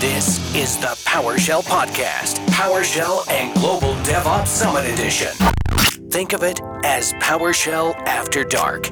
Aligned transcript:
This 0.00 0.54
is 0.54 0.78
the 0.78 0.98
PowerShell 1.04 1.62
Podcast, 1.62 2.36
PowerShell 2.46 3.30
and 3.30 3.54
Global 3.60 3.92
DevOps 3.96 4.46
Summit 4.46 4.90
Edition. 4.90 5.28
Think 6.08 6.32
of 6.32 6.42
it 6.42 6.58
as 6.84 7.12
PowerShell 7.14 7.94
After 8.06 8.42
Dark. 8.42 8.84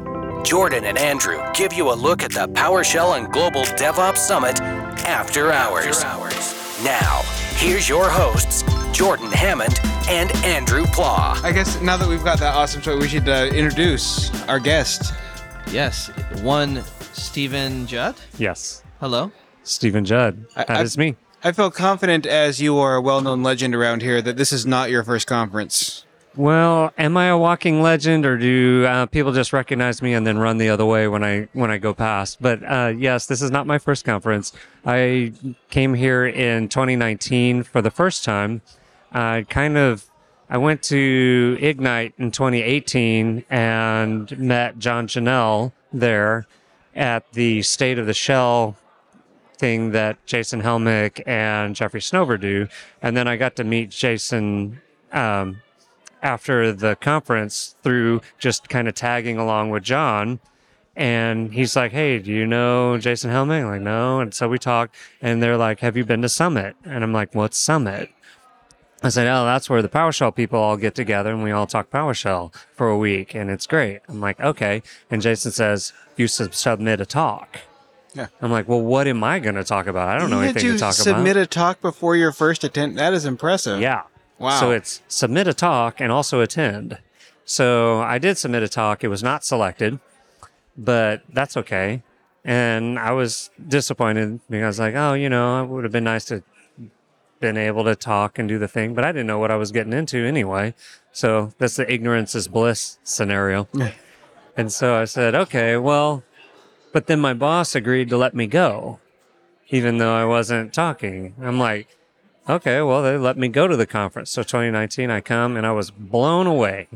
Jordan 0.45 0.85
and 0.85 0.99
Andrew 0.99 1.41
give 1.55 1.73
you 1.73 1.91
a 1.91 1.95
look 1.95 2.23
at 2.23 2.31
the 2.31 2.47
PowerShell 2.49 3.17
and 3.17 3.33
Global 3.33 3.63
DevOps 3.63 4.19
Summit 4.19 4.61
after 4.61 5.51
hours. 5.51 6.05
Now, 6.85 7.23
here's 7.57 7.89
your 7.89 8.11
hosts, 8.11 8.63
Jordan 8.93 9.33
Hammond 9.33 9.81
and 10.11 10.31
Andrew 10.45 10.85
Pla. 10.93 11.41
I 11.43 11.53
guess 11.53 11.81
now 11.81 11.97
that 11.97 12.07
we've 12.07 12.23
got 12.23 12.39
that 12.41 12.55
awesome 12.55 12.83
show, 12.83 12.99
we 12.99 13.09
should 13.09 13.31
uh, 13.31 13.49
introduce 13.55 14.31
our 14.43 14.61
guest. 14.61 15.15
Yes, 15.71 16.09
one 16.43 16.83
Steven 17.15 17.87
Judd. 17.87 18.17
Yes. 18.37 18.83
Hello. 19.01 19.33
Steven 19.69 20.05
Judd. 20.05 20.47
I- 20.57 20.65
That 20.65 20.83
is 20.83 20.97
I- 20.97 21.01
me. 21.01 21.17
I 21.45 21.53
feel 21.53 21.71
confident, 21.71 22.27
as 22.27 22.61
you 22.61 22.79
are 22.79 22.97
a 22.97 23.01
well-known 23.01 23.45
legend 23.45 23.73
around 23.73 24.03
here, 24.03 24.21
that 24.21 24.37
this 24.37 24.53
is 24.53 24.67
not 24.67 24.91
your 24.91 25.05
first 25.05 25.29
conference. 25.29 26.05
Well, 26.35 26.93
am 26.99 27.17
I 27.17 27.27
a 27.27 27.39
walking 27.39 27.81
legend, 27.81 28.27
or 28.27 28.37
do 28.37 28.85
uh, 28.87 29.07
people 29.07 29.33
just 29.33 29.53
recognize 29.53 30.03
me 30.03 30.15
and 30.15 30.27
then 30.27 30.39
run 30.39 30.59
the 30.59 30.69
other 30.69 30.85
way 30.85 31.07
when 31.09 31.23
I 31.25 31.49
when 31.53 31.71
I 31.71 31.79
go 31.79 31.95
past? 31.95 32.39
But 32.41 32.61
uh, 32.65 32.93
yes, 32.97 33.27
this 33.27 33.41
is 33.43 33.51
not 33.51 33.67
my 33.67 33.79
first 33.79 34.05
conference. 34.05 34.53
I 34.85 35.33
came 35.71 35.95
here 35.95 36.27
in 36.27 36.69
2019 36.69 37.63
for 37.65 37.83
the 37.83 37.91
first 37.91 38.25
time. 38.25 38.63
I 39.13 39.47
kind 39.49 39.77
of 39.77 40.07
I 40.51 40.59
went 40.59 40.83
to 40.85 41.57
Ignite 41.61 42.15
in 42.19 42.31
2018 42.31 43.45
and 43.51 44.39
met 44.39 44.79
John 44.79 45.07
Janelle 45.09 45.73
there 45.93 46.47
at 46.95 47.33
the 47.33 47.63
State 47.63 47.99
of 47.99 48.07
the 48.07 48.15
Shell 48.15 48.77
thing 49.59 49.93
that 49.93 50.25
Jason 50.27 50.63
Helmick 50.63 51.23
and 51.27 51.75
Jeffrey 51.75 52.01
Snover 52.01 52.41
do. 52.41 52.69
And 53.03 53.17
then 53.17 53.29
I 53.29 53.37
got 53.37 53.57
to 53.57 53.65
meet 53.65 53.91
Jason 53.91 54.81
um, 55.13 55.61
after 56.23 56.73
the 56.73 56.97
conference 56.97 57.77
through 57.83 58.21
just 58.39 58.69
kind 58.69 58.89
of 58.89 58.95
tagging 58.95 59.39
along 59.39 59.71
with 59.71 59.83
John. 59.83 60.41
And 60.97 61.53
he's 61.55 61.77
like, 61.77 61.93
Hey, 61.93 62.19
do 62.19 62.33
you 62.33 62.47
know 62.47 62.99
Jason 62.99 63.31
Helmick? 63.31 63.63
I'm 63.63 63.71
like, 63.71 63.81
no. 63.83 64.21
And 64.21 64.35
so 64.35 64.49
we 64.49 64.59
talked 64.59 64.97
and 65.23 65.43
they're 65.43 65.57
like, 65.57 65.81
Have 65.81 65.97
you 65.97 66.05
been 66.05 66.23
to 66.23 66.29
Summit? 66.29 66.75
And 66.85 67.05
I'm 67.05 67.13
like, 67.13 67.35
What's 67.35 67.57
Summit? 67.57 68.11
I 69.01 69.11
said, 69.11 69.29
Oh, 69.29 69.45
that's 69.45 69.71
where 69.71 69.81
the 69.81 69.89
PowerShell 69.89 70.35
people 70.35 70.59
all 70.59 70.77
get 70.77 70.97
together 70.97 71.31
and 71.31 71.45
we 71.45 71.53
all 71.53 71.69
talk 71.69 71.91
PowerShell 71.91 72.53
for 72.75 72.89
a 72.89 72.99
week 72.99 73.33
and 73.33 73.49
it's 73.49 73.67
great. 73.67 74.01
I'm 74.09 74.21
like, 74.21 74.41
Okay. 74.41 74.83
And 75.09 75.23
Jason 75.23 75.53
says, 75.53 75.93
You 76.17 76.27
sub- 76.27 76.55
submit 76.55 77.01
a 77.01 77.07
talk. 77.07 77.61
Yeah. 78.15 78.29
I'm 78.41 78.51
like, 78.51 78.69
Well, 78.69 78.81
what 78.81 79.07
am 79.07 79.23
I 79.23 79.39
going 79.39 79.55
to 79.55 79.65
talk 79.65 79.87
about? 79.87 80.09
I 80.09 80.19
don't 80.19 80.31
know 80.31 80.41
Did 80.41 80.51
anything 80.51 80.67
you 80.67 80.73
to 80.75 80.79
talk 80.79 80.95
submit 80.95 81.13
about. 81.13 81.19
Submit 81.19 81.37
a 81.37 81.47
talk 81.47 81.81
before 81.81 82.17
your 82.17 82.33
first 82.33 82.65
attempt? 82.65 82.97
That 82.97 83.13
is 83.13 83.25
impressive. 83.25 83.81
Yeah. 83.81 84.03
Wow. 84.39 84.61
So 84.61 84.71
it's 84.71 85.03
submit 85.09 85.49
a 85.49 85.55
talk 85.55 86.01
and 86.01 86.13
also 86.13 86.41
attend. 86.41 86.99
So 87.45 88.01
I 88.01 88.19
did 88.19 88.39
submit 88.39 88.63
a 88.63 88.69
talk. 88.69 89.03
It 89.03 89.09
was 89.09 89.23
not 89.23 89.45
selected, 89.45 89.99
but 90.77 91.23
that's 91.33 91.57
okay. 91.57 92.03
And 92.45 92.99
I 92.99 93.13
was 93.13 93.51
disappointed 93.67 94.41
because 94.49 94.65
I 94.65 94.67
was 94.69 94.79
like, 94.79 94.95
oh, 94.95 95.15
you 95.15 95.29
know, 95.29 95.63
it 95.63 95.67
would 95.69 95.85
have 95.85 95.93
been 95.93 96.05
nice 96.05 96.25
to 96.27 96.43
been 97.41 97.57
able 97.57 97.85
to 97.85 97.95
talk 97.95 98.39
and 98.39 98.49
do 98.49 98.59
the 98.59 98.69
thing, 98.69 98.95
but 98.95 99.05
I 99.05 99.13
didn't 99.13 99.27
know 99.27 99.39
what 99.39 99.51
I 99.51 99.57
was 99.57 99.71
getting 99.71 99.93
into 99.93 100.25
anyway. 100.27 100.75
So 101.13 101.53
that's 101.59 101.77
the 101.77 101.91
ignorance 101.93 102.35
is 102.35 102.49
bliss 102.49 102.99
scenario. 103.05 103.69
and 104.57 104.73
so 104.73 104.97
I 104.97 105.05
said, 105.05 105.35
okay, 105.35 105.77
well, 105.77 106.23
but 106.93 107.07
then 107.07 107.21
my 107.21 107.35
boss 107.35 107.75
agreed 107.75 108.09
to 108.11 108.17
let 108.17 108.35
me 108.35 108.47
go, 108.47 109.01
even 109.69 109.99
though 109.99 110.15
I 110.15 110.25
wasn't 110.25 110.73
talking. 110.73 111.35
I'm 111.41 111.59
like, 111.59 111.97
okay, 112.49 112.81
well, 112.81 113.03
they 113.03 113.17
let 113.17 113.37
me 113.37 113.49
go 113.49 113.69
to 113.69 113.77
the 113.77 113.87
conference. 113.87 114.31
So 114.31 114.43
2019, 114.43 115.11
I 115.11 115.21
come 115.21 115.57
and 115.57 115.67
I 115.67 115.73
was 115.73 115.91
blown 115.91 116.47
away, 116.47 116.89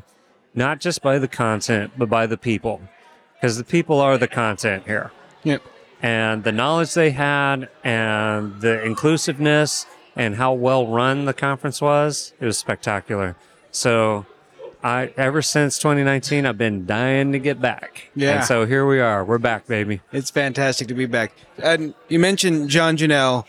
not 0.55 0.81
just 0.81 1.03
by 1.03 1.19
the 1.19 1.29
content, 1.29 1.93
but 1.97 2.09
by 2.09 2.27
the 2.27 2.39
people, 2.39 2.81
because 3.35 3.59
the 3.59 3.65
people 3.65 4.01
are 4.01 4.17
the 4.17 4.29
content 4.29 4.85
here. 4.87 5.13
Yep. 5.45 5.63
And 6.01 6.43
the 6.43 6.53
knowledge 6.53 6.95
they 6.95 7.11
had 7.11 7.69
and 7.85 8.61
the 8.61 8.83
inclusiveness 8.83 9.87
and 10.17 10.37
how 10.37 10.53
well 10.53 10.87
run 10.87 11.27
the 11.27 11.35
conference 11.35 11.81
was, 11.81 12.35
it 12.41 12.45
was 12.45 12.59
spectacular. 12.59 13.37
So 13.71 14.27
I, 14.85 15.13
ever 15.17 15.43
since 15.43 15.79
2019, 15.79 16.45
I've 16.45 16.59
been 16.59 16.87
dying 16.87 17.33
to 17.33 17.39
get 17.39 17.61
back. 17.61 18.11
Yeah. 18.17 18.37
And 18.39 18.45
so 18.45 18.67
here 18.67 18.85
we 18.87 19.01
are. 19.01 19.25
We're 19.25 19.39
back, 19.39 19.67
baby. 19.67 20.01
It's 20.13 20.31
fantastic 20.31 20.89
to 20.89 20.95
be 20.95 21.07
back. 21.07 21.33
And 21.63 21.95
you 22.09 22.19
mentioned 22.19 22.69
John 22.69 22.97
Janelle. 22.97 23.45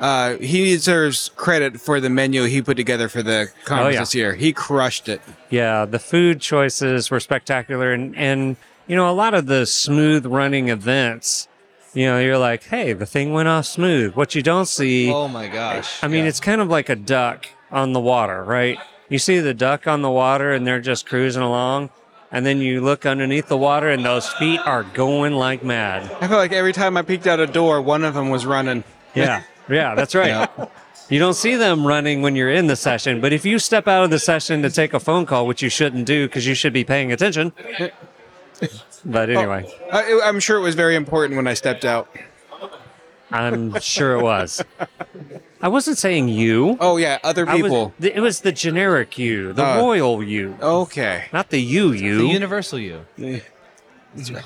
Uh, 0.00 0.36
he 0.36 0.66
deserves 0.66 1.30
credit 1.34 1.80
for 1.80 2.00
the 2.00 2.08
menu 2.08 2.44
he 2.44 2.62
put 2.62 2.76
together 2.76 3.08
for 3.08 3.20
the 3.20 3.48
conference 3.64 3.86
Oh, 3.86 3.88
yeah. 3.94 3.98
this 4.00 4.14
year. 4.14 4.34
He 4.36 4.52
crushed 4.52 5.08
it. 5.08 5.20
Yeah, 5.50 5.84
the 5.86 5.98
food 5.98 6.40
choices 6.40 7.10
were 7.10 7.18
spectacular, 7.18 7.92
and 7.92 8.14
and 8.16 8.54
you 8.86 8.94
know 8.94 9.10
a 9.10 9.12
lot 9.12 9.34
of 9.34 9.46
the 9.46 9.66
smooth 9.66 10.24
running 10.24 10.68
events. 10.68 11.48
You 11.94 12.06
know, 12.06 12.20
you're 12.20 12.38
like, 12.38 12.62
hey, 12.62 12.92
the 12.92 13.06
thing 13.06 13.32
went 13.32 13.48
off 13.48 13.66
smooth. 13.66 14.14
What 14.14 14.36
you 14.36 14.42
don't 14.42 14.66
see, 14.66 15.10
Oh 15.10 15.26
my 15.26 15.48
gosh. 15.48 15.98
I 16.04 16.06
mean, 16.06 16.26
it's 16.26 16.38
kind 16.38 16.60
of 16.60 16.68
like 16.68 16.88
a 16.88 16.94
duck 16.94 17.46
on 17.72 17.92
the 17.92 17.98
water, 18.00 18.44
right? 18.44 18.78
You 19.08 19.18
see 19.18 19.38
the 19.40 19.54
duck 19.54 19.86
on 19.86 20.02
the 20.02 20.10
water, 20.10 20.52
and 20.52 20.66
they're 20.66 20.80
just 20.80 21.06
cruising 21.06 21.42
along, 21.42 21.90
and 22.30 22.44
then 22.44 22.60
you 22.60 22.82
look 22.82 23.06
underneath 23.06 23.48
the 23.48 23.56
water, 23.56 23.88
and 23.88 24.04
those 24.04 24.28
feet 24.28 24.60
are 24.60 24.82
going 24.82 25.32
like 25.32 25.64
mad. 25.64 26.10
I 26.20 26.28
feel 26.28 26.36
like 26.36 26.52
every 26.52 26.72
time 26.72 26.96
I 26.96 27.02
peeked 27.02 27.26
out 27.26 27.40
a 27.40 27.46
door, 27.46 27.80
one 27.80 28.04
of 28.04 28.14
them 28.14 28.28
was 28.28 28.44
running. 28.44 28.84
Yeah, 29.14 29.42
yeah, 29.68 29.94
that's 29.94 30.14
right. 30.14 30.48
You 31.08 31.18
don't 31.18 31.34
see 31.34 31.56
them 31.56 31.86
running 31.86 32.20
when 32.20 32.36
you're 32.36 32.50
in 32.50 32.66
the 32.66 32.76
session, 32.76 33.22
but 33.22 33.32
if 33.32 33.46
you 33.46 33.58
step 33.58 33.88
out 33.88 34.04
of 34.04 34.10
the 34.10 34.18
session 34.18 34.60
to 34.60 34.70
take 34.70 34.92
a 34.92 35.00
phone 35.00 35.24
call, 35.24 35.46
which 35.46 35.62
you 35.62 35.70
shouldn't 35.70 36.04
do 36.04 36.26
because 36.26 36.46
you 36.46 36.54
should 36.54 36.74
be 36.74 36.84
paying 36.84 37.10
attention. 37.12 37.52
But 39.06 39.30
oh, 39.30 39.38
anyway, 39.38 39.72
I, 39.90 40.20
I'm 40.24 40.38
sure 40.40 40.58
it 40.58 40.62
was 40.62 40.74
very 40.74 40.96
important 40.96 41.36
when 41.36 41.46
I 41.46 41.54
stepped 41.54 41.86
out. 41.86 42.14
I'm 43.30 43.78
sure 43.80 44.14
it 44.18 44.22
was. 44.22 44.62
I 45.60 45.68
wasn't 45.68 45.98
saying 45.98 46.28
you. 46.28 46.76
Oh 46.80 46.96
yeah, 46.96 47.18
other 47.24 47.48
I 47.48 47.54
was- 47.54 47.62
people. 47.62 47.92
th- 48.00 48.14
it 48.14 48.20
was 48.20 48.40
the 48.40 48.52
generic 48.52 49.18
you, 49.18 49.52
the 49.52 49.64
Uh, 49.64 49.76
royal 49.78 50.22
you, 50.22 50.56
okay. 50.62 51.26
not 51.32 51.50
the 51.50 51.60
you 51.60 51.92
you. 51.92 52.18
the 52.18 52.26
universal 52.26 52.78
you. 52.78 53.04
Yeah. 53.16 53.40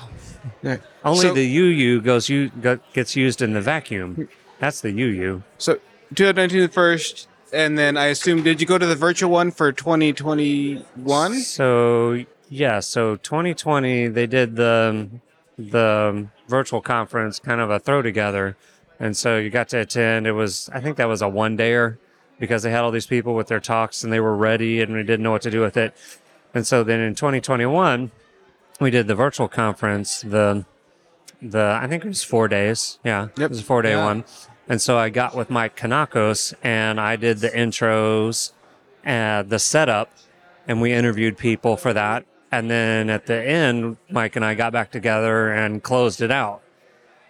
Only 1.05 1.21
So- 1.27 1.33
the 1.33 1.43
you 1.45 1.65
you 1.65 2.01
goes 2.01 2.29
you 2.29 2.51
gets 2.93 3.15
used 3.15 3.41
in 3.41 3.53
the 3.53 3.61
vacuum. 3.61 4.27
That's 4.59 4.81
the 4.81 4.91
you 4.91 5.07
you. 5.07 5.43
So 5.57 5.75
2019 6.15 6.61
the 6.61 6.67
first, 6.67 7.27
and 7.51 7.77
then 7.77 7.97
I 7.97 8.05
assume 8.07 8.43
did 8.43 8.59
you 8.61 8.67
go 8.67 8.77
to 8.77 8.85
the 8.85 8.95
virtual 8.95 9.29
one 9.31 9.51
for 9.51 9.71
2021? 9.71 11.35
So 11.41 12.25
yeah, 12.49 12.79
so 12.79 13.15
2020 13.17 14.07
they 14.07 14.27
did 14.27 14.55
the 14.55 15.09
the 15.57 16.27
virtual 16.47 16.81
conference, 16.81 17.39
kind 17.39 17.61
of 17.61 17.69
a 17.69 17.79
throw 17.79 18.01
together, 18.01 18.57
and 19.03 19.17
so 19.17 19.37
you 19.37 19.49
got 19.49 19.67
to 19.69 19.79
attend. 19.79 20.25
It 20.25 20.31
was 20.31 20.69
I 20.73 20.79
think 20.79 20.95
that 20.97 21.09
was 21.09 21.21
a 21.21 21.27
one 21.27 21.57
dayer 21.57 21.97
because 22.39 22.63
they 22.63 22.71
had 22.71 22.83
all 22.85 22.91
these 22.91 23.05
people 23.05 23.35
with 23.35 23.47
their 23.47 23.59
talks 23.59 24.03
and 24.03 24.13
they 24.13 24.19
were 24.21 24.35
ready 24.35 24.81
and 24.81 24.93
we 24.93 25.03
didn't 25.03 25.23
know 25.23 25.31
what 25.31 25.41
to 25.41 25.51
do 25.51 25.59
with 25.59 25.75
it. 25.75 25.93
And 26.53 26.65
so 26.65 26.83
then 26.83 27.01
in 27.01 27.13
2021 27.13 28.11
we 28.79 28.89
did 28.91 29.07
the 29.07 29.15
virtual 29.15 29.49
conference. 29.49 30.21
The 30.21 30.65
the 31.41 31.77
I 31.81 31.87
think 31.87 32.05
it 32.05 32.07
was 32.07 32.23
four 32.23 32.47
days. 32.47 32.99
Yeah, 33.03 33.27
Yep. 33.37 33.39
it 33.39 33.49
was 33.49 33.59
a 33.59 33.63
four 33.63 33.81
day 33.81 33.91
Yeah. 33.91 34.05
one. 34.05 34.23
And 34.69 34.81
so 34.81 34.97
I 34.97 35.09
got 35.09 35.35
with 35.35 35.49
Mike 35.49 35.75
Kanakos 35.75 36.53
and 36.63 36.99
I 37.01 37.17
did 37.17 37.39
the 37.39 37.49
intros, 37.49 38.53
and 39.03 39.49
the 39.49 39.59
setup, 39.59 40.09
and 40.65 40.79
we 40.81 40.93
interviewed 40.93 41.37
people 41.37 41.75
for 41.75 41.91
that. 41.91 42.23
And 42.53 42.71
then 42.71 43.09
at 43.09 43.25
the 43.25 43.35
end, 43.43 43.97
Mike 44.09 44.37
and 44.37 44.45
I 44.45 44.53
got 44.53 44.71
back 44.71 44.91
together 44.91 45.51
and 45.51 45.83
closed 45.83 46.21
it 46.21 46.31
out. 46.31 46.61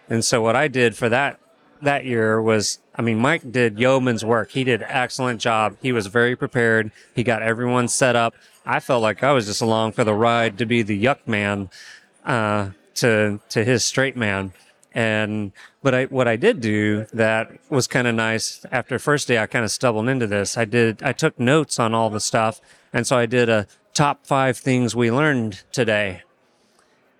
And 0.08 0.24
so 0.24 0.40
what 0.40 0.54
I 0.54 0.68
did 0.68 0.94
for 0.96 1.08
that 1.08 1.40
that 1.84 2.04
year 2.04 2.40
was, 2.40 2.78
I 2.94 3.02
mean, 3.02 3.18
Mike 3.18 3.50
did 3.50 3.78
yeoman's 3.78 4.24
work. 4.24 4.50
He 4.50 4.64
did 4.64 4.82
an 4.82 4.88
excellent 4.90 5.40
job. 5.40 5.76
He 5.80 5.92
was 5.92 6.06
very 6.06 6.36
prepared. 6.36 6.90
He 7.14 7.22
got 7.22 7.42
everyone 7.42 7.88
set 7.88 8.16
up. 8.16 8.34
I 8.66 8.80
felt 8.80 9.02
like 9.02 9.22
I 9.22 9.32
was 9.32 9.46
just 9.46 9.62
along 9.62 9.92
for 9.92 10.04
the 10.04 10.14
ride 10.14 10.58
to 10.58 10.66
be 10.66 10.82
the 10.82 11.02
yuck 11.02 11.26
man 11.26 11.70
uh, 12.24 12.70
to 12.96 13.40
to 13.50 13.64
his 13.64 13.84
straight 13.84 14.16
man. 14.16 14.52
And 14.94 15.52
but 15.82 15.94
I 15.94 16.04
what 16.04 16.28
I 16.28 16.36
did 16.36 16.60
do 16.60 17.06
that 17.12 17.50
was 17.68 17.86
kind 17.86 18.06
of 18.06 18.14
nice. 18.14 18.64
After 18.70 18.98
first 18.98 19.28
day, 19.28 19.38
I 19.38 19.46
kind 19.46 19.64
of 19.64 19.70
stumbled 19.70 20.08
into 20.08 20.26
this. 20.26 20.56
I 20.56 20.64
did 20.64 21.02
I 21.02 21.12
took 21.12 21.38
notes 21.38 21.78
on 21.78 21.94
all 21.94 22.10
the 22.10 22.20
stuff, 22.20 22.60
and 22.92 23.06
so 23.06 23.16
I 23.16 23.26
did 23.26 23.48
a 23.48 23.66
top 23.92 24.26
five 24.26 24.56
things 24.56 24.94
we 24.96 25.10
learned 25.10 25.62
today, 25.72 26.22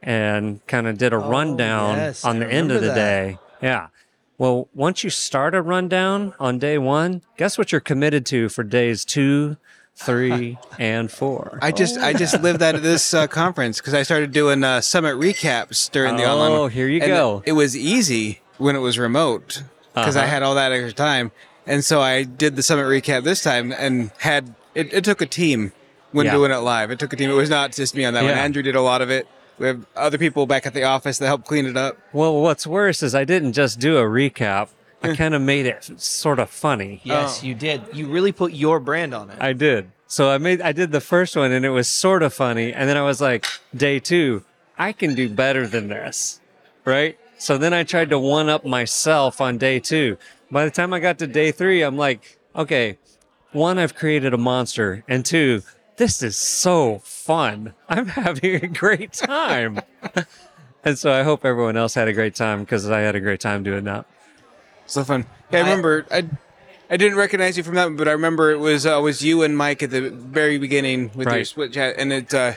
and 0.03 0.65
kind 0.67 0.87
of 0.87 0.99
did 0.99 1.13
a 1.13 1.19
rundown 1.19 1.97
yes, 1.97 2.25
on 2.25 2.37
I 2.37 2.47
the 2.47 2.53
end 2.53 2.71
of 2.71 2.81
the 2.81 2.89
that. 2.89 2.95
day. 2.95 3.39
Yeah. 3.61 3.89
Well, 4.37 4.69
once 4.75 5.05
you 5.05 5.11
start 5.11 5.55
a 5.55 5.63
rundown 5.63 6.35
on 6.41 6.59
day 6.59 6.77
one, 6.79 7.23
guess 7.37 7.57
what 7.57 7.71
you're 7.71 7.81
committed 7.81 8.27
to 8.27 8.49
for 8.49 8.65
days 8.65 9.05
two, 9.05 9.57
three, 9.95 10.59
and 10.79 11.11
four? 11.11 11.59
I 11.63 11.71
just 11.71 11.99
I 11.99 12.13
just 12.13 12.41
lived 12.43 12.59
that 12.59 12.75
at 12.75 12.83
this 12.83 13.15
uh, 13.15 13.27
conference 13.29 13.79
because 13.79 13.95
I 13.95 14.03
started 14.03 14.33
doing 14.33 14.65
uh, 14.65 14.81
summit 14.81 15.15
recaps 15.17 15.89
during 15.91 16.17
the 16.17 16.29
online. 16.29 16.51
Oh, 16.53 16.67
here 16.67 16.89
you 16.89 17.01
And 17.01 17.09
go. 17.11 17.43
It 17.47 17.53
was 17.53 17.77
easy 17.77 18.41
when 18.59 18.75
it 18.75 18.81
was 18.81 18.99
remote. 18.99 19.63
because 19.95 20.17
I 20.17 20.23
Uh-huh. 20.23 20.31
had 20.31 20.43
all 20.43 20.57
that 20.57 20.73
extra 20.73 20.93
time, 20.93 21.31
and 21.67 21.85
so 21.85 22.01
I 22.01 22.25
did 22.25 22.57
the 22.57 22.63
summit 22.65 22.85
recap 22.87 23.23
this 23.23 23.41
time 23.43 23.71
and 23.73 24.11
had 24.19 24.55
it. 24.75 24.93
It 24.93 25.05
took 25.05 25.21
a 25.21 25.27
team 25.27 25.73
when 26.11 26.27
Yeah. 26.27 26.33
doing 26.33 26.51
it 26.51 26.57
live. 26.57 26.91
It 26.91 26.99
took 26.99 27.13
a 27.13 27.17
team. 27.17 27.31
It 27.31 27.35
was 27.35 27.51
not 27.51 27.71
just 27.71 27.95
me 27.95 28.05
on 28.05 28.15
that 28.15 28.25
one. 28.25 28.33
Andrew 28.33 28.63
did 28.63 28.75
a 28.75 28.83
lot 28.83 29.01
of 29.01 29.11
it. 29.11 29.29
We 29.59 29.67
have 29.69 29.87
other 29.97 30.19
people 30.19 30.47
back 30.47 30.67
at 30.67 30.75
the 30.75 30.83
office 30.85 31.19
that 31.19 31.27
help 31.27 31.45
clean 31.45 31.67
it 31.67 31.77
up. 31.77 31.97
Well, 32.13 32.41
what's 32.41 32.67
worse 32.67 33.03
is 33.03 33.15
I 33.15 33.25
didn't 33.25 33.53
just 33.53 33.79
do 33.79 33.97
a 33.99 34.03
recap. 34.03 34.69
I 35.03 35.15
kind 35.23 35.35
of 35.35 35.43
made 35.43 35.67
it 35.67 36.01
sort 36.01 36.39
of 36.39 36.51
funny. 36.51 37.01
Yes, 37.05 37.41
Oh. 37.43 37.47
you 37.47 37.55
did. 37.55 37.83
You 37.93 38.07
really 38.09 38.33
put 38.33 38.53
your 38.53 38.81
brand 38.81 39.15
on 39.15 39.31
it. 39.31 39.37
I 39.41 39.53
did. 39.53 39.91
So 40.07 40.31
I 40.31 40.39
made 40.39 40.61
I 40.61 40.73
did 40.73 40.93
the 40.93 41.01
first 41.01 41.35
one 41.37 41.51
and 41.53 41.65
it 41.65 41.71
was 41.71 41.89
sort 41.89 42.23
of 42.23 42.33
funny 42.33 42.73
and 42.73 42.89
then 42.89 42.97
I 42.97 43.03
was 43.03 43.21
like 43.21 43.47
day 43.75 43.99
2 43.99 44.45
I 44.79 44.93
can 44.93 45.15
do 45.15 45.29
better 45.29 45.67
than 45.67 45.89
this. 45.89 46.41
Right? 46.85 47.19
So 47.39 47.59
then 47.59 47.73
I 47.75 47.83
tried 47.85 48.11
to 48.11 48.19
one 48.19 48.49
up 48.49 48.65
myself 48.65 49.41
on 49.41 49.59
day 49.59 49.81
2. 49.81 50.17
By 50.51 50.65
the 50.65 50.71
time 50.71 50.93
I 50.93 51.01
got 51.01 51.19
to 51.19 51.27
day 51.27 51.51
3 51.53 51.83
I'm 51.83 51.97
like 51.97 52.39
okay, 52.55 52.99
one 53.53 53.79
I've 53.79 53.95
created 53.95 54.35
a 54.35 54.39
monster 54.39 55.03
and 55.09 55.25
two 55.25 55.63
this 55.97 56.23
is 56.23 56.37
so 56.37 56.99
fun. 57.25 57.75
I'm 57.89 58.07
having 58.07 58.57
a 58.57 58.67
great 58.67 59.13
time. 59.13 59.81
and 60.85 60.99
so 60.99 61.13
I 61.13 61.23
hope 61.23 61.45
everyone 61.45 61.77
else 61.77 61.95
had 61.95 62.09
a 62.09 62.13
great 62.13 62.35
time 62.35 62.61
because 62.61 62.89
I 62.91 63.01
had 63.01 63.15
a 63.15 63.21
great 63.21 63.41
time 63.41 63.63
doing 63.63 63.85
that. 63.85 64.05
So 64.87 65.03
fun. 65.05 65.27
Yeah, 65.51 65.61
I 65.61 65.63
remember. 65.63 66.07
I 66.11 66.29
I 66.91 66.99
didn't 66.99 67.17
recognize 67.17 67.57
you 67.57 67.63
from 67.63 67.77
that, 67.77 67.85
one, 67.87 67.97
but 67.97 68.09
I 68.09 68.13
remember 68.13 68.51
it 68.51 68.59
was 68.59 68.85
uh, 68.87 69.01
was 69.03 69.23
you 69.23 69.43
and 69.43 69.57
Mike 69.57 69.83
at 69.83 69.91
the 69.91 70.11
very 70.11 70.59
beginning 70.59 71.11
with 71.15 71.27
your 71.27 71.37
switch 71.39 71.49
split 71.49 71.73
chat, 71.73 71.95
and 71.97 72.13
it, 72.13 72.35
uh, 72.35 72.53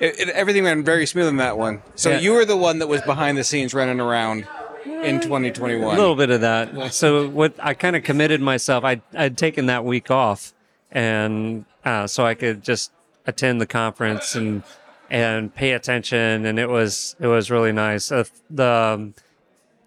it, 0.00 0.18
it 0.18 0.28
everything 0.30 0.64
went 0.64 0.84
very 0.84 1.06
smooth 1.06 1.28
in 1.28 1.36
that 1.36 1.56
one. 1.56 1.82
So 1.94 2.10
Yeah. 2.10 2.18
you 2.18 2.32
were 2.32 2.44
the 2.44 2.56
one 2.56 2.80
that 2.80 2.88
was 2.88 3.00
behind 3.02 3.38
the 3.38 3.44
scenes 3.44 3.72
running 3.72 4.00
around 4.00 4.48
in 4.84 5.20
2021. 5.20 5.80
A 5.96 5.98
little 5.98 6.16
bit 6.16 6.30
of 6.30 6.40
that. 6.40 6.92
So 6.92 7.28
what 7.28 7.54
I 7.60 7.74
kind 7.74 7.94
of 7.94 8.02
committed 8.02 8.40
myself. 8.40 8.82
I 8.82 9.00
I'd 9.14 9.38
taken 9.38 9.66
that 9.66 9.84
week 9.84 10.10
off, 10.10 10.52
and 10.90 11.64
uh, 11.84 12.08
so 12.08 12.26
I 12.26 12.34
could 12.34 12.64
just 12.64 12.90
attend 13.28 13.60
the 13.60 13.66
conference 13.66 14.34
and 14.34 14.64
and 15.10 15.54
pay 15.54 15.72
attention, 15.72 16.44
and 16.44 16.58
it 16.58 16.68
was 16.68 17.14
it 17.20 17.28
was 17.28 17.50
really 17.50 17.72
nice. 17.72 18.10
Uh, 18.10 18.24
the 18.50 18.66
um, 18.66 19.14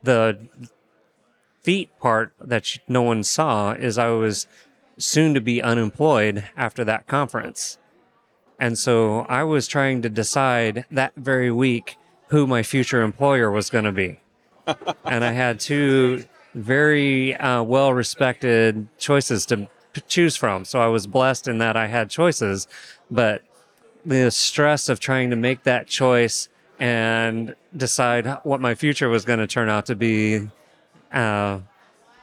the 0.03 0.37
feat 1.63 1.89
part 1.99 2.33
that 2.39 2.77
no 2.87 3.01
one 3.01 3.23
saw 3.23 3.73
is 3.73 3.97
I 3.97 4.09
was 4.09 4.47
soon 4.97 5.33
to 5.33 5.41
be 5.41 5.61
unemployed 5.61 6.45
after 6.55 6.83
that 6.85 7.07
conference. 7.07 7.77
And 8.59 8.77
so 8.77 9.21
I 9.21 9.43
was 9.43 9.67
trying 9.67 10.01
to 10.03 10.09
decide 10.09 10.85
that 10.91 11.13
very 11.15 11.51
week 11.51 11.97
who 12.27 12.45
my 12.47 12.63
future 12.63 13.01
employer 13.01 13.51
was 13.51 13.69
going 13.69 13.85
to 13.85 13.91
be 13.91 14.21
and 15.05 15.23
I 15.23 15.31
had 15.31 15.59
two 15.59 16.25
very 16.53 17.35
uh, 17.35 17.63
well 17.63 17.93
respected 17.93 18.87
choices 18.97 19.45
to 19.47 19.67
choose 20.07 20.35
from. 20.35 20.65
So 20.65 20.79
I 20.79 20.87
was 20.87 21.07
blessed 21.07 21.47
in 21.47 21.57
that 21.59 21.75
I 21.75 21.87
had 21.87 22.09
choices, 22.09 22.67
but 23.11 23.43
the 24.05 24.31
stress 24.31 24.89
of 24.89 24.99
trying 24.99 25.29
to 25.29 25.35
make 25.35 25.63
that 25.63 25.85
choice 25.85 26.49
and 26.79 27.53
decide 27.77 28.25
what 28.43 28.59
my 28.59 28.73
future 28.73 29.09
was 29.09 29.25
going 29.25 29.39
to 29.39 29.45
turn 29.45 29.69
out 29.69 29.85
to 29.85 29.95
be 29.95 30.49
uh, 31.13 31.59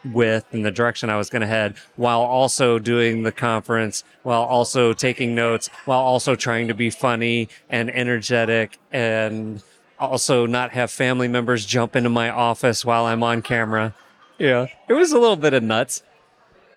with 0.04 0.44
and 0.52 0.64
the 0.64 0.70
direction 0.70 1.10
I 1.10 1.16
was 1.16 1.30
going 1.30 1.42
to 1.42 1.46
head 1.46 1.76
while 1.96 2.20
also 2.20 2.78
doing 2.78 3.22
the 3.22 3.30
conference, 3.30 4.02
while 4.22 4.42
also 4.42 4.92
taking 4.92 5.34
notes, 5.34 5.68
while 5.84 6.00
also 6.00 6.34
trying 6.34 6.68
to 6.68 6.74
be 6.74 6.90
funny 6.90 7.48
and 7.68 7.90
energetic 7.90 8.78
and 8.90 9.62
also 9.98 10.46
not 10.46 10.72
have 10.72 10.90
family 10.90 11.28
members 11.28 11.66
jump 11.66 11.94
into 11.94 12.08
my 12.08 12.30
office 12.30 12.84
while 12.84 13.06
I'm 13.06 13.22
on 13.22 13.42
camera. 13.42 13.94
Yeah, 14.38 14.66
it 14.88 14.94
was 14.94 15.12
a 15.12 15.18
little 15.18 15.36
bit 15.36 15.54
of 15.54 15.62
nuts. 15.62 16.02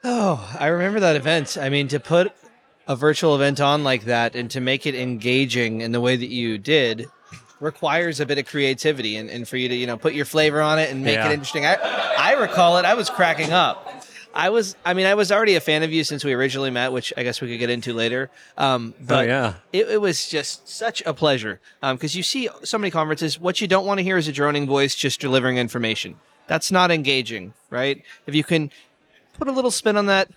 Oh, 0.03 0.55
I 0.59 0.67
remember 0.67 0.99
that 0.99 1.15
event. 1.15 1.57
I 1.59 1.69
mean, 1.69 1.87
to 1.89 1.99
put 1.99 2.33
a 2.87 2.95
virtual 2.95 3.35
event 3.35 3.59
on 3.61 3.83
like 3.83 4.05
that 4.05 4.35
and 4.35 4.49
to 4.51 4.59
make 4.59 4.85
it 4.85 4.95
engaging 4.95 5.81
in 5.81 5.91
the 5.91 6.01
way 6.01 6.15
that 6.15 6.29
you 6.29 6.57
did 6.57 7.07
requires 7.59 8.19
a 8.19 8.25
bit 8.25 8.37
of 8.39 8.45
creativity 8.47 9.15
and, 9.17 9.29
and 9.29 9.47
for 9.47 9.55
you 9.57 9.69
to, 9.69 9.75
you 9.75 9.85
know, 9.85 9.97
put 9.97 10.13
your 10.13 10.25
flavor 10.25 10.61
on 10.61 10.79
it 10.79 10.89
and 10.89 11.03
make 11.03 11.15
Yeah. 11.15 11.29
it 11.29 11.33
interesting. 11.33 11.65
I, 11.65 11.75
I 12.17 12.33
recall 12.33 12.77
it. 12.77 12.85
I 12.85 12.95
was 12.95 13.09
cracking 13.09 13.51
up. 13.53 13.87
I 14.33 14.49
was, 14.49 14.75
I 14.85 14.93
mean, 14.93 15.05
I 15.05 15.13
was 15.13 15.31
already 15.31 15.55
a 15.55 15.59
fan 15.59 15.83
of 15.83 15.91
you 15.91 16.03
since 16.03 16.23
we 16.23 16.33
originally 16.33 16.71
met, 16.71 16.91
which 16.91 17.11
I 17.17 17.23
guess 17.23 17.41
we 17.41 17.49
could 17.49 17.59
get 17.59 17.69
into 17.69 17.93
later. 17.93 18.31
Um, 18.57 18.93
but 18.99 19.27
yeah. 19.27 19.55
it, 19.73 19.89
it 19.89 20.01
was 20.01 20.27
just 20.29 20.67
such 20.69 21.03
a 21.05 21.13
pleasure 21.13 21.59
because 21.81 22.15
you 22.15 22.23
see 22.23 22.49
so 22.63 22.77
many 22.77 22.89
conferences. 22.91 23.39
What 23.39 23.59
you 23.61 23.67
don't 23.67 23.85
want 23.85 23.99
to 23.99 24.03
hear 24.03 24.17
is 24.17 24.27
a 24.27 24.31
droning 24.31 24.65
voice 24.67 24.95
just 24.95 25.19
delivering 25.19 25.57
information. 25.57 26.15
That's 26.47 26.71
not 26.71 26.91
engaging, 26.91 27.53
right? 27.69 28.01
If 28.25 28.33
you 28.33 28.43
can 28.43 28.71
put 29.37 29.47
a 29.47 29.51
little 29.51 29.69
spin 29.71 29.97
on 29.97 30.05
that, 30.07 30.29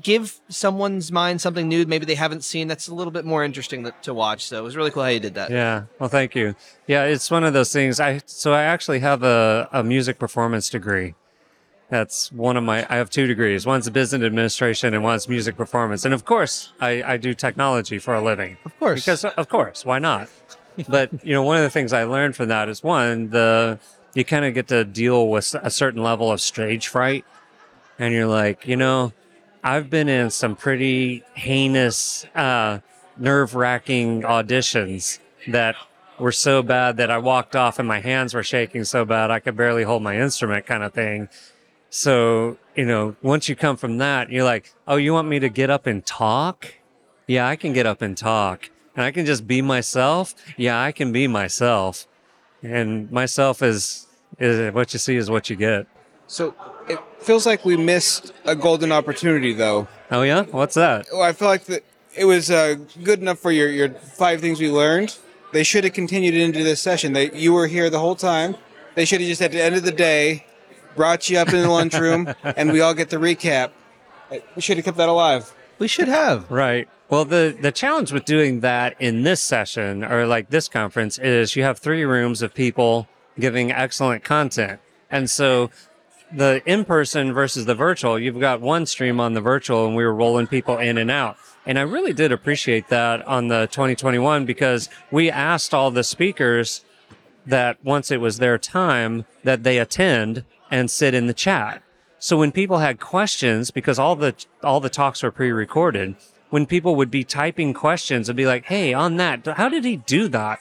give 0.00 0.40
someone's 0.48 1.12
mind 1.12 1.40
something 1.40 1.68
new 1.68 1.84
maybe 1.86 2.06
they 2.06 2.14
haven't 2.14 2.42
seen. 2.44 2.68
That's 2.68 2.88
a 2.88 2.94
little 2.94 3.10
bit 3.10 3.24
more 3.24 3.44
interesting 3.44 3.90
to 4.02 4.14
watch. 4.14 4.46
So 4.46 4.58
it 4.58 4.62
was 4.62 4.76
really 4.76 4.90
cool 4.90 5.02
how 5.02 5.08
you 5.10 5.20
did 5.20 5.34
that. 5.34 5.50
Yeah. 5.50 5.84
Well, 5.98 6.08
thank 6.08 6.34
you. 6.34 6.54
Yeah, 6.86 7.04
it's 7.04 7.30
one 7.30 7.44
of 7.44 7.52
those 7.52 7.72
things. 7.72 8.00
I 8.00 8.20
so 8.26 8.52
I 8.52 8.62
actually 8.62 9.00
have 9.00 9.22
a, 9.22 9.68
a 9.72 9.82
music 9.82 10.18
performance 10.18 10.70
degree. 10.70 11.14
That's 11.90 12.30
one 12.32 12.56
of 12.56 12.64
my. 12.64 12.86
I 12.90 12.96
have 12.96 13.08
two 13.08 13.26
degrees. 13.26 13.64
One's 13.64 13.88
business 13.88 14.22
administration, 14.22 14.92
and 14.92 15.02
one's 15.02 15.28
music 15.28 15.56
performance. 15.56 16.04
And 16.04 16.12
of 16.12 16.24
course, 16.24 16.72
I, 16.80 17.02
I 17.02 17.16
do 17.16 17.32
technology 17.32 17.98
for 17.98 18.14
a 18.14 18.20
living. 18.20 18.58
Of 18.64 18.78
course. 18.78 19.00
because 19.00 19.24
of 19.24 19.48
course, 19.48 19.86
why 19.86 19.98
not? 19.98 20.28
but 20.88 21.10
you 21.24 21.32
know, 21.32 21.42
one 21.42 21.56
of 21.56 21.62
the 21.62 21.70
things 21.70 21.92
I 21.92 22.04
learned 22.04 22.36
from 22.36 22.48
that 22.48 22.68
is 22.68 22.82
one 22.82 23.30
the 23.30 23.78
you 24.14 24.24
kind 24.24 24.44
of 24.44 24.54
get 24.54 24.68
to 24.68 24.84
deal 24.84 25.28
with 25.28 25.54
a 25.62 25.70
certain 25.70 26.02
level 26.02 26.30
of 26.30 26.40
stage 26.40 26.88
fright, 26.88 27.24
and 27.98 28.12
you're 28.12 28.26
like, 28.26 28.66
you 28.66 28.76
know, 28.76 29.12
I've 29.62 29.90
been 29.90 30.08
in 30.08 30.30
some 30.30 30.56
pretty 30.56 31.24
heinous, 31.34 32.24
uh, 32.34 32.80
nerve 33.16 33.54
wracking 33.54 34.22
auditions 34.22 35.18
that 35.48 35.74
were 36.18 36.32
so 36.32 36.62
bad 36.62 36.96
that 36.96 37.10
I 37.10 37.18
walked 37.18 37.56
off 37.56 37.78
and 37.78 37.86
my 37.86 38.00
hands 38.00 38.34
were 38.34 38.42
shaking 38.42 38.84
so 38.84 39.04
bad 39.04 39.30
I 39.30 39.40
could 39.40 39.56
barely 39.56 39.84
hold 39.84 40.02
my 40.02 40.18
instrument, 40.18 40.66
kind 40.66 40.82
of 40.82 40.92
thing. 40.92 41.28
So, 41.90 42.58
you 42.76 42.84
know, 42.84 43.16
once 43.22 43.48
you 43.48 43.56
come 43.56 43.76
from 43.76 43.98
that, 43.98 44.30
you're 44.30 44.44
like, 44.44 44.74
oh, 44.86 44.96
you 44.96 45.12
want 45.12 45.28
me 45.28 45.38
to 45.38 45.48
get 45.48 45.70
up 45.70 45.86
and 45.86 46.04
talk? 46.04 46.74
Yeah, 47.26 47.48
I 47.48 47.56
can 47.56 47.72
get 47.72 47.86
up 47.86 48.02
and 48.02 48.16
talk. 48.16 48.70
And 48.94 49.04
I 49.04 49.10
can 49.10 49.26
just 49.26 49.46
be 49.46 49.62
myself. 49.62 50.34
Yeah, 50.56 50.80
I 50.80 50.92
can 50.92 51.12
be 51.12 51.26
myself. 51.28 52.06
And 52.62 53.10
myself 53.10 53.62
is, 53.62 54.06
is 54.38 54.72
what 54.74 54.92
you 54.92 54.98
see 54.98 55.16
is 55.16 55.30
what 55.30 55.48
you 55.48 55.56
get. 55.56 55.86
So 56.26 56.54
feels 57.20 57.46
like 57.46 57.64
we 57.64 57.76
missed 57.76 58.32
a 58.44 58.54
golden 58.54 58.92
opportunity, 58.92 59.52
though. 59.52 59.88
Oh, 60.10 60.22
yeah? 60.22 60.44
What's 60.44 60.74
that? 60.74 61.06
Well, 61.12 61.22
I 61.22 61.32
feel 61.32 61.48
like 61.48 61.64
that 61.64 61.84
it 62.16 62.24
was 62.24 62.50
uh, 62.50 62.76
good 63.02 63.20
enough 63.20 63.38
for 63.38 63.52
your, 63.52 63.68
your 63.68 63.90
five 63.90 64.40
things 64.40 64.60
we 64.60 64.70
learned. 64.70 65.16
They 65.52 65.62
should 65.62 65.84
have 65.84 65.92
continued 65.92 66.34
into 66.34 66.62
this 66.62 66.82
session. 66.82 67.12
They 67.12 67.30
you 67.32 67.54
were 67.54 67.66
here 67.66 67.88
the 67.88 67.98
whole 67.98 68.16
time. 68.16 68.56
They 68.94 69.04
should 69.04 69.20
have 69.20 69.28
just 69.28 69.40
at 69.40 69.52
the 69.52 69.62
end 69.62 69.76
of 69.76 69.82
the 69.82 69.92
day 69.92 70.44
brought 70.96 71.30
you 71.30 71.38
up 71.38 71.48
in 71.48 71.62
the 71.62 71.70
lunchroom 71.70 72.34
and 72.42 72.72
we 72.72 72.80
all 72.80 72.92
get 72.92 73.10
the 73.10 73.16
recap. 73.16 73.70
We 74.30 74.60
should 74.60 74.76
have 74.76 74.84
kept 74.84 74.98
that 74.98 75.08
alive. 75.08 75.54
We 75.78 75.88
should 75.88 76.08
have. 76.08 76.50
Right. 76.50 76.88
Well, 77.08 77.24
the 77.24 77.56
the 77.58 77.72
challenge 77.72 78.12
with 78.12 78.26
doing 78.26 78.60
that 78.60 78.94
in 79.00 79.22
this 79.22 79.40
session 79.40 80.04
or 80.04 80.26
like 80.26 80.50
this 80.50 80.68
conference 80.68 81.16
is 81.18 81.56
you 81.56 81.62
have 81.62 81.78
three 81.78 82.04
rooms 82.04 82.42
of 82.42 82.52
people 82.52 83.08
giving 83.38 83.72
excellent 83.72 84.24
content, 84.24 84.80
and 85.10 85.30
so 85.30 85.70
the 86.32 86.62
in 86.66 86.84
person 86.84 87.32
versus 87.32 87.64
the 87.66 87.74
virtual, 87.74 88.18
you've 88.18 88.40
got 88.40 88.60
one 88.60 88.86
stream 88.86 89.20
on 89.20 89.34
the 89.34 89.40
virtual, 89.40 89.86
and 89.86 89.96
we 89.96 90.04
were 90.04 90.14
rolling 90.14 90.46
people 90.46 90.78
in 90.78 90.98
and 90.98 91.10
out. 91.10 91.36
And 91.66 91.78
I 91.78 91.82
really 91.82 92.12
did 92.12 92.32
appreciate 92.32 92.88
that 92.88 93.26
on 93.26 93.48
the 93.48 93.66
2021 93.70 94.46
because 94.46 94.88
we 95.10 95.30
asked 95.30 95.74
all 95.74 95.90
the 95.90 96.04
speakers 96.04 96.84
that 97.46 97.82
once 97.84 98.10
it 98.10 98.20
was 98.20 98.38
their 98.38 98.58
time 98.58 99.24
that 99.44 99.62
they 99.62 99.78
attend 99.78 100.44
and 100.70 100.90
sit 100.90 101.14
in 101.14 101.26
the 101.26 101.34
chat. 101.34 101.82
So 102.18 102.36
when 102.36 102.52
people 102.52 102.78
had 102.78 103.00
questions, 103.00 103.70
because 103.70 103.98
all 103.98 104.16
the 104.16 104.34
all 104.62 104.80
the 104.80 104.90
talks 104.90 105.22
were 105.22 105.30
pre-recorded, 105.30 106.16
when 106.50 106.66
people 106.66 106.96
would 106.96 107.10
be 107.10 107.24
typing 107.24 107.72
questions 107.72 108.28
and 108.28 108.36
be 108.36 108.46
like, 108.46 108.64
"Hey, 108.66 108.92
on 108.92 109.16
that, 109.16 109.46
how 109.46 109.68
did 109.68 109.84
he 109.84 109.96
do 109.96 110.28
that?" 110.28 110.60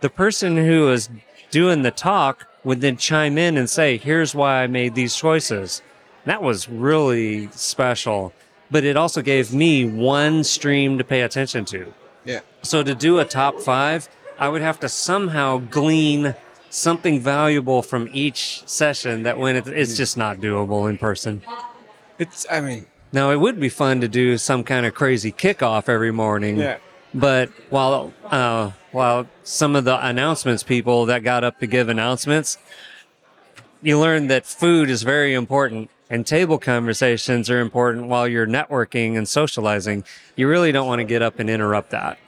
The 0.00 0.10
person 0.10 0.56
who 0.56 0.86
was 0.86 1.08
doing 1.50 1.82
the 1.82 1.90
talk 1.90 2.48
would 2.66 2.80
then 2.80 2.96
chime 2.96 3.38
in 3.38 3.56
and 3.56 3.70
say, 3.70 3.96
"Here's 3.96 4.34
why 4.34 4.64
I 4.64 4.66
made 4.66 4.94
these 4.96 5.14
choices." 5.14 5.82
That 6.24 6.42
was 6.42 6.68
really 6.68 7.48
special, 7.52 8.32
but 8.72 8.82
it 8.84 8.96
also 8.96 9.22
gave 9.22 9.54
me 9.54 9.84
one 9.84 10.42
stream 10.42 10.98
to 10.98 11.04
pay 11.04 11.22
attention 11.22 11.64
to. 11.66 11.94
Yeah. 12.24 12.40
So 12.62 12.82
to 12.82 12.94
do 12.94 13.20
a 13.20 13.24
top 13.24 13.60
five, 13.60 14.08
I 14.36 14.48
would 14.48 14.62
have 14.62 14.80
to 14.80 14.88
somehow 14.88 15.58
glean 15.58 16.34
something 16.68 17.20
valuable 17.20 17.82
from 17.82 18.10
each 18.12 18.66
session 18.66 19.22
that 19.22 19.38
when 19.38 19.54
it, 19.54 19.68
it's 19.68 19.96
just 19.96 20.16
not 20.16 20.38
doable 20.38 20.90
in 20.90 20.98
person. 20.98 21.42
It's 22.18 22.44
I 22.50 22.60
mean 22.60 22.86
Now 23.12 23.30
it 23.30 23.36
would 23.36 23.60
be 23.60 23.68
fun 23.68 24.00
to 24.00 24.08
do 24.08 24.36
some 24.38 24.64
kind 24.64 24.84
of 24.84 24.92
crazy 24.92 25.30
kickoff 25.30 25.88
every 25.88 26.12
morning. 26.12 26.56
Yeah. 26.58 26.78
But 27.14 27.50
while 27.70 28.12
uh, 28.24 28.72
while 28.96 29.26
some 29.44 29.76
of 29.76 29.84
the 29.84 30.06
announcements 30.06 30.62
people 30.62 31.04
that 31.04 31.22
got 31.22 31.44
up 31.44 31.60
to 31.60 31.66
give 31.66 31.90
announcements, 31.90 32.56
you 33.82 34.00
learn 34.00 34.28
that 34.28 34.46
food 34.46 34.88
is 34.88 35.02
very 35.02 35.34
important 35.34 35.90
and 36.08 36.26
table 36.26 36.56
conversations 36.56 37.50
are 37.50 37.60
important 37.60 38.06
while 38.06 38.26
you're 38.26 38.46
networking 38.46 39.18
and 39.18 39.28
socializing. 39.28 40.02
You 40.34 40.48
really 40.48 40.72
don't 40.72 40.86
want 40.86 41.00
to 41.00 41.04
get 41.04 41.20
up 41.20 41.38
and 41.38 41.50
interrupt 41.50 41.90
that. 41.90 42.18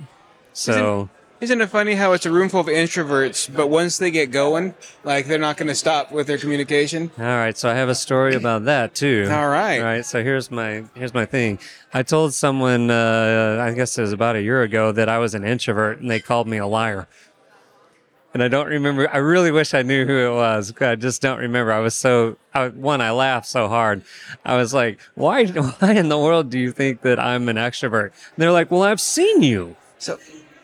So, 0.53 1.09
Isn't 1.41 1.61
it 1.61 1.69
funny 1.69 1.95
how 1.95 2.15
it's 2.15 2.27
a 2.27 2.33
room 2.33 2.49
full 2.49 2.61
of 2.61 2.67
introverts, 2.67 3.55
but 3.55 3.69
once 3.69 3.99
they 3.99 4.11
get 4.11 4.33
going, 4.33 4.75
like 5.05 5.27
they're 5.27 5.39
not 5.39 5.57
going 5.57 5.69
to 5.69 5.75
stop 5.75 6.11
with 6.11 6.27
their 6.27 6.39
communication? 6.39 7.13
all 7.17 7.25
right. 7.25 7.57
So 7.57 7.71
I 7.71 7.75
have 7.75 7.89
a 7.89 7.95
story 7.95 8.35
about 8.35 8.65
that 8.65 8.97
too. 8.97 9.29
All 9.31 9.49
right. 9.49 9.79
All 9.79 9.85
right. 9.85 10.05
So 10.05 10.25
here's 10.25 10.51
my 10.51 10.85
here's 10.97 11.15
my 11.15 11.27
thing. 11.27 11.61
I 11.95 12.03
told 12.03 12.35
someone, 12.35 12.91
uh, 12.91 13.65
I 13.65 13.73
guess 13.73 13.97
it 13.97 14.03
was 14.03 14.13
about 14.13 14.35
a 14.35 14.43
year 14.43 14.63
ago, 14.63 14.91
that 14.91 15.09
I 15.09 15.19
was 15.19 15.35
an 15.35 15.45
introvert, 15.45 16.01
and 16.01 16.11
they 16.11 16.19
called 16.19 16.49
me 16.49 16.57
a 16.57 16.67
liar. 16.67 17.07
And 18.35 18.43
I 18.43 18.49
don't 18.49 18.67
remember. 18.67 19.09
I 19.09 19.19
really 19.19 19.53
wish 19.53 19.75
I 19.75 19.83
knew 19.83 20.07
who 20.07 20.19
it 20.19 20.35
was. 20.35 20.75
I 20.81 20.97
just 20.97 21.23
don't 21.23 21.39
remember. 21.39 21.73
I 21.73 21.79
was 21.79 21.95
so 21.95 22.37
I, 22.53 22.69
one. 22.69 23.01
I 23.01 23.13
laughed 23.13 23.47
so 23.47 23.69
hard. 23.69 24.03
I 24.45 24.57
was 24.57 24.75
like, 24.75 24.99
"Why? 25.15 25.47
Why 25.47 25.93
in 25.93 26.09
the 26.09 26.19
world 26.19 26.51
do 26.51 26.59
you 26.59 26.73
think 26.73 27.03
that 27.03 27.21
I'm 27.21 27.49
an 27.49 27.57
extrovert?" 27.57 28.07
And 28.07 28.39
they're 28.39 28.53
like, 28.53 28.73
"Well, 28.73 28.83
I've 28.83 29.01
seen 29.01 29.43
you." 29.43 29.77
So 29.99 30.19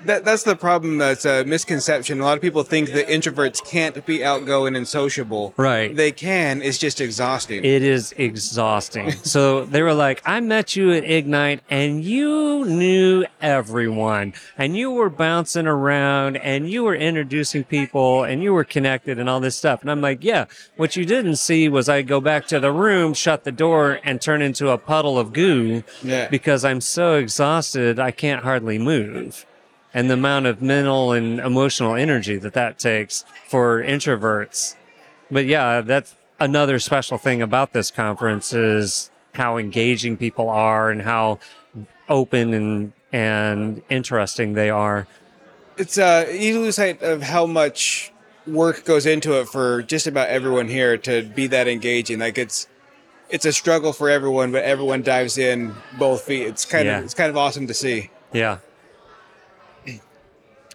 that, 0.06 0.24
that's 0.24 0.42
the 0.42 0.56
problem. 0.56 0.98
That's 0.98 1.24
a 1.24 1.44
misconception. 1.44 2.20
A 2.20 2.24
lot 2.24 2.36
of 2.36 2.42
people 2.42 2.62
think 2.62 2.90
that 2.90 3.08
introverts 3.08 3.64
can't 3.64 4.04
be 4.06 4.24
outgoing 4.24 4.76
and 4.76 4.86
sociable. 4.86 5.54
Right. 5.56 5.94
They 5.94 6.12
can. 6.12 6.62
It's 6.62 6.78
just 6.78 7.00
exhausting. 7.00 7.64
It 7.64 7.82
is 7.82 8.12
exhausting. 8.16 9.10
so 9.22 9.64
they 9.64 9.82
were 9.82 9.94
like, 9.94 10.22
I 10.24 10.40
met 10.40 10.76
you 10.76 10.92
at 10.92 11.04
Ignite 11.04 11.60
and 11.70 12.04
you 12.04 12.64
knew 12.64 13.24
everyone 13.40 14.34
and 14.58 14.76
you 14.76 14.90
were 14.90 15.10
bouncing 15.10 15.66
around 15.66 16.36
and 16.36 16.68
you 16.70 16.84
were 16.84 16.94
introducing 16.94 17.64
people 17.64 18.24
and 18.24 18.42
you 18.42 18.52
were 18.52 18.64
connected 18.64 19.18
and 19.18 19.28
all 19.28 19.40
this 19.40 19.56
stuff. 19.56 19.80
And 19.80 19.90
I'm 19.90 20.00
like, 20.00 20.22
yeah, 20.24 20.46
what 20.76 20.96
you 20.96 21.04
didn't 21.04 21.36
see 21.36 21.68
was 21.68 21.88
I 21.88 22.02
go 22.02 22.20
back 22.20 22.46
to 22.48 22.60
the 22.60 22.72
room, 22.72 23.14
shut 23.14 23.44
the 23.44 23.52
door 23.52 24.00
and 24.04 24.20
turn 24.20 24.42
into 24.42 24.68
a 24.70 24.78
puddle 24.78 25.18
of 25.18 25.32
goo 25.32 25.82
Yeah. 26.02 26.28
because 26.28 26.64
I'm 26.64 26.80
so 26.80 27.14
exhausted. 27.14 27.98
I 27.98 28.10
can't 28.10 28.42
hardly 28.42 28.78
move. 28.78 29.46
And 29.94 30.10
the 30.10 30.14
amount 30.14 30.46
of 30.46 30.60
mental 30.60 31.12
and 31.12 31.38
emotional 31.38 31.94
energy 31.94 32.36
that 32.38 32.52
that 32.54 32.78
takes 32.78 33.24
for 33.48 33.82
introverts 33.82 34.74
but 35.30 35.46
yeah, 35.46 35.80
that's 35.80 36.14
another 36.38 36.78
special 36.78 37.16
thing 37.16 37.40
about 37.40 37.72
this 37.72 37.90
conference 37.90 38.52
is 38.52 39.10
how 39.34 39.56
engaging 39.56 40.16
people 40.16 40.48
are 40.50 40.90
and 40.90 41.02
how 41.02 41.38
open 42.08 42.52
and 42.54 42.92
and 43.12 43.82
interesting 43.88 44.52
they 44.52 44.68
are. 44.70 45.06
it's 45.78 45.96
uh, 45.98 46.26
you 46.32 46.60
lose 46.60 46.76
sight 46.76 47.02
of 47.02 47.22
how 47.22 47.46
much 47.46 48.12
work 48.46 48.84
goes 48.84 49.06
into 49.06 49.40
it 49.40 49.48
for 49.48 49.82
just 49.82 50.06
about 50.06 50.28
everyone 50.28 50.68
here 50.68 50.96
to 50.98 51.22
be 51.22 51.46
that 51.46 51.66
engaging. 51.66 52.18
Like 52.18 52.36
it's 52.38 52.68
it's 53.30 53.46
a 53.46 53.52
struggle 53.52 53.92
for 53.92 54.10
everyone, 54.10 54.52
but 54.52 54.62
everyone 54.64 55.02
dives 55.02 55.38
in 55.38 55.74
both 55.98 56.22
feet. 56.22 56.42
It's 56.46 56.64
kind 56.64 56.86
Yeah. 56.86 56.98
of 56.98 57.04
it's 57.04 57.14
kind 57.14 57.30
of 57.30 57.36
awesome 57.36 57.66
to 57.68 57.74
see. 57.74 58.10
Yeah. 58.32 58.58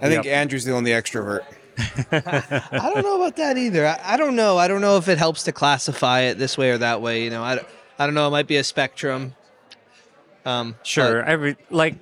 I 0.02 0.08
think 0.10 0.26
Yep. 0.26 0.34
Andrew's 0.34 0.66
the 0.66 0.74
only 0.74 0.92
extrovert. 0.92 1.42
I 2.12 2.92
don't 2.94 3.04
know 3.04 3.16
about 3.22 3.36
that 3.38 3.58
either. 3.58 3.86
I, 3.88 4.00
I 4.04 4.18
don't 4.18 4.36
know. 4.36 4.58
I 4.58 4.68
don't 4.68 4.82
know 4.82 4.98
if 4.98 5.08
it 5.08 5.18
helps 5.18 5.44
to 5.44 5.52
classify 5.52 6.22
it 6.22 6.38
this 6.38 6.58
way 6.58 6.72
or 6.72 6.78
that 6.80 7.02
way. 7.02 7.24
You 7.24 7.30
know, 7.30 7.44
I, 7.44 7.56
don't- 7.56 7.68
I 7.98 8.06
don't 8.06 8.16
know. 8.16 8.28
It 8.28 8.32
might 8.32 8.48
be 8.48 8.58
a 8.58 8.64
spectrum. 8.64 9.36
Um, 10.46 10.76
Sure. 10.84 11.24
Every 11.24 11.58
like 11.70 11.96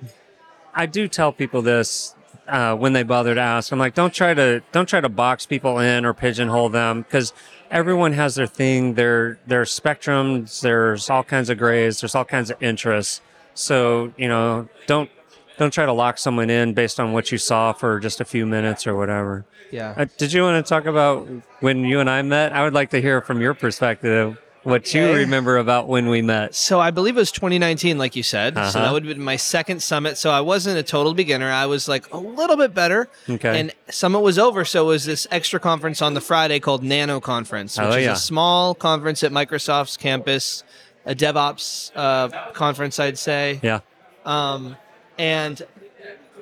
I 0.74 0.86
do 0.86 1.08
tell 1.08 1.32
people 1.32 1.60
this 1.62 2.14
uh, 2.46 2.74
when 2.76 2.92
they 2.92 3.02
bother 3.02 3.34
to 3.34 3.40
ask. 3.40 3.72
I'm 3.72 3.78
like, 3.78 3.94
don't 3.94 4.14
try 4.14 4.32
to 4.32 4.62
don't 4.72 4.88
try 4.88 5.00
to 5.00 5.08
box 5.08 5.44
people 5.46 5.78
in 5.80 6.04
or 6.04 6.14
pigeonhole 6.14 6.68
them 6.70 7.02
because 7.02 7.32
everyone 7.70 8.12
has 8.12 8.36
their 8.36 8.46
thing. 8.46 8.94
their 8.94 9.38
their 9.46 9.64
spectrums. 9.64 10.60
There's 10.60 11.10
all 11.10 11.24
kinds 11.24 11.50
of 11.50 11.58
grays. 11.58 12.00
There's 12.00 12.14
all 12.14 12.24
kinds 12.24 12.50
of 12.50 12.62
interests. 12.62 13.20
So 13.54 14.12
you 14.16 14.28
know, 14.28 14.68
don't 14.86 15.10
don't 15.58 15.72
try 15.72 15.84
to 15.86 15.92
lock 15.92 16.18
someone 16.18 16.50
in 16.50 16.72
based 16.74 16.98
on 17.00 17.12
what 17.12 17.30
you 17.32 17.38
saw 17.38 17.72
for 17.72 17.98
just 18.00 18.20
a 18.20 18.24
few 18.24 18.46
minutes 18.46 18.86
or 18.86 18.96
whatever. 18.96 19.44
Yeah. 19.70 19.94
Uh, 19.96 20.06
did 20.16 20.32
you 20.32 20.42
want 20.42 20.64
to 20.64 20.68
talk 20.68 20.86
about 20.86 21.28
when 21.60 21.84
you 21.84 22.00
and 22.00 22.08
I 22.08 22.22
met? 22.22 22.52
I 22.52 22.64
would 22.64 22.74
like 22.74 22.90
to 22.90 23.00
hear 23.00 23.20
from 23.20 23.40
your 23.40 23.54
perspective 23.54 24.38
what 24.64 24.92
you 24.92 25.12
remember 25.12 25.56
about 25.56 25.88
when 25.88 26.08
we 26.08 26.20
met. 26.20 26.54
So 26.54 26.78
I 26.78 26.90
believe 26.90 27.16
it 27.16 27.20
was 27.20 27.32
2019, 27.32 27.96
like 27.96 28.14
you 28.16 28.22
said. 28.22 28.54
So 28.54 28.60
Uh-huh. 28.60 28.80
that 28.82 28.92
would 28.92 29.06
have 29.06 29.16
been 29.16 29.24
my 29.24 29.36
second 29.36 29.82
summit. 29.82 30.18
So 30.18 30.30
I 30.30 30.40
wasn't 30.40 30.78
a 30.78 30.82
total 30.82 31.14
beginner. 31.14 31.50
I 31.50 31.64
was 31.66 31.88
like 31.88 32.12
a 32.12 32.18
little 32.18 32.56
bit 32.56 32.74
better. 32.74 33.08
Okay. 33.30 33.60
And 33.60 33.72
summit 33.88 34.20
was 34.20 34.38
over. 34.38 34.64
So 34.66 34.84
it 34.84 34.88
was 34.88 35.04
this 35.06 35.26
extra 35.30 35.58
conference 35.58 36.02
on 36.02 36.14
the 36.14 36.20
Friday 36.20 36.60
called 36.60 36.82
Nano 36.82 37.18
Conference, 37.18 37.78
which 37.78 37.86
Oh, 37.86 37.92
is 37.92 38.04
yeah. 38.04 38.12
a 38.12 38.16
small 38.16 38.74
conference 38.74 39.22
at 39.22 39.32
Microsoft's 39.32 39.96
campus, 39.96 40.64
a 41.06 41.14
DevOps 41.14 41.90
uh, 41.96 42.28
conference, 42.52 42.98
I'd 42.98 43.16
say. 43.18 43.60
Yeah. 43.62 43.80
Um, 44.26 44.76
and 45.18 45.60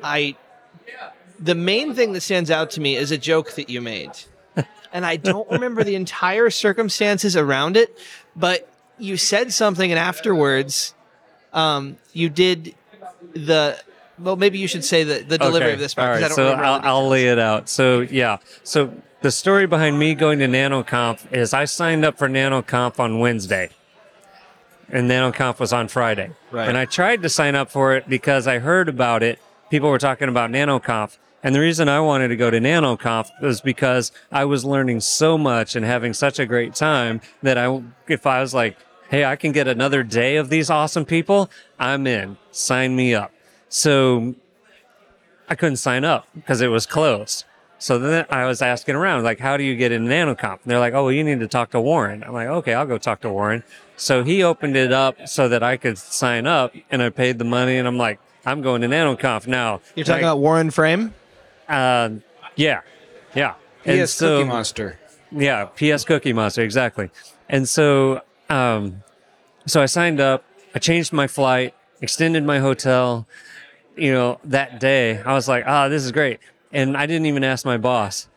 I, 0.02 0.36
the 1.38 1.54
main 1.54 1.94
thing 1.94 2.12
that 2.12 2.20
stands 2.20 2.50
out 2.50 2.70
to 2.72 2.80
me 2.80 2.96
is 2.96 3.10
a 3.10 3.18
joke 3.18 3.52
that 3.52 3.68
you 3.70 3.80
made. 3.80 4.12
and 4.92 5.04
I 5.04 5.16
don't 5.16 5.50
remember 5.50 5.82
the 5.84 5.94
entire 5.94 6.50
circumstances 6.50 7.36
around 7.36 7.76
it, 7.76 7.98
but 8.34 8.68
you 8.98 9.16
said 9.16 9.52
something, 9.52 9.90
and 9.90 9.98
afterwards, 9.98 10.94
um, 11.52 11.96
you 12.12 12.28
did 12.28 12.74
the. 13.34 13.78
Well, 14.18 14.36
maybe 14.36 14.58
you 14.58 14.66
should 14.66 14.84
say 14.84 15.04
the, 15.04 15.22
the 15.22 15.36
delivery 15.36 15.66
Okay. 15.68 15.74
of 15.74 15.78
this 15.78 15.92
part. 15.92 16.22
All 16.22 16.28
don't 16.28 16.36
so 16.36 16.52
I'll, 16.52 16.80
I'll 16.82 17.08
lay 17.08 17.26
it 17.26 17.38
out. 17.38 17.68
So 17.68 18.00
yeah, 18.00 18.38
so 18.62 18.94
the 19.20 19.30
story 19.30 19.66
behind 19.66 19.98
me 19.98 20.14
going 20.14 20.38
to 20.38 20.46
NanoConf 20.46 21.32
is 21.32 21.52
I 21.52 21.66
signed 21.66 22.04
up 22.04 22.16
for 22.16 22.28
NanoConf 22.28 22.98
on 22.98 23.18
Wednesday, 23.18 23.70
and 24.88 25.10
NanoConf 25.10 25.58
was 25.58 25.72
on 25.72 25.88
Friday. 25.88 26.30
Right. 26.50 26.68
And 26.68 26.76
I 26.76 26.84
tried 26.84 27.22
to 27.22 27.28
sign 27.28 27.54
up 27.54 27.70
for 27.70 27.94
it 27.94 28.08
because 28.08 28.46
I 28.46 28.58
heard 28.58 28.88
about 28.88 29.22
it. 29.22 29.38
People 29.70 29.90
were 29.90 29.98
talking 29.98 30.28
about 30.28 30.50
NanoConf. 30.50 31.18
And 31.42 31.54
the 31.54 31.60
reason 31.60 31.88
I 31.88 32.00
wanted 32.00 32.28
to 32.28 32.36
go 32.36 32.50
to 32.50 32.58
NanoConf 32.58 33.28
was 33.40 33.60
because 33.60 34.10
I 34.32 34.44
was 34.44 34.64
learning 34.64 35.00
so 35.00 35.38
much 35.38 35.76
and 35.76 35.84
having 35.84 36.12
such 36.12 36.38
a 36.38 36.46
great 36.46 36.74
time 36.74 37.20
that 37.42 37.56
I, 37.56 37.82
if 38.08 38.26
I 38.26 38.40
was 38.40 38.52
like, 38.54 38.76
hey, 39.10 39.24
I 39.24 39.36
can 39.36 39.52
get 39.52 39.68
another 39.68 40.02
day 40.02 40.36
of 40.36 40.48
these 40.48 40.70
awesome 40.70 41.04
people, 41.04 41.50
I'm 41.78 42.06
in. 42.06 42.36
Sign 42.50 42.96
me 42.96 43.14
up. 43.14 43.32
So 43.68 44.34
I 45.48 45.54
couldn't 45.54 45.76
sign 45.76 46.04
up 46.04 46.26
because 46.34 46.60
it 46.60 46.68
was 46.68 46.86
closed. 46.86 47.44
So 47.78 47.98
then 47.98 48.24
I 48.30 48.46
was 48.46 48.62
asking 48.62 48.94
around, 48.94 49.22
like, 49.22 49.38
how 49.38 49.56
do 49.56 49.62
you 49.62 49.76
get 49.76 49.92
into 49.92 50.10
NanoConf? 50.10 50.62
And 50.62 50.64
they're 50.64 50.78
like, 50.78 50.94
oh, 50.94 51.04
well, 51.04 51.12
you 51.12 51.22
need 51.22 51.40
to 51.40 51.48
talk 51.48 51.70
to 51.72 51.80
Warren. 51.80 52.24
I'm 52.24 52.32
like, 52.32 52.48
okay, 52.48 52.74
I'll 52.74 52.86
go 52.86 52.98
talk 52.98 53.20
to 53.20 53.30
Warren. 53.30 53.62
So 53.96 54.22
he 54.22 54.42
opened 54.42 54.76
it 54.76 54.92
up 54.92 55.26
so 55.26 55.48
that 55.48 55.62
I 55.62 55.76
could 55.76 55.96
sign 55.98 56.46
up 56.46 56.74
and 56.90 57.02
I 57.02 57.08
paid 57.10 57.38
the 57.38 57.44
money 57.44 57.76
and 57.78 57.88
I'm 57.88 57.96
like, 57.96 58.18
I'm 58.44 58.60
going 58.62 58.82
to 58.82 58.88
NanoConf 58.88 59.46
now. 59.46 59.80
You're 59.94 60.04
talking 60.04 60.22
Like, 60.22 60.30
about 60.32 60.38
Warren 60.40 60.70
Frame? 60.70 61.14
uh, 61.68 62.10
yeah, 62.56 62.80
yeah. 63.34 63.54
And 63.84 63.96
Yes, 63.98 64.12
so- 64.12 64.38
Cookie 64.38 64.48
Monster. 64.48 64.98
yeah, 65.32 65.64
PS 65.66 66.04
Cookie 66.04 66.32
Monster, 66.32 66.62
exactly. 66.62 67.10
And 67.48 67.68
so, 67.68 68.20
um, 68.50 69.02
so 69.66 69.82
I 69.82 69.86
signed 69.86 70.20
up. 70.20 70.44
I 70.74 70.78
changed 70.78 71.12
my 71.12 71.26
flight, 71.26 71.74
extended 72.02 72.44
my 72.44 72.58
hotel. 72.58 73.26
You 73.96 74.12
know, 74.12 74.40
that 74.44 74.78
day 74.78 75.20
I 75.22 75.32
was 75.32 75.48
like, 75.48 75.64
"Ah, 75.66 75.88
this 75.88 76.04
is 76.04 76.12
great," 76.12 76.38
and 76.72 76.96
I 76.96 77.06
didn't 77.06 77.26
even 77.26 77.42
ask 77.44 77.64
my 77.64 77.78
boss. 77.78 78.28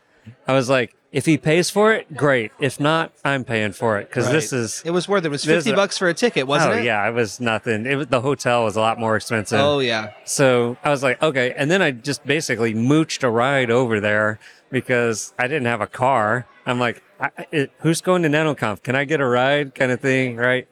I 0.48 0.54
was 0.54 0.70
like, 0.70 0.96
"If 1.12 1.26
he 1.26 1.38
pays 1.38 1.70
for 1.70 1.94
it, 1.94 2.16
great. 2.16 2.52
If 2.60 2.80
not, 2.80 3.12
I'm 3.26 3.44
paying 3.44 3.72
for 3.72 3.98
it 4.00 4.10
because 4.10 4.30
this 4.30 4.54
is." 4.54 4.82
It 4.86 4.92
was 4.92 5.08
worth 5.08 5.24
it. 5.24 5.28
It 5.28 5.32
was 5.32 5.44
this 5.44 5.58
50 5.58 5.70
is- 5.72 5.76
bucks 5.76 5.98
for 5.98 6.08
a 6.08 6.14
ticket, 6.14 6.48
wasn't 6.48 6.74
oh 6.74 6.78
it? 6.78 6.84
yeah, 6.84 7.08
it 7.08 7.14
was 7.14 7.40
nothing. 7.40 7.86
It 7.86 7.96
was, 7.96 8.08
the 8.08 8.22
hotel 8.22 8.64
was 8.64 8.76
a 8.76 8.82
lot 8.82 9.00
more 9.00 9.16
expensive. 9.16 9.60
Oh, 9.60 9.80
yeah. 9.80 10.12
So 10.26 10.78
I 10.84 10.90
was 10.90 11.02
like, 11.04 11.22
okay. 11.22 11.54
And 11.58 11.70
then 11.72 11.82
I 11.82 11.92
just 11.92 12.26
basically 12.26 12.74
mooched 12.74 13.24
a 13.24 13.30
ride 13.30 13.72
over 13.72 14.00
there 14.00 14.40
because 14.70 15.34
I 15.40 15.48
didn't 15.48 15.66
have 15.66 15.82
a 15.82 15.88
car. 15.88 16.46
I'm 16.66 16.80
like, 16.80 17.02
I, 17.20 17.30
it, 17.52 17.72
who's 17.80 18.02
going 18.02 18.22
to 18.24 18.30
NanoConf? 18.30 18.84
Can 18.84 18.96
I 18.96 19.06
get 19.06 19.20
a 19.20 19.26
ride? 19.26 19.74
Kind 19.76 19.92
of 19.92 20.00
thing, 20.00 20.36
right? 20.36 20.68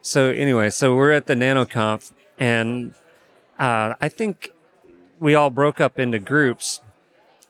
So 0.00 0.30
anyway, 0.30 0.70
so 0.70 0.94
we're 0.96 1.12
at 1.12 1.26
the 1.26 1.34
NanoConf, 1.34 2.12
and 2.38 2.94
uh, 3.58 3.94
I 4.00 4.08
think 4.08 4.52
we 5.20 5.34
all 5.34 5.50
broke 5.50 5.80
up 5.80 5.98
into 5.98 6.18
groups. 6.18 6.80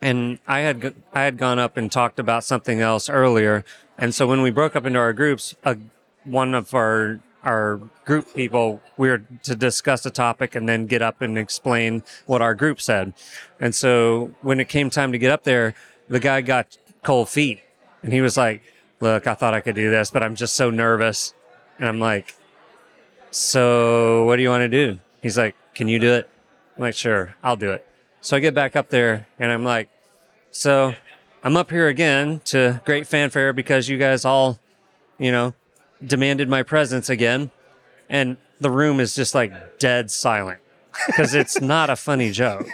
And 0.03 0.41
I 0.49 0.61
had 0.61 0.95
I 1.15 1.23
had 1.23 1.39
gone 1.39 1.61
up 1.61 1.77
and 1.77 1.91
talked 1.91 2.19
about 2.19 2.43
something 2.43 2.81
else 2.81 3.09
earlier, 3.09 3.65
and 3.97 4.13
so 4.13 4.27
when 4.27 4.43
we 4.43 4.51
broke 4.51 4.75
up 4.75 4.85
into 4.85 4.99
our 4.99 5.13
groups, 5.13 5.55
uh, 5.63 5.77
one 6.25 6.55
of 6.55 6.75
our 6.75 7.21
our 7.45 7.81
group 8.05 8.35
people 8.35 8.81
we 8.97 9.09
were 9.09 9.23
to 9.43 9.55
discuss 9.55 10.05
a 10.05 10.11
topic 10.11 10.55
and 10.55 10.69
then 10.69 10.87
get 10.87 11.03
up 11.03 11.23
and 11.23 11.39
explain 11.39 12.03
what 12.27 12.43
our 12.43 12.55
group 12.55 12.81
said. 12.81 13.15
And 13.61 13.75
so 13.75 14.35
when 14.43 14.59
it 14.59 14.69
came 14.69 14.91
time 14.91 15.13
to 15.13 15.19
get 15.19 15.31
up 15.31 15.45
there, 15.45 15.75
the 16.09 16.21
guy 16.21 16.41
got 16.41 16.77
cold 17.05 17.29
feet, 17.29 17.61
and 18.03 18.13
he 18.13 18.21
was 18.21 18.37
like, 18.37 18.63
"Look, 19.01 19.29
I 19.29 19.35
thought 19.35 19.55
I 19.55 19.61
could 19.61 19.77
do 19.77 19.89
this, 19.89 20.11
but 20.11 20.25
I'm 20.25 20.35
just 20.35 20.55
so 20.57 20.69
nervous." 20.69 21.33
And 21.79 21.89
I'm 21.89 22.01
like, 22.01 22.35
"So 23.31 24.25
what 24.25 24.35
do 24.35 24.43
you 24.43 24.49
want 24.49 24.63
to 24.63 24.69
do?" 24.69 24.99
He's 25.23 25.39
like, 25.39 25.55
"Can 25.75 25.87
you 25.87 26.01
do 26.01 26.13
it?" 26.13 26.29
I'm 26.77 26.83
like, 26.83 26.95
"Sure, 26.95 27.37
I'll 27.45 27.57
do 27.57 27.71
it." 27.71 27.87
So 28.23 28.37
I 28.37 28.41
get 28.41 28.55
back 28.55 28.77
up 28.77 28.89
there 28.89 29.27
and 29.39 29.53
I'm 29.53 29.65
like, 29.65 29.91
"So 30.51 30.95
I'm 31.45 31.57
up 31.57 31.71
here 31.71 31.89
again 31.89 32.41
to 32.47 32.81
great 32.85 33.07
fanfare 33.07 33.53
because 33.53 33.89
you 33.89 33.99
guys 33.99 34.25
all, 34.25 34.61
you 35.19 35.33
know, 35.33 35.55
demanded 36.05 36.49
my 36.49 36.63
presence 36.63 37.11
again. 37.11 37.51
And 38.09 38.37
the 38.61 38.71
room 38.71 39.01
is 39.01 39.15
just 39.15 39.35
like 39.35 39.79
dead 39.81 40.11
silent 40.11 40.61
because 41.07 41.35
it's 41.35 41.61
not 41.61 41.91
a 41.91 41.97
funny 41.97 42.31
joke. 42.31 42.69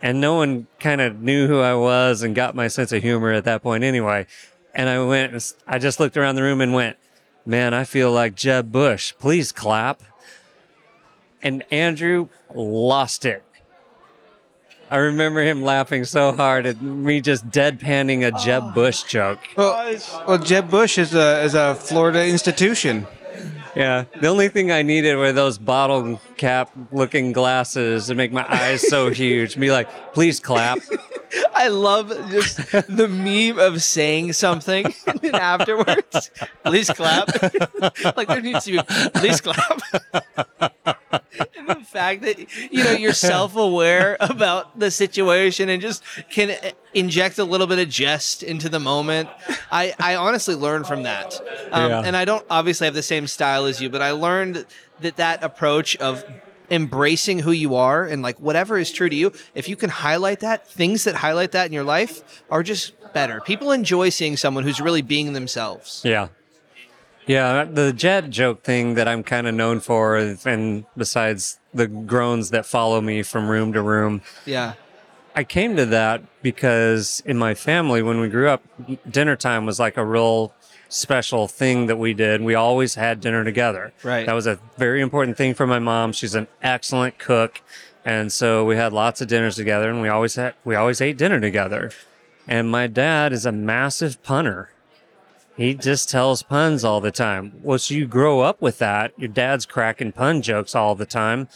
And 0.00 0.20
no 0.20 0.36
one 0.36 0.68
kind 0.78 1.00
of 1.00 1.20
knew 1.20 1.46
who 1.48 1.60
I 1.60 1.74
was 1.74 2.22
and 2.22 2.34
got 2.34 2.54
my 2.54 2.68
sense 2.68 2.92
of 2.92 3.02
humor 3.02 3.32
at 3.32 3.44
that 3.44 3.62
point 3.62 3.84
anyway. 3.84 4.26
And 4.74 4.88
I 4.88 5.02
went, 5.04 5.54
I 5.66 5.78
just 5.78 6.00
looked 6.00 6.16
around 6.16 6.36
the 6.36 6.42
room 6.42 6.60
and 6.60 6.72
went, 6.72 6.96
man, 7.44 7.74
I 7.74 7.84
feel 7.84 8.10
like 8.12 8.34
Jeb 8.34 8.72
Bush. 8.72 9.12
Please 9.18 9.52
clap. 9.52 10.02
And 11.42 11.64
Andrew 11.70 12.28
lost 12.54 13.24
it. 13.24 13.42
I 14.90 14.98
remember 14.98 15.42
him 15.42 15.62
laughing 15.62 16.04
so 16.04 16.32
hard 16.32 16.66
at 16.66 16.80
me 16.80 17.20
just 17.20 17.48
deadpanning 17.50 18.26
a 18.26 18.30
Jeb 18.44 18.62
oh. 18.66 18.72
Bush 18.72 19.02
joke. 19.02 19.40
Well, 19.56 19.98
well, 20.26 20.38
Jeb 20.38 20.70
Bush 20.70 20.98
is 20.98 21.14
a 21.14 21.42
is 21.42 21.54
a 21.54 21.74
Florida 21.74 22.26
institution. 22.26 23.06
Yeah, 23.74 24.04
the 24.22 24.28
only 24.28 24.48
thing 24.48 24.72
I 24.72 24.80
needed 24.80 25.16
were 25.16 25.32
those 25.32 25.58
bottle 25.58 26.18
cap 26.38 26.70
looking 26.92 27.32
glasses 27.32 28.06
to 28.06 28.14
make 28.14 28.32
my 28.32 28.46
eyes 28.48 28.88
so 28.88 29.10
huge. 29.22 29.58
Be 29.58 29.70
like, 29.70 30.14
please 30.14 30.40
clap. 30.40 30.78
I 31.54 31.68
love 31.68 32.08
just 32.30 32.56
the 32.72 33.06
meme 33.06 33.58
of 33.58 33.82
saying 33.82 34.32
something 34.32 34.86
and 35.06 35.18
then 35.20 35.34
afterwards, 35.34 36.30
please 36.64 36.88
clap. 36.88 37.28
like 38.16 38.28
there 38.28 38.40
needs 38.40 38.64
to 38.64 38.72
be 38.72 39.10
please 39.14 39.42
clap. 39.42 39.82
The 41.66 41.74
fact 41.84 42.22
that 42.22 42.38
you 42.72 42.84
know 42.84 42.92
you're 42.92 43.12
self-aware 43.12 44.16
about 44.20 44.78
the 44.78 44.90
situation 44.90 45.68
and 45.68 45.80
just 45.82 46.02
can 46.30 46.56
inject 46.94 47.38
a 47.38 47.44
little 47.44 47.66
bit 47.66 47.78
of 47.78 47.88
jest 47.88 48.42
into 48.42 48.68
the 48.68 48.80
moment. 48.80 49.28
I 49.70 49.94
I 49.98 50.16
honestly 50.16 50.54
learned 50.54 50.86
from 50.86 51.02
that, 51.04 51.40
um, 51.72 51.90
Yeah. 51.90 52.02
and 52.04 52.16
I 52.16 52.24
don't 52.24 52.44
obviously 52.50 52.86
have 52.86 52.94
the 52.94 53.02
same 53.02 53.26
style 53.26 53.64
as 53.66 53.80
you, 53.80 53.88
but 53.90 54.02
I 54.02 54.12
learned 54.12 54.66
that 55.00 55.16
that 55.16 55.42
approach 55.42 55.96
of 55.96 56.24
embracing 56.70 57.38
who 57.38 57.52
you 57.52 57.76
are 57.76 58.04
and 58.04 58.22
like 58.22 58.36
whatever 58.40 58.76
is 58.76 58.90
true 58.90 59.08
to 59.08 59.14
you 59.14 59.30
if 59.54 59.68
you 59.68 59.76
can 59.76 59.88
highlight 59.88 60.40
that 60.40 60.66
things 60.68 61.04
that 61.04 61.14
highlight 61.14 61.52
that 61.52 61.66
in 61.66 61.72
your 61.72 61.84
life 61.84 62.42
are 62.50 62.64
just 62.64 62.92
better 63.14 63.40
people 63.40 63.70
enjoy 63.70 64.08
seeing 64.08 64.36
someone 64.36 64.64
who's 64.64 64.80
really 64.80 65.00
being 65.00 65.32
themselves 65.32 66.02
Yeah. 66.04 66.26
Yeah, 67.26 67.64
the 67.64 67.92
jet 67.92 68.30
joke 68.30 68.62
thing 68.62 68.94
that 68.94 69.08
I'm 69.08 69.22
kind 69.22 69.46
of 69.46 69.54
known 69.54 69.80
for, 69.80 70.16
and 70.16 70.84
besides 70.96 71.58
the 71.74 71.86
groans 71.88 72.50
that 72.50 72.64
follow 72.66 73.00
me 73.00 73.22
from 73.22 73.48
room 73.48 73.72
to 73.72 73.82
room, 73.82 74.22
yeah 74.44 74.74
I 75.36 75.44
came 75.44 75.76
to 75.76 75.84
that 75.86 76.22
because 76.42 77.22
in 77.26 77.36
my 77.36 77.52
family, 77.52 78.02
when 78.02 78.20
we 78.20 78.30
grew 78.30 78.48
up, 78.48 78.62
dinner 79.08 79.36
time 79.36 79.66
was 79.66 79.78
like 79.78 79.98
a 79.98 80.04
real 80.04 80.54
special 80.88 81.46
thing 81.46 81.88
that 81.88 81.96
we 81.96 82.14
did. 82.14 82.40
We 82.40 82.54
always 82.54 82.94
had 82.94 83.20
dinner 83.20 83.44
together. 83.44 83.92
Right. 84.02 84.24
That 84.24 84.32
was 84.32 84.46
a 84.46 84.58
very 84.78 85.02
important 85.02 85.36
thing 85.36 85.52
for 85.52 85.66
my 85.66 85.78
mom. 85.78 86.14
She's 86.14 86.34
an 86.34 86.48
excellent 86.62 87.18
cook. 87.18 87.60
And 88.02 88.32
so 88.32 88.64
we 88.64 88.76
had 88.76 88.94
lots 88.94 89.20
of 89.20 89.28
dinners 89.28 89.56
together 89.56 89.90
and 89.90 90.00
we 90.00 90.08
always 90.08 90.36
had, 90.36 90.54
we 90.64 90.74
always 90.74 91.02
ate 91.02 91.18
dinner 91.18 91.38
together. 91.38 91.90
And 92.48 92.70
my 92.70 92.86
dad 92.86 93.34
is 93.34 93.44
a 93.44 93.52
massive 93.52 94.22
punter. 94.22 94.70
He 95.56 95.74
just 95.74 96.10
tells 96.10 96.42
puns 96.42 96.84
all 96.84 97.00
the 97.00 97.10
time. 97.10 97.60
Well, 97.62 97.78
so 97.78 97.94
you 97.94 98.06
grow 98.06 98.40
up 98.40 98.60
with 98.60 98.78
that. 98.78 99.12
Your 99.16 99.28
dad's 99.28 99.64
cracking 99.64 100.12
pun 100.12 100.42
jokes 100.42 100.74
all 100.74 100.94
the 100.94 101.06
time. 101.06 101.48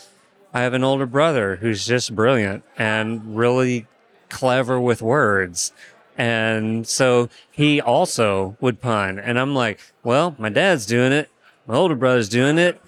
I 0.54 0.62
have 0.62 0.72
an 0.72 0.82
older 0.82 1.06
brother 1.06 1.56
who's 1.56 1.86
just 1.86 2.14
brilliant 2.14 2.64
and 2.78 3.36
really 3.36 3.86
clever 4.30 4.80
with 4.80 5.02
words. 5.02 5.72
And 6.16 6.86
so 6.86 7.28
he 7.50 7.80
also 7.80 8.56
would 8.60 8.80
pun. 8.80 9.18
And 9.18 9.38
I'm 9.38 9.54
like, 9.54 9.80
well, 10.02 10.34
my 10.38 10.48
dad's 10.48 10.86
doing 10.86 11.12
it. 11.12 11.30
My 11.66 11.76
older 11.76 11.94
brother's 11.94 12.28
doing 12.28 12.58
it. 12.58 12.80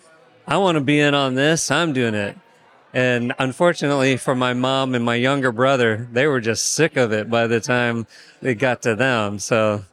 I 0.46 0.56
want 0.56 0.76
to 0.76 0.80
be 0.80 0.98
in 0.98 1.14
on 1.14 1.34
this. 1.34 1.70
I'm 1.70 1.92
doing 1.92 2.14
it. 2.14 2.36
And 2.94 3.32
unfortunately 3.38 4.16
for 4.16 4.34
my 4.34 4.54
mom 4.54 4.94
and 4.94 5.04
my 5.04 5.14
younger 5.14 5.52
brother, 5.52 6.08
they 6.10 6.26
were 6.26 6.40
just 6.40 6.70
sick 6.70 6.96
of 6.96 7.12
it 7.12 7.30
by 7.30 7.46
the 7.46 7.60
time 7.60 8.06
it 8.42 8.54
got 8.54 8.82
to 8.82 8.94
them. 8.94 9.38
So 9.38 9.84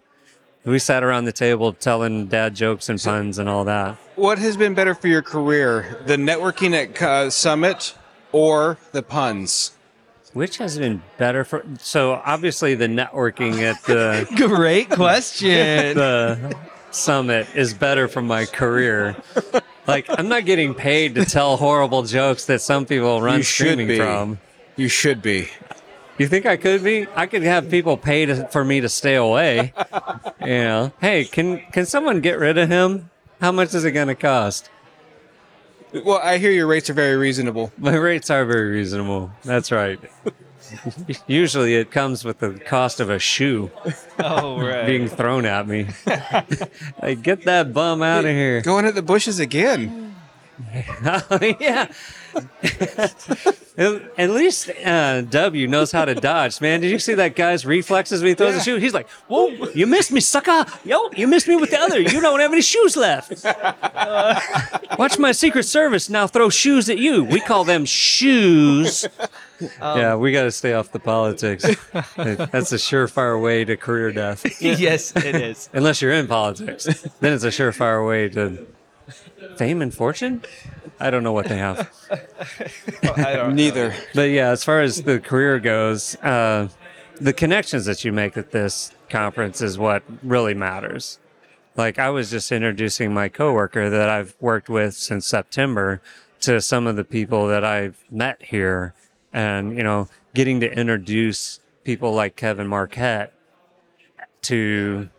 we 0.70 0.80
sat 0.80 1.04
around 1.04 1.26
the 1.26 1.32
table 1.32 1.74
telling 1.74 2.28
dad 2.28 2.56
jokes 2.56 2.90
and 2.90 3.02
puns 3.02 3.38
and 3.38 3.50
all 3.50 3.64
that. 3.66 3.96
What 4.16 4.38
has 4.40 4.58
been 4.58 4.74
better 4.74 4.94
for 4.94 5.08
your 5.08 5.22
career, 5.22 6.02
the 6.06 6.16
networking 6.18 6.74
at 6.74 7.02
uh, 7.02 7.30
Summit 7.30 7.96
or 8.32 8.78
the 8.92 9.02
puns? 9.02 9.72
Which 10.34 10.58
has 10.58 10.78
been 10.78 11.02
better 11.18 11.44
for? 11.44 11.66
So 11.80 12.22
obviously 12.24 12.76
the 12.76 12.88
networking 12.88 13.62
at 13.62 13.82
the 13.84 14.28
great 14.48 14.90
question 14.92 15.98
the 15.98 16.56
summit 16.92 17.48
is 17.56 17.74
better 17.74 18.08
for 18.08 18.22
my 18.22 18.46
career. 18.46 19.16
Like 19.88 20.06
I'm 20.10 20.28
not 20.28 20.46
getting 20.46 20.76
paid 20.76 21.16
to 21.16 21.26
tell 21.26 21.58
horrible 21.58 22.04
jokes 22.04 22.46
that 22.46 22.62
some 22.62 22.86
people 22.86 23.22
run 23.22 23.38
You 23.38 23.44
should 23.44 23.66
streaming 23.70 23.88
be. 23.88 23.98
from. 23.98 24.40
You 24.76 24.88
should 24.88 25.22
be. 25.24 25.50
You 26.20 26.28
think 26.28 26.46
I 26.46 26.58
could 26.58 26.84
be? 26.84 27.08
I 27.16 27.28
could 27.28 27.44
have 27.44 27.70
people 27.70 27.96
pay 27.96 28.26
to, 28.26 28.46
for 28.50 28.66
me 28.66 28.82
to 28.82 28.90
stay 28.90 29.16
away. 29.16 29.74
you 30.42 30.48
know, 30.48 30.92
hey, 31.00 31.24
can 31.24 31.60
can 31.72 31.86
someone 31.86 32.20
get 32.20 32.38
rid 32.38 32.58
of 32.58 32.68
him? 32.68 33.10
How 33.40 33.54
much 33.54 33.74
is 33.74 33.86
it 33.86 33.94
going 33.94 34.10
to 34.10 34.16
cost? 34.16 34.70
Well, 35.94 36.20
I 36.22 36.38
hear 36.38 36.52
your 36.52 36.68
rates 36.68 36.90
are 36.90 36.94
very 36.94 37.16
reasonable. 37.16 37.72
My 37.78 37.96
rates 37.96 38.30
are 38.30 38.44
very 38.46 38.70
reasonable. 38.70 39.32
That's 39.44 39.72
right. 39.72 39.98
Usually 41.26 41.76
it 41.76 41.90
comes 41.90 42.26
with 42.26 42.40
the 42.40 42.60
cost 42.60 43.00
of 43.00 43.10
a 43.10 43.18
shoe 43.18 43.72
oh 44.20 44.60
right 44.60 44.86
being 44.86 45.08
thrown 45.08 45.46
at 45.46 45.68
me. 45.68 45.88
like, 47.02 47.24
get 47.24 47.46
that 47.46 47.74
bum 47.74 48.04
out 48.04 48.26
of 48.26 48.32
here. 48.32 48.62
Going 48.62 48.86
at 48.86 48.94
the 48.94 49.02
bushes 49.02 49.40
again. 49.40 50.16
Oh, 51.06 51.56
yeah. 51.60 51.92
At, 53.78 54.30
least 54.30 54.70
uh, 54.86 55.22
W 55.22 55.68
knows 55.68 55.92
how 55.92 56.06
to 56.06 56.16
dodge, 56.16 56.60
man. 56.62 56.82
Did 56.82 56.92
you 56.92 57.00
see 57.00 57.14
that 57.16 57.36
guy's 57.36 57.66
reflexes 57.66 58.22
when 58.22 58.30
he 58.30 58.36
throws 58.36 58.54
a 58.54 58.58
Yeah. 58.58 58.64
shoe? 58.64 58.76
He's 58.78 58.94
like, 58.94 59.10
"Whoa, 59.28 59.48
you 59.74 59.88
missed 59.88 60.12
me, 60.12 60.20
sucker! 60.20 60.66
Yo, 60.84 61.10
you 61.16 61.28
missed 61.28 61.48
me 61.48 61.56
with 61.56 61.72
the 61.72 61.80
other. 61.80 62.00
You 62.00 62.20
don't 62.22 62.40
have 62.40 62.52
any 62.52 62.62
shoes 62.62 62.96
left." 62.98 63.44
Watch 65.00 65.18
my 65.18 65.32
Secret 65.32 65.64
Service 65.64 66.10
now 66.10 66.28
throw 66.28 66.50
shoes 66.50 66.90
at 66.90 66.98
you. 66.98 67.24
We 67.24 67.40
call 67.40 67.64
them 67.64 67.86
shoes. 67.86 69.06
yeah, 69.82 70.16
we 70.16 70.32
got 70.32 70.44
to 70.44 70.52
stay 70.52 70.74
off 70.74 70.92
the 70.92 71.00
politics. 71.00 71.64
That's 71.64 72.72
a 72.72 72.78
surefire 72.78 73.42
way 73.42 73.66
to 73.66 73.78
career 73.78 74.12
death. 74.12 74.62
yes 74.62 75.16
it 75.16 75.36
is 75.36 75.70
Unless 75.74 76.02
you're 76.02 76.14
in 76.14 76.28
politics, 76.28 76.86
then 77.20 77.34
it's 77.34 77.44
a 77.44 77.48
surefire 77.50 78.06
way 78.08 78.30
to 78.30 78.66
fame 79.60 79.82
and 79.82 79.94
fortune. 79.94 80.42
I 81.02 81.10
don't 81.10 81.22
know 81.22 81.34
what 81.34 81.50
they 81.50 81.58
have. 81.58 81.92
Neither. 83.54 83.94
But 84.16 84.30
yeah, 84.30 84.52
as 84.52 84.64
far 84.64 84.80
as 84.80 85.04
the 85.04 85.20
career 85.20 85.60
goes, 85.60 86.16
uh, 86.24 86.70
the 87.20 87.34
connections 87.34 87.84
that 87.84 88.06
you 88.06 88.14
make 88.14 88.38
at 88.38 88.52
this 88.52 88.94
conference 89.10 89.62
is 89.62 89.78
what 89.78 90.02
really 90.24 90.54
matters. 90.54 91.20
Like 91.76 92.00
I 92.00 92.10
was 92.10 92.32
just 92.32 92.54
introducing 92.54 93.14
my 93.14 93.28
coworker 93.28 93.90
that 93.90 94.10
I've 94.10 94.34
worked 94.40 94.70
with 94.70 94.94
since 94.94 95.28
September 95.28 96.02
to 96.40 96.62
some 96.62 96.88
of 96.88 96.96
the 96.96 97.04
people 97.04 97.48
that 97.48 97.66
I've 97.66 98.02
met 98.10 98.42
here, 98.42 98.94
and 99.34 99.76
you 99.76 99.84
know, 99.84 100.08
getting 100.34 100.62
to 100.62 100.72
introduce 100.72 101.60
people 101.84 102.14
like 102.14 102.38
Kevin 102.38 102.68
Marquette 102.68 103.34
to 104.44 105.10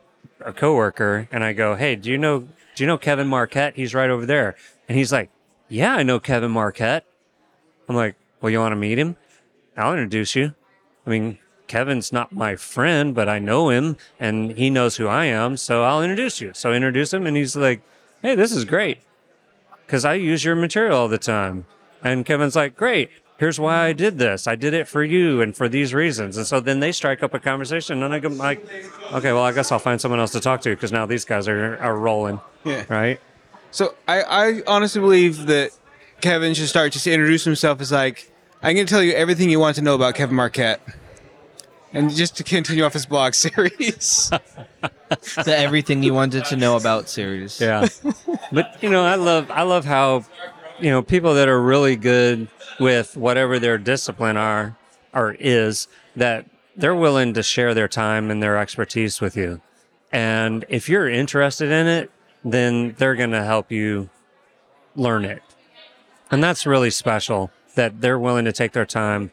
a 0.40 0.54
coworker, 0.54 1.28
and 1.30 1.44
I 1.44 1.52
go, 1.52 1.76
"Hey, 1.76 1.94
do 1.94 2.10
you 2.10 2.16
know 2.16 2.48
do 2.74 2.82
you 2.82 2.86
know 2.86 2.98
Kevin 2.98 3.28
Marquette? 3.28 3.76
He's 3.76 3.94
right 3.94 4.10
over 4.10 4.26
there." 4.26 4.56
And 4.88 4.96
he's 4.96 5.12
like, 5.12 5.30
"Yeah, 5.68 5.94
I 5.94 6.02
know 6.02 6.20
Kevin 6.20 6.50
Marquette." 6.50 7.04
I'm 7.88 7.96
like, 7.96 8.14
well, 8.40 8.50
you 8.50 8.60
want 8.60 8.72
to 8.72 8.76
meet 8.76 8.98
him? 8.98 9.16
I'll 9.76 9.92
introduce 9.92 10.36
you. 10.36 10.54
I 11.06 11.10
mean, 11.10 11.38
Kevin's 11.66 12.12
not 12.12 12.32
my 12.32 12.56
friend, 12.56 13.14
but 13.14 13.28
I 13.28 13.38
know 13.38 13.68
him 13.68 13.96
and 14.18 14.52
he 14.52 14.70
knows 14.70 14.96
who 14.96 15.08
I 15.08 15.26
am, 15.26 15.56
so 15.56 15.82
I'll 15.82 16.02
introduce 16.02 16.40
you. 16.40 16.52
So 16.54 16.72
I 16.72 16.76
introduce 16.76 17.12
him 17.12 17.26
and 17.26 17.36
he's 17.36 17.56
like, 17.56 17.82
hey, 18.22 18.34
this 18.34 18.52
is 18.52 18.64
great 18.64 18.98
because 19.86 20.04
I 20.04 20.14
use 20.14 20.44
your 20.44 20.54
material 20.54 20.96
all 20.96 21.08
the 21.08 21.18
time. 21.18 21.66
And 22.02 22.24
Kevin's 22.24 22.56
like, 22.56 22.76
great. 22.76 23.10
Here's 23.38 23.58
why 23.58 23.86
I 23.86 23.92
did 23.92 24.18
this. 24.18 24.46
I 24.46 24.54
did 24.54 24.74
it 24.74 24.86
for 24.86 25.02
you 25.02 25.40
and 25.40 25.56
for 25.56 25.68
these 25.68 25.94
reasons. 25.94 26.36
And 26.36 26.46
so 26.46 26.60
then 26.60 26.80
they 26.80 26.92
strike 26.92 27.22
up 27.22 27.32
a 27.32 27.40
conversation, 27.40 28.02
and 28.02 28.12
I 28.12 28.18
go 28.18 28.28
like, 28.28 28.62
okay, 29.12 29.32
well, 29.32 29.42
I 29.42 29.52
guess 29.52 29.72
I'll 29.72 29.78
find 29.78 29.98
someone 29.98 30.20
else 30.20 30.32
to 30.32 30.40
talk 30.40 30.60
to 30.60 30.70
because 30.70 30.92
now 30.92 31.06
these 31.06 31.24
guys 31.24 31.48
are, 31.48 31.78
are 31.78 31.96
rolling, 31.96 32.38
Yeah. 32.64 32.84
right? 32.88 33.20
So 33.70 33.94
I, 34.08 34.22
I 34.22 34.62
honestly 34.66 35.00
believe 35.00 35.46
that 35.46 35.70
Kevin 36.20 36.54
should 36.54 36.68
start 36.68 36.92
just 36.92 37.04
to 37.04 37.12
introduce 37.12 37.44
himself 37.44 37.80
as 37.80 37.92
like, 37.92 38.30
I'm 38.62 38.74
going 38.74 38.86
to 38.86 38.90
tell 38.92 39.02
you 39.02 39.12
everything 39.12 39.48
you 39.50 39.60
want 39.60 39.76
to 39.76 39.82
know 39.82 39.94
about 39.94 40.14
Kevin 40.14 40.36
Marquette. 40.36 40.80
And 41.92 42.10
just 42.10 42.36
to 42.36 42.44
continue 42.44 42.84
off 42.84 42.92
his 42.92 43.06
blog 43.06 43.34
series. 43.34 44.30
the 45.10 45.54
everything 45.56 46.02
you 46.02 46.14
wanted 46.14 46.44
to 46.46 46.56
know 46.56 46.76
about 46.76 47.08
series 47.08 47.60
Yeah. 47.60 47.88
but 48.52 48.76
you 48.80 48.90
know, 48.90 49.04
I 49.04 49.16
love 49.16 49.50
I 49.50 49.62
love 49.62 49.84
how 49.84 50.24
you 50.78 50.90
know 50.90 51.02
people 51.02 51.34
that 51.34 51.48
are 51.48 51.60
really 51.60 51.96
good 51.96 52.46
with 52.78 53.16
whatever 53.16 53.58
their 53.58 53.76
discipline 53.76 54.36
are 54.36 54.76
or 55.12 55.32
is 55.40 55.88
that 56.16 56.46
they're 56.76 56.94
willing 56.94 57.34
to 57.34 57.42
share 57.42 57.74
their 57.74 57.88
time 57.88 58.30
and 58.30 58.40
their 58.42 58.56
expertise 58.56 59.20
with 59.20 59.36
you. 59.36 59.60
And 60.12 60.64
if 60.68 60.88
you're 60.88 61.08
interested 61.08 61.70
in 61.72 61.86
it, 61.88 62.10
then 62.44 62.94
they're 62.98 63.14
going 63.14 63.30
to 63.30 63.44
help 63.44 63.70
you 63.70 64.08
learn 64.96 65.24
it. 65.24 65.42
And 66.30 66.42
that's 66.42 66.66
really 66.66 66.90
special 66.90 67.50
that 67.74 68.00
they're 68.00 68.18
willing 68.18 68.44
to 68.44 68.52
take 68.52 68.72
their 68.72 68.86
time. 68.86 69.32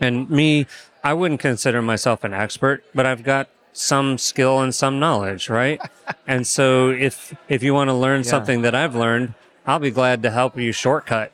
And 0.00 0.28
me, 0.30 0.66
I 1.04 1.14
wouldn't 1.14 1.40
consider 1.40 1.82
myself 1.82 2.24
an 2.24 2.32
expert, 2.32 2.84
but 2.94 3.06
I've 3.06 3.22
got 3.22 3.48
some 3.72 4.18
skill 4.18 4.60
and 4.60 4.74
some 4.74 4.98
knowledge, 4.98 5.48
right? 5.48 5.80
and 6.26 6.46
so 6.46 6.90
if 6.90 7.34
if 7.48 7.62
you 7.62 7.74
want 7.74 7.88
to 7.88 7.94
learn 7.94 8.24
something 8.24 8.62
that 8.62 8.74
I've 8.74 8.94
learned, 8.94 9.34
I'll 9.66 9.78
be 9.78 9.90
glad 9.90 10.22
to 10.22 10.30
help 10.30 10.58
you 10.58 10.72
shortcut. 10.72 11.32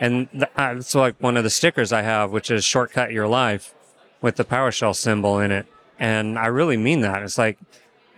And 0.00 0.28
it's 0.58 0.94
like 0.94 1.16
one 1.20 1.36
of 1.36 1.44
the 1.44 1.50
stickers 1.50 1.92
I 1.92 2.02
have, 2.02 2.32
which 2.32 2.50
is 2.50 2.64
shortcut 2.64 3.12
your 3.12 3.28
life 3.28 3.74
with 4.20 4.36
the 4.36 4.44
PowerShell 4.44 4.96
symbol 4.96 5.38
in 5.38 5.52
it. 5.52 5.66
And 5.98 6.38
I 6.38 6.46
really 6.46 6.76
mean 6.76 7.02
that. 7.02 7.22
It's 7.22 7.38
like, 7.38 7.58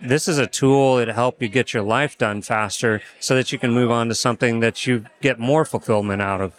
this 0.02 0.28
is 0.28 0.38
a 0.38 0.46
tool 0.46 0.96
that'll 0.96 1.14
help 1.14 1.40
you 1.40 1.48
get 1.48 1.72
your 1.72 1.82
life 1.82 2.18
done 2.18 2.42
faster 2.42 3.00
so 3.20 3.34
that 3.34 3.52
you 3.52 3.58
can 3.58 3.72
move 3.72 3.90
on 3.90 4.08
to 4.08 4.14
something 4.14 4.60
that 4.60 4.86
you 4.86 5.06
get 5.20 5.38
more 5.38 5.64
fulfillment 5.64 6.20
out 6.22 6.40
of. 6.40 6.52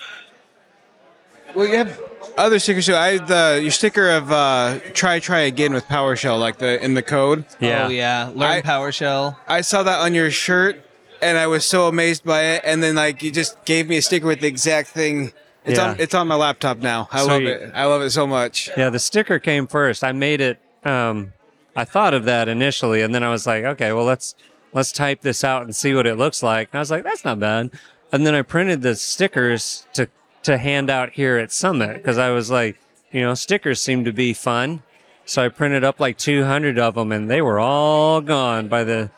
Well, 1.53 1.67
you 1.67 1.77
have 1.77 2.01
other 2.37 2.59
stickers 2.59 2.85
too. 2.85 2.95
I 2.95 3.17
the 3.17 3.59
your 3.61 3.71
sticker 3.71 4.09
of 4.09 4.31
uh, 4.31 4.79
try 4.93 5.19
try 5.19 5.39
again 5.41 5.73
with 5.73 5.85
PowerShell, 5.85 6.39
like 6.39 6.57
the 6.57 6.83
in 6.83 6.93
the 6.95 7.01
code. 7.01 7.45
Oh 7.61 7.87
yeah, 7.87 8.29
learn 8.33 8.51
I- 8.51 8.61
PowerShell. 8.61 9.37
I 9.47 9.61
saw 9.61 9.83
that 9.83 9.99
on 10.01 10.13
your 10.13 10.31
shirt, 10.31 10.83
and 11.21 11.37
I 11.37 11.47
was 11.47 11.65
so 11.65 11.87
amazed 11.87 12.25
by 12.25 12.41
it. 12.43 12.61
And 12.65 12.83
then 12.83 12.95
like 12.95 13.23
you 13.23 13.31
just 13.31 13.63
gave 13.63 13.87
me 13.87 13.97
a 13.97 14.01
sticker 14.01 14.27
with 14.27 14.41
the 14.41 14.47
exact 14.47 14.89
thing. 14.89 15.31
It's 15.63 15.79
Yeah. 15.79 15.91
on 15.91 15.99
it's 15.99 16.13
on 16.13 16.27
my 16.27 16.35
laptop 16.35 16.79
now. 16.79 17.07
I 17.11 17.21
love 17.21 17.37
Sweet. 17.37 17.47
it. 17.47 17.71
I 17.73 17.85
love 17.85 18.01
it 18.01 18.09
so 18.09 18.27
much. 18.27 18.69
Yeah, 18.75 18.89
the 18.89 18.99
sticker 18.99 19.39
came 19.39 19.65
first. 19.65 20.03
I 20.03 20.11
made 20.11 20.41
it. 20.41 20.59
Um, 20.83 21.31
I 21.75 21.83
thought 21.85 22.13
of 22.13 22.25
that 22.25 22.47
initially, 22.47 23.01
and 23.01 23.13
then 23.13 23.23
I 23.23 23.29
was 23.29 23.45
like, 23.45 23.63
okay, 23.63 23.91
well 23.93 24.05
let's 24.05 24.35
let's 24.73 24.91
type 24.91 25.21
this 25.21 25.43
out 25.43 25.63
and 25.63 25.75
see 25.75 25.93
what 25.93 26.05
it 26.07 26.15
looks 26.15 26.41
like. 26.43 26.69
And 26.71 26.79
I 26.79 26.81
was 26.81 26.91
like, 26.91 27.03
that's 27.03 27.25
not 27.25 27.39
bad. 27.39 27.71
And 28.11 28.25
then 28.25 28.33
I 28.35 28.41
printed 28.43 28.81
the 28.81 28.95
stickers 28.95 29.85
to 29.93 30.07
to 30.43 30.57
hand 30.57 30.89
out 30.89 31.11
here 31.11 31.37
at 31.37 31.51
Summit 31.51 31.97
because 31.97 32.17
I 32.17 32.29
was 32.29 32.49
like, 32.51 32.77
you 33.11 33.21
know, 33.21 33.33
stickers 33.33 33.81
seem 33.81 34.05
to 34.05 34.13
be 34.13 34.33
fun. 34.33 34.83
So 35.25 35.43
I 35.43 35.49
printed 35.49 35.83
up 35.83 35.99
like 35.99 36.17
200 36.19 36.77
of 36.77 36.93
them, 36.95 37.11
and 37.11 37.29
they 37.29 37.41
were 37.41 37.59
all 37.59 38.21
gone 38.21 38.67
by 38.67 38.83
the 38.83 39.09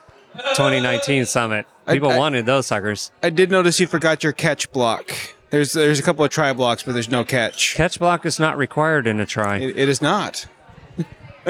2019 0.56 1.26
Summit. 1.26 1.66
I- 1.86 1.94
People 1.94 2.12
I- 2.12 2.18
wanted 2.18 2.46
those 2.46 2.68
suckers. 2.68 3.12
I 3.22 3.30
did 3.30 3.52
notice 3.52 3.80
you 3.80 3.88
forgot 3.88 4.24
your 4.24 4.34
catch 4.34 4.72
block. 4.72 5.12
There's 5.50 5.74
there's 5.74 6.00
a 6.00 6.04
couple 6.04 6.24
of 6.26 6.32
try 6.32 6.52
blocks, 6.54 6.84
but 6.84 6.94
there's 6.94 7.10
no 7.10 7.24
catch. 7.24 7.76
Catch 7.76 8.00
block 8.00 8.26
is 8.26 8.40
not 8.40 8.58
required 8.58 9.06
in 9.08 9.20
a 9.20 9.26
try. 9.26 9.58
It, 9.58 9.78
it 9.78 9.90
is 9.90 10.02
not. 10.02 10.46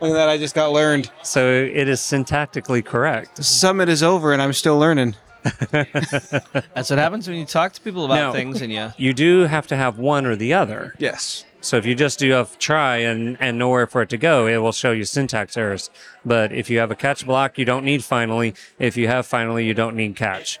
Look 0.00 0.10
at 0.10 0.14
that! 0.14 0.28
I 0.28 0.38
just 0.38 0.54
got 0.54 0.72
learned. 0.72 1.10
So 1.22 1.50
it 1.50 1.88
is 1.88 2.00
syntactically 2.00 2.84
correct. 2.84 3.42
Summit 3.44 3.88
is 3.88 4.02
over, 4.02 4.32
and 4.32 4.40
I'm 4.40 4.52
still 4.52 4.78
learning. 4.78 5.14
That's 5.70 6.90
what 6.90 6.98
happens 6.98 7.28
when 7.28 7.36
you 7.38 7.44
talk 7.46 7.72
to 7.72 7.80
people 7.80 8.04
about 8.04 8.14
Now- 8.16 8.32
things 8.32 8.60
and 8.62 8.72
you. 8.72 8.92
You 8.96 9.12
do 9.14 9.40
have 9.42 9.66
to 9.68 9.76
have 9.76 9.98
one 9.98 10.26
or 10.26 10.36
the 10.36 10.52
other. 10.54 10.94
Yes. 10.98 11.44
So 11.60 11.76
if 11.76 11.84
you 11.84 11.96
just 11.96 12.20
do 12.20 12.38
a 12.38 12.46
try 12.58 12.98
and, 12.98 13.36
and 13.40 13.58
nowhere 13.58 13.88
for 13.88 14.02
it 14.02 14.08
to 14.10 14.16
go, 14.16 14.46
it 14.46 14.58
will 14.58 14.70
show 14.72 14.92
you 14.92 15.04
syntax 15.04 15.56
errors. 15.56 15.90
But 16.24 16.52
if 16.52 16.70
you 16.70 16.78
have 16.78 16.92
a 16.92 16.94
catch 16.94 17.26
block, 17.26 17.58
you 17.58 17.64
don't 17.64 17.84
need 17.84 18.04
finally. 18.04 18.54
If 18.78 18.96
you 18.96 19.08
have 19.08 19.26
finally, 19.26 19.66
you 19.66 19.74
don't 19.74 19.96
need 19.96 20.14
catch. 20.14 20.60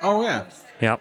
Oh 0.00 0.22
yeah. 0.22 0.44
Yep. 0.80 1.00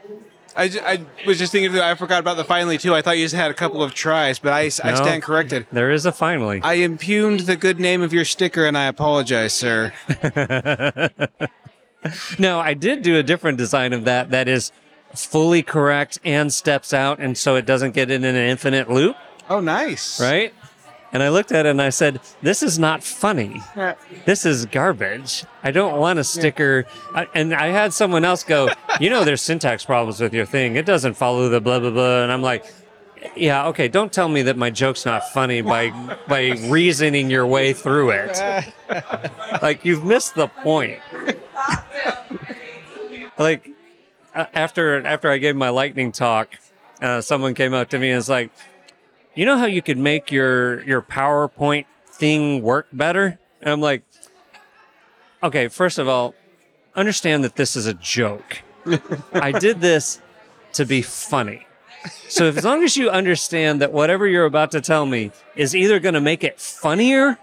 I, 0.55 0.67
ju- 0.69 0.79
I 0.83 1.05
was 1.25 1.39
just 1.39 1.51
thinking. 1.51 1.77
I 1.79 1.95
forgot 1.95 2.19
about 2.19 2.37
the 2.37 2.43
finally 2.43 2.77
too. 2.77 2.93
I 2.93 3.01
thought 3.01 3.17
you 3.17 3.25
just 3.25 3.35
had 3.35 3.51
a 3.51 3.53
couple 3.53 3.81
of 3.81 3.93
tries, 3.93 4.39
but 4.39 4.53
I, 4.53 4.69
I 4.83 4.91
No. 4.91 4.95
stand 4.95 5.23
corrected. 5.23 5.67
There 5.71 5.91
is 5.91 6.05
a 6.05 6.11
finally. 6.11 6.61
I 6.63 6.75
impugned 6.75 7.41
the 7.41 7.55
good 7.55 7.79
name 7.79 8.01
of 8.01 8.13
your 8.13 8.25
sticker, 8.25 8.65
and 8.65 8.77
I 8.77 8.85
apologize, 8.85 9.53
sir. 9.53 9.93
no, 12.39 12.59
I 12.59 12.73
did 12.73 13.01
do 13.01 13.17
a 13.17 13.23
different 13.23 13.57
design 13.57 13.93
of 13.93 14.05
that 14.05 14.29
that 14.31 14.47
is 14.47 14.71
fully 15.15 15.63
correct 15.63 16.19
and 16.23 16.51
steps 16.53 16.93
out, 16.93 17.19
and 17.19 17.37
so 17.37 17.55
it 17.55 17.65
doesn't 17.65 17.91
get 17.91 18.11
in 18.11 18.23
an 18.23 18.35
infinite 18.35 18.89
loop, 18.89 19.15
Oh, 19.49 19.59
nice. 19.59 20.19
right? 20.19 20.53
And 21.13 21.21
I 21.21 21.29
looked 21.29 21.51
at 21.51 21.67
it 21.67 21.69
and 21.69 21.81
I 21.81 21.89
said, 21.89 22.19
"This 22.41 22.63
is 22.63 22.79
not 22.79 23.03
funny. 23.03 23.61
This 24.25 24.45
is 24.47 24.65
garbage. 24.65 25.45
I 25.63 25.69
don't 25.69 25.99
want 25.99 26.17
a 26.17 26.23
sticker." 26.23 26.85
I, 27.13 27.27
and 27.35 27.53
I 27.53 27.67
had 27.67 27.93
someone 27.93 28.25
else 28.25 28.43
go, 28.43 28.69
"You 28.99 29.11
know, 29.11 29.23
there's 29.23 29.41
syntax 29.41 29.85
problems 29.85 30.19
with 30.19 30.33
your 30.33 30.47
thing. 30.47 30.75
It 30.75 30.87
doesn't 30.87 31.13
follow 31.13 31.49
the 31.49 31.61
blah 31.61 31.79
blah 31.79 31.91
blah." 31.91 32.23
And 32.23 32.31
I'm 32.31 32.41
like, 32.41 32.65
"Yeah, 33.35 33.67
okay. 33.67 33.87
Don't 33.87 34.11
tell 34.11 34.27
me 34.27 34.41
that 34.41 34.57
my 34.57 34.71
joke's 34.71 35.05
not 35.05 35.29
funny 35.29 35.61
by 35.61 35.91
by 36.27 36.47
reasoning 36.67 37.29
your 37.29 37.45
way 37.45 37.73
through 37.73 38.09
it. 38.09 38.73
like 39.61 39.85
you've 39.85 40.03
missed 40.03 40.33
the 40.33 40.47
point." 40.47 40.99
like 43.37 43.69
after 44.33 45.05
after 45.05 45.29
I 45.29 45.37
gave 45.37 45.55
my 45.55 45.69
lightning 45.69 46.11
talk, 46.11 46.49
uh, 47.03 47.21
someone 47.21 47.53
came 47.53 47.75
up 47.75 47.89
to 47.89 47.99
me 47.99 48.09
and 48.09 48.17
was 48.17 48.29
like, 48.29 48.49
"You 49.35 49.45
know 49.45 49.57
how 49.57 49.65
you 49.65 49.81
could 49.81 49.97
make 49.97 50.31
your 50.31 50.83
your 50.83 51.01
PowerPoint 51.01 51.85
thing 52.07 52.61
work 52.61 52.87
better?" 52.93 53.39
And 53.61 53.71
I'm 53.71 53.81
like, 53.81 54.03
"Okay, 55.41 55.67
first 55.67 55.97
of 55.97 56.07
all, 56.07 56.35
understand 56.95 57.43
that 57.43 57.55
this 57.55 57.75
is 57.75 57.85
a 57.85 57.93
joke. 57.93 58.61
I 59.33 59.51
did 59.51 59.81
this 59.81 60.21
to 60.73 60.85
be 60.85 61.01
funny." 61.01 61.67
So 62.27 62.47
as 62.47 62.63
long 62.63 62.83
as 62.83 62.97
you 62.97 63.09
understand 63.09 63.81
that 63.81 63.91
whatever 63.91 64.27
you're 64.27 64.45
about 64.45 64.71
to 64.71 64.81
tell 64.81 65.05
me 65.05 65.31
is 65.55 65.75
either 65.75 65.99
going 65.99 66.15
to 66.15 66.21
make 66.21 66.43
it 66.43 66.59
funnier 66.59 67.37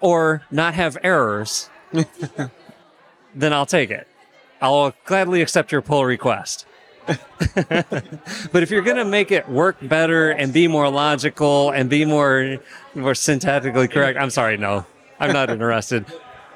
or 0.00 0.42
not 0.50 0.74
have 0.74 0.96
errors, 1.02 1.68
then 3.34 3.52
I'll 3.52 3.66
take 3.66 3.90
it. 3.90 4.06
I'll 4.60 4.94
gladly 5.04 5.42
accept 5.42 5.72
your 5.72 5.82
pull 5.82 6.04
request. 6.04 6.66
but 8.52 8.62
if 8.62 8.70
you're 8.70 8.82
going 8.82 8.96
to 8.96 9.04
make 9.04 9.30
it 9.30 9.48
work 9.48 9.76
better 9.82 10.30
and 10.30 10.52
be 10.52 10.68
more 10.68 10.88
logical 10.90 11.70
and 11.70 11.90
be 11.90 12.04
more 12.04 12.58
more 12.94 13.12
syntactically 13.12 13.90
correct, 13.90 14.18
I'm 14.18 14.30
sorry, 14.30 14.56
no. 14.56 14.86
I'm 15.20 15.32
not 15.32 15.50
interested. 15.50 16.06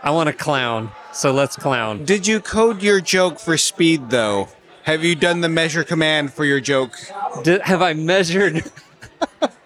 I 0.02 0.10
want 0.10 0.28
to 0.28 0.32
clown. 0.32 0.90
So 1.12 1.32
let's 1.32 1.56
clown. 1.56 2.04
Did 2.04 2.26
you 2.26 2.40
code 2.40 2.82
your 2.82 3.00
joke 3.00 3.38
for 3.38 3.56
speed 3.56 4.10
though? 4.10 4.48
Have 4.84 5.04
you 5.04 5.14
done 5.14 5.42
the 5.42 5.48
measure 5.48 5.84
command 5.84 6.32
for 6.32 6.44
your 6.44 6.60
joke? 6.60 6.94
Did, 7.42 7.60
have 7.62 7.82
I 7.82 7.92
measured? 7.92 8.62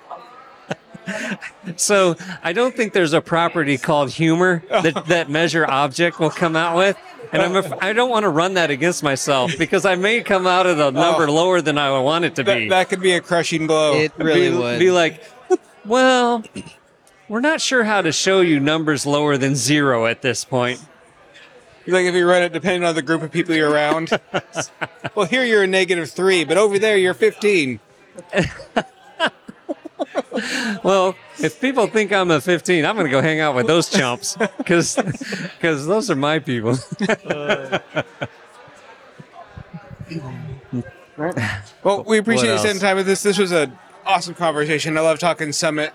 so 1.77 2.17
I 2.43 2.53
don't 2.53 2.75
think 2.75 2.93
there's 2.93 3.13
a 3.13 3.21
property 3.21 3.79
called 3.79 4.11
humor 4.11 4.63
that 4.69 5.07
that 5.07 5.31
measure 5.31 5.69
object 5.69 6.19
will 6.19 6.31
come 6.31 6.57
out 6.57 6.77
with, 6.77 6.97
and 7.33 7.43
I'm 7.43 7.57
af- 7.57 7.73
I 7.81 7.93
don't 7.93 8.11
want 8.11 8.25
to 8.25 8.29
run 8.29 8.55
that 8.55 8.71
against 8.71 9.03
myself 9.03 9.53
because 9.59 9.85
I 9.87 9.95
may 9.95 10.23
come 10.23 10.47
out 10.47 10.67
of 10.67 10.79
oh. 10.79 10.91
the 10.91 11.01
number 11.01 11.31
lower 11.31 11.61
than 11.61 11.79
I 11.79 11.99
want 12.01 12.25
it 12.25 12.37
to 12.37 12.43
That, 12.43 12.55
be. 12.55 12.69
that 12.69 12.89
could 12.89 13.01
be 13.01 13.13
a 13.13 13.21
crushing 13.21 13.67
blow. 13.67 13.95
It 13.97 14.13
really 14.19 14.51
be, 14.51 14.57
would. 14.57 14.79
be 14.79 14.91
like, 14.91 15.23
well, 15.85 16.45
we're 17.29 17.41
not 17.41 17.61
sure 17.61 17.85
how 17.85 18.03
to 18.03 18.13
show 18.13 18.41
you 18.41 18.61
numbers 18.61 19.07
lower 19.07 19.37
than 19.37 19.57
zero 19.57 20.07
at 20.07 20.23
this 20.23 20.45
point. 20.45 20.81
like 21.87 22.05
if 22.05 22.15
you 22.15 22.29
run 22.29 22.43
it 22.43 22.53
depending 22.53 22.85
on 22.85 22.95
the 22.95 23.03
group 23.03 23.23
of 23.23 23.33
people 23.33 23.55
you're 23.55 23.71
around. 23.71 24.11
well, 25.15 25.27
here 25.27 25.45
you're 25.45 25.63
a 25.63 25.67
negative 25.67 26.11
three, 26.11 26.45
but 26.45 26.59
over 26.59 26.79
there 26.79 26.97
you're 26.97 27.15
15. 27.15 27.81
Well, 30.83 31.15
if 31.39 31.61
people 31.61 31.87
think 31.87 32.13
I'm 32.13 32.31
a 32.31 32.41
15, 32.41 32.85
I'm 32.85 32.97
going 32.97 33.07
to 33.07 33.11
go 33.11 33.21
hang 33.21 33.41
out 33.41 33.55
with 33.55 33.67
those 33.67 33.89
chumps 33.89 34.37
because 34.59 34.97
those 35.87 36.11
are 36.11 36.17
my 36.17 36.39
people. 36.39 36.77
Well, 41.85 42.05
we 42.05 42.19
appreciate 42.19 42.53
you 42.53 42.59
spending 42.59 42.81
time 42.81 42.97
with 42.97 43.09
us. 43.09 43.23
This 43.23 43.39
was 43.39 43.53
an 43.53 43.79
awesome 44.07 44.35
conversation. 44.35 44.97
I 44.97 45.03
love 45.03 45.19
talking 45.19 45.53
Summit. 45.53 45.93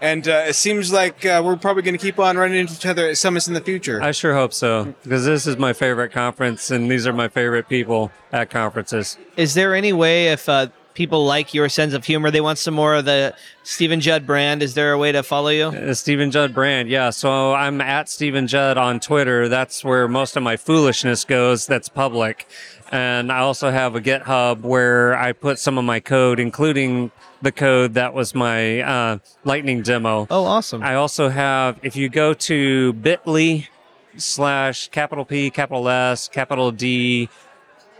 And 0.00 0.26
uh, 0.26 0.44
it 0.48 0.54
seems 0.54 0.92
like 0.92 1.24
uh, 1.24 1.40
we're 1.44 1.56
probably 1.56 1.82
going 1.82 1.96
to 1.96 2.02
keep 2.02 2.18
on 2.18 2.36
running 2.36 2.58
into 2.58 2.74
each 2.74 2.84
other 2.84 3.06
at 3.08 3.16
summits 3.16 3.46
in 3.46 3.54
the 3.54 3.60
future. 3.60 4.02
I 4.02 4.10
sure 4.10 4.34
hope 4.34 4.52
so 4.52 4.94
because 5.02 5.24
this 5.24 5.46
is 5.46 5.56
my 5.56 5.72
favorite 5.72 6.12
conference 6.12 6.70
and 6.70 6.90
these 6.90 7.06
are 7.06 7.12
my 7.12 7.28
favorite 7.28 7.68
people 7.68 8.10
at 8.32 8.50
conferences. 8.50 9.16
Is 9.36 9.54
there 9.54 9.74
any 9.74 9.92
way 9.92 10.28
if 10.28 10.48
uh, 10.48 10.68
people 10.94 11.24
like 11.24 11.52
your 11.52 11.68
sense 11.68 11.92
of 11.92 12.04
humor, 12.04 12.30
they 12.30 12.40
want 12.40 12.58
some 12.58 12.74
more 12.74 12.94
of 12.94 13.04
the 13.04 13.34
Steven 13.62 14.00
Judd 14.00 14.26
brand? 14.26 14.62
Is 14.62 14.74
there 14.74 14.92
a 14.92 14.98
way 14.98 15.12
to 15.12 15.22
follow 15.22 15.48
you? 15.48 15.66
Uh, 15.66 15.94
Steven 15.94 16.30
Judd 16.30 16.54
brand, 16.54 16.88
yeah. 16.88 17.10
So 17.10 17.52
I'm 17.52 17.80
at 17.80 18.08
Steven 18.08 18.46
Judd 18.46 18.78
on 18.78 19.00
Twitter. 19.00 19.48
That's 19.48 19.84
where 19.84 20.08
most 20.08 20.36
of 20.36 20.42
my 20.42 20.56
foolishness 20.56 21.24
goes. 21.24 21.66
That's 21.66 21.88
public. 21.88 22.46
And 22.92 23.32
I 23.32 23.40
also 23.40 23.70
have 23.70 23.96
a 23.96 24.00
GitHub 24.00 24.60
where 24.60 25.16
I 25.16 25.32
put 25.32 25.58
some 25.58 25.78
of 25.78 25.84
my 25.84 26.00
code, 26.00 26.38
including 26.38 27.10
the 27.42 27.50
code 27.50 27.94
that 27.94 28.14
was 28.14 28.34
my 28.34 28.80
uh, 28.80 29.18
Lightning 29.44 29.82
demo. 29.82 30.26
Oh, 30.30 30.44
awesome. 30.44 30.82
I 30.82 30.94
also 30.94 31.28
have, 31.28 31.78
if 31.82 31.96
you 31.96 32.08
go 32.08 32.34
to 32.34 32.92
bit.ly 32.92 33.68
slash 34.16 34.88
capital 34.88 35.24
P, 35.24 35.50
capital 35.50 35.88
S, 35.88 36.28
capital 36.28 36.70
D, 36.70 37.28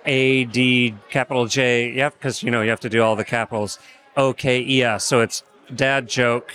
A, 0.06 0.44
D, 0.44 0.94
capital 1.10 1.46
J, 1.46 1.90
yeah, 1.92 2.10
because, 2.10 2.42
you 2.42 2.50
know, 2.50 2.62
you 2.62 2.70
have 2.70 2.80
to 2.80 2.90
do 2.90 3.02
all 3.02 3.16
the 3.16 3.24
capitals, 3.24 3.78
O, 4.16 4.32
K, 4.32 4.60
E, 4.60 4.82
S. 4.82 5.04
So 5.04 5.20
it's 5.20 5.42
dad 5.74 6.08
joke 6.08 6.52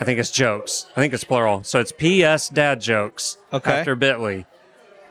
I 0.00 0.04
think 0.04 0.18
it's 0.18 0.32
jokes. 0.32 0.86
I 0.96 1.00
think 1.00 1.14
it's 1.14 1.22
plural. 1.22 1.62
So 1.62 1.78
it's 1.78 1.92
PS 1.92 2.48
dad 2.48 2.80
jokes 2.80 3.38
Okay. 3.52 3.70
after 3.70 3.94
Bitly, 3.94 4.44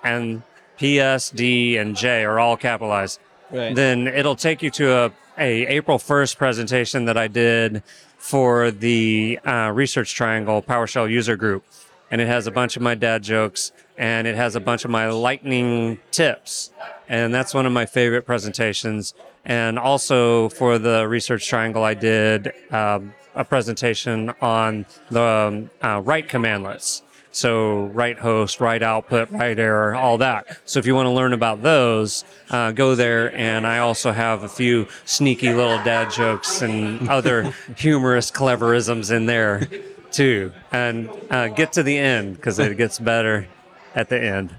and 0.04 0.44
PS 0.78 1.30
D 1.30 1.78
and 1.78 1.96
J 1.96 2.26
are 2.26 2.38
all 2.38 2.58
capitalized. 2.58 3.20
Right. 3.50 3.74
Then 3.74 4.08
it'll 4.08 4.36
take 4.36 4.62
you 4.62 4.70
to 4.72 4.92
a, 4.92 5.12
a 5.38 5.66
April 5.68 6.00
first 6.00 6.38
presentation 6.38 7.06
that 7.06 7.16
I 7.18 7.28
did 7.30 7.82
for 8.18 8.72
the 8.72 9.40
uh, 9.46 9.72
Research 9.74 10.14
Triangle 10.16 10.62
PowerShell 10.62 11.10
user 11.10 11.38
group, 11.38 11.64
and 12.12 12.20
it 12.20 12.28
has 12.28 12.46
a 12.46 12.52
bunch 12.52 12.76
of 12.76 12.82
my 12.82 12.94
dad 12.96 13.24
jokes 13.24 13.72
and 13.98 14.28
it 14.28 14.36
has 14.36 14.56
a 14.56 14.60
bunch 14.60 14.86
of 14.86 14.92
my 14.92 15.10
lightning 15.10 16.00
tips, 16.12 16.72
and 17.08 17.34
that's 17.34 17.54
one 17.54 17.66
of 17.66 17.72
my 17.72 17.86
favorite 17.86 18.26
presentations. 18.26 19.14
And 19.46 19.78
also 19.78 20.50
for 20.50 20.78
the 20.78 21.08
Research 21.08 21.48
Triangle, 21.48 21.84
I 21.84 21.94
did 21.94 22.54
um, 22.72 23.14
a 23.36 23.44
presentation 23.44 24.34
on 24.42 24.86
the 25.10 25.22
um, 25.22 25.70
uh, 25.82 26.02
write 26.04 26.30
cmdlets. 26.30 27.02
So 27.34 27.86
write 27.86 28.20
host, 28.20 28.62
write 28.62 28.84
output, 28.84 29.32
write 29.32 29.58
error, 29.58 29.96
all 29.96 30.20
that. 30.20 30.60
So 30.66 30.78
if 30.78 30.86
you 30.86 30.94
want 30.94 31.08
to 31.08 31.12
learn 31.12 31.34
about 31.34 31.64
those, 31.64 32.24
uh, 32.52 32.72
go 32.72 32.94
there. 32.94 33.36
And 33.36 33.66
I 33.66 33.80
also 33.80 34.12
have 34.12 34.44
a 34.44 34.48
few 34.48 34.88
sneaky 35.06 35.52
little 35.52 35.84
dad 35.84 36.12
jokes 36.12 36.62
and 36.62 37.10
other 37.10 37.52
humorous 37.76 38.30
cleverisms 38.30 39.10
in 39.10 39.26
there 39.26 39.68
too. 40.12 40.52
And 40.72 41.10
uh, 41.32 41.48
get 41.48 41.74
to 41.74 41.82
the 41.82 41.98
end 41.98 42.36
because 42.36 42.60
it 42.60 42.78
gets 42.78 43.00
better 43.00 43.48
at 43.96 44.10
the 44.10 44.22
end. 44.22 44.56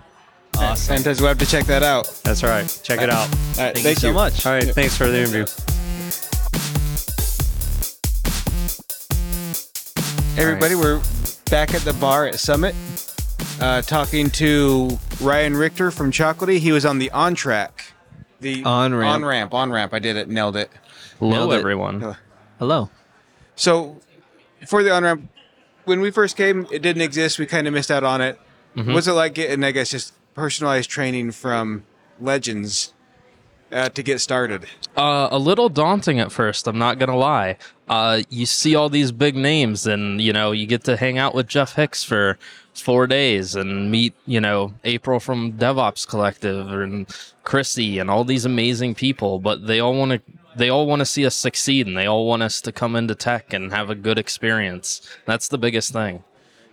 Fantastic. 0.54 1.18
We'll 1.18 1.28
have 1.28 1.38
to 1.38 1.46
check 1.46 1.64
that 1.66 1.82
out. 1.82 2.06
That's 2.24 2.42
right. 2.42 2.80
Check 2.84 3.00
it 3.00 3.10
out. 3.10 3.28
All 3.58 3.64
right, 3.64 3.74
Thank, 3.76 3.84
you 3.84 3.94
so 3.96 4.12
much. 4.12 4.46
All 4.46 4.52
right. 4.52 4.64
Thanks 4.64 4.96
for 4.96 5.08
the 5.08 5.18
interview. 5.18 5.46
Everybody, 10.36 10.74
we're 10.74 11.00
back 11.50 11.74
at 11.74 11.82
the 11.82 11.92
bar 12.00 12.26
at 12.26 12.40
Summit, 12.40 12.74
uh, 13.60 13.82
talking 13.82 14.30
to 14.30 14.98
Ryan 15.20 15.56
Richter 15.56 15.90
from 15.92 16.10
Chocolatey. 16.10 16.58
He 16.58 16.72
was 16.72 16.84
on 16.84 16.98
the 16.98 17.10
on 17.12 17.34
track, 17.36 17.84
the 18.40 18.64
On-ramp. 18.64 19.14
on 19.14 19.24
ramp, 19.24 19.54
on 19.54 19.70
ramp. 19.70 19.94
I 19.94 20.00
did 20.00 20.16
it, 20.16 20.28
nailed 20.28 20.56
it. 20.56 20.70
Hello, 21.20 21.30
Nailed 21.30 21.52
it. 21.52 21.58
everyone. 21.60 22.16
Hello. 22.58 22.90
So, 23.54 24.00
for 24.66 24.82
the 24.82 24.90
on 24.92 25.04
ramp, 25.04 25.28
when 25.84 26.00
we 26.00 26.10
first 26.10 26.36
came, 26.36 26.66
it 26.72 26.82
didn't 26.82 27.02
exist. 27.02 27.38
We 27.38 27.46
kind 27.46 27.68
of 27.68 27.72
missed 27.74 27.90
out 27.92 28.02
on 28.02 28.20
it. 28.20 28.38
What's 28.74 29.06
it 29.06 29.12
like 29.12 29.34
getting, 29.34 29.62
I 29.64 29.70
guess, 29.70 29.90
just 29.90 30.14
personalized 30.34 30.90
training 30.90 31.30
from 31.30 31.84
legends 32.20 32.92
uh, 33.70 33.88
to 33.90 34.02
get 34.02 34.20
started? 34.20 34.66
Uh, 34.96 35.28
a 35.30 35.38
little 35.38 35.68
daunting 35.68 36.18
at 36.20 36.32
first. 36.32 36.66
I'm 36.66 36.78
not 36.78 36.98
gonna 36.98 37.16
lie. 37.16 37.56
Uh, 37.88 38.22
you 38.30 38.46
see 38.46 38.74
all 38.74 38.88
these 38.88 39.12
big 39.12 39.36
names, 39.36 39.86
and 39.86 40.20
you 40.20 40.32
know 40.32 40.52
you 40.52 40.66
get 40.66 40.84
to 40.84 40.96
hang 40.96 41.18
out 41.18 41.34
with 41.34 41.46
Jeff 41.46 41.74
Hicks 41.74 42.02
for 42.04 42.38
four 42.74 43.06
days 43.06 43.54
and 43.54 43.90
meet 43.90 44.14
you 44.26 44.40
know 44.40 44.74
April 44.84 45.20
from 45.20 45.52
DevOps 45.52 46.06
Collective 46.06 46.72
and 46.72 47.06
Chrissy 47.44 47.98
and 47.98 48.10
all 48.10 48.24
these 48.24 48.44
amazing 48.44 48.94
people. 48.94 49.38
But 49.38 49.66
they 49.66 49.80
all 49.80 49.94
want 49.94 50.12
to. 50.12 50.20
They 50.56 50.68
all 50.68 50.86
want 50.86 51.00
to 51.00 51.06
see 51.06 51.26
us 51.26 51.34
succeed, 51.34 51.86
and 51.88 51.96
they 51.96 52.06
all 52.06 52.26
want 52.26 52.42
us 52.42 52.60
to 52.60 52.70
come 52.70 52.94
into 52.94 53.16
tech 53.16 53.52
and 53.52 53.72
have 53.72 53.90
a 53.90 53.96
good 53.96 54.18
experience. 54.18 55.00
That's 55.26 55.48
the 55.48 55.58
biggest 55.58 55.92
thing. 55.92 56.22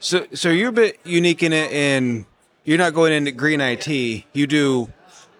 So, 0.02 0.26
so 0.34 0.50
you're 0.50 0.70
a 0.70 0.74
bit 0.74 1.00
unique 1.06 1.44
in 1.44 1.54
it. 1.54 1.72
In 1.72 2.26
you're 2.66 2.80
not 2.80 2.96
going 2.96 3.14
into 3.14 3.32
green 3.32 3.62
IT. 3.62 3.88
You 3.88 4.48
do 4.48 4.92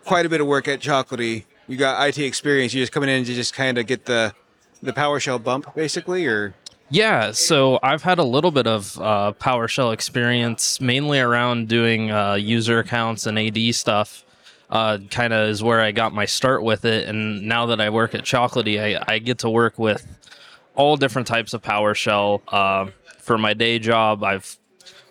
quite 0.06 0.28
a 0.28 0.30
bit 0.30 0.40
of 0.40 0.46
work 0.46 0.68
at 0.68 0.80
Chocolatey. 0.80 1.46
You 1.68 1.78
got 1.78 2.08
IT 2.08 2.20
experience. 2.20 2.72
You're 2.72 2.84
just 2.84 2.92
coming 2.92 3.10
in 3.10 3.26
to 3.26 3.34
just 3.34 3.56
kind 3.56 3.80
of 3.80 3.88
get 3.88 4.06
the 4.06 4.34
the 4.84 4.94
PowerShell 4.94 5.44
bump, 5.44 5.74
basically, 5.74 6.28
or 6.28 6.54
Yeah, 6.92 7.32
so 7.32 7.80
I've 7.82 8.04
had 8.04 8.20
a 8.20 8.24
little 8.24 8.52
bit 8.52 8.68
of 8.68 9.00
uh, 9.02 9.34
PowerShell 9.40 9.94
experience, 9.94 10.80
mainly 10.80 11.20
around 11.20 11.68
doing 11.68 12.12
uh, 12.12 12.36
user 12.36 12.80
accounts 12.80 13.26
and 13.26 13.40
AD 13.40 13.74
stuff. 13.74 14.24
Uh, 14.70 15.00
kind 15.10 15.34
of 15.34 15.50
is 15.50 15.64
where 15.64 15.82
I 15.82 15.92
got 15.92 16.14
my 16.14 16.26
start 16.26 16.62
with 16.64 16.86
it, 16.86 17.08
and 17.08 17.42
now 17.42 17.66
that 17.66 17.82
I 17.82 17.90
work 17.90 18.14
at 18.14 18.22
Chocolatey, 18.22 18.80
I, 18.80 19.04
I 19.16 19.20
get 19.20 19.40
to 19.40 19.50
work 19.50 19.80
with 19.80 20.06
all 20.76 20.98
different 20.98 21.28
types 21.28 21.54
of 21.56 21.64
PowerShell. 21.64 22.42
For 23.22 23.38
my 23.38 23.54
day 23.54 23.80
job, 23.80 24.24
I've 24.24 24.58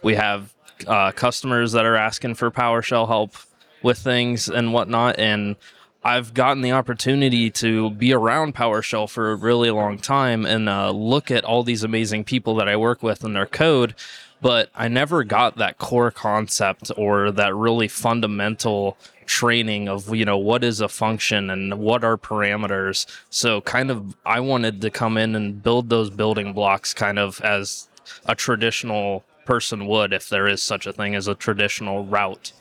we 0.03 0.15
have 0.15 0.55
uh, 0.87 1.13
customers 1.13 1.73
that 1.73 1.85
are 1.85 1.97
asking 1.97 2.35
for 2.35 2.51
PowerShell 2.51 3.07
help 3.07 3.35
with 3.83 3.99
things 3.99 4.49
and 4.49 4.73
whatnot, 4.73 5.19
and 5.19 5.57
I've 6.03 6.33
gotten 6.33 6.63
the 6.63 6.73
opportunity 6.73 7.51
to 7.51 7.91
be 7.91 8.13
around 8.13 8.55
PowerShell 8.55 9.09
for 9.09 9.33
a 9.33 9.37
really 9.37 9.71
long 9.71 9.99
time 9.99 10.47
and 10.47 10.69
uh, 10.69 10.91
look 10.91 11.31
at 11.31 11.45
all 11.45 11.63
these 11.63 11.85
amazing 11.85 12.25
people 12.25 12.55
that 12.57 12.69
I 12.69 12.77
work 12.77 13.03
with 13.03 13.23
and 13.23 13.37
their 13.37 13.47
code, 13.47 13.95
but 14.41 14.71
I 14.75 14.89
never 14.89 15.25
got 15.25 15.57
that 15.57 15.77
core 15.77 16.11
concept 16.11 16.91
or 16.97 17.31
that 17.33 17.55
really 17.55 17.89
fundamental 17.89 18.97
training 19.27 19.89
of 19.89 20.13
you 20.13 20.25
know 20.25 20.37
what 20.37 20.65
is 20.65 20.81
a 20.81 20.89
function 20.89 21.51
and 21.51 21.79
what 21.79 22.03
are 22.03 22.17
parameters. 22.17 23.07
So 23.29 23.61
kind 23.61 23.91
of 23.91 24.17
I 24.25 24.41
wanted 24.41 24.81
to 24.81 24.91
come 24.91 25.17
in 25.17 25.37
and 25.37 25.63
build 25.63 25.89
those 25.89 26.11
building 26.11 26.53
blocks 26.53 26.95
kind 26.95 27.19
of 27.19 27.41
as 27.43 27.89
a 28.27 28.35
traditional 28.35 29.25
person 29.45 29.87
would 29.87 30.13
if 30.13 30.29
there 30.29 30.47
is 30.47 30.63
such 30.63 30.87
a 30.87 30.93
thing 30.93 31.15
as 31.15 31.27
a 31.27 31.35
traditional 31.35 32.05
route. 32.05 32.53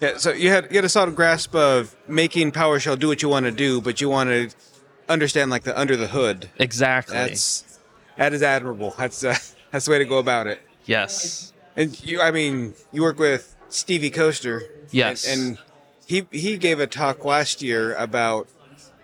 yeah. 0.00 0.16
So 0.16 0.32
you 0.32 0.50
had 0.50 0.68
you 0.70 0.76
had 0.76 0.84
a 0.84 0.88
solid 0.88 1.14
grasp 1.14 1.54
of 1.54 1.94
making 2.08 2.52
PowerShell 2.52 2.98
do 2.98 3.08
what 3.08 3.22
you 3.22 3.28
want 3.28 3.46
to 3.46 3.52
do, 3.52 3.80
but 3.80 4.00
you 4.00 4.08
want 4.08 4.30
to 4.30 4.50
understand 5.08 5.50
like 5.50 5.64
the 5.64 5.78
under 5.78 5.96
the 5.96 6.08
hood. 6.08 6.50
Exactly. 6.58 7.14
That's 7.14 7.78
that 8.16 8.32
is 8.32 8.42
admirable. 8.42 8.94
That's 8.96 9.22
uh, 9.24 9.36
that's 9.70 9.84
the 9.86 9.90
way 9.90 9.98
to 9.98 10.04
go 10.04 10.18
about 10.18 10.46
it. 10.46 10.60
yes. 10.84 11.52
And 11.76 12.00
you, 12.04 12.20
I 12.20 12.30
mean, 12.30 12.74
you 12.92 13.02
work 13.02 13.18
with 13.18 13.56
Stevie 13.68 14.10
Coaster. 14.10 14.62
Yes. 14.92 15.26
And, 15.26 15.58
and 15.58 15.58
he 16.06 16.26
he 16.30 16.56
gave 16.56 16.78
a 16.78 16.86
talk 16.86 17.24
last 17.24 17.62
year 17.62 17.94
about 17.96 18.48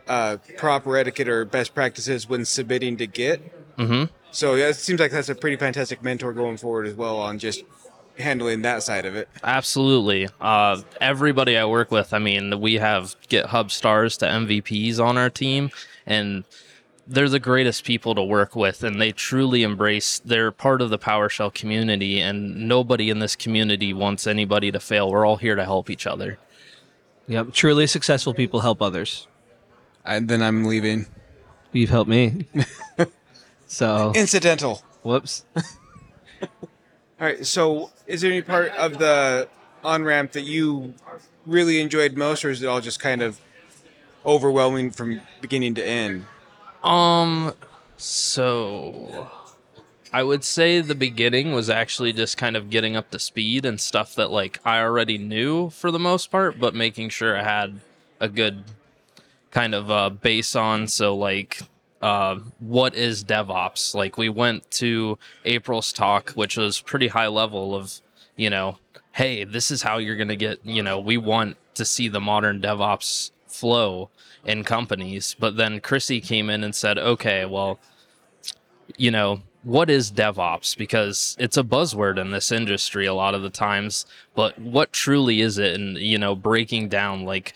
uh, 0.06 0.36
proper 0.56 0.96
etiquette 0.96 1.28
or 1.28 1.44
best 1.44 1.74
practices 1.74 2.28
when 2.28 2.44
submitting 2.44 2.96
to 2.98 3.06
Git. 3.06 3.76
Mm-hmm. 3.76 4.12
So 4.32 4.54
yeah, 4.54 4.68
it 4.68 4.76
seems 4.76 5.00
like 5.00 5.12
that's 5.12 5.28
a 5.28 5.34
pretty 5.34 5.56
fantastic 5.56 6.02
mentor 6.02 6.32
going 6.32 6.56
forward 6.56 6.86
as 6.86 6.94
well 6.94 7.18
on 7.18 7.38
just 7.38 7.64
handling 8.18 8.62
that 8.62 8.82
side 8.82 9.06
of 9.06 9.16
it. 9.16 9.28
Absolutely. 9.42 10.28
Uh, 10.40 10.80
everybody 11.00 11.56
I 11.56 11.64
work 11.64 11.90
with, 11.90 12.12
I 12.12 12.18
mean, 12.18 12.60
we 12.60 12.74
have 12.74 13.16
GitHub 13.28 13.70
stars 13.70 14.16
to 14.18 14.26
MVPs 14.26 15.00
on 15.00 15.18
our 15.18 15.30
team, 15.30 15.70
and 16.06 16.44
they're 17.06 17.28
the 17.28 17.40
greatest 17.40 17.84
people 17.84 18.14
to 18.14 18.22
work 18.22 18.54
with, 18.54 18.84
and 18.84 19.00
they 19.00 19.12
truly 19.12 19.62
embrace. 19.62 20.20
They're 20.20 20.52
part 20.52 20.82
of 20.82 20.90
the 20.90 20.98
PowerShell 20.98 21.52
community, 21.54 22.20
and 22.20 22.68
nobody 22.68 23.10
in 23.10 23.18
this 23.18 23.34
community 23.34 23.92
wants 23.92 24.26
anybody 24.26 24.70
to 24.70 24.80
fail. 24.80 25.10
We're 25.10 25.26
all 25.26 25.36
here 25.36 25.56
to 25.56 25.64
help 25.64 25.90
each 25.90 26.06
other. 26.06 26.38
Yep. 27.26 27.52
Truly 27.52 27.86
successful 27.86 28.34
people 28.34 28.60
help 28.60 28.82
others. 28.82 29.26
And 30.04 30.28
then 30.28 30.42
I'm 30.42 30.64
leaving. 30.64 31.06
You've 31.72 31.90
helped 31.90 32.10
me. 32.10 32.46
so, 33.70 34.12
Incidental. 34.16 34.82
whoops. 35.04 35.44
All 36.42 36.48
right. 37.20 37.46
So, 37.46 37.90
is 38.08 38.20
there 38.20 38.32
any 38.32 38.42
part 38.42 38.72
of 38.72 38.98
the 38.98 39.48
on 39.84 40.02
ramp 40.02 40.32
that 40.32 40.42
you 40.42 40.94
really 41.46 41.80
enjoyed 41.80 42.16
most, 42.16 42.44
or 42.44 42.50
is 42.50 42.62
it 42.62 42.66
all 42.66 42.80
just 42.80 42.98
kind 42.98 43.22
of 43.22 43.40
overwhelming 44.26 44.90
from 44.90 45.20
beginning 45.40 45.74
to 45.76 45.86
end? 45.86 46.26
Um, 46.82 47.54
so 47.96 49.30
I 50.12 50.22
would 50.22 50.42
say 50.42 50.80
the 50.80 50.94
beginning 50.94 51.52
was 51.52 51.70
actually 51.70 52.12
just 52.12 52.36
kind 52.36 52.56
of 52.56 52.70
getting 52.70 52.96
up 52.96 53.10
to 53.10 53.18
speed 53.18 53.64
and 53.64 53.80
stuff 53.80 54.14
that 54.16 54.30
like 54.30 54.58
I 54.64 54.80
already 54.80 55.18
knew 55.18 55.70
for 55.70 55.90
the 55.90 55.98
most 55.98 56.30
part, 56.30 56.58
but 56.58 56.74
making 56.74 57.10
sure 57.10 57.36
I 57.36 57.44
had 57.44 57.80
a 58.18 58.28
good 58.28 58.64
kind 59.50 59.74
of 59.74 59.90
uh, 59.90 60.10
base 60.10 60.56
on. 60.56 60.88
So 60.88 61.14
like, 61.16 61.60
uh, 62.00 62.36
what 62.58 62.94
is 62.94 63.24
DevOps? 63.24 63.94
Like 63.94 64.16
we 64.16 64.28
went 64.28 64.70
to 64.72 65.18
April's 65.44 65.92
talk, 65.92 66.30
which 66.30 66.56
was 66.56 66.80
pretty 66.80 67.08
high 67.08 67.26
level 67.26 67.74
of, 67.74 68.00
you 68.36 68.50
know, 68.50 68.78
hey, 69.12 69.44
this 69.44 69.70
is 69.70 69.82
how 69.82 69.98
you're 69.98 70.16
gonna 70.16 70.36
get. 70.36 70.64
You 70.64 70.82
know, 70.82 70.98
we 70.98 71.16
want 71.16 71.56
to 71.74 71.84
see 71.84 72.08
the 72.08 72.20
modern 72.20 72.60
DevOps 72.60 73.30
flow 73.46 74.10
in 74.44 74.64
companies. 74.64 75.36
But 75.38 75.56
then 75.56 75.80
Chrissy 75.80 76.20
came 76.20 76.48
in 76.50 76.64
and 76.64 76.74
said, 76.74 76.98
okay, 76.98 77.44
well, 77.44 77.78
you 78.96 79.10
know, 79.10 79.42
what 79.62 79.90
is 79.90 80.10
DevOps? 80.10 80.76
Because 80.76 81.36
it's 81.38 81.56
a 81.56 81.62
buzzword 81.62 82.18
in 82.18 82.30
this 82.30 82.50
industry 82.50 83.06
a 83.06 83.14
lot 83.14 83.34
of 83.34 83.42
the 83.42 83.50
times, 83.50 84.06
but 84.34 84.58
what 84.58 84.92
truly 84.92 85.40
is 85.40 85.58
it? 85.58 85.74
And, 85.74 85.98
you 85.98 86.18
know, 86.18 86.34
breaking 86.34 86.88
down 86.88 87.24
like 87.24 87.54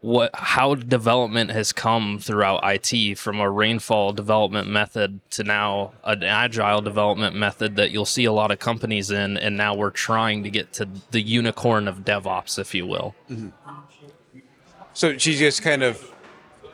what, 0.00 0.30
how 0.34 0.74
development 0.74 1.50
has 1.50 1.72
come 1.72 2.18
throughout 2.18 2.60
IT 2.64 3.18
from 3.18 3.38
a 3.38 3.50
rainfall 3.50 4.12
development 4.12 4.68
method 4.68 5.20
to 5.30 5.44
now 5.44 5.92
an 6.04 6.22
agile 6.22 6.80
development 6.80 7.36
method 7.36 7.76
that 7.76 7.90
you'll 7.90 8.06
see 8.06 8.24
a 8.24 8.32
lot 8.32 8.50
of 8.50 8.58
companies 8.58 9.10
in. 9.10 9.36
And 9.36 9.56
now 9.56 9.74
we're 9.74 9.90
trying 9.90 10.42
to 10.44 10.50
get 10.50 10.72
to 10.74 10.88
the 11.10 11.20
unicorn 11.20 11.86
of 11.86 11.98
DevOps, 11.98 12.58
if 12.58 12.74
you 12.74 12.86
will. 12.86 13.14
Mm-hmm. 13.30 13.48
So 14.94 15.18
she 15.18 15.36
just 15.36 15.62
kind 15.62 15.82
of 15.82 16.09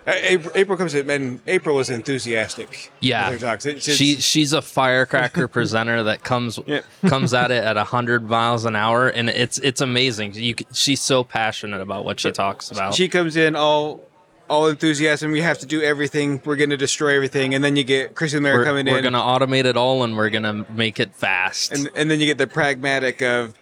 April, 0.06 0.52
April 0.54 0.78
comes 0.78 0.94
in, 0.94 1.10
and 1.10 1.40
April 1.46 1.74
was 1.74 1.90
enthusiastic. 1.90 2.92
Yeah, 3.00 3.30
her 3.30 3.38
talks. 3.38 3.66
It's, 3.66 3.88
it's, 3.88 3.96
she 3.96 4.16
she's 4.16 4.52
a 4.52 4.62
firecracker 4.62 5.48
presenter 5.56 6.04
that 6.04 6.22
comes 6.22 6.58
Yeah. 6.66 6.82
comes 7.08 7.34
at 7.34 7.50
it 7.50 7.64
at 7.64 7.76
hundred 7.76 8.28
miles 8.28 8.64
an 8.64 8.76
hour, 8.76 9.08
and 9.08 9.28
it's 9.28 9.58
it's 9.58 9.80
amazing. 9.80 10.34
You 10.34 10.54
she's 10.72 11.00
so 11.00 11.24
passionate 11.24 11.80
about 11.80 12.04
what 12.04 12.20
she 12.20 12.30
talks 12.30 12.70
about. 12.70 12.94
she 12.94 13.08
comes 13.08 13.36
in 13.36 13.56
all 13.56 14.00
all 14.48 14.68
enthusiasm. 14.68 15.32
We 15.32 15.40
have 15.40 15.58
to 15.58 15.66
do 15.66 15.82
everything. 15.82 16.40
We're 16.44 16.54
going 16.56 16.70
to 16.70 16.76
destroy 16.76 17.16
everything, 17.16 17.54
and 17.54 17.64
then 17.64 17.74
you 17.74 17.82
get 17.82 18.14
Chrissy 18.14 18.38
Mayer 18.38 18.58
we're, 18.58 18.64
coming 18.64 18.86
in. 18.86 18.92
we're 18.92 19.02
gonna 19.02 19.18
automate 19.18 19.64
it 19.64 19.76
all, 19.76 20.04
and 20.04 20.16
we're 20.16 20.30
gonna 20.30 20.64
make 20.70 21.00
it 21.00 21.14
fast. 21.14 21.72
and 21.72 21.90
and 21.96 22.10
then 22.10 22.20
you 22.20 22.26
get 22.26 22.38
the 22.38 22.46
pragmatic 22.46 23.22
of 23.22 23.54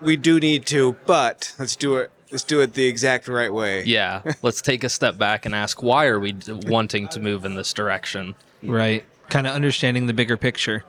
we 0.00 0.16
do 0.16 0.40
need 0.40 0.66
to, 0.66 0.96
but 1.06 1.54
let's 1.60 1.76
do 1.76 1.96
it. 1.96 2.10
Let's 2.32 2.42
do 2.44 2.60
it 2.62 2.74
the 2.74 2.86
exact 2.86 3.28
right 3.28 3.52
way. 3.52 3.84
yeah, 3.84 4.22
let's 4.42 4.60
take 4.62 4.82
a 4.82 4.88
step 4.88 5.18
back 5.18 5.46
and 5.46 5.54
ask 5.54 5.82
why 5.82 6.06
are 6.06 6.18
we 6.18 6.32
d- 6.32 6.52
wanting 6.66 7.06
to 7.08 7.20
move 7.20 7.44
in 7.44 7.54
this 7.54 7.72
direction? 7.72 8.34
Right. 8.62 9.04
Kind 9.28 9.46
of 9.46 9.54
understanding 9.54 10.06
the 10.06 10.12
bigger 10.14 10.36
picture. 10.36 10.84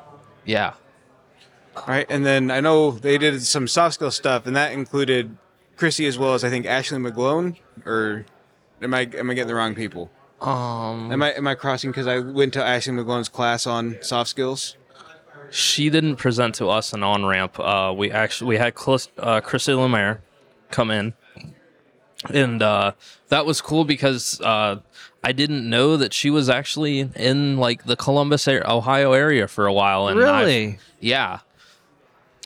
Yeah, 0.45 0.73
All 1.75 1.83
right, 1.87 2.05
and 2.09 2.25
then 2.25 2.49
I 2.51 2.59
know 2.59 2.91
they 2.91 3.17
did 3.17 3.41
some 3.43 3.67
soft 3.67 3.95
skill 3.95 4.11
stuff, 4.11 4.45
and 4.47 4.55
that 4.55 4.71
included 4.73 5.37
Chrissy 5.77 6.05
as 6.05 6.17
well 6.17 6.33
as 6.33 6.43
I 6.43 6.49
think 6.49 6.65
Ashley 6.65 6.97
McGlone. 6.99 7.57
Or 7.85 8.25
am 8.81 8.93
I 8.93 9.01
am 9.17 9.29
I 9.29 9.33
getting 9.33 9.47
the 9.47 9.55
wrong 9.55 9.73
people? 9.75 10.11
um, 10.41 11.11
Am 11.11 11.23
I 11.23 11.31
am 11.33 11.47
I 11.47 11.55
crossing 11.55 11.91
because 11.91 12.07
I 12.07 12.19
went 12.19 12.53
to 12.53 12.63
Ashley 12.63 12.93
McGlone's 12.93 13.29
class 13.29 13.65
on 13.67 13.97
soft 14.01 14.29
skills? 14.29 14.75
she 15.49 15.89
didn't 15.89 16.15
present 16.15 16.55
to 16.55 16.67
us 16.67 16.93
an 16.93 17.03
on 17.03 17.25
ramp. 17.25 17.59
Uh, 17.59 17.93
we 17.95 18.11
actually 18.11 18.49
we 18.49 18.57
had 18.57 18.73
Clis- 18.75 19.09
uh, 19.17 19.39
Chrissy 19.41 19.73
Lemaire 19.73 20.21
come 20.71 20.89
in, 20.91 21.13
and 22.29 22.61
uh, 22.61 22.91
that 23.29 23.45
was 23.45 23.61
cool 23.61 23.85
because 23.85 24.39
uh, 24.41 24.79
I 25.23 25.31
didn't 25.31 25.69
know 25.69 25.97
that 25.97 26.13
she 26.13 26.29
was 26.29 26.49
actually 26.49 27.09
in 27.15 27.57
like 27.57 27.85
the 27.85 27.95
Columbus, 27.95 28.47
Ohio 28.47 29.13
area 29.13 29.47
for 29.47 29.65
a 29.65 29.73
while. 29.73 30.07
And 30.07 30.19
I've- 30.23 30.39
Really? 30.45 30.79
yeah. 30.99 31.39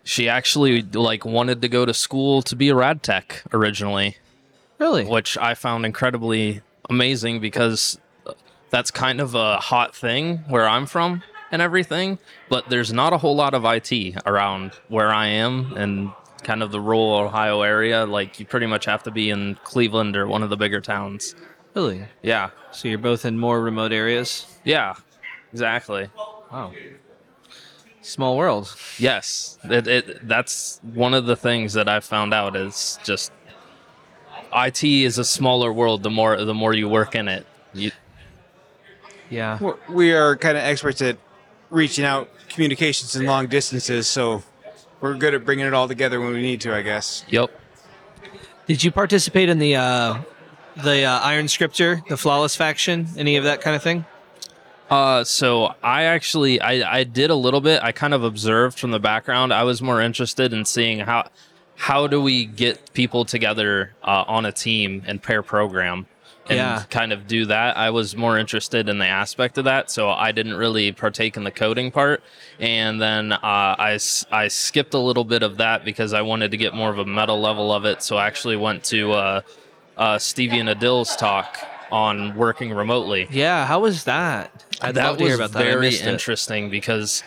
She 0.03 0.29
actually 0.29 0.81
like 0.83 1.25
wanted 1.25 1.61
to 1.61 1.67
go 1.67 1.85
to 1.85 1.93
school 1.93 2.41
to 2.43 2.55
be 2.55 2.69
a 2.69 2.75
rad 2.75 3.03
tech 3.03 3.43
originally 3.51 4.15
Really? 4.79 5.03
which 5.05 5.37
I 5.37 5.53
found 5.53 5.85
incredibly 5.85 6.61
amazing 6.89 7.41
because 7.41 7.99
that's 8.69 8.89
kind 8.91 9.19
of 9.19 9.35
a 9.35 9.57
hot 9.57 9.93
thing 9.95 10.37
where 10.47 10.67
I'm 10.67 10.85
from 10.85 11.23
and 11.51 11.61
everything. 11.61 12.19
But 12.47 12.69
there's 12.69 12.93
not 12.93 13.11
a 13.11 13.17
whole 13.17 13.35
lot 13.35 13.53
of 13.53 13.65
IT 13.65 13.91
around 14.25 14.71
where 14.87 15.09
I 15.11 15.27
am 15.27 15.73
and 15.75 16.11
kind 16.47 16.63
of 16.63 16.71
the 16.71 16.79
rural 16.79 17.13
Ohio 17.13 17.61
area. 17.61 18.05
Like 18.05 18.39
you 18.39 18.45
pretty 18.45 18.67
much 18.67 18.85
have 18.85 19.03
to 19.03 19.11
be 19.11 19.29
in 19.29 19.55
Cleveland 19.65 20.15
or 20.15 20.27
one 20.27 20.41
of 20.43 20.49
the 20.49 20.55
bigger 20.55 20.79
towns. 20.79 21.35
Really? 21.75 22.05
Yeah. 22.23 22.49
So 22.71 22.87
you're 22.87 22.97
both 22.97 23.25
in 23.25 23.37
more 23.37 23.61
remote 23.61 23.91
areas? 23.91 24.47
Yeah. 24.63 24.95
Exactly. 25.51 26.09
Wow. 26.51 26.71
Small 28.01 28.37
world. 28.37 28.73
Yes. 28.97 29.59
It, 29.65 29.87
it 29.87 30.27
that's 30.27 30.79
one 30.81 31.13
of 31.13 31.25
the 31.25 31.35
things 31.35 31.73
that 31.73 31.89
I 31.89 31.99
found 31.99 32.33
out 32.33 32.55
is 32.55 32.97
just 33.03 33.33
IT 34.55 34.83
is 34.85 35.17
a 35.17 35.25
smaller 35.25 35.73
world 35.73 36.01
the 36.01 36.09
more 36.09 36.43
the 36.43 36.53
more 36.53 36.73
you 36.73 36.87
work 36.87 37.13
in 37.13 37.27
it. 37.27 37.45
You, 37.73 37.91
Yeah. 39.29 39.57
Well, 39.59 39.77
We 39.89 40.13
are 40.13 40.37
kind 40.37 40.57
of 40.57 40.63
experts 40.63 41.01
at 41.01 41.17
reaching 41.69 42.05
out 42.05 42.29
communications 42.47 43.17
in 43.17 43.25
long 43.25 43.47
distances, 43.47 44.07
so 44.07 44.43
we're 45.01 45.15
good 45.15 45.33
at 45.33 45.45
bringing 45.45 45.65
it 45.65 45.73
all 45.73 45.87
together 45.87 46.19
when 46.19 46.33
we 46.33 46.41
need 46.41 46.61
to, 46.61 46.75
I 46.75 46.81
guess. 46.81 47.25
yep. 47.29 47.49
Did 48.65 48.83
you 48.83 48.91
participate 48.91 49.47
in 49.47 49.59
the 49.59 49.77
uh, 49.77 50.21
the 50.83 51.03
uh, 51.03 51.19
Iron 51.19 51.47
Scripter, 51.47 52.01
the 52.09 52.17
Flawless 52.17 52.55
faction, 52.55 53.07
any 53.17 53.37
of 53.37 53.45
that 53.45 53.61
kind 53.61 53.75
of 53.75 53.81
thing? 53.81 54.05
Uh, 54.89 55.23
so 55.23 55.73
I 55.83 56.03
actually 56.03 56.61
I, 56.61 56.99
I 56.99 57.03
did 57.03 57.29
a 57.29 57.35
little 57.35 57.61
bit. 57.61 57.81
I 57.81 57.91
kind 57.91 58.13
of 58.13 58.23
observed 58.23 58.79
from 58.79 58.91
the 58.91 58.99
background. 58.99 59.53
I 59.53 59.63
was 59.63 59.81
more 59.81 60.01
interested 60.01 60.53
in 60.53 60.65
seeing 60.65 60.99
how 60.99 61.29
how 61.75 62.07
do 62.07 62.21
we 62.21 62.45
get 62.45 62.93
people 62.93 63.23
together 63.23 63.93
uh, 64.03 64.25
on 64.27 64.45
a 64.45 64.51
team 64.51 65.03
and 65.05 65.21
pair 65.21 65.43
program 65.43 66.07
and 66.49 66.57
Yeah. 66.57 66.83
kind 66.89 67.11
of 67.13 67.27
do 67.27 67.45
that. 67.45 67.77
I 67.77 67.89
was 67.89 68.15
more 68.15 68.37
interested 68.37 68.89
in 68.89 68.97
the 68.99 69.05
aspect 69.05 69.57
of 69.57 69.65
that, 69.65 69.89
so 69.91 70.09
I 70.09 70.31
didn't 70.31 70.55
really 70.55 70.91
partake 70.91 71.37
in 71.37 71.43
the 71.43 71.51
coding 71.51 71.91
part. 71.91 72.23
And 72.59 73.01
then 73.01 73.33
uh, 73.33 73.39
I 73.43 73.99
I 74.31 74.47
skipped 74.47 74.93
a 74.93 74.99
little 74.99 75.23
bit 75.23 75.43
of 75.43 75.57
that 75.57 75.83
because 75.85 76.13
I 76.13 76.21
wanted 76.21 76.51
to 76.51 76.57
get 76.57 76.73
more 76.73 76.89
of 76.89 76.99
a 76.99 77.05
meta 77.05 77.33
level 77.33 77.73
of 77.73 77.85
it. 77.85 78.01
So 78.03 78.17
I 78.17 78.27
actually 78.27 78.55
went 78.57 78.83
to 78.85 79.11
uh, 79.13 79.41
uh, 79.97 80.17
Stevie 80.19 80.59
and 80.59 80.69
Adil's 80.69 81.15
talk 81.15 81.57
on 81.91 82.35
working 82.35 82.73
remotely 82.73 83.27
Yeah. 83.31 83.65
How 83.65 83.79
was 83.79 84.03
that? 84.03 84.51
I'd 84.81 84.95
that 84.95 85.11
was 85.13 85.21
hear 85.21 85.35
about 85.35 85.53
that. 85.53 85.63
Very 85.63 85.87
missed 85.87 86.01
it. 86.03 86.07
interesting 86.07 86.69
because 86.69 87.23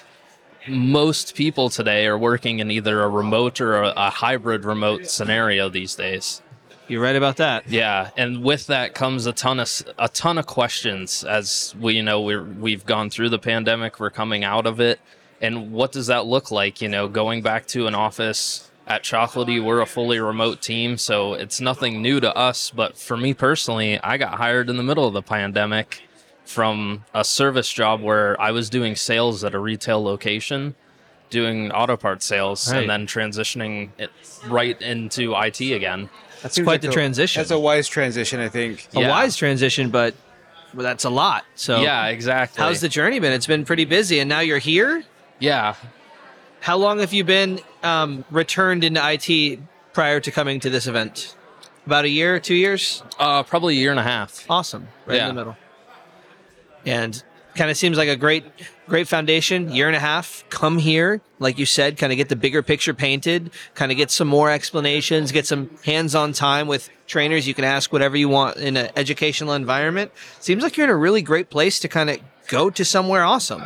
most 0.68 1.34
people 1.34 1.70
today 1.70 2.06
are 2.06 2.18
working 2.18 2.58
in 2.58 2.70
either 2.70 3.00
a 3.02 3.08
remote 3.08 3.60
or 3.60 3.82
a, 3.82 3.92
a 3.96 4.10
hybrid 4.10 4.64
remote 4.66 5.06
scenario 5.06 5.68
these 5.70 5.94
days. 5.94 6.42
You're 6.90 7.02
right 7.02 7.14
about 7.14 7.36
that. 7.36 7.68
Yeah, 7.68 8.10
and 8.16 8.42
with 8.42 8.66
that 8.66 8.94
comes 8.94 9.26
a 9.26 9.32
ton 9.32 9.60
of 9.60 9.70
a 9.96 10.08
ton 10.08 10.38
of 10.38 10.46
questions 10.46 11.22
as 11.22 11.72
we 11.78 11.94
you 11.94 12.02
know 12.02 12.20
we're 12.20 12.42
we've 12.42 12.84
gone 12.84 13.10
through 13.10 13.28
the 13.28 13.38
pandemic, 13.38 14.00
we're 14.00 14.10
coming 14.10 14.42
out 14.42 14.66
of 14.66 14.80
it, 14.80 14.98
and 15.40 15.70
what 15.70 15.92
does 15.92 16.08
that 16.08 16.26
look 16.26 16.50
like? 16.50 16.82
You 16.82 16.88
know, 16.88 17.06
going 17.06 17.42
back 17.42 17.66
to 17.68 17.86
an 17.86 17.94
office 17.94 18.68
at 18.88 19.04
Chocolatey, 19.04 19.62
we're 19.64 19.80
a 19.80 19.86
fully 19.86 20.18
remote 20.18 20.60
team, 20.60 20.98
so 20.98 21.34
it's 21.34 21.60
nothing 21.60 22.02
new 22.02 22.18
to 22.18 22.34
us. 22.36 22.70
But 22.74 22.98
for 22.98 23.16
me 23.16 23.34
personally, 23.34 24.00
I 24.02 24.16
got 24.16 24.34
hired 24.34 24.68
in 24.68 24.76
the 24.76 24.82
middle 24.82 25.06
of 25.06 25.12
the 25.14 25.22
pandemic 25.22 26.02
from 26.44 27.04
a 27.14 27.22
service 27.24 27.72
job 27.72 28.00
where 28.02 28.40
I 28.40 28.50
was 28.50 28.68
doing 28.68 28.96
sales 28.96 29.44
at 29.44 29.54
a 29.54 29.60
retail 29.60 30.02
location, 30.02 30.74
doing 31.28 31.70
auto 31.70 31.96
part 31.96 32.20
sales, 32.24 32.68
Right. 32.72 32.80
and 32.80 32.90
then 32.90 33.06
transitioning 33.06 33.90
it 33.96 34.10
right 34.48 34.80
into 34.82 35.36
IT 35.36 35.60
again. 35.72 36.10
That's 36.42 36.56
quite 36.56 36.66
like 36.66 36.80
the 36.82 36.88
a- 36.88 36.92
transition. 36.92 37.40
That's 37.40 37.50
a 37.50 37.58
wise 37.58 37.88
transition, 37.88 38.40
I 38.40 38.48
think. 38.48 38.88
a 38.94 39.00
wise 39.08 39.36
transition, 39.36 39.90
but 39.90 40.14
well, 40.74 40.82
that's 40.84 41.04
a 41.04 41.10
lot. 41.10 41.44
So 41.54 41.80
Yeah, 41.80 42.06
exactly. 42.06 42.62
How's 42.62 42.80
the 42.80 42.88
journey 42.88 43.18
been? 43.18 43.32
It's 43.32 43.46
been 43.46 43.64
pretty 43.64 43.84
busy, 43.84 44.20
and 44.20 44.28
now 44.28 44.40
you're 44.40 44.58
here. 44.58 45.02
Yeah. 45.38 45.74
How 46.60 46.76
long 46.76 46.98
have 47.00 47.12
you 47.12 47.24
been 47.24 47.60
um, 47.82 48.24
returned 48.30 48.84
into 48.84 49.00
IT 49.02 49.58
prior 49.92 50.20
to 50.20 50.30
coming 50.30 50.60
to 50.60 50.70
this 50.70 50.86
event? 50.86 51.34
About 51.86 52.04
a 52.04 52.08
year, 52.08 52.38
two 52.38 52.54
years? 52.54 53.02
Uh, 53.18 53.42
probably 53.42 53.76
a 53.76 53.80
year 53.80 53.90
and 53.90 53.98
a 53.98 54.02
half. 54.04 54.44
Awesome, 54.50 54.88
right 55.06 55.16
Yeah. 55.16 55.28
in 55.28 55.34
the 55.34 55.40
middle. 55.40 55.56
And 56.86 57.22
kind 57.54 57.70
of 57.70 57.76
seems 57.76 57.96
like 57.98 58.08
a 58.08 58.16
great, 58.16 58.44
great 58.88 59.08
foundation. 59.08 59.70
Year 59.72 59.86
and 59.86 59.96
a 59.96 60.00
half. 60.00 60.44
Come 60.50 60.78
here, 60.78 61.20
like 61.38 61.58
you 61.58 61.66
said, 61.66 61.98
kind 61.98 62.12
of 62.12 62.16
get 62.16 62.28
the 62.28 62.36
bigger 62.36 62.62
picture 62.62 62.94
painted. 62.94 63.50
Kind 63.74 63.90
of 63.90 63.98
get 63.98 64.10
some 64.10 64.28
more 64.28 64.50
explanations. 64.50 65.32
Get 65.32 65.46
some 65.46 65.70
hands-on 65.84 66.32
time 66.32 66.66
with 66.66 66.90
trainers. 67.06 67.46
You 67.46 67.54
can 67.54 67.64
ask 67.64 67.92
whatever 67.92 68.16
you 68.16 68.28
want 68.28 68.56
in 68.56 68.76
an 68.76 68.90
educational 68.96 69.52
environment. 69.52 70.12
Seems 70.40 70.62
like 70.62 70.76
you're 70.76 70.84
in 70.86 70.90
a 70.90 70.96
really 70.96 71.22
great 71.22 71.50
place 71.50 71.80
to 71.80 71.88
kind 71.88 72.10
of 72.10 72.18
go 72.48 72.70
to 72.70 72.84
somewhere 72.84 73.22
awesome. 73.22 73.62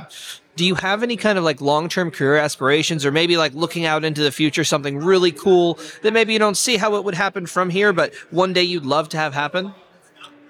Do 0.56 0.64
you 0.64 0.76
have 0.76 1.02
any 1.02 1.16
kind 1.16 1.36
of 1.36 1.42
like 1.42 1.60
long-term 1.60 2.12
career 2.12 2.36
aspirations, 2.36 3.04
or 3.04 3.10
maybe 3.10 3.36
like 3.36 3.54
looking 3.54 3.86
out 3.86 4.04
into 4.04 4.22
the 4.22 4.30
future, 4.30 4.62
something 4.62 4.98
really 4.98 5.32
cool 5.32 5.80
that 6.02 6.12
maybe 6.12 6.32
you 6.32 6.38
don't 6.38 6.56
see 6.56 6.76
how 6.76 6.94
it 6.94 7.02
would 7.02 7.14
happen 7.14 7.46
from 7.46 7.70
here, 7.70 7.92
but 7.92 8.14
one 8.30 8.52
day 8.52 8.62
you'd 8.62 8.86
love 8.86 9.08
to 9.08 9.16
have 9.16 9.34
happen? 9.34 9.74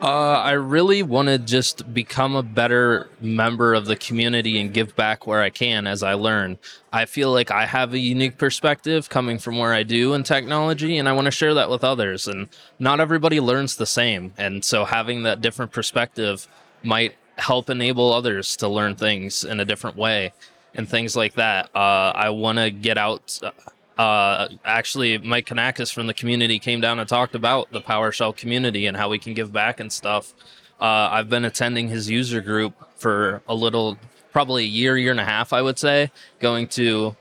Uh, 0.05 0.35
I 0.35 0.51
really 0.53 1.03
want 1.03 1.29
to 1.29 1.39
just 1.39 1.95
become 1.95 2.37
a 2.37 2.43
better 2.43 3.09
member 3.23 3.73
of 3.73 3.87
the 3.87 3.97
community 3.97 4.61
and 4.61 4.71
give 4.71 4.95
back 4.95 5.27
where 5.27 5.41
I 5.41 5.49
can 5.49 5.87
as 5.87 6.03
I 6.03 6.13
learn. 6.13 6.59
I 6.93 7.07
feel 7.07 7.33
like 7.33 7.51
I 7.51 7.65
have 7.65 7.95
a 7.95 7.99
unique 7.99 8.37
perspective 8.37 9.09
coming 9.09 9.39
from 9.39 9.57
where 9.57 9.73
I 9.73 9.83
do 9.83 10.13
in 10.13 10.23
technology, 10.23 10.99
and 10.99 11.09
I 11.09 11.13
want 11.13 11.25
to 11.25 11.31
share 11.31 11.55
that 11.55 11.71
with 11.71 11.83
others. 11.83 12.29
And 12.29 12.51
not 12.79 13.01
everybody 13.01 13.41
learns 13.41 13.77
the 13.77 13.87
same. 13.87 14.35
And 14.37 14.63
so 14.63 14.85
having 14.85 15.23
that 15.23 15.41
different 15.41 15.73
perspective 15.73 16.49
might 16.83 17.15
help 17.39 17.71
enable 17.71 18.13
others 18.13 18.59
to 18.59 18.69
learn 18.69 18.97
things 18.97 19.43
in 19.43 19.59
a 19.59 19.65
different 19.65 19.97
way 19.97 20.35
and 20.75 20.87
things 20.87 21.17
like 21.17 21.33
that. 21.37 21.71
Uh, 21.75 22.13
I 22.15 22.29
want 22.29 22.59
to 22.59 22.71
get 22.71 22.99
out. 22.99 23.39
Uh, 23.43 23.53
actually, 23.99 25.19
Mike 25.19 25.47
Kanakos 25.47 25.93
from 25.93 26.07
the 26.07 26.15
community 26.15 26.59
came 26.59 26.81
down 26.81 26.99
and 26.99 27.09
talked 27.09 27.35
about 27.35 27.71
the 27.71 27.81
PowerShell 27.81 28.37
community 28.37 28.87
and 28.87 28.97
how 28.97 29.09
we 29.09 29.19
can 29.19 29.35
give 29.35 29.53
back 29.53 29.81
and 29.81 29.93
stuff. 29.93 30.35
Uh, 30.81 31.09
I've 31.13 31.29
been 31.29 31.45
attending 31.45 31.89
his 31.89 32.11
user 32.11 32.41
group 32.41 32.75
for 32.97 33.43
a 33.49 33.55
little, 33.55 33.97
probably 34.33 34.65
a 34.65 34.69
year, 34.69 34.99
year 34.99 35.13
and 35.13 35.21
a 35.21 35.25
half, 35.25 35.53
I 35.53 35.63
would 35.63 35.79
say, 35.79 36.11
going 36.41 36.69
to 36.69 37.17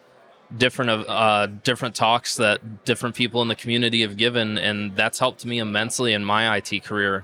different 0.58 1.10
uh, 1.10 1.48
different 1.64 1.96
talks 1.96 2.36
that 2.36 2.86
different 2.86 3.16
people 3.16 3.42
in 3.42 3.48
the 3.48 3.56
community 3.56 4.02
have 4.02 4.18
given, 4.18 4.58
and 4.58 4.96
that's 4.96 5.20
helped 5.20 5.46
me 5.46 5.60
immensely 5.60 6.14
in 6.14 6.24
my 6.24 6.58
IT 6.58 6.84
career 6.84 7.24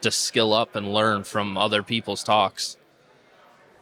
to 0.00 0.10
skill 0.10 0.52
up 0.52 0.76
and 0.76 0.92
learn 0.92 1.24
from 1.24 1.56
other 1.56 1.82
people's 1.82 2.22
talks. 2.22 2.76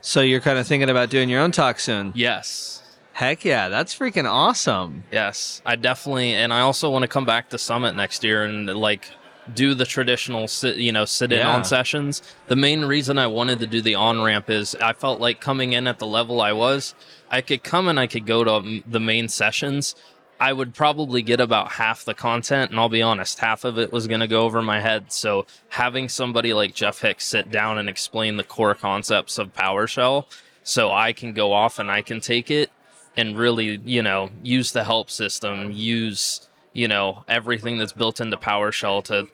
So 0.01 0.21
you're 0.21 0.41
kind 0.41 0.59
of 0.59 0.67
thinking 0.67 0.89
about 0.89 1.11
doing 1.11 1.29
your 1.29 1.41
own 1.41 1.53
talk 1.53 1.81
soon. 1.81 2.13
Yes. 2.15 2.83
Heck 3.17 3.47
yeah, 3.47 3.71
that's 3.71 3.99
freaking 3.99 4.31
awesome. 4.31 5.05
Yes, 5.11 5.63
I 5.65 5.77
definitely, 5.77 6.35
and 6.35 6.53
I 6.53 6.61
also 6.61 6.91
want 6.91 7.03
to 7.05 7.09
come 7.09 7.25
back 7.25 7.49
to 7.49 7.57
Summit 7.57 7.97
next 7.97 8.23
year 8.23 8.45
and 8.45 8.67
like 8.77 9.11
do 9.55 9.73
the 9.73 9.87
traditional 9.87 10.47
sit, 10.47 10.77
you 10.77 10.93
know, 10.93 11.07
sit 11.07 11.33
in 11.33 11.39
Yeah. 11.39 11.49
on 11.55 11.65
sessions. 11.65 12.21
The 12.49 12.57
main 12.57 12.85
reason 12.85 13.17
I 13.17 13.27
wanted 13.27 13.59
to 13.61 13.67
do 13.67 13.81
the 13.81 13.95
on 13.95 14.21
ramp 14.21 14.51
is 14.51 14.75
I 14.83 14.93
felt 14.93 15.19
like 15.19 15.41
coming 15.41 15.73
in 15.73 15.87
at 15.87 15.99
the 15.99 16.07
level 16.07 16.43
I 16.43 16.53
was, 16.53 16.95
I 17.31 17.41
could 17.41 17.63
come 17.63 17.89
and 17.89 17.99
I 17.99 18.07
could 18.07 18.27
go 18.27 18.45
to 18.45 18.83
the 18.87 19.01
main 19.01 19.29
sessions. 19.29 19.95
I 20.39 20.53
would 20.53 20.75
probably 20.75 21.23
get 21.23 21.41
about 21.41 21.73
half 21.73 22.05
the 22.05 22.13
content, 22.13 22.71
and 22.71 22.79
I'll 22.79 22.91
be 22.91 23.01
honest, 23.01 23.39
half 23.39 23.65
of 23.65 23.79
it 23.79 23.95
was 23.95 24.07
going 24.07 24.21
to 24.21 24.29
go 24.29 24.43
over 24.43 24.61
my 24.61 24.81
head. 24.81 25.11
So 25.11 25.47
having 25.71 26.11
somebody 26.11 26.53
like 26.53 26.75
Jeff 26.75 27.01
Hicks 27.01 27.25
sit 27.25 27.51
down 27.51 27.79
and 27.79 27.89
explain 27.89 28.37
the 28.37 28.45
core 28.45 28.75
concepts 28.75 29.39
of 29.39 29.55
PowerShell, 29.55 30.27
so 30.63 30.93
I 30.93 31.15
can 31.15 31.33
go 31.33 31.55
off 31.55 31.79
and 31.79 31.91
I 31.91 32.03
can 32.03 32.21
take 32.21 32.51
it 32.51 32.71
and 33.17 33.37
really, 33.39 33.81
you 33.85 34.03
know, 34.03 34.31
use 34.43 34.73
the 34.73 34.85
help 34.85 35.11
system, 35.11 35.71
use, 35.73 36.49
you 36.73 36.89
know, 36.89 37.25
everything 37.29 37.79
that's 37.79 37.93
built 37.93 38.21
into 38.21 38.37
PowerShell 38.37 39.05
to 39.05 39.29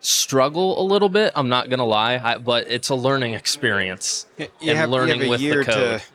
struggle 0.00 0.80
a 0.80 0.84
little 0.84 1.08
bit. 1.10 1.32
I'm 1.36 1.48
not 1.48 1.68
gonna 1.68 1.84
lie, 1.84 2.18
I, 2.22 2.38
but 2.38 2.66
it's 2.68 2.88
a 2.88 2.94
learning 2.94 3.34
experience 3.34 4.26
You 4.38 4.48
and 4.62 4.78
have, 4.78 4.90
learning 4.90 5.16
you 5.16 5.22
have 5.22 5.28
a 5.28 5.30
with 5.30 5.40
year 5.40 5.64
the 5.64 5.72
code. 5.72 6.00
to 6.00 6.06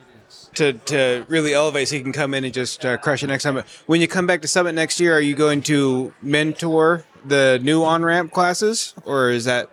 to 0.54 0.72
to 0.72 1.26
really 1.28 1.54
elevate, 1.54 1.88
so 1.88 1.96
you 1.96 2.02
can 2.02 2.12
come 2.12 2.34
in 2.34 2.44
and 2.44 2.52
just 2.52 2.84
uh, 2.84 2.96
crush 2.96 3.22
it 3.22 3.28
next 3.28 3.44
time. 3.44 3.62
When 3.86 4.00
you 4.00 4.08
come 4.08 4.26
back 4.26 4.42
to 4.42 4.48
Summit 4.48 4.74
next 4.74 4.98
year, 4.98 5.14
are 5.14 5.20
you 5.20 5.34
going 5.36 5.62
to 5.62 6.12
mentor 6.22 7.04
the 7.24 7.60
new 7.62 7.84
on 7.84 8.04
ramp 8.04 8.32
classes, 8.32 8.94
or 9.04 9.30
is 9.30 9.44
that 9.44 9.70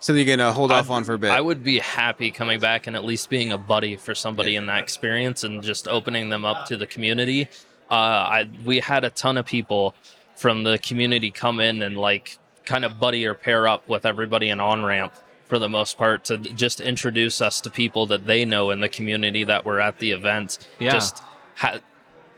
something 0.00 0.26
you're 0.26 0.36
gonna 0.36 0.52
hold 0.52 0.72
off 0.72 0.90
on 0.90 1.04
for 1.04 1.14
a 1.14 1.18
bit? 1.18 1.30
I 1.30 1.40
would 1.40 1.62
be 1.64 1.78
happy 1.78 2.30
coming 2.30 2.60
back 2.60 2.86
and 2.86 2.94
at 2.96 3.04
least 3.04 3.28
being 3.30 3.52
a 3.52 3.58
buddy 3.58 3.96
for 3.96 4.14
somebody 4.14 4.56
in 4.56 4.66
that 4.66 4.80
experience 4.82 5.44
and 5.44 5.62
just 5.62 5.88
opening 5.88 6.28
them 6.28 6.44
up 6.44 6.66
to 6.66 6.76
the 6.76 6.86
community. 6.86 7.48
Uh, 7.90 7.94
I 7.94 8.48
we 8.64 8.80
had 8.80 9.04
a 9.04 9.10
ton 9.10 9.36
of 9.38 9.46
people 9.46 9.94
from 10.36 10.62
the 10.62 10.78
community 10.78 11.30
come 11.30 11.58
in 11.60 11.82
and 11.82 11.96
like 11.96 12.38
kind 12.64 12.84
of 12.84 13.00
buddy 13.00 13.26
or 13.26 13.34
pair 13.34 13.66
up 13.66 13.88
with 13.88 14.04
everybody 14.06 14.50
in 14.50 14.60
on 14.60 14.84
ramp 14.84 15.12
for 15.46 15.58
the 15.58 15.68
most 15.68 15.96
part 15.96 16.24
to 16.26 16.36
just 16.36 16.80
introduce 16.80 17.40
us 17.40 17.60
to 17.62 17.70
people 17.70 18.04
that 18.06 18.26
they 18.26 18.44
know 18.44 18.70
in 18.70 18.80
the 18.80 18.88
community 18.88 19.42
that 19.44 19.64
were 19.64 19.80
at 19.80 19.98
the 19.98 20.10
event. 20.10 20.58
Yeah. 20.78 20.90
Just 20.92 21.22
ha- 21.56 21.78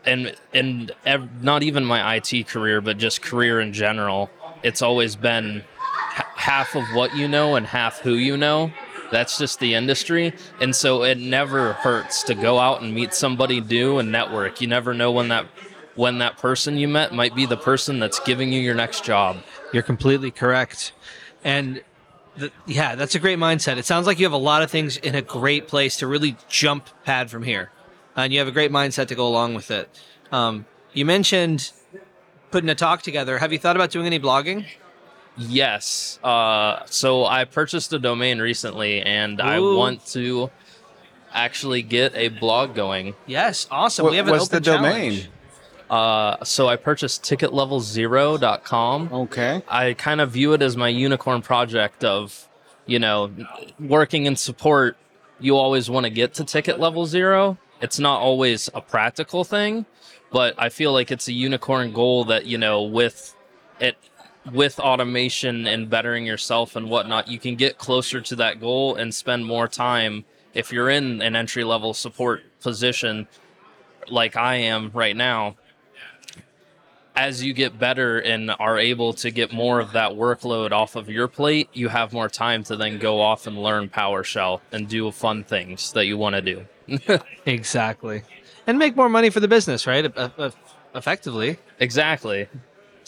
and 0.06 0.34
and 0.54 0.92
ev- 1.04 1.42
not 1.42 1.62
even 1.64 1.84
my 1.84 2.14
IT 2.16 2.46
career, 2.46 2.80
but 2.80 2.96
just 2.98 3.20
career 3.20 3.60
in 3.60 3.72
general. 3.72 4.30
It's 4.62 4.80
always 4.82 5.16
been 5.16 5.56
h- 5.56 5.64
half 6.40 6.74
of 6.74 6.84
what 6.94 7.14
you 7.14 7.28
know 7.28 7.54
and 7.54 7.66
half 7.66 8.00
who 8.00 8.14
you 8.14 8.36
know. 8.36 8.72
That's 9.12 9.38
just 9.38 9.60
the 9.60 9.74
industry, 9.74 10.32
and 10.60 10.74
so 10.74 11.02
it 11.02 11.18
never 11.18 11.72
hurts 11.74 12.22
to 12.24 12.34
go 12.34 12.58
out 12.58 12.80
and 12.80 12.94
meet 12.94 13.12
somebody 13.12 13.60
new 13.60 13.98
and 13.98 14.10
network. 14.10 14.60
You 14.60 14.68
never 14.68 14.94
know 14.94 15.10
when 15.10 15.28
that 15.28 15.46
when 15.96 16.18
that 16.18 16.38
person 16.38 16.78
you 16.78 16.88
met 16.88 17.12
might 17.12 17.34
be 17.34 17.44
the 17.44 17.56
person 17.56 17.98
that's 17.98 18.20
giving 18.20 18.52
you 18.52 18.60
your 18.60 18.74
next 18.74 19.04
job. 19.04 19.38
You're 19.72 19.82
completely 19.82 20.30
correct. 20.30 20.92
And 21.44 21.82
the, 22.36 22.52
yeah, 22.66 22.94
that's 22.94 23.14
a 23.16 23.18
great 23.18 23.38
mindset. 23.38 23.76
It 23.76 23.84
sounds 23.84 24.06
like 24.06 24.18
you 24.18 24.24
have 24.24 24.32
a 24.32 24.36
lot 24.36 24.62
of 24.62 24.70
things 24.70 24.96
in 24.96 25.14
a 25.16 25.22
great 25.22 25.66
place 25.66 25.96
to 25.98 26.06
really 26.06 26.36
jump 26.48 26.88
pad 27.04 27.30
from 27.30 27.42
here. 27.42 27.70
And 28.16 28.32
you 28.32 28.38
have 28.38 28.48
a 28.48 28.52
great 28.52 28.70
mindset 28.70 29.08
to 29.08 29.14
go 29.14 29.26
along 29.26 29.54
with 29.54 29.70
it. 29.70 29.90
Um, 30.30 30.66
you 30.92 31.04
mentioned 31.04 31.72
putting 32.50 32.70
a 32.70 32.74
talk 32.74 33.02
together. 33.02 33.38
Have 33.38 33.52
you 33.52 33.58
thought 33.58 33.76
about 33.76 33.90
doing 33.90 34.06
any 34.06 34.20
blogging? 34.20 34.66
Yes. 35.48 36.18
Uh, 36.22 36.82
so 36.86 37.24
I 37.24 37.44
purchased 37.44 37.92
a 37.92 37.98
domain 37.98 38.38
recently, 38.40 39.02
and 39.02 39.40
I 39.40 39.58
want 39.60 40.04
to 40.08 40.50
actually 41.32 41.82
get 41.82 42.14
a 42.14 42.28
blog 42.28 42.74
going. 42.74 43.14
Yes, 43.26 43.66
awesome. 43.70 44.04
What- 44.04 44.10
we 44.10 44.16
have 44.18 44.26
an 44.26 44.32
what's 44.32 44.44
open 44.44 44.62
the 44.62 44.70
challenge. 44.70 45.22
domain? 45.24 45.32
Uh, 45.88 46.36
so 46.44 46.68
I 46.68 46.76
purchased 46.76 47.24
ticketlevel0.com. 47.24 49.12
Okay. 49.12 49.62
I 49.68 49.94
kind 49.94 50.20
of 50.20 50.30
view 50.30 50.52
it 50.52 50.62
as 50.62 50.76
my 50.76 50.88
unicorn 50.88 51.42
project 51.42 52.04
of, 52.04 52.48
you 52.86 52.98
know, 52.98 53.30
working 53.80 54.26
in 54.26 54.36
support. 54.36 54.96
You 55.40 55.56
always 55.56 55.88
want 55.90 56.04
to 56.04 56.10
get 56.10 56.34
to 56.34 56.44
ticket 56.44 56.78
level 56.78 57.06
zero. 57.06 57.58
It's 57.80 57.98
not 57.98 58.20
always 58.20 58.68
a 58.74 58.80
practical 58.80 59.42
thing, 59.42 59.86
but 60.30 60.54
I 60.58 60.68
feel 60.68 60.92
like 60.92 61.10
it's 61.10 61.26
a 61.28 61.32
unicorn 61.32 61.92
goal 61.92 62.24
that, 62.26 62.44
you 62.46 62.58
know, 62.58 62.82
with 62.82 63.34
it, 63.80 63.96
with 64.52 64.78
automation 64.80 65.66
and 65.66 65.90
bettering 65.90 66.26
yourself 66.26 66.76
and 66.76 66.88
whatnot, 66.88 67.28
you 67.28 67.38
can 67.38 67.56
get 67.56 67.78
closer 67.78 68.20
to 68.20 68.36
that 68.36 68.60
goal 68.60 68.94
and 68.94 69.14
spend 69.14 69.46
more 69.46 69.68
time. 69.68 70.24
If 70.54 70.72
you're 70.72 70.90
in 70.90 71.22
an 71.22 71.36
entry 71.36 71.64
level 71.64 71.94
support 71.94 72.42
position 72.60 73.28
like 74.08 74.36
I 74.36 74.56
am 74.56 74.90
right 74.94 75.16
now, 75.16 75.56
as 77.16 77.42
you 77.42 77.52
get 77.52 77.78
better 77.78 78.18
and 78.18 78.50
are 78.58 78.78
able 78.78 79.12
to 79.12 79.30
get 79.30 79.52
more 79.52 79.78
of 79.78 79.92
that 79.92 80.12
workload 80.12 80.72
off 80.72 80.96
of 80.96 81.08
your 81.08 81.28
plate, 81.28 81.68
you 81.72 81.88
have 81.88 82.12
more 82.12 82.28
time 82.28 82.64
to 82.64 82.76
then 82.76 82.98
go 82.98 83.20
off 83.20 83.46
and 83.46 83.62
learn 83.62 83.88
PowerShell 83.88 84.60
and 84.72 84.88
do 84.88 85.10
fun 85.10 85.44
things 85.44 85.92
that 85.92 86.06
you 86.06 86.16
want 86.16 86.36
to 86.36 86.42
do. 86.42 86.66
Exactly. 87.46 88.22
And 88.66 88.78
make 88.78 88.96
more 88.96 89.08
money 89.08 89.30
for 89.30 89.40
the 89.40 89.48
business, 89.48 89.86
right? 89.86 90.12
Effectively. 90.94 91.58
Exactly. 91.78 92.48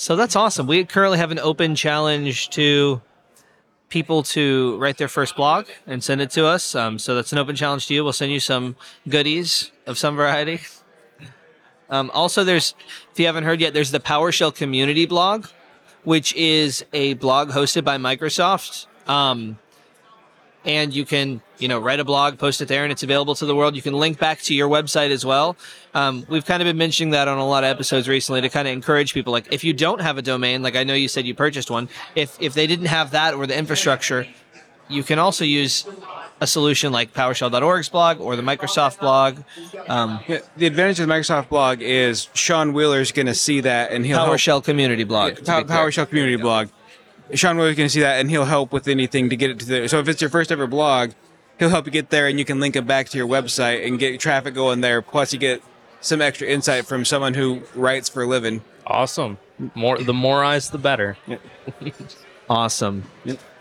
So 0.02 0.16
that's 0.16 0.34
awesome. 0.34 0.66
We 0.66 0.84
currently 0.84 1.18
have 1.18 1.30
an 1.30 1.38
open 1.38 1.76
challenge 1.76 2.50
to 2.50 3.00
people 3.88 4.24
to 4.24 4.76
write 4.78 4.96
their 4.96 5.06
first 5.06 5.36
blog 5.36 5.68
and 5.86 6.02
send 6.02 6.20
it 6.20 6.30
to 6.30 6.44
us. 6.44 6.74
Um, 6.74 6.98
so 6.98 7.14
that's 7.14 7.30
an 7.30 7.38
open 7.38 7.54
challenge 7.54 7.86
to 7.86 7.94
you. 7.94 8.02
We'll 8.02 8.12
send 8.12 8.32
you 8.32 8.40
some 8.40 8.74
goodies 9.08 9.70
of 9.86 9.96
some 9.96 10.16
variety. 10.16 10.60
Um, 11.90 12.10
also, 12.14 12.42
there's, 12.42 12.74
if 13.12 13.20
you 13.20 13.26
haven't 13.26 13.44
heard 13.44 13.60
yet, 13.60 13.74
there's 13.74 13.90
the 13.90 14.00
PowerShell 14.00 14.54
community 14.54 15.04
blog, 15.04 15.44
which 16.04 16.34
is 16.36 16.82
a 16.94 17.12
blog 17.14 17.50
hosted 17.50 17.84
by 17.84 17.98
Microsoft. 17.98 18.86
Um, 19.06 19.58
and 20.64 20.94
you 20.94 21.04
can, 21.04 21.40
you 21.58 21.66
know, 21.68 21.78
write 21.80 21.98
a 22.00 22.04
blog, 22.04 22.38
post 22.38 22.60
it 22.60 22.68
there, 22.68 22.82
and 22.84 22.92
it's 22.92 23.02
available 23.02 23.34
to 23.34 23.46
the 23.46 23.54
world. 23.54 23.74
You 23.74 23.82
can 23.82 23.94
link 23.94 24.18
back 24.18 24.40
to 24.42 24.54
your 24.54 24.68
website 24.68 25.10
as 25.10 25.24
well. 25.24 25.56
Um, 25.94 26.24
we've 26.28 26.44
kind 26.44 26.62
of 26.62 26.66
been 26.66 26.78
mentioning 26.78 27.10
that 27.12 27.26
on 27.28 27.38
a 27.38 27.46
lot 27.46 27.64
of 27.64 27.70
episodes 27.70 28.08
recently 28.08 28.40
to 28.42 28.48
kind 28.48 28.68
of 28.68 28.72
encourage 28.72 29.12
people. 29.14 29.32
Like, 29.32 29.52
if 29.52 29.64
you 29.64 29.72
don't 29.72 30.00
have 30.00 30.18
a 30.18 30.22
domain, 30.22 30.62
like 30.62 30.76
I 30.76 30.84
know 30.84 30.94
you 30.94 31.08
said 31.08 31.26
you 31.26 31.34
purchased 31.34 31.70
one, 31.70 31.88
if 32.14 32.36
if 32.40 32.54
they 32.54 32.66
didn't 32.66 32.86
have 32.86 33.10
that 33.12 33.34
or 33.34 33.46
the 33.46 33.58
infrastructure, 33.58 34.26
you 34.88 35.02
can 35.02 35.18
also 35.18 35.44
use 35.44 35.86
a 36.40 36.46
solution 36.46 36.90
like 36.92 37.12
PowerShell.org's 37.14 37.88
blog 37.88 38.20
or 38.20 38.34
the 38.34 38.42
Microsoft 38.42 38.98
blog. 38.98 39.38
Um, 39.88 40.18
Yeah, 40.26 40.38
the 40.56 40.66
advantage 40.66 40.98
of 40.98 41.06
the 41.06 41.14
Microsoft 41.14 41.48
blog 41.48 41.80
is 41.80 42.28
Sean 42.34 42.72
Wheeler's 42.72 43.12
going 43.12 43.26
to 43.26 43.34
see 43.34 43.60
that, 43.60 43.92
and 43.92 44.04
he'll 44.04 44.18
help- 44.18 44.30
PowerShell 44.30 44.64
community 44.64 45.04
blog. 45.04 45.36
be 45.36 45.42
clear. 45.42 45.62
PowerShell 45.64 46.08
community 46.08 46.36
blog. 46.36 46.68
Sean 47.34 47.56
Wheeler's 47.56 47.76
going 47.76 47.86
to 47.86 47.92
see 47.92 48.00
that, 48.00 48.20
and 48.20 48.30
he'll 48.30 48.44
help 48.44 48.72
with 48.72 48.88
anything 48.88 49.30
to 49.30 49.36
get 49.36 49.50
it 49.50 49.58
to 49.60 49.66
the. 49.66 49.88
So 49.88 49.98
if 49.98 50.08
it's 50.08 50.20
your 50.20 50.30
first 50.30 50.52
ever 50.52 50.66
blog, 50.66 51.12
he'll 51.58 51.70
help 51.70 51.86
you 51.86 51.92
get 51.92 52.10
there, 52.10 52.26
and 52.26 52.38
you 52.38 52.44
can 52.44 52.60
link 52.60 52.76
it 52.76 52.86
back 52.86 53.08
to 53.10 53.18
your 53.18 53.26
website 53.26 53.86
and 53.86 53.98
get 53.98 54.18
traffic 54.20 54.54
going 54.54 54.80
there. 54.80 55.02
Plus, 55.02 55.32
you 55.32 55.38
get 55.38 55.62
some 56.00 56.20
extra 56.20 56.48
insight 56.48 56.86
from 56.86 57.04
someone 57.04 57.34
who 57.34 57.62
writes 57.74 58.08
for 58.08 58.22
a 58.22 58.26
living. 58.26 58.62
Awesome. 58.86 59.38
More 59.74 59.98
the 59.98 60.12
more 60.12 60.42
eyes 60.44 60.70
the 60.70 60.78
better. 60.78 61.16
Awesome. 62.50 63.04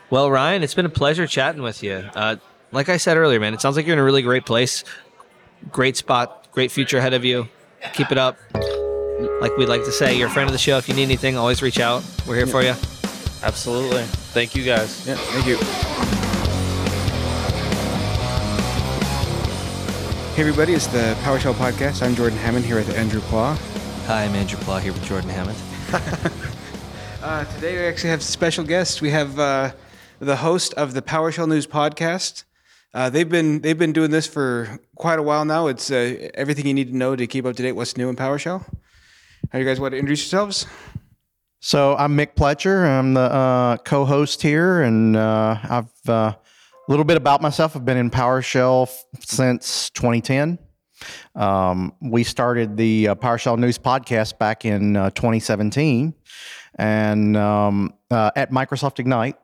Well, 0.10 0.30
Ryan, 0.30 0.64
it's 0.64 0.74
been 0.74 0.86
a 0.86 0.90
pleasure 0.90 1.26
chatting 1.26 1.62
with 1.62 1.82
you. 1.82 2.04
Uh, 2.14 2.36
like 2.74 2.90
I 2.90 2.98
said 2.98 3.16
earlier, 3.16 3.40
man, 3.40 3.54
it 3.54 3.62
sounds 3.62 3.78
like 3.78 3.86
you're 3.86 3.94
in 3.94 4.00
a 4.00 4.04
really 4.04 4.22
great 4.22 4.46
place. 4.46 4.84
Great 5.72 5.96
spot, 5.96 6.52
great 6.52 6.72
future 6.72 6.98
ahead 6.98 7.14
of 7.14 7.24
you. 7.24 7.48
Keep 7.94 8.12
it 8.12 8.18
up. 8.18 8.38
Like 9.40 9.56
we'd 9.56 9.70
like 9.70 9.86
to 9.86 9.92
say, 9.92 10.18
you're 10.18 10.28
a 10.28 10.32
friend 10.32 10.50
of 10.50 10.52
the 10.52 10.60
show. 10.60 10.78
If 10.78 10.90
you 10.90 10.96
need 10.96 11.04
anything, 11.04 11.38
always 11.38 11.62
reach 11.62 11.80
out. 11.80 12.04
We're 12.28 12.36
here 12.36 12.48
for 12.48 12.64
you. 12.64 12.74
Absolutely. 13.44 14.04
Thank 14.34 14.56
you 14.56 14.64
guys. 14.64 15.08
Yeah, 15.08 15.16
thank 15.16 15.48
you. 15.48 15.58
Hey 20.36 20.42
everybody, 20.42 20.74
it's 20.74 20.88
the 20.88 21.16
PowerShell 21.22 21.54
podcast. 21.54 22.02
I'm 22.02 22.16
Jordan 22.16 22.38
Hammond 22.40 22.66
here 22.66 22.78
with 22.78 22.96
Andrew 22.98 23.20
Pla. 23.22 23.56
Hi, 24.06 24.24
I'm 24.24 24.34
Andrew 24.36 24.58
Pla 24.60 24.80
here 24.80 24.94
with 24.94 25.04
Jordan 25.06 25.30
Hammond. 25.30 25.58
Uh, 27.24 27.46
today 27.54 27.78
we 27.78 27.86
actually 27.86 28.10
have 28.10 28.24
special 28.24 28.64
guests. 28.64 29.00
We 29.00 29.12
have 29.12 29.38
uh, 29.38 29.74
the 30.18 30.38
host 30.38 30.74
of 30.74 30.96
the 30.96 31.04
PowerShell 31.04 31.48
News 31.48 31.68
podcast. 31.68 32.46
Uh, 32.96 33.12
they've 33.12 33.30
been 33.30 33.62
they've 33.62 33.78
been 33.78 33.94
doing 33.94 34.10
this 34.10 34.26
for 34.26 34.80
quite 34.96 35.20
a 35.20 35.22
while 35.22 35.46
now. 35.46 35.68
It's 35.68 35.92
uh, 35.92 36.30
everything 36.34 36.66
you 36.66 36.74
need 36.74 36.88
to 36.88 36.98
know 36.98 37.16
to 37.16 37.28
keep 37.28 37.46
up 37.46 37.56
to 37.58 37.62
date. 37.62 37.74
What's 37.74 37.96
new 37.96 38.10
in 38.10 38.16
PowerShell? 38.16 38.66
How 39.52 39.60
you 39.60 39.66
guys 39.66 39.80
want 39.80 39.92
to 39.92 40.00
introduce 40.00 40.22
yourselves? 40.24 40.66
So 41.64 41.96
I'm 41.96 42.18
Mick 42.18 42.34
Pletcher. 42.34 42.88
I'm 42.88 43.14
the 43.14 43.22
uh, 43.22 43.78
co-host 43.78 44.42
here, 44.42 44.82
and 44.82 45.16
uh, 45.16 45.60
I've 45.62 46.10
uh, 46.10 46.34
a 46.34 46.38
little 46.88 47.06
bit 47.06 47.18
about 47.18 47.40
myself. 47.40 47.76
I've 47.76 47.86
been 47.86 47.98
in 47.98 48.10
PowerShell 48.10 48.88
f- 48.88 49.06
since 49.24 49.92
2010. 49.92 50.58
Um, 51.36 51.94
we 52.02 52.24
started 52.24 52.78
the 52.78 53.10
uh, 53.10 53.16
PowerShell 53.16 53.60
News 53.60 53.78
podcast 53.78 54.40
back 54.40 54.66
in 54.66 54.98
uh, 54.98 55.12
2017, 55.12 56.16
and 56.80 57.38
um, 57.38 57.94
uh, 58.10 58.32
at 58.36 58.50
Microsoft 58.50 58.98
Ignite. 58.98 59.38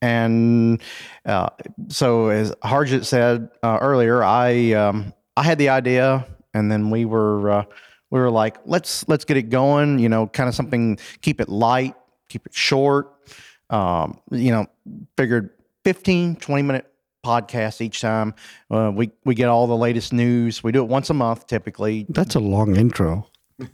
And 0.00 0.80
uh, 1.26 1.50
so, 1.88 2.28
as 2.28 2.50
Harjit 2.64 3.04
said 3.04 3.50
uh, 3.62 3.76
earlier, 3.82 4.24
I 4.24 4.72
um, 4.72 5.12
I 5.36 5.42
had 5.42 5.58
the 5.58 5.68
idea, 5.68 6.26
and 6.54 6.72
then 6.72 6.88
we 6.88 7.04
were 7.04 7.50
uh, 7.50 7.64
we 8.10 8.20
were 8.20 8.30
like, 8.30 8.56
let's 8.64 9.06
let's 9.08 9.24
get 9.24 9.36
it 9.36 9.50
going. 9.50 9.98
You 9.98 10.08
know, 10.08 10.26
kind 10.26 10.48
of 10.48 10.54
something. 10.54 10.98
Keep 11.20 11.40
it 11.40 11.48
light, 11.48 11.94
keep 12.28 12.46
it 12.46 12.54
short. 12.54 13.12
Um, 13.70 14.20
you 14.30 14.50
know, 14.50 14.66
figured 15.16 15.50
15, 15.84 16.36
20 16.36 16.62
minute 16.62 16.86
podcast 17.24 17.80
each 17.80 18.00
time. 18.00 18.34
Uh, 18.70 18.90
we 18.94 19.10
we 19.24 19.34
get 19.34 19.48
all 19.48 19.66
the 19.66 19.76
latest 19.76 20.12
news. 20.12 20.62
We 20.62 20.72
do 20.72 20.82
it 20.82 20.88
once 20.88 21.10
a 21.10 21.14
month 21.14 21.46
typically. 21.46 22.06
That's 22.08 22.34
a 22.34 22.40
long 22.40 22.76
intro. 22.76 23.26
when 23.58 23.68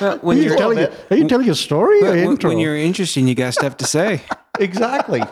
Are 0.00 0.32
you, 0.32 0.42
you're 0.44 0.56
telling, 0.56 0.78
are 1.10 1.16
you 1.16 1.28
telling 1.28 1.50
a 1.50 1.54
story 1.54 2.00
or 2.00 2.10
when, 2.10 2.18
intro? 2.18 2.48
when 2.48 2.58
you're 2.58 2.76
interesting, 2.76 3.28
you 3.28 3.34
got 3.34 3.52
stuff 3.52 3.76
to 3.76 3.84
say. 3.84 4.22
exactly. 4.58 5.22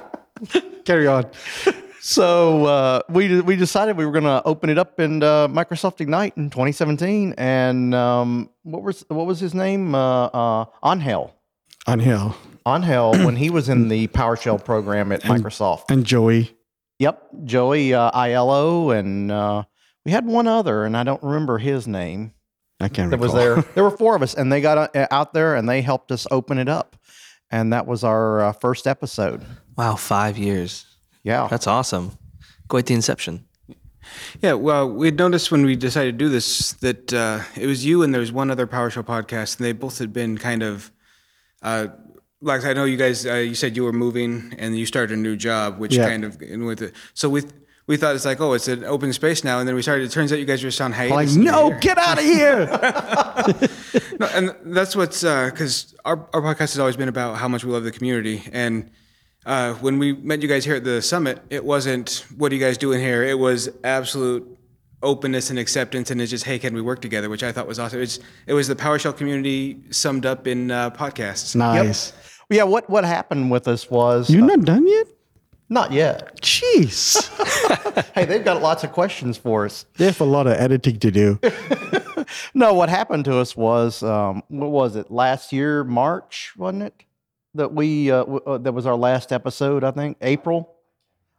Carry 0.85 1.07
on. 1.07 1.27
So 2.01 2.67
uh, 2.67 3.01
we 3.09 3.41
we 3.41 3.57
decided 3.57 3.97
we 3.97 4.07
were 4.07 4.13
going 4.13 4.25
to 4.25 4.43
open 4.45 4.71
it 4.71 4.79
up 4.79 5.01
in 5.01 5.23
uh, 5.23 5.49
Microsoft 5.49 6.01
Ignite 6.01 6.37
in 6.37 6.51
2017, 6.51 7.35
and 7.37 7.95
um, 7.95 8.51
what 8.63 8.83
was 8.83 9.05
what 9.09 9.27
was 9.27 9.41
his 9.41 9.55
name? 9.55 9.95
Uh, 9.95 10.27
uh, 10.27 10.65
Angel. 10.85 11.35
Angel 11.89 12.35
Angel 12.67 13.13
when 13.25 13.37
he 13.37 13.51
was 13.51 13.69
in 13.69 13.89
the 13.95 14.07
PowerShell 14.09 14.65
program 14.65 15.11
at 15.13 15.23
Microsoft. 15.23 15.91
and 15.91 16.05
Joey. 16.05 16.55
Yep, 16.99 17.29
Joey 17.45 17.95
uh, 17.95 18.11
Aiello, 18.11 18.97
and 18.97 19.31
uh, 19.31 19.63
we 20.05 20.11
had 20.13 20.27
one 20.27 20.47
other, 20.47 20.85
and 20.85 20.97
I 20.97 21.05
don't 21.05 21.23
remember 21.23 21.59
his 21.59 21.87
name. 21.87 22.33
I 22.81 22.89
can't 22.89 23.11
That 23.11 23.19
was 23.21 23.35
there. 23.35 23.63
There 23.75 23.83
were 23.85 23.91
four 23.97 24.15
of 24.15 24.23
us, 24.23 24.35
and 24.35 24.53
they 24.53 24.61
got 24.61 24.95
uh, 24.97 25.07
out 25.11 25.33
there 25.33 25.57
and 25.57 25.69
they 25.69 25.81
helped 25.83 26.13
us 26.13 26.27
open 26.31 26.59
it 26.59 26.69
up, 26.69 26.97
and 27.51 27.73
that 27.73 27.87
was 27.87 28.05
our 28.05 28.41
uh, 28.41 28.53
first 28.53 28.87
episode. 28.87 29.45
Wow, 29.77 29.97
five 29.97 30.39
years. 30.39 30.88
Yeah, 31.29 31.47
That's 31.51 31.67
awesome. 31.67 32.13
Quite 32.69 32.87
the 32.87 32.95
inception. 32.95 33.45
Yeah, 34.41 34.55
well, 34.55 34.89
we'd 34.89 35.19
noticed 35.19 35.51
when 35.53 35.67
we 35.67 35.77
decided 35.77 36.19
to 36.19 36.25
do 36.25 36.31
this 36.31 36.73
that 36.81 37.13
uh, 37.13 37.41
it 37.55 37.67
was 37.67 37.85
you 37.85 38.03
and 38.03 38.15
there 38.15 38.21
was 38.21 38.33
one 38.33 38.51
other 38.51 38.67
PowerShell 38.67 39.05
podcast, 39.05 39.59
and 39.59 39.67
they 39.67 39.73
both 39.73 39.99
had 39.99 40.13
been 40.13 40.39
kind 40.39 40.63
of, 40.63 40.91
uh, 41.63 41.89
like 42.41 42.65
I 42.65 42.73
know 42.73 42.85
you 42.85 42.97
guys. 42.97 43.27
Uh, 43.27 43.35
you 43.35 43.55
said 43.55 43.77
you 43.77 43.85
were 43.85 43.93
moving 43.93 44.55
and 44.59 44.79
you 44.79 44.87
started 44.87 45.19
a 45.19 45.21
new 45.21 45.37
job, 45.37 45.79
which 45.79 45.95
Yeah. 45.95 46.09
kind 46.09 46.25
of 46.25 46.41
and 46.41 46.65
with 46.67 46.81
it. 46.81 46.95
So 47.13 47.29
we 47.29 47.43
we 47.87 47.97
thought 47.99 48.15
it's 48.17 48.25
like, 48.25 48.41
oh, 48.41 48.55
it's 48.55 48.69
an 48.69 48.85
open 48.85 49.13
space 49.13 49.45
now, 49.45 49.59
and 49.59 49.69
then 49.69 49.75
we 49.75 49.83
started. 49.83 50.05
It 50.05 50.13
turns 50.13 50.33
out 50.33 50.39
you 50.39 50.47
guys 50.47 50.63
were 50.65 50.69
just 50.71 50.81
on 50.81 50.93
hiatus. 50.93 51.37
Like, 51.37 51.45
no, 51.45 51.69
here." 51.71 51.79
get 51.81 51.99
out 51.99 52.19
of 52.19 52.25
here. 52.25 52.65
No, 54.21 54.27
and 54.35 54.75
that's 54.77 54.97
what's 54.97 55.21
because 55.23 55.95
our 56.05 56.27
our 56.33 56.41
podcast 56.43 56.73
has 56.75 56.79
always 56.79 56.97
been 56.97 57.09
about 57.09 57.37
how 57.37 57.49
much 57.49 57.63
we 57.65 57.73
love 57.73 57.85
the 57.85 57.93
community. 57.93 58.43
And 58.53 58.91
uh, 59.47 59.75
when 59.75 59.99
we 59.99 60.13
met 60.13 60.43
you 60.43 60.49
guys 60.49 60.65
here 60.65 60.77
at 60.77 60.85
the 60.85 61.01
summit, 61.01 61.41
it 61.51 61.65
wasn't 61.65 62.25
what 62.37 62.53
are 62.53 62.55
you 62.55 62.61
guys 62.61 62.77
doing 62.79 63.01
here. 63.01 63.23
It 63.25 63.39
was 63.39 63.69
absolute 63.85 64.59
openness 65.03 65.51
and 65.51 65.59
acceptance, 65.59 66.11
and 66.11 66.21
it's 66.21 66.31
just 66.31 66.45
hey, 66.45 66.59
can 66.59 66.75
we 66.75 66.81
work 66.81 67.01
together? 67.01 67.29
Which 67.31 67.43
I 67.43 67.53
thought 67.53 67.67
was 67.67 67.79
awesome. 67.79 68.01
It's 68.01 68.19
it 68.47 68.53
was 68.55 68.69
the 68.69 68.77
PowerShell 68.77 69.17
community 69.17 69.81
summed 69.91 70.27
up 70.27 70.47
in 70.47 70.71
uh, 70.71 70.91
podcasts. 70.91 71.55
nice. 71.57 72.13
yeah. 72.51 72.65
What 72.65 72.89
what 72.91 73.05
happened 73.05 73.51
with 73.51 73.69
us 73.69 73.91
was 73.91 74.29
You're 74.31 74.43
uh, 74.45 74.47
not 74.57 74.65
done 74.65 74.87
yet? 74.87 75.07
not 75.71 75.93
yet. 75.93 76.41
Jeez. 76.41 77.25
Hey, 78.15 78.25
they've 78.25 78.45
got 78.45 78.63
lots 78.63 78.85
of 78.85 78.93
questions 78.93 79.37
for 79.37 79.65
us. 79.65 79.85
they 79.97 80.07
have 80.07 80.21
a 80.21 80.25
lot 80.25 80.47
of 80.47 80.55
editing 80.55 80.99
to 81.01 81.11
do. 81.11 81.39
No, 82.55 82.75
what 82.75 82.89
happened 82.91 83.25
to 83.25 83.39
us 83.39 83.57
was 83.57 84.03
um, 84.03 84.43
what 84.49 84.71
was 84.71 84.97
it 84.97 85.11
last 85.11 85.51
year, 85.53 85.83
March, 85.85 86.53
wasn't 86.59 86.83
it? 86.83 87.03
That 87.55 87.73
we 87.73 88.11
uh, 88.11 88.21
w- 88.21 88.43
uh, 88.47 88.59
that 88.59 88.73
was 88.73 88.87
our 88.87 88.97
last 88.97 89.33
episode. 89.33 89.85
I 89.85 89.91
think 89.91 90.17
April. 90.21 90.75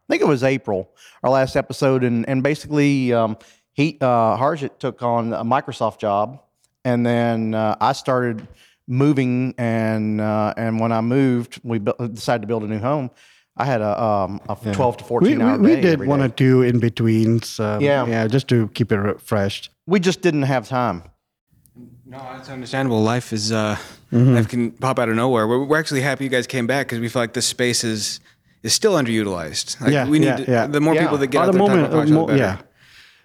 I 0.08 0.12
think 0.12 0.22
it 0.22 0.28
was 0.28 0.42
April, 0.42 0.90
our 1.22 1.30
last 1.30 1.56
episode, 1.56 2.02
and 2.02 2.28
and 2.28 2.42
basically 2.42 3.12
um, 3.12 3.36
he 3.72 3.96
uh, 4.00 4.36
Harjit 4.36 4.78
took 4.78 5.02
on 5.02 5.32
a 5.32 5.44
Microsoft 5.44 5.98
job, 5.98 6.42
and 6.84 7.06
then 7.06 7.54
uh, 7.54 7.76
I 7.80 7.92
started 7.92 8.46
moving, 8.88 9.54
and 9.56 10.20
uh, 10.20 10.52
and 10.56 10.80
when 10.80 10.90
I 10.90 11.00
moved, 11.00 11.60
we 11.62 11.78
bu- 11.78 12.08
decided 12.08 12.42
to 12.42 12.48
build 12.48 12.64
a 12.64 12.66
new 12.66 12.80
home. 12.80 13.10
I 13.56 13.64
had 13.64 13.80
a 13.80 14.02
um, 14.02 14.40
a 14.48 14.56
twelve 14.72 14.96
to 14.96 15.04
fourteen 15.04 15.38
we, 15.38 15.44
hour 15.44 15.58
we 15.58 15.76
day 15.76 15.80
did 15.80 16.06
one 16.06 16.18
day. 16.18 16.24
or 16.24 16.28
two 16.30 16.62
in 16.62 16.80
betweens. 16.80 17.60
Um, 17.60 17.80
Yeah. 17.80 18.04
Yeah, 18.06 18.26
just 18.26 18.48
to 18.48 18.68
keep 18.68 18.90
it 18.90 18.96
refreshed. 18.98 19.70
We 19.86 20.00
just 20.00 20.22
didn't 20.22 20.42
have 20.42 20.66
time. 20.66 21.04
No, 22.10 22.20
it's 22.36 22.48
understandable. 22.48 23.02
Life 23.04 23.32
is 23.32 23.52
uh, 23.52 23.76
life 24.10 24.48
can 24.48 24.72
pop 24.72 24.98
out 24.98 25.08
of 25.08 25.14
nowhere. 25.14 25.46
We're, 25.46 25.64
we're 25.64 25.78
actually 25.78 26.00
happy 26.00 26.24
you 26.24 26.30
guys 26.30 26.48
came 26.48 26.66
back 26.66 26.86
because 26.88 26.98
we 26.98 27.08
feel 27.08 27.22
like 27.22 27.34
this 27.34 27.46
space 27.46 27.84
is 27.84 28.18
is 28.64 28.72
still 28.74 28.94
underutilized. 28.94 29.80
Like 29.80 29.92
Yeah, 29.92 30.08
we 30.08 30.18
need 30.18 30.26
yeah, 30.26 30.36
to, 30.36 30.50
yeah. 30.50 30.66
the 30.66 30.80
more 30.80 30.94
Yeah. 30.96 31.02
people 31.02 31.18
that 31.18 31.28
get 31.28 31.42
At 31.42 31.48
out 31.48 31.52
the 31.52 31.58
moment, 31.58 31.86
about 31.86 32.10
uh, 32.10 32.26
the 32.26 32.36
yeah. 32.36 32.56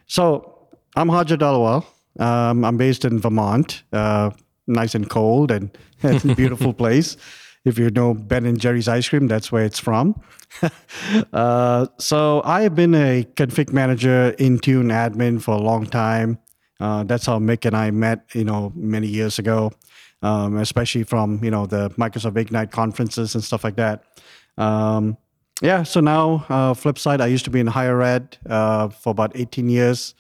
So 0.06 0.68
I'm 0.96 1.10
Harjit 1.10 1.40
Dhaliwal. 1.40 1.84
Um, 2.20 2.64
I'm 2.64 2.78
based 2.78 3.06
in 3.06 3.20
Vermont. 3.20 3.82
Uh, 3.92 4.30
nice 4.68 4.94
and 4.94 5.10
cold 5.10 5.50
and 5.50 5.76
it's 6.04 6.24
a 6.24 6.36
beautiful 6.36 6.72
place. 6.84 7.18
If 7.66 7.80
you 7.80 7.90
know 7.90 8.14
Ben 8.14 8.46
and 8.46 8.60
Jerry's 8.60 8.88
ice 8.88 9.10
cream, 9.10 9.26
that's 9.28 9.52
where 9.52 9.66
it's 9.66 9.80
from. 9.80 10.22
uh, 11.34 11.88
so 11.98 12.44
I 12.46 12.62
have 12.62 12.76
been 12.76 12.94
a 12.94 13.24
config 13.34 13.74
manager, 13.74 14.36
Intune 14.38 14.92
admin 14.94 15.42
for 15.42 15.56
a 15.56 15.60
long 15.60 15.88
time. 15.88 16.38
Uh, 16.80 17.04
that's 17.04 17.26
how 17.26 17.40
Mick 17.40 17.66
and 17.66 17.76
I 17.76 17.92
met, 17.92 18.26
you 18.34 18.44
know, 18.44 18.72
many 18.76 19.08
years 19.08 19.40
ago, 19.40 19.72
um, 20.22 20.58
especially 20.58 21.04
from 21.04 21.44
you 21.44 21.52
know 21.52 21.66
the 21.66 21.90
Microsoft 21.92 22.38
Ignite 22.38 22.72
conferences 22.72 23.36
and 23.36 23.44
stuff 23.44 23.64
like 23.64 23.76
that. 23.76 24.04
Um, 24.58 25.18
yeah, 25.62 25.84
so 25.84 26.02
now 26.02 26.46
uh, 26.50 26.74
flip 26.74 27.00
side, 27.00 27.22
I 27.22 27.28
used 27.28 27.46
to 27.46 27.52
be 27.52 27.60
in 27.60 27.68
higher 27.68 28.02
ed 28.02 28.38
uh, 28.50 28.90
for 28.90 29.12
about 29.12 29.32
18 29.36 29.70
years, 29.70 30.14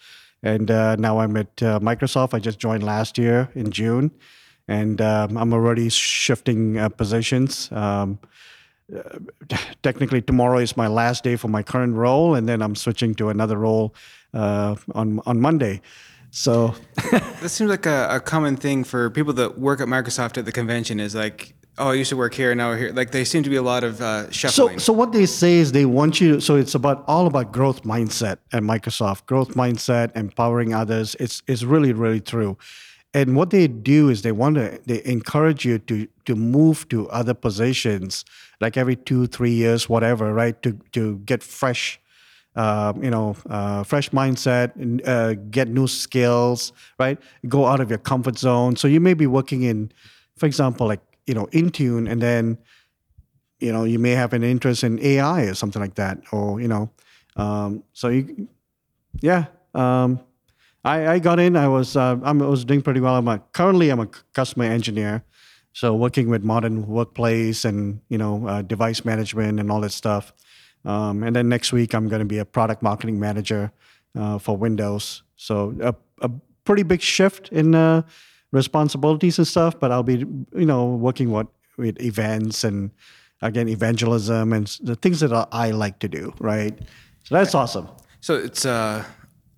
and 0.43 0.71
uh, 0.71 0.95
now 0.95 1.19
I'm 1.19 1.35
at 1.35 1.61
uh, 1.61 1.79
Microsoft. 1.79 2.33
I 2.33 2.39
just 2.39 2.57
joined 2.57 2.83
last 2.83 3.17
year 3.17 3.49
in 3.53 3.71
June, 3.71 4.11
and 4.69 5.01
um, 5.01 5.37
I'm 5.37 5.53
already 5.53 5.89
shifting 5.89 6.77
uh, 6.77 6.87
positions. 6.87 7.69
Um, 7.73 8.17
technically, 9.83 10.21
tomorrow 10.21 10.59
is 10.59 10.77
my 10.77 10.87
last 10.87 11.25
day 11.25 11.35
for 11.35 11.49
my 11.49 11.63
current 11.63 11.95
role, 11.95 12.35
and 12.35 12.47
then 12.47 12.61
I'm 12.61 12.75
switching 12.75 13.13
to 13.15 13.27
another 13.27 13.57
role 13.57 13.93
on 14.33 15.19
on 15.25 15.41
Monday. 15.41 15.81
So 16.35 16.75
That 17.11 17.49
seems 17.49 17.69
like 17.69 17.85
a, 17.85 18.07
a 18.11 18.19
common 18.19 18.57
thing 18.57 18.83
for 18.83 19.09
people 19.09 19.31
that 19.33 19.57
work 19.57 19.79
at 19.79 19.87
Microsoft 19.87 20.37
at 20.37 20.43
the 20.43 20.51
convention 20.51 20.99
is 20.99 21.15
like, 21.15 21.55
oh, 21.77 21.91
I 21.91 21.93
used 21.93 22.09
to 22.09 22.17
work 22.17 22.33
here, 22.33 22.53
now 22.53 22.69
we're 22.69 22.77
here. 22.77 22.91
Like, 22.91 23.11
they 23.11 23.23
seem 23.23 23.41
to 23.43 23.49
be 23.49 23.55
a 23.55 23.61
lot 23.61 23.85
of 23.85 24.01
uh, 24.01 24.29
So, 24.31 24.77
so 24.77 24.91
what 24.91 25.13
they 25.13 25.25
say 25.27 25.55
is 25.55 25.71
they 25.71 25.85
want 25.85 26.19
you. 26.19 26.41
So 26.41 26.55
it's 26.55 26.75
about 26.75 27.05
all 27.07 27.25
about 27.25 27.53
growth 27.53 27.83
mindset 27.83 28.39
at 28.51 28.63
Microsoft. 28.63 29.27
Growth 29.27 29.55
mindset, 29.55 30.13
empowering 30.17 30.73
others. 30.73 31.15
It's 31.21 31.41
it's 31.47 31.63
really 31.63 31.93
really 31.93 32.19
true. 32.19 32.57
And 33.13 33.37
what 33.37 33.51
they 33.51 33.69
do 33.69 34.09
is 34.09 34.23
they 34.23 34.33
want 34.33 34.55
to 34.55 34.77
they 34.85 35.01
encourage 35.05 35.63
you 35.63 35.79
to 35.79 36.05
to 36.25 36.35
move 36.35 36.89
to 36.89 37.09
other 37.11 37.33
positions, 37.33 38.25
like 38.59 38.75
every 38.75 38.97
two 38.97 39.27
three 39.27 39.53
years, 39.53 39.87
whatever, 39.87 40.33
right? 40.33 40.61
To 40.63 40.73
to 40.91 41.19
get 41.19 41.43
fresh. 41.43 41.99
Uh, 42.55 42.93
you 43.01 43.09
know, 43.09 43.35
uh, 43.49 43.83
fresh 43.83 44.09
mindset, 44.11 44.71
uh, 45.05 45.33
get 45.51 45.67
new 45.67 45.87
skills, 45.87 46.71
right? 46.97 47.19
Go 47.49 47.65
out 47.65 47.81
of 47.81 47.89
your 47.89 47.99
comfort 47.99 48.37
zone. 48.37 48.77
So 48.77 48.87
you 48.87 49.01
may 49.01 49.13
be 49.13 49.27
working 49.27 49.63
in, 49.63 49.91
for 50.37 50.45
example, 50.45 50.87
like 50.87 51.01
you 51.27 51.33
know, 51.33 51.47
Intune, 51.47 52.09
and 52.09 52.21
then 52.21 52.57
you 53.59 53.71
know 53.73 53.83
you 53.83 53.99
may 53.99 54.11
have 54.11 54.33
an 54.33 54.43
interest 54.43 54.83
in 54.83 54.99
AI 55.03 55.43
or 55.43 55.53
something 55.53 55.81
like 55.81 55.95
that, 55.95 56.19
or 56.31 56.61
you 56.61 56.67
know, 56.67 56.89
um, 57.35 57.83
so 57.93 58.09
you, 58.09 58.47
yeah. 59.21 59.45
Um, 59.73 60.19
I, 60.83 61.13
I 61.13 61.19
got 61.19 61.39
in. 61.39 61.55
I 61.57 61.67
was 61.67 61.97
uh, 61.97 62.17
I 62.23 62.31
was 62.31 62.63
doing 62.63 62.81
pretty 62.81 62.99
well. 62.99 63.15
I'm 63.15 63.27
a, 63.27 63.39
currently 63.53 63.89
I'm 63.89 63.99
a 63.99 64.07
customer 64.33 64.65
engineer, 64.65 65.23
so 65.73 65.95
working 65.95 66.29
with 66.29 66.43
modern 66.43 66.87
workplace 66.87 67.65
and 67.65 68.01
you 68.07 68.17
know 68.17 68.47
uh, 68.47 68.61
device 68.61 69.03
management 69.03 69.59
and 69.59 69.71
all 69.71 69.81
that 69.81 69.91
stuff. 69.91 70.31
Um, 70.85 71.23
and 71.23 71.35
then 71.35 71.49
next 71.49 71.73
week 71.73 71.93
I'm 71.93 72.07
going 72.07 72.19
to 72.19 72.25
be 72.25 72.37
a 72.37 72.45
product 72.45 72.81
marketing 72.81 73.19
manager 73.19 73.71
uh, 74.17 74.37
for 74.37 74.55
Windows. 74.55 75.23
So 75.35 75.75
a, 75.81 75.95
a 76.21 76.31
pretty 76.63 76.83
big 76.83 77.01
shift 77.01 77.49
in 77.49 77.75
uh, 77.75 78.03
responsibilities 78.51 79.37
and 79.37 79.47
stuff. 79.47 79.79
But 79.79 79.91
I'll 79.91 80.03
be 80.03 80.25
you 80.55 80.65
know 80.65 80.85
working 80.85 81.31
what 81.31 81.47
with 81.77 82.01
events 82.01 82.63
and 82.63 82.91
again 83.41 83.67
evangelism 83.67 84.53
and 84.53 84.67
the 84.81 84.95
things 84.95 85.19
that 85.19 85.33
I 85.33 85.45
I 85.51 85.71
like 85.71 85.99
to 85.99 86.07
do. 86.07 86.33
Right. 86.39 86.77
So 87.23 87.35
that's 87.35 87.55
awesome. 87.55 87.89
So 88.21 88.35
it's 88.35 88.65
uh, 88.65 89.03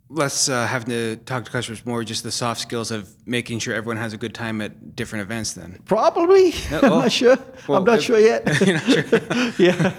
less 0.10 0.48
uh, 0.50 0.66
having 0.66 0.90
to 0.90 1.16
talk 1.18 1.46
to 1.46 1.52
customers, 1.52 1.86
more 1.86 2.04
just 2.04 2.24
the 2.24 2.32
soft 2.32 2.62
skills 2.62 2.92
of 2.92 3.14
making 3.26 3.60
sure 3.60 3.74
everyone 3.76 3.98
has 3.98 4.14
a 4.14 4.18
good 4.18 4.34
time 4.34 4.62
at 4.62 4.96
different 4.96 5.24
events 5.24 5.54
then. 5.54 5.80
Probably. 5.86 6.54
I'm 6.72 6.82
not 6.90 7.12
sure. 7.12 7.38
well, 7.68 7.80
I'm 7.80 7.84
not 7.84 8.00
if- 8.00 8.04
sure 8.06 8.20
yet. 8.20 8.44
yeah. 9.60 9.94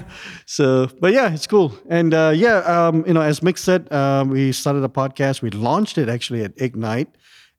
So, 0.46 0.88
but 1.00 1.12
yeah, 1.12 1.32
it's 1.32 1.46
cool. 1.46 1.72
And 1.88 2.14
uh, 2.14 2.32
yeah, 2.34 2.58
um, 2.58 3.04
you 3.06 3.12
know, 3.12 3.20
as 3.20 3.40
Mick 3.40 3.58
said, 3.58 3.92
um, 3.92 4.30
we 4.30 4.52
started 4.52 4.82
a 4.84 4.88
podcast. 4.88 5.42
We 5.42 5.50
launched 5.50 5.98
it 5.98 6.08
actually 6.08 6.42
at 6.42 6.52
Ignite, 6.56 7.08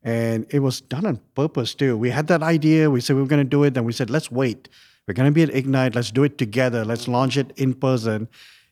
and 0.03 0.45
it 0.49 0.59
was 0.59 0.81
done 0.81 1.05
on 1.05 1.19
purpose 1.35 1.75
too. 1.75 1.97
We 1.97 2.09
had 2.09 2.27
that 2.27 2.41
idea. 2.41 2.89
We 2.89 3.01
said 3.01 3.15
we 3.15 3.21
were 3.21 3.27
going 3.27 3.43
to 3.43 3.49
do 3.49 3.63
it. 3.63 3.73
Then 3.75 3.83
we 3.85 3.93
said, 3.93 4.09
let's 4.09 4.31
wait. 4.31 4.69
We're 5.07 5.13
going 5.13 5.27
to 5.27 5.31
be 5.31 5.43
at 5.43 5.49
Ignite. 5.53 5.95
Let's 5.95 6.11
do 6.11 6.23
it 6.23 6.37
together. 6.37 6.85
Let's 6.85 7.07
launch 7.07 7.37
it 7.37 7.51
in 7.57 7.73
person. 7.73 8.27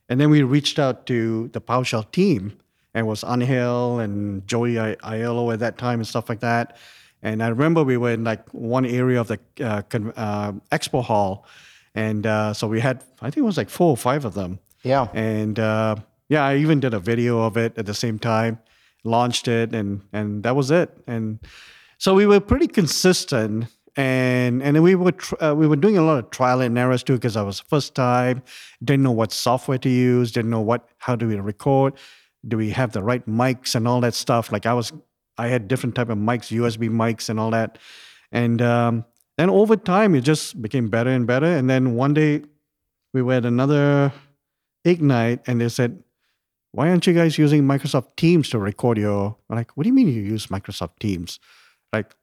And 0.09 0.21
then 0.21 0.29
we 0.29 0.41
reached 0.43 0.79
out 0.79 1.05
to 1.07 1.49
the 1.49 1.59
PowerShell 1.59 2.11
team, 2.11 2.57
and 2.97 3.05
was 3.05 3.23
Angel 3.23 3.99
and 3.99 4.45
Joey 4.47 4.73
Aiello 4.73 5.53
at 5.53 5.59
that 5.59 5.77
time 5.77 5.99
and 5.99 6.07
stuff 6.07 6.29
like 6.29 6.39
that. 6.39 6.77
And 7.21 7.43
I 7.43 7.49
remember 7.49 7.83
we 7.83 7.95
were 7.95 8.11
in 8.11 8.23
like 8.23 8.51
one 8.53 8.87
area 8.87 9.21
of 9.21 9.27
the 9.27 9.39
uh, 9.61 9.83
con- 9.83 10.13
uh, 10.17 10.53
expo 10.71 11.03
hall, 11.03 11.45
and 11.93 12.25
uh, 12.25 12.53
so 12.55 12.67
we 12.67 12.79
had 12.79 13.03
I 13.21 13.25
think 13.29 13.37
it 13.37 13.49
was 13.51 13.57
like 13.57 13.69
four 13.69 13.91
or 13.91 13.97
five 13.97 14.25
of 14.25 14.33
them. 14.33 14.59
Yeah. 14.81 15.09
And 15.13 15.59
uh, 15.59 15.97
yeah, 16.27 16.43
I 16.43 16.55
even 16.57 16.79
did 16.79 16.95
a 16.95 16.99
video 16.99 17.41
of 17.41 17.55
it 17.55 17.77
at 17.77 17.85
the 17.85 17.93
same 17.93 18.17
time, 18.17 18.57
launched 19.03 19.47
it, 19.47 19.75
and 19.75 20.01
and 20.11 20.41
that 20.41 20.55
was 20.55 20.71
it. 20.71 20.89
And 21.05 21.39
so 21.99 22.15
we 22.15 22.25
were 22.25 22.39
pretty 22.39 22.67
consistent, 22.67 23.65
and 23.95 24.63
and 24.63 24.81
we 24.81 24.95
were 24.95 25.11
tr- 25.11 25.43
uh, 25.43 25.53
we 25.53 25.67
were 25.67 25.75
doing 25.75 25.99
a 25.99 26.03
lot 26.03 26.17
of 26.17 26.31
trial 26.31 26.61
and 26.61 26.75
errors 26.79 27.03
too 27.03 27.13
because 27.13 27.37
I 27.37 27.43
was 27.43 27.59
first 27.59 27.93
time, 27.93 28.41
didn't 28.83 29.03
know 29.03 29.11
what 29.11 29.31
software 29.31 29.77
to 29.77 29.89
use, 29.89 30.31
didn't 30.31 30.49
know 30.49 30.61
what 30.61 30.89
how 30.97 31.15
do 31.15 31.27
we 31.27 31.35
record, 31.35 31.93
do 32.47 32.57
we 32.57 32.69
have 32.71 32.91
the 32.91 33.03
right 33.03 33.25
mics 33.27 33.75
and 33.75 33.87
all 33.87 34.01
that 34.01 34.13
stuff. 34.13 34.51
Like 34.51 34.65
I 34.65 34.73
was, 34.73 34.93
I 35.37 35.47
had 35.47 35.67
different 35.67 35.95
type 35.95 36.09
of 36.09 36.17
mics, 36.17 36.55
USB 36.55 36.89
mics 36.89 37.29
and 37.29 37.39
all 37.39 37.51
that, 37.51 37.77
and 38.31 38.61
um, 38.61 39.05
then 39.37 39.49
over 39.49 39.75
time 39.75 40.15
it 40.15 40.21
just 40.21 40.61
became 40.61 40.89
better 40.89 41.09
and 41.09 41.27
better. 41.27 41.45
And 41.45 41.69
then 41.69 41.95
one 41.95 42.13
day 42.13 42.41
we 43.13 43.21
were 43.21 43.33
at 43.33 43.45
another 43.45 44.11
Ignite, 44.85 45.41
and 45.47 45.59
they 45.59 45.69
said, 45.69 46.01
"Why 46.71 46.89
aren't 46.89 47.05
you 47.05 47.13
guys 47.13 47.37
using 47.37 47.63
Microsoft 47.63 48.15
Teams 48.15 48.49
to 48.49 48.59
record 48.59 48.97
your?" 48.97 49.35
I'm 49.49 49.57
like, 49.57 49.75
"What 49.75 49.83
do 49.83 49.89
you 49.89 49.93
mean 49.93 50.07
you 50.07 50.21
use 50.21 50.47
Microsoft 50.47 50.99
Teams?" 50.99 51.39
Like, 51.91 52.15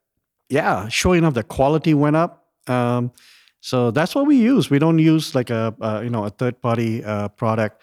yeah, 0.48 0.88
sure 0.88 1.16
enough, 1.16 1.34
the 1.34 1.42
quality 1.42 1.94
went 1.94 2.16
up. 2.16 2.46
Um, 2.66 3.12
so 3.60 3.90
that's 3.90 4.14
what 4.14 4.26
we 4.26 4.36
use. 4.36 4.70
We 4.70 4.78
don't 4.78 4.98
use 4.98 5.34
like 5.34 5.50
a, 5.50 5.74
a 5.80 6.04
you 6.04 6.10
know 6.10 6.24
a 6.24 6.30
third 6.30 6.60
party 6.60 7.04
uh, 7.04 7.28
product. 7.28 7.82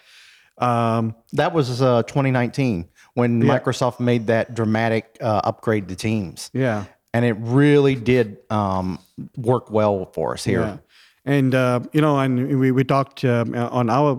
Um, 0.58 1.14
That 1.32 1.52
was 1.52 1.80
uh, 1.82 2.02
2019 2.04 2.88
when 3.14 3.40
Yeah. 3.42 3.58
Microsoft 3.58 4.00
made 4.00 4.26
that 4.28 4.54
dramatic 4.54 5.16
uh, 5.20 5.40
upgrade 5.44 5.88
to 5.88 5.94
Teams. 5.94 6.50
yeah, 6.52 6.84
And 7.14 7.24
it 7.24 7.36
really 7.40 7.94
did 7.94 8.38
um, 8.50 8.98
work 9.36 9.70
well 9.70 10.10
for 10.14 10.32
us 10.34 10.44
here. 10.44 10.60
Yeah. 10.60 10.76
And, 11.24 11.54
uh, 11.54 11.80
you 11.92 12.00
know, 12.00 12.18
and 12.18 12.58
we, 12.58 12.72
we 12.72 12.84
talked 12.84 13.24
um, 13.24 13.54
uh, 13.54 13.68
on 13.68 13.88
our 13.90 14.18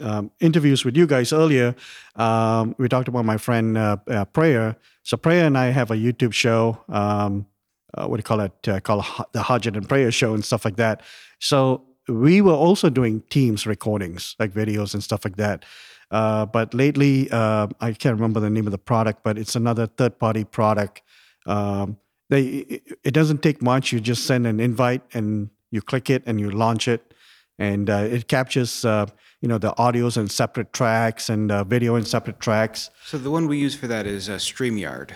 um, 0.00 0.30
interviews 0.40 0.84
with 0.84 0.96
you 0.96 1.06
guys 1.06 1.32
earlier. 1.32 1.74
Um, 2.14 2.74
we 2.78 2.88
talked 2.88 3.08
about 3.08 3.24
my 3.24 3.36
friend 3.38 3.76
uh, 3.76 3.96
uh, 4.08 4.24
Prajwal. 4.26 4.76
So 5.02 5.16
Prajwal 5.16 5.46
and 5.46 5.58
I 5.58 5.66
have 5.70 5.90
a 5.90 5.96
YouTube 5.96 6.32
show. 6.32 6.78
Um, 6.88 7.46
uh, 7.94 8.06
what 8.06 8.16
do 8.16 8.20
you 8.20 8.24
call 8.24 8.40
it? 8.40 8.68
Uh, 8.68 8.78
called 8.80 9.04
the 9.32 9.40
Harjit 9.40 9.76
and 9.76 9.88
Prajwal 9.88 10.12
Show 10.12 10.34
and 10.34 10.44
stuff 10.44 10.64
like 10.64 10.76
that. 10.76 11.02
So 11.40 11.82
we 12.08 12.40
were 12.40 12.52
also 12.52 12.90
doing 12.90 13.22
Teams 13.30 13.66
recordings, 13.66 14.36
like 14.38 14.52
videos 14.52 14.94
and 14.94 15.02
stuff 15.02 15.24
like 15.24 15.36
that. 15.36 15.64
Uh, 16.10 16.46
but 16.46 16.72
lately, 16.72 17.28
uh, 17.30 17.66
I 17.80 17.92
can't 17.92 18.14
remember 18.14 18.40
the 18.40 18.50
name 18.50 18.66
of 18.66 18.72
the 18.72 18.78
product, 18.78 19.24
but 19.24 19.36
it's 19.38 19.56
another 19.56 19.86
third-party 19.86 20.44
product. 20.44 21.02
Um, 21.46 21.98
they 22.28 22.80
it, 23.04 23.12
doesn't 23.12 23.42
take 23.42 23.62
much. 23.62 23.92
You 23.92 24.00
just 24.00 24.24
send 24.24 24.46
an 24.46 24.60
invite 24.60 25.02
and 25.14 25.50
you 25.70 25.80
click 25.80 26.10
it 26.10 26.22
and 26.26 26.40
you 26.40 26.50
launch 26.50 26.88
it, 26.88 27.14
and 27.58 27.88
uh, 27.88 28.08
it 28.10 28.28
captures 28.28 28.84
uh, 28.84 29.06
you 29.40 29.48
know 29.48 29.58
the 29.58 29.72
audios 29.74 30.16
and 30.16 30.30
separate 30.30 30.72
tracks 30.72 31.28
and 31.28 31.52
uh, 31.52 31.62
video 31.64 31.94
in 31.94 32.04
separate 32.04 32.40
tracks. 32.40 32.90
So 33.04 33.18
the 33.18 33.30
one 33.30 33.46
we 33.46 33.58
use 33.58 33.76
for 33.76 33.86
that 33.86 34.06
is 34.06 34.28
uh, 34.28 34.36
StreamYard. 34.36 35.12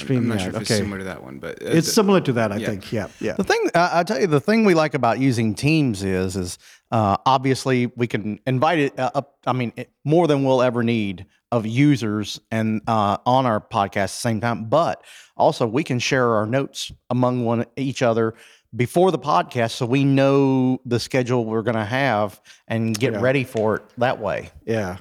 I'm- 0.00 0.16
I'm 0.18 0.28
not 0.28 0.40
sure 0.40 0.48
StreamYard, 0.52 0.54
if 0.56 0.60
it's 0.62 0.70
okay. 0.70 0.78
similar 0.80 0.98
to 0.98 1.04
that 1.04 1.22
one, 1.22 1.38
but 1.38 1.62
uh, 1.62 1.66
It's 1.66 1.86
the- 1.86 1.92
similar 1.94 2.20
to 2.20 2.32
that, 2.34 2.52
I 2.52 2.56
yeah. 2.58 2.66
think. 2.68 2.92
Yeah, 2.92 3.08
yeah. 3.20 3.32
The 3.34 3.44
thing 3.44 3.70
I 3.74 4.00
I 4.00 4.02
tell 4.02 4.20
you, 4.20 4.26
the 4.26 4.40
thing 4.40 4.64
we 4.64 4.74
like 4.74 4.94
about 4.94 5.18
using 5.18 5.54
Teams 5.54 6.02
is, 6.02 6.36
is 6.36 6.58
uh, 6.90 7.16
obviously 7.26 7.86
we 7.96 8.06
can 8.06 8.38
invite 8.46 8.78
it 8.78 8.98
uh, 8.98 9.10
up. 9.14 9.36
I 9.46 9.52
mean, 9.52 9.72
it, 9.76 9.90
more 10.04 10.26
than 10.26 10.44
we'll 10.44 10.62
ever 10.62 10.82
need 10.82 11.26
of 11.50 11.66
users 11.66 12.38
and 12.50 12.82
uh, 12.86 13.16
on 13.24 13.46
our 13.46 13.60
podcast 13.60 13.96
at 13.96 14.02
the 14.02 14.28
same 14.28 14.40
time. 14.40 14.66
But 14.68 15.02
also 15.36 15.66
we 15.66 15.82
can 15.84 15.98
share 15.98 16.34
our 16.34 16.44
notes 16.46 16.92
among 17.08 17.44
one 17.46 17.64
each 17.76 18.02
other 18.02 18.34
before 18.76 19.10
the 19.10 19.18
podcast, 19.18 19.70
so 19.70 19.86
we 19.86 20.04
know 20.04 20.78
the 20.84 21.00
schedule 21.00 21.46
we're 21.46 21.62
going 21.62 21.76
to 21.76 21.84
have 21.86 22.38
and 22.66 22.98
get 22.98 23.14
Yeah. 23.14 23.20
ready 23.22 23.44
for 23.44 23.76
it 23.76 23.82
that 23.96 24.20
way. 24.20 24.50
Yeah. 24.66 24.98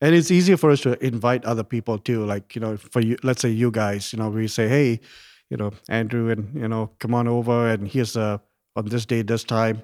And 0.00 0.14
it's 0.14 0.30
easier 0.30 0.56
for 0.56 0.70
us 0.70 0.80
to 0.82 1.02
invite 1.04 1.44
other 1.44 1.64
people 1.64 1.98
too. 1.98 2.24
Like, 2.24 2.54
you 2.54 2.60
know, 2.60 2.76
for 2.76 3.00
you, 3.00 3.16
let's 3.22 3.40
say 3.40 3.48
you 3.48 3.70
guys, 3.70 4.12
you 4.12 4.18
know, 4.18 4.28
we 4.28 4.46
say, 4.48 4.68
hey, 4.68 5.00
you 5.48 5.56
know, 5.56 5.72
Andrew, 5.88 6.28
and, 6.30 6.54
you 6.54 6.68
know, 6.68 6.90
come 6.98 7.14
on 7.14 7.26
over 7.28 7.68
and 7.70 7.88
here's 7.88 8.16
a, 8.16 8.40
on 8.74 8.86
this 8.86 9.06
day, 9.06 9.22
this 9.22 9.42
time. 9.44 9.82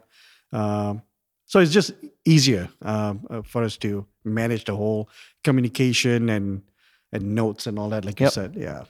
Um, 0.53 1.03
so 1.47 1.61
it's 1.61 1.73
just 1.73 1.93
easier 2.25 2.69
um, 2.83 3.27
uh, 3.31 3.43
for 3.43 3.63
us 3.63 3.77
to 3.79 4.07
manage 4.25 4.65
the 4.65 4.77
whole 4.77 5.09
communication 5.45 6.29
and, 6.29 6.63
and 7.13 7.35
notes 7.35 7.67
and 7.67 7.79
all 7.79 7.89
that, 7.91 8.05
like 8.05 8.21
you 8.21 8.29
said. 8.29 8.55
Yeah. 8.57 8.85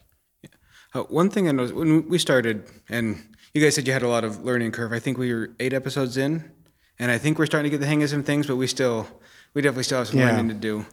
Uh, 0.94 1.02
one 1.04 1.30
thing 1.30 1.48
I 1.48 1.52
noticed 1.52 1.74
when 1.74 2.08
we 2.08 2.18
started, 2.18 2.64
and 2.88 3.16
you 3.54 3.62
guys 3.62 3.74
said 3.74 3.86
you 3.86 3.92
had 3.92 4.02
a 4.02 4.08
lot 4.08 4.24
of 4.24 4.44
learning 4.44 4.72
curve. 4.72 4.92
I 4.92 4.98
think 4.98 5.18
we 5.18 5.32
were 5.32 5.50
eight 5.60 5.72
episodes 5.72 6.16
in, 6.16 6.50
and 6.98 7.10
I 7.10 7.18
think 7.18 7.38
we're 7.38 7.46
starting 7.46 7.70
to 7.70 7.76
get 7.76 7.80
the 7.80 7.86
hang 7.86 8.02
of 8.02 8.10
some 8.10 8.22
things, 8.22 8.46
but 8.46 8.56
we 8.56 8.66
still, 8.66 9.06
we 9.54 9.62
definitely 9.62 9.84
still 9.84 9.98
have 9.98 10.08
some 10.08 10.18
Yeah. 10.18 10.30
learning 10.30 10.48
to 10.48 10.54
do. 10.54 10.84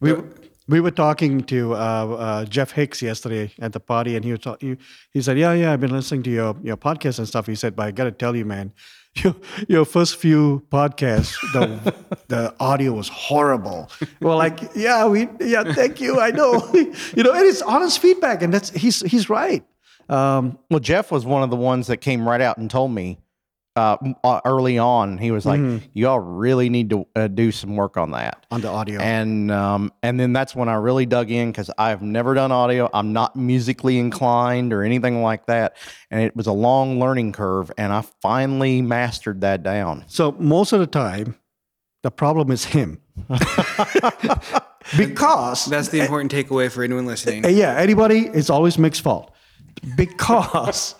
We, 0.00 0.14
we 0.68 0.80
were 0.80 0.90
talking 0.90 1.42
to 1.44 1.74
uh, 1.74 1.76
uh, 1.76 2.44
Jeff 2.44 2.72
Hicks 2.72 3.00
yesterday 3.02 3.52
at 3.58 3.72
the 3.72 3.80
party, 3.80 4.16
and 4.16 4.24
he 4.24 4.32
was 4.32 4.40
talk- 4.40 4.60
he, 4.60 4.76
he 5.12 5.22
said, 5.22 5.38
"Yeah, 5.38 5.52
yeah, 5.54 5.72
I've 5.72 5.80
been 5.80 5.90
listening 5.90 6.22
to 6.24 6.30
your 6.30 6.56
your 6.62 6.76
podcast 6.76 7.18
and 7.18 7.26
stuff." 7.26 7.46
He 7.46 7.54
said, 7.54 7.74
"But 7.74 7.86
I 7.86 7.90
got 7.90 8.04
to 8.04 8.12
tell 8.12 8.36
you, 8.36 8.44
man, 8.44 8.72
your 9.16 9.34
your 9.66 9.84
first 9.84 10.16
few 10.16 10.62
podcasts, 10.70 11.34
the 11.52 11.94
the 12.28 12.54
audio 12.60 12.92
was 12.92 13.08
horrible." 13.08 13.90
well, 14.20 14.36
like, 14.36 14.60
yeah, 14.74 15.06
we, 15.06 15.28
yeah, 15.40 15.64
thank 15.72 16.00
you, 16.00 16.20
I 16.20 16.30
know, 16.30 16.52
you 16.74 17.22
know, 17.22 17.32
and 17.32 17.46
it's 17.46 17.62
honest 17.62 17.98
feedback, 17.98 18.42
and 18.42 18.52
that's 18.52 18.70
he's 18.70 19.00
he's 19.00 19.28
right. 19.30 19.64
Um, 20.10 20.58
Well, 20.70 20.80
Jeff 20.80 21.10
was 21.10 21.26
one 21.26 21.42
of 21.42 21.50
the 21.50 21.56
ones 21.56 21.86
that 21.88 21.98
came 21.98 22.26
right 22.26 22.40
out 22.40 22.56
and 22.56 22.70
told 22.70 22.92
me 22.92 23.18
uh, 23.78 23.96
uh, 24.24 24.40
early 24.44 24.78
on. 24.78 25.18
He 25.18 25.30
was 25.30 25.46
like, 25.46 25.60
"Y'all 25.92 26.18
really 26.18 26.68
need 26.68 26.90
to 26.90 27.06
uh, 27.14 27.28
do 27.28 27.52
some 27.52 27.76
work 27.76 27.96
on 27.96 28.10
that." 28.10 28.44
on 28.50 28.60
the 28.60 28.68
audio, 28.68 29.00
and 29.00 29.50
um, 29.50 29.92
and 30.02 30.18
then 30.18 30.32
that's 30.32 30.54
when 30.54 30.68
I 30.68 30.74
really 30.74 31.06
dug 31.06 31.30
in 31.30 31.50
because 31.50 31.70
I've 31.78 32.02
never 32.02 32.34
done 32.34 32.50
audio. 32.52 32.88
I'm 32.92 33.12
not 33.12 33.36
musically 33.36 33.98
inclined 33.98 34.72
or 34.72 34.82
anything 34.82 35.22
like 35.22 35.46
that, 35.46 35.76
and 36.10 36.22
it 36.22 36.34
was 36.34 36.46
a 36.46 36.52
long 36.52 36.98
learning 36.98 37.32
curve. 37.32 37.70
And 37.76 37.92
I 37.92 38.02
finally 38.22 38.82
mastered 38.82 39.42
that 39.42 39.62
down. 39.62 40.04
So 40.08 40.32
most 40.32 40.72
of 40.72 40.80
the 40.80 40.86
time, 40.86 41.36
the 42.02 42.10
problem 42.10 42.50
is 42.50 42.64
him. 42.64 43.00
because 44.96 45.66
That's 45.66 45.88
the 45.88 46.00
important 46.00 46.32
takeaway 46.32 46.70
for 46.70 46.82
anyone 46.82 47.06
listening. 47.06 47.44
Uh, 47.44 47.48
yeah, 47.48 47.76
anybody, 47.76 48.26
it's 48.28 48.50
always 48.50 48.78
Mick's 48.78 49.00
fault 49.00 49.34
because 49.96 50.94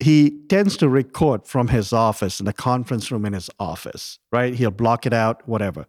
he 0.00 0.30
tends 0.48 0.76
to 0.78 0.88
record 0.88 1.46
from 1.46 1.68
his 1.68 1.92
office 1.92 2.38
in 2.40 2.46
the 2.46 2.52
conference 2.52 3.10
room 3.10 3.24
in 3.24 3.32
his 3.32 3.48
office, 3.58 4.18
right? 4.32 4.54
He'll 4.54 4.70
block 4.70 5.06
it 5.06 5.12
out, 5.12 5.46
whatever. 5.48 5.86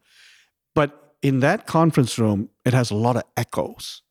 But 0.75 1.15
in 1.21 1.39
that 1.41 1.65
conference 1.67 2.17
room, 2.17 2.49
it 2.63 2.73
has 2.73 2.89
a 2.91 2.95
lot 2.95 3.17
of 3.17 3.23
echoes. 3.35 4.01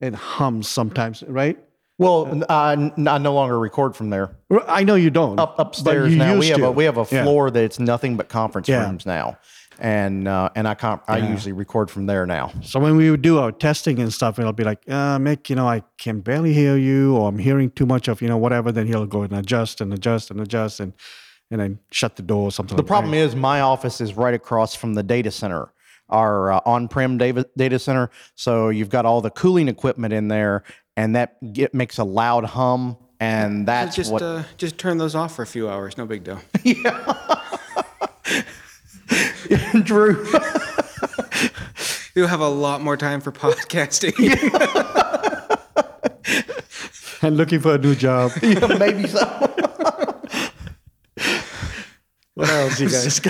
It 0.00 0.14
hums 0.14 0.68
sometimes, 0.68 1.22
right? 1.26 1.58
Well, 1.98 2.44
I, 2.48 2.72
n- 2.74 3.08
I 3.08 3.18
no 3.18 3.34
longer 3.34 3.58
record 3.58 3.96
from 3.96 4.10
there. 4.10 4.36
I 4.68 4.84
know 4.84 4.94
you 4.94 5.10
don't. 5.10 5.40
Up 5.40 5.58
upstairs 5.58 6.12
you 6.12 6.18
now, 6.18 6.38
we 6.38 6.48
have 6.48 6.62
a 6.62 6.70
we 6.70 6.84
have 6.84 6.96
a 6.98 7.06
Yeah. 7.10 7.24
floor 7.24 7.50
that 7.50 7.62
it's 7.64 7.80
nothing 7.80 8.16
but 8.16 8.28
conference 8.28 8.68
Yeah. 8.68 8.84
rooms 8.86 9.04
now, 9.04 9.38
and 9.78 10.26
uh, 10.28 10.50
and 10.54 10.66
I 10.66 10.74
can't, 10.74 11.00
I 11.08 11.18
Yeah. 11.18 11.30
usually 11.30 11.52
record 11.52 11.90
from 11.90 12.06
there 12.06 12.26
now. 12.26 12.52
So 12.62 12.80
when 12.80 12.96
we 12.96 13.10
would 13.10 13.22
do 13.22 13.38
our 13.38 13.52
testing 13.52 13.98
and 14.00 14.12
stuff, 14.12 14.38
it'll 14.38 14.52
be 14.52 14.64
like, 14.64 14.82
uh, 14.88 15.18
Mick, 15.18 15.48
you 15.50 15.56
know, 15.56 15.68
I 15.68 15.82
can 15.98 16.20
barely 16.20 16.52
hear 16.52 16.76
you, 16.76 17.16
or 17.16 17.28
I'm 17.28 17.38
hearing 17.38 17.70
too 17.70 17.86
much 17.86 18.08
of, 18.08 18.20
you 18.20 18.28
know, 18.28 18.36
whatever. 18.38 18.72
Then 18.72 18.86
he'll 18.86 19.06
go 19.06 19.22
and 19.22 19.32
adjust 19.32 19.80
and 19.80 19.92
adjust 19.94 20.30
and 20.30 20.40
adjust 20.40 20.80
and 20.80 20.92
and 21.50 21.60
then 21.60 21.78
shut 21.90 22.16
the 22.16 22.22
door 22.22 22.44
or 22.44 22.52
something. 22.52 22.76
The 22.76 22.82
problem 22.82 23.14
is 23.14 23.34
my 23.34 23.60
office 23.60 24.00
is 24.02 24.14
right 24.14 24.34
across 24.34 24.74
from 24.74 24.94
the 24.94 25.02
data 25.02 25.30
center, 25.30 25.72
our 26.10 26.52
uh, 26.52 26.60
on-prem 26.66 27.16
data, 27.16 27.48
data 27.56 27.78
center. 27.78 28.10
So 28.34 28.68
you've 28.68 28.90
got 28.90 29.06
all 29.06 29.22
the 29.22 29.30
cooling 29.30 29.66
equipment 29.68 30.12
in 30.12 30.28
there, 30.28 30.62
and 30.96 31.16
that 31.16 31.36
get, 31.54 31.72
makes 31.72 31.96
a 31.96 32.04
loud 32.04 32.44
hum, 32.44 32.98
and 33.18 33.66
that's 33.66 33.96
just 33.96 34.12
what. 34.12 34.20
uh, 34.20 34.42
just 34.58 34.76
turn 34.76 34.98
those 34.98 35.14
off 35.14 35.34
for 35.36 35.42
a 35.42 35.46
few 35.46 35.70
hours. 35.70 35.96
No 35.96 36.04
big 36.04 36.22
deal. 36.24 36.38
Drew, 39.84 40.24
You'll 42.14 42.28
have 42.28 42.40
a 42.40 42.48
lot 42.48 42.80
more 42.80 42.96
time 42.96 43.20
for 43.20 43.32
podcasting. 43.32 44.12
and 47.22 47.36
looking 47.36 47.60
for 47.60 47.74
a 47.74 47.78
new 47.78 47.94
job. 47.94 48.32
maybe 48.42 49.06
so. 49.06 49.26
What 52.34 52.48
else, 52.50 52.80
you 52.80 52.88
guys? 52.88 53.20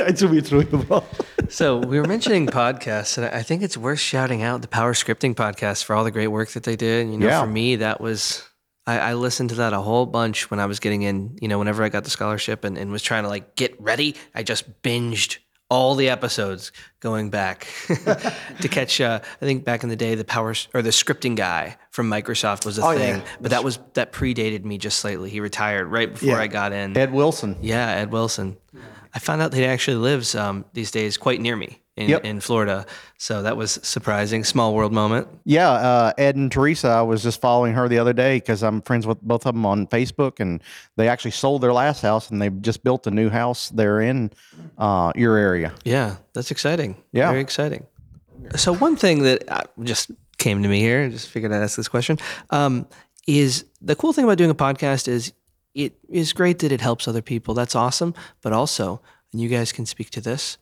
I 0.00 0.12
threw 0.12 0.28
me 0.28 0.40
through 0.40 0.64
the 0.64 0.78
ball. 0.78 1.04
So 1.48 1.78
we 1.78 1.98
were 1.98 2.06
mentioning 2.06 2.46
podcasts, 2.46 3.16
and 3.18 3.26
I 3.26 3.42
think 3.42 3.62
it's 3.62 3.76
worth 3.76 4.00
shouting 4.00 4.42
out 4.42 4.62
the 4.62 4.68
Power 4.68 4.92
Scripting 4.94 5.34
podcast 5.34 5.84
for 5.84 5.94
all 5.96 6.04
the 6.04 6.10
great 6.10 6.28
work 6.28 6.50
that 6.50 6.62
they 6.64 6.76
did. 6.76 7.08
You 7.08 7.18
know, 7.18 7.26
Yeah. 7.26 7.40
for 7.40 7.46
me, 7.46 7.76
that 7.76 8.00
was 8.00 8.42
I, 8.88 9.10
I 9.10 9.14
listened 9.14 9.50
to 9.50 9.56
that 9.56 9.72
a 9.72 9.80
whole 9.80 10.06
bunch 10.06 10.50
when 10.50 10.60
I 10.60 10.66
was 10.66 10.80
getting 10.80 11.02
in. 11.02 11.36
You 11.42 11.48
know, 11.48 11.58
whenever 11.58 11.82
I 11.84 11.88
got 11.90 12.04
the 12.04 12.10
scholarship 12.10 12.64
and, 12.64 12.78
and 12.78 12.90
was 12.90 13.02
trying 13.02 13.24
to 13.24 13.28
like 13.28 13.54
get 13.54 13.78
ready, 13.80 14.16
I 14.34 14.42
just 14.42 14.82
binged 14.82 15.38
all 15.70 15.94
the 15.94 16.08
episodes 16.08 16.72
going 17.00 17.28
back 17.28 17.66
to 17.88 18.68
catch. 18.70 19.00
Uh, 19.00 19.20
I 19.22 19.44
think 19.44 19.64
back 19.64 19.82
in 19.82 19.88
the 19.90 19.96
day, 19.96 20.14
the 20.14 20.24
power 20.24 20.54
or 20.74 20.80
the 20.82 20.90
scripting 20.90 21.36
guy 21.36 21.76
from 21.90 22.08
Microsoft 22.10 22.64
was 22.64 22.78
a 22.78 22.82
Oh, 22.84 22.96
thing, 22.96 23.16
yeah. 23.16 23.24
but 23.40 23.50
that 23.50 23.64
was 23.64 23.78
that 23.94 24.12
predated 24.12 24.64
me 24.64 24.78
just 24.78 24.98
slightly. 24.98 25.28
He 25.30 25.40
retired 25.40 25.88
right 25.88 26.10
before 26.10 26.30
Yeah. 26.30 26.38
I 26.40 26.46
got 26.46 26.72
in. 26.72 26.96
Ed 26.96 27.12
Wilson. 27.12 27.56
Yeah, 27.60 27.86
Ed 27.90 28.10
Wilson. 28.12 28.56
I 29.14 29.18
found 29.18 29.42
out 29.42 29.50
that 29.50 29.56
he 29.58 29.64
actually 29.66 29.96
lives 29.98 30.34
um, 30.34 30.64
these 30.72 30.90
days 30.90 31.16
quite 31.16 31.40
near 31.40 31.56
me 31.56 31.82
in, 31.98 32.08
Yep. 32.08 32.24
in 32.24 32.40
Florida. 32.40 32.86
So 33.18 33.42
that 33.42 33.56
was 33.56 33.78
surprising. 33.82 34.44
Small 34.44 34.74
world 34.74 34.92
moment. 34.92 35.28
Yeah, 35.44 35.70
uh, 35.70 36.12
Ed 36.16 36.36
and 36.36 36.50
Teresa. 36.50 36.88
I 36.88 37.02
was 37.02 37.22
just 37.22 37.40
following 37.40 37.74
her 37.74 37.88
the 37.88 37.98
other 37.98 38.12
day 38.12 38.36
because 38.36 38.62
I'm 38.62 38.80
friends 38.82 39.06
with 39.06 39.20
both 39.22 39.46
of 39.46 39.54
them 39.54 39.66
on 39.66 39.86
Facebook, 39.88 40.40
and 40.40 40.62
they 40.96 41.08
actually 41.08 41.32
sold 41.32 41.62
their 41.62 41.72
last 41.72 42.02
house 42.02 42.30
and 42.30 42.40
they've 42.40 42.62
just 42.62 42.84
built 42.84 43.06
a 43.06 43.10
new 43.10 43.28
house 43.30 43.68
there 43.70 44.00
in 44.00 44.30
uh, 44.78 45.12
your 45.16 45.36
area. 45.36 45.72
Yeah, 45.84 46.16
that's 46.34 46.50
exciting. 46.50 46.96
Yeah. 47.12 47.28
Very 47.30 47.40
exciting. 47.42 47.86
So, 48.56 48.74
one 48.74 48.96
thing 48.96 49.24
that 49.24 49.44
uh, 49.50 49.62
just 49.82 50.10
came 50.38 50.62
to 50.62 50.68
me 50.68 50.80
here, 50.80 51.04
I 51.04 51.08
just 51.10 51.28
figured 51.28 51.52
I'd 51.52 51.62
ask 51.62 51.76
this 51.76 51.88
question, 51.88 52.18
um, 52.50 52.86
is 53.26 53.64
the 53.82 53.96
cool 53.96 54.12
thing 54.12 54.24
about 54.24 54.38
doing 54.38 54.50
a 54.50 54.54
podcast 54.54 55.08
is 55.08 55.32
it 55.74 55.94
is 56.08 56.32
great 56.32 56.60
that 56.60 56.72
it 56.72 56.80
helps 56.80 57.08
other 57.08 57.22
people. 57.22 57.54
That's 57.54 57.74
awesome. 57.74 58.14
But 58.40 58.52
also, 58.52 59.00
and 59.32 59.40
you 59.40 59.48
guys 59.48 59.72
can 59.72 59.84
speak 59.86 60.10
to 60.10 60.20
this, 60.20 60.56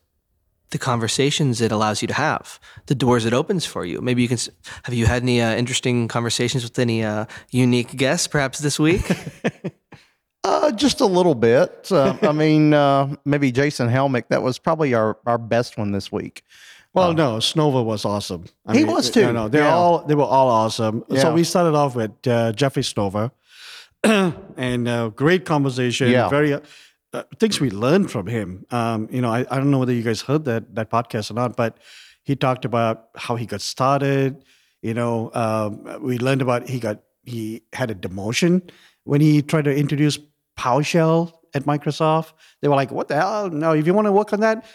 the 0.71 0.77
conversations 0.77 1.61
it 1.61 1.71
allows 1.71 2.01
you 2.01 2.07
to 2.09 2.13
have, 2.13 2.59
the 2.87 2.95
doors 2.95 3.25
it 3.25 3.33
opens 3.33 3.65
for 3.65 3.85
you. 3.85 4.01
Maybe 4.01 4.21
you 4.21 4.27
can. 4.27 4.37
Have 4.83 4.93
you 4.93 5.05
had 5.05 5.23
any 5.23 5.41
uh, 5.41 5.55
interesting 5.55 6.07
conversations 6.07 6.63
with 6.63 6.77
any 6.79 7.03
uh, 7.03 7.25
unique 7.51 7.95
guests, 7.95 8.27
perhaps 8.27 8.59
this 8.59 8.79
week? 8.79 9.09
Uh, 10.43 10.71
just 10.71 11.01
a 11.01 11.05
little 11.05 11.35
bit. 11.35 11.91
Uh, 11.91 12.15
I 12.21 12.31
mean, 12.31 12.73
uh, 12.73 13.13
maybe 13.25 13.51
Jason 13.51 13.89
Helmick. 13.89 14.29
That 14.29 14.43
was 14.43 14.57
probably 14.59 14.93
our, 14.93 15.17
our 15.25 15.37
best 15.37 15.77
one 15.77 15.91
this 15.91 16.09
week. 16.09 16.43
Well, 16.93 17.13
no, 17.13 17.37
Snover 17.37 17.83
was 17.83 18.05
awesome. 18.05 18.45
I 18.65 18.77
He 18.77 18.85
was 18.85 19.09
too. 19.11 19.23
No, 19.23 19.31
no, 19.33 19.47
they're 19.49 19.63
Yeah. 19.63 19.73
all 19.75 20.03
they 20.05 20.15
were 20.15 20.23
all 20.23 20.47
awesome. 20.47 21.03
Yeah. 21.09 21.21
So 21.21 21.33
we 21.33 21.43
started 21.43 21.75
off 21.75 21.95
with 21.95 22.11
uh, 22.25 22.53
Jeffrey 22.53 22.83
Snover, 22.83 23.31
and 24.03 24.87
uh, 24.87 25.09
great 25.09 25.43
conversation. 25.43 26.09
Yeah. 26.11 26.29
Very 26.29 26.57
uh, 27.17 27.23
things 27.39 27.59
we 27.59 27.69
learned 27.69 28.11
from 28.11 28.27
him. 28.27 28.65
Um, 28.71 29.07
you 29.11 29.21
know, 29.21 29.31
I, 29.31 29.39
I 29.49 29.57
don't 29.57 29.71
know 29.71 29.79
whether 29.79 29.93
you 29.93 30.03
guys 30.03 30.21
heard 30.21 30.45
that 30.45 30.75
that 30.75 30.89
podcast 30.89 31.31
or 31.31 31.33
not, 31.33 31.55
but 31.55 31.77
he 32.23 32.35
talked 32.35 32.65
about 32.65 33.09
how 33.15 33.35
he 33.35 33.45
got 33.45 33.61
started. 33.61 34.43
You 34.81 34.93
know, 34.93 35.31
um, 35.33 36.01
we 36.01 36.17
learned 36.19 36.41
about 36.41 36.69
he 36.69 36.79
got 36.79 37.01
he 37.23 37.63
had 37.73 37.89
a 37.91 37.95
demotion 37.95 38.69
when 39.03 39.21
he 39.21 39.41
tried 39.41 39.65
to 39.65 39.75
introduce 39.75 40.19
PowerShell 40.57 41.33
at 41.53 41.63
Microsoft. 41.63 42.33
They 42.61 42.67
were 42.67 42.75
like, 42.75 42.91
"What 42.91 43.07
the 43.07 43.15
hell? 43.15 43.49
No, 43.49 43.73
if 43.73 43.87
you 43.87 43.93
want 43.93 44.05
to 44.05 44.11
work 44.11 44.33
on 44.33 44.41
that, 44.41 44.65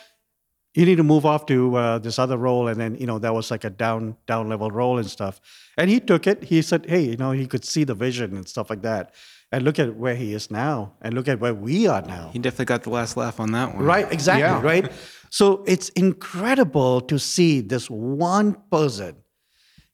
you 0.75 0.87
need 0.87 0.97
to 0.97 1.03
move 1.03 1.27
off 1.27 1.47
to 1.47 1.77
uh, 1.77 1.99
this 1.99 2.19
other 2.19 2.37
role 2.37 2.69
and 2.69 2.81
then 2.81 2.97
you 2.97 3.07
know 3.07 3.19
that 3.19 3.35
was 3.35 3.51
like 3.51 3.65
a 3.65 3.71
down 3.71 4.17
down 4.27 4.49
level 4.49 4.71
role 4.71 4.99
and 4.99 5.09
stuff 5.09 5.41
and 5.77 5.91
he 5.91 6.01
took 6.01 6.27
it 6.27 6.43
he 6.45 6.63
said 6.63 6.87
hey 6.89 7.01
you 7.01 7.17
know 7.17 7.31
he 7.33 7.47
could 7.47 7.65
see 7.65 7.85
the 7.85 7.95
vision 7.95 8.37
and 8.37 8.49
stuff 8.49 8.71
like 8.71 8.83
that 8.83 9.15
and 9.53 9.65
look 9.65 9.79
at 9.79 9.95
where 9.97 10.15
he 10.17 10.33
is 10.33 10.51
now 10.51 10.95
and 11.03 11.15
look 11.15 11.29
at 11.29 11.39
where 11.41 11.55
we 11.55 11.87
are 11.87 12.03
now 12.03 12.31
He 12.33 12.39
definitely 12.39 12.65
got 12.67 12.83
the 12.85 12.91
last 12.91 13.17
laugh 13.17 13.39
on 13.39 13.53
that 13.53 13.75
one. 13.75 13.85
right 13.85 14.11
exactly 14.13 14.41
Yeah. 14.41 14.63
right 14.63 14.91
so 15.31 15.63
it's 15.67 15.89
incredible 15.91 17.01
to 17.03 17.19
see 17.19 17.61
this 17.61 17.89
one 17.91 18.55
person 18.71 19.17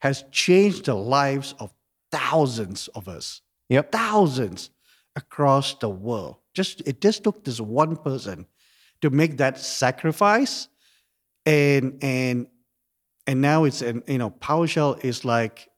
has 0.01 0.25
changed 0.31 0.85
the 0.87 0.95
lives 0.95 1.55
of 1.59 1.73
thousands 2.13 2.89
of 2.95 3.09
us 3.09 3.43
Yep. 3.69 3.93
thousands 3.93 4.71
across 5.17 5.75
the 5.75 5.89
world. 5.91 6.37
Just 6.55 6.81
it 6.87 7.01
just 7.03 7.23
took 7.25 7.45
this 7.45 7.61
one 7.61 7.97
person 7.97 8.47
to 9.03 9.11
make 9.11 9.37
that 9.39 9.59
sacrifice, 9.59 10.69
and 11.45 11.99
and 12.03 12.47
and 13.27 13.41
now 13.43 13.65
it's 13.65 13.83
an 13.83 14.03
you 14.07 14.17
know 14.19 14.31
PowerShell 14.31 15.05
is 15.05 15.25
like 15.27 15.69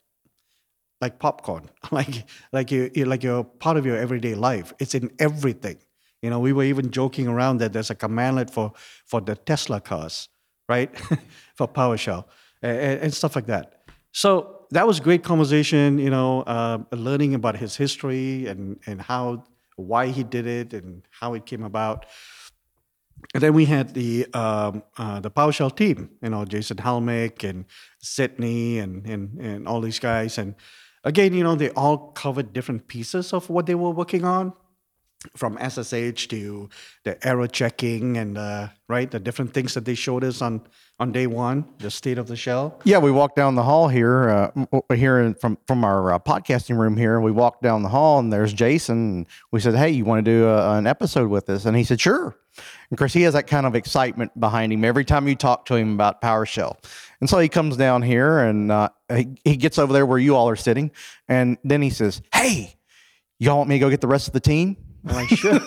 like 1.00 1.18
popcorn, 1.18 1.70
like 1.90 2.28
like 2.52 2.70
you 2.70 2.90
like 3.06 3.22
you're 3.22 3.44
part 3.44 3.76
of 3.76 3.86
your 3.86 3.96
everyday 3.96 4.34
life. 4.34 4.72
It's 4.78 4.94
in 4.94 5.10
everything. 5.18 5.78
You 6.22 6.28
know, 6.30 6.38
we 6.38 6.52
were 6.52 6.64
even 6.64 6.90
joking 6.90 7.28
around 7.28 7.58
that 7.58 7.72
there's 7.72 7.90
a 7.90 7.94
cmdlet 7.94 8.50
for 8.50 8.72
for 9.06 9.20
the 9.20 9.36
Tesla 9.36 9.80
cars, 9.80 10.28
right? 10.68 10.90
for 11.56 11.66
PowerShell 11.66 12.24
and, 12.62 13.00
and 13.00 13.14
stuff 13.14 13.34
like 13.34 13.46
that. 13.46 13.82
So 14.12 14.66
that 14.70 14.86
was 14.86 15.00
great 15.00 15.22
conversation. 15.22 15.98
You 15.98 16.10
know, 16.10 16.42
uh, 16.42 16.78
learning 16.92 17.34
about 17.34 17.56
his 17.56 17.76
history 17.76 18.46
and 18.46 18.78
and 18.86 19.00
how 19.00 19.44
why 19.76 20.08
he 20.08 20.22
did 20.22 20.46
it 20.46 20.74
and 20.74 21.02
how 21.10 21.34
it 21.34 21.46
came 21.46 21.64
about. 21.64 22.06
And 23.34 23.42
then 23.42 23.52
we 23.52 23.66
had 23.66 23.94
the 23.94 24.26
um, 24.34 24.82
uh, 24.96 25.20
the 25.20 25.30
PowerShell 25.30 25.74
team, 25.76 26.10
you 26.22 26.30
know, 26.30 26.44
Jason 26.44 26.78
Helmick 26.78 27.48
and 27.48 27.66
Sydney 27.98 28.78
and, 28.78 29.06
and 29.06 29.38
and 29.40 29.68
all 29.68 29.80
these 29.80 29.98
guys. 29.98 30.38
And 30.38 30.54
again, 31.04 31.32
you 31.34 31.42
know, 31.44 31.54
they 31.54 31.70
all 31.70 32.12
covered 32.12 32.52
different 32.52 32.88
pieces 32.88 33.32
of 33.32 33.48
what 33.50 33.66
they 33.66 33.74
were 33.74 33.90
working 33.90 34.24
on, 34.24 34.52
from 35.36 35.58
SSH 35.58 36.28
to 36.28 36.68
the 37.04 37.26
error 37.26 37.46
checking 37.46 38.16
and 38.16 38.38
uh, 38.38 38.68
right 38.88 39.10
the 39.10 39.20
different 39.20 39.52
things 39.52 39.74
that 39.74 39.84
they 39.84 39.94
showed 39.94 40.24
us 40.24 40.40
on 40.40 40.62
on 40.98 41.12
day 41.12 41.26
one, 41.26 41.64
the 41.78 41.90
state 41.90 42.16
of 42.18 42.26
the 42.26 42.36
shell. 42.36 42.78
Yeah, 42.84 42.98
we 42.98 43.10
walked 43.10 43.34
down 43.36 43.54
the 43.54 43.62
hall 43.62 43.88
here, 43.88 44.28
uh, 44.28 44.80
here 44.94 45.18
in- 45.20 45.34
from 45.34 45.58
from 45.66 45.84
our 45.84 46.12
uh, 46.14 46.18
podcasting 46.18 46.78
room 46.78 46.96
here. 46.96 47.20
We 47.20 47.32
walked 47.32 47.62
down 47.62 47.82
the 47.82 47.88
hall, 47.90 48.18
and 48.18 48.32
there's 48.32 48.52
Jason. 48.54 48.96
And 48.96 49.26
we 49.52 49.60
said, 49.60 49.74
"Hey, 49.74 49.90
you 49.90 50.04
want 50.06 50.24
to 50.24 50.30
do 50.30 50.46
a, 50.46 50.76
an 50.78 50.86
episode 50.86 51.28
with 51.28 51.48
us?" 51.50 51.66
And 51.66 51.76
he 51.76 51.84
said, 51.84 52.00
"Sure." 52.00 52.34
And 52.90 52.98
Chris, 52.98 53.12
he 53.12 53.22
has 53.22 53.34
that 53.34 53.46
kind 53.46 53.66
of 53.66 53.74
excitement 53.74 54.38
behind 54.38 54.72
him 54.72 54.84
every 54.84 55.04
time 55.04 55.28
you 55.28 55.36
talk 55.36 55.66
to 55.66 55.76
him 55.76 55.94
about 55.94 56.20
PowerShell. 56.20 56.76
And 57.20 57.28
so 57.30 57.38
he 57.38 57.48
comes 57.48 57.76
down 57.76 58.02
here, 58.02 58.38
and 58.38 58.72
uh, 58.72 58.88
he, 59.14 59.28
he 59.44 59.56
gets 59.56 59.78
over 59.78 59.92
there 59.92 60.06
where 60.06 60.18
you 60.18 60.34
all 60.34 60.48
are 60.48 60.56
sitting, 60.56 60.90
and 61.28 61.58
then 61.64 61.82
he 61.82 61.90
says, 61.90 62.22
"Hey, 62.34 62.76
y'all 63.38 63.58
want 63.58 63.68
me 63.68 63.76
to 63.76 63.78
go 63.78 63.90
get 63.90 64.00
the 64.00 64.08
rest 64.08 64.26
of 64.26 64.32
the 64.32 64.40
team?" 64.40 64.76
I'm 65.06 65.14
like, 65.14 65.28
sure. 65.28 65.52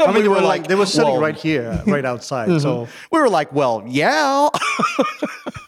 I 0.00 0.06
mean, 0.06 0.14
We 0.16 0.22
they 0.22 0.28
were 0.28 0.36
were 0.36 0.40
like 0.42 0.60
like, 0.60 0.66
they 0.68 0.74
were 0.74 0.86
sitting 0.86 1.14
whoa. 1.14 1.20
right 1.20 1.34
here, 1.36 1.82
right 1.86 2.04
outside. 2.04 2.60
So 2.60 2.88
We 3.10 3.20
were 3.20 3.28
like, 3.28 3.52
"Well, 3.52 3.84
yeah." 3.86 4.48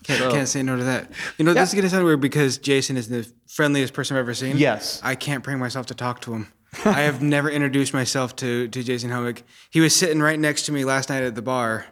Can't, 0.04 0.32
can't 0.32 0.48
say 0.48 0.62
no 0.62 0.74
to 0.74 0.84
that. 0.84 1.12
You 1.36 1.44
know, 1.44 1.52
this 1.52 1.68
is 1.68 1.74
gonna 1.74 1.90
sound 1.90 2.02
weird 2.06 2.22
because 2.22 2.56
Jason 2.56 2.96
is 2.96 3.10
the 3.10 3.30
friendliest 3.46 3.92
person 3.92 4.16
I've 4.16 4.22
ever 4.22 4.32
seen. 4.32 4.56
Yes. 4.56 5.02
I 5.04 5.14
can't 5.14 5.44
bring 5.44 5.58
myself 5.58 5.84
to 5.88 5.94
talk 5.94 6.22
to 6.22 6.32
him. 6.32 6.50
I 6.84 7.00
have 7.02 7.22
never 7.22 7.50
introduced 7.50 7.92
myself 7.94 8.36
to 8.36 8.68
to 8.68 8.82
Jason 8.82 9.10
Helmick. 9.10 9.42
He 9.70 9.80
was 9.80 9.94
sitting 9.94 10.20
right 10.20 10.38
next 10.38 10.62
to 10.66 10.72
me 10.72 10.84
last 10.84 11.08
night 11.08 11.22
at 11.22 11.34
the 11.34 11.42
bar, 11.42 11.86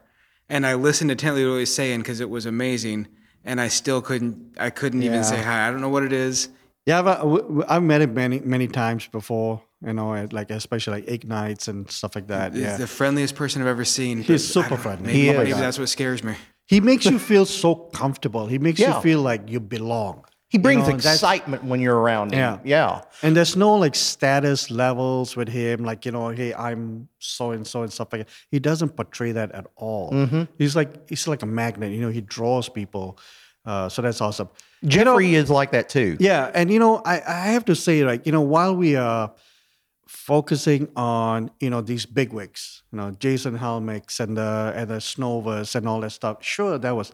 and 0.49 0.67
I 0.67 0.75
listened 0.75 1.11
intently 1.11 1.43
to 1.43 1.49
what 1.49 1.55
he 1.55 1.61
was 1.61 1.75
saying 1.75 2.01
because 2.01 2.21
it 2.21 2.31
was 2.31 2.47
amazing. 2.47 3.09
And 3.45 3.61
I 3.61 3.69
still 3.69 4.03
couldn't. 4.03 4.55
I 4.59 4.71
couldn't 4.71 5.03
even 5.03 5.23
say 5.25 5.41
hi. 5.43 5.67
I 5.69 5.71
don't 5.71 5.81
know 5.81 5.89
what 5.89 6.03
it 6.03 6.13
is. 6.13 6.49
yeah, 6.85 6.99
I've, 6.99 7.07
uh, 7.07 7.17
w- 7.19 7.43
w- 7.43 7.65
I've 7.69 7.83
met 7.83 8.01
him 8.03 8.13
many 8.15 8.41
many 8.41 8.67
times 8.69 9.07
before. 9.09 9.63
You 9.87 9.93
know, 9.93 10.15
at, 10.15 10.33
like 10.33 10.51
especially 10.51 11.01
like 11.03 11.09
ignites 11.11 11.69
and 11.69 11.89
stuff 11.91 12.15
like 12.17 12.27
that. 12.29 12.55
He's 12.55 12.63
Yeah, 12.63 12.77
the 12.77 12.87
friendliest 12.87 13.35
person 13.37 13.63
I've 13.63 13.69
ever 13.69 13.85
seen. 13.85 14.23
He's 14.23 14.45
I 14.51 14.53
super 14.63 14.69
don't 14.71 14.79
friendly. 14.81 15.07
Maybe, 15.07 15.19
He 15.21 15.29
is. 15.29 15.37
maybe 15.39 15.53
that's 15.53 15.79
what 15.79 15.89
scares 15.89 16.25
me. 16.25 16.35
he 16.67 16.81
makes 16.81 17.05
you 17.05 17.19
feel 17.19 17.45
so 17.47 17.75
comfortable. 17.75 18.47
He 18.49 18.59
makes 18.59 18.81
Yeah. 18.81 18.97
you 18.97 19.03
feel 19.03 19.21
like 19.23 19.43
you 19.49 19.61
belong. 19.61 20.25
He 20.49 20.59
brings 20.59 20.87
know, 20.87 20.95
excitement 20.95 21.65
when 21.65 21.81
you're 21.81 21.99
around 21.99 22.33
him. 22.33 22.39
Yeah. 22.39 22.59
yeah. 22.65 23.03
And 23.23 23.37
there's 23.37 23.57
no 23.57 23.75
like 23.75 23.97
status 23.97 24.71
levels 24.71 25.35
with 25.35 25.49
him, 25.49 25.85
like 25.85 26.07
you 26.07 26.13
know, 26.13 26.29
hey, 26.29 26.55
I'm 26.55 27.09
so 27.19 27.51
and 27.51 27.67
so 27.67 27.83
and 27.83 27.93
stuff 27.93 28.13
like 28.13 28.27
that. 28.27 28.33
He 28.51 28.61
doesn't 28.61 28.91
portray 28.91 29.33
that 29.33 29.51
at 29.53 29.67
all. 29.75 30.13
Mm-hmm. 30.13 30.43
He's 30.57 30.77
like 30.77 31.09
he's 31.09 31.27
like 31.27 31.43
a 31.43 31.47
magnet. 31.47 31.93
You 31.93 32.01
know, 32.01 32.11
he 32.11 32.21
draws 32.21 32.69
people. 32.69 33.19
Uh, 33.65 33.89
so 33.89 34.01
that's 34.01 34.21
awesome. 34.21 34.49
Jeffrey 34.85 35.35
is 35.35 35.51
like 35.51 35.73
that 35.73 35.89
too. 35.89 36.17
Yeah, 36.21 36.51
and 36.55 36.71
you 36.71 36.79
know, 36.79 37.03
I, 37.05 37.21
I 37.27 37.47
have 37.49 37.65
to 37.65 37.75
say, 37.75 38.05
like, 38.05 38.25
you 38.25 38.31
know, 38.31 38.43
while 38.43 38.77
we 38.77 38.95
are 38.95 39.33
focusing 40.07 40.89
on, 40.95 41.51
you 41.59 41.71
know, 41.71 41.81
these 41.81 42.07
big 42.07 42.33
wigs, 42.33 42.85
you 42.93 42.99
know, 42.99 43.11
Jason 43.11 43.59
Helmicks 43.59 44.21
and 44.21 44.37
the 44.37 44.73
and 44.77 44.89
the 44.89 45.01
Snovers 45.01 45.75
and 45.75 45.89
all 45.89 46.01
that 46.03 46.11
stuff, 46.11 46.45
sure, 46.45 46.79
that 46.79 46.95
was 46.95 47.13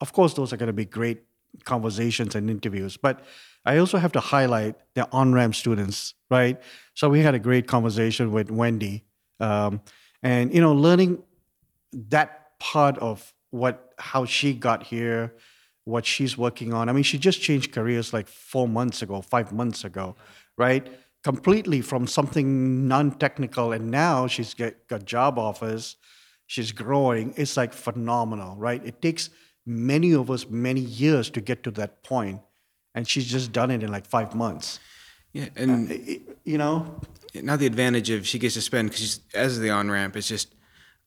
of 0.00 0.12
course 0.12 0.34
those 0.34 0.52
are 0.52 0.56
gonna 0.56 0.72
be 0.72 0.84
great 0.84 1.22
conversations 1.64 2.34
and 2.34 2.50
interviews. 2.50 2.96
But 2.96 3.24
I 3.64 3.78
also 3.78 3.98
have 3.98 4.12
to 4.12 4.20
highlight 4.20 4.74
the 4.94 5.08
on-ramp 5.12 5.54
students, 5.54 6.14
right? 6.30 6.60
So 6.94 7.08
we 7.08 7.20
had 7.20 7.34
a 7.34 7.38
great 7.38 7.66
conversation 7.66 8.32
with 8.32 8.50
Wendy. 8.50 9.04
Um, 9.38 9.80
and 10.22 10.54
you 10.54 10.60
know, 10.60 10.72
learning 10.72 11.22
that 11.92 12.58
part 12.58 12.98
of 12.98 13.32
what 13.50 13.94
how 13.98 14.24
she 14.24 14.54
got 14.54 14.84
here, 14.84 15.34
what 15.84 16.06
she's 16.06 16.38
working 16.38 16.72
on. 16.72 16.88
I 16.88 16.92
mean, 16.92 17.04
she 17.04 17.18
just 17.18 17.40
changed 17.40 17.72
careers 17.72 18.12
like 18.12 18.28
four 18.28 18.68
months 18.68 19.02
ago, 19.02 19.20
five 19.20 19.52
months 19.52 19.84
ago, 19.84 20.16
right? 20.56 20.88
Completely 21.22 21.80
from 21.82 22.06
something 22.06 22.88
non-technical, 22.88 23.72
and 23.72 23.90
now 23.90 24.26
she's 24.26 24.54
get, 24.54 24.88
got 24.88 25.04
job 25.04 25.38
offers. 25.38 25.96
She's 26.46 26.72
growing. 26.72 27.34
It's 27.36 27.56
like 27.56 27.72
phenomenal, 27.72 28.56
right? 28.56 28.84
It 28.84 29.00
takes 29.00 29.30
many 29.66 30.12
of 30.12 30.30
us 30.30 30.46
many 30.48 30.80
years 30.80 31.30
to 31.30 31.40
get 31.40 31.62
to 31.64 31.70
that 31.72 32.02
point, 32.02 32.40
and 32.94 33.06
she's 33.08 33.26
just 33.26 33.52
done 33.52 33.70
it 33.70 33.82
in 33.82 33.90
like 33.90 34.06
five 34.06 34.34
months. 34.34 34.80
Yeah, 35.32 35.48
and 35.56 35.90
I- 35.90 35.94
I- 35.94 36.20
you 36.44 36.58
know, 36.58 37.00
now 37.34 37.56
the 37.56 37.66
advantage 37.66 38.10
of 38.10 38.26
she 38.26 38.38
gets 38.38 38.54
to 38.54 38.60
spend 38.60 38.90
because 38.90 39.20
as 39.34 39.58
the 39.60 39.70
on 39.70 39.90
ramp, 39.90 40.16
it's 40.16 40.28
just 40.28 40.54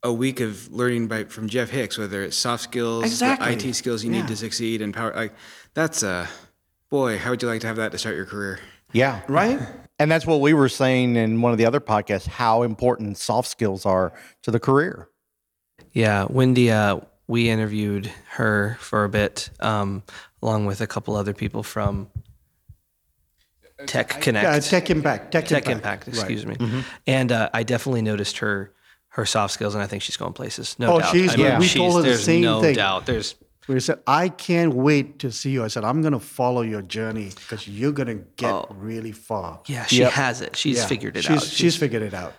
a 0.03 0.11
week 0.13 0.39
of 0.39 0.71
learning 0.71 1.07
by 1.07 1.23
from 1.25 1.47
Jeff 1.49 1.69
Hicks, 1.69 1.97
whether 1.97 2.23
it's 2.23 2.35
soft 2.37 2.63
skills, 2.63 3.03
Exactly. 3.05 3.55
the 3.55 3.67
IT 3.69 3.73
skills 3.73 4.03
you 4.03 4.11
Yeah. 4.11 4.21
need 4.21 4.27
to 4.29 4.35
succeed, 4.35 4.81
and 4.81 4.93
power. 4.93 5.13
Like 5.15 5.33
that's 5.73 6.01
uh, 6.03 6.27
boy, 6.89 7.17
how 7.17 7.31
would 7.31 7.41
you 7.41 7.47
like 7.47 7.61
to 7.61 7.67
have 7.67 7.75
that 7.77 7.91
to 7.91 7.97
start 7.97 8.15
your 8.15 8.25
career? 8.25 8.59
Yeah. 8.93 9.21
Right? 9.27 9.59
And 9.99 10.11
that's 10.11 10.25
what 10.25 10.41
we 10.41 10.53
were 10.53 10.69
saying 10.69 11.15
in 11.15 11.41
one 11.41 11.51
of 11.51 11.57
the 11.57 11.65
other 11.65 11.79
podcasts 11.79 12.27
how 12.27 12.63
important 12.63 13.17
soft 13.17 13.47
skills 13.49 13.85
are 13.85 14.13
to 14.43 14.51
the 14.51 14.59
career. 14.59 15.09
Yeah, 15.93 16.25
Wendy, 16.29 16.69
uh, 16.71 16.99
we 17.27 17.49
interviewed 17.49 18.11
her 18.31 18.77
for 18.79 19.03
a 19.03 19.09
bit, 19.09 19.49
um, 19.59 20.03
along 20.41 20.65
with 20.65 20.81
a 20.81 20.87
couple 20.87 21.15
other 21.15 21.33
people 21.33 21.63
from 21.63 22.09
Tech 23.87 24.09
Connect. 24.21 24.43
Yeah, 24.45 24.59
Tech 24.59 24.89
Impact. 24.89 25.31
Tech, 25.31 25.45
Tech 25.47 25.67
Impact. 25.67 26.07
Impact, 26.07 26.07
Right. 26.07 26.15
excuse 26.31 26.45
me. 26.45 26.83
And 27.05 27.31
uh, 27.31 27.49
I 27.53 27.63
definitely 27.63 28.01
noticed 28.01 28.37
her 28.39 28.71
her 29.09 29.25
soft 29.25 29.53
skills, 29.53 29.73
and 29.75 29.81
I 29.81 29.87
think 29.87 30.03
she's 30.03 30.17
going 30.17 30.33
places. 30.33 30.75
No 30.77 30.95
Oh, 30.95 30.99
doubt. 30.99 31.13
she's- 31.13 31.33
I 31.33 31.37
mean, 31.37 31.45
yeah. 31.45 31.57
we 31.59 31.67
she's- 31.67 31.77
told 31.81 31.95
her 31.95 32.01
the 32.01 32.07
there's 32.09 32.25
same 32.25 32.41
no 32.41 32.61
thing. 32.61 32.75
doubt. 32.75 33.05
There's 33.05 33.35
We 33.69 33.79
said, 33.79 33.99
I 34.05 34.27
can't 34.27 34.73
wait 34.73 35.19
to 35.19 35.31
see 35.31 35.51
you. 35.51 35.63
I 35.63 35.69
said, 35.69 35.85
I'm 35.85 36.01
going 36.01 36.11
to 36.13 36.19
follow 36.19 36.61
your 36.63 36.81
journey 36.81 37.29
because 37.33 37.65
you're 37.65 37.93
going 37.93 38.09
to 38.09 38.23
get 38.35 38.65
really 38.71 39.13
far. 39.13 39.61
yeah, 39.67 39.85
she 39.85 40.01
has 40.01 40.41
it. 40.41 40.55
She's 40.57 40.77
Yeah, 40.79 40.85
figured 40.87 41.15
it 41.17 41.23
she's, 41.23 41.37
out. 41.37 41.43
She's 41.43 41.75
figured 41.77 42.03
it 42.03 42.13
out. 42.13 42.33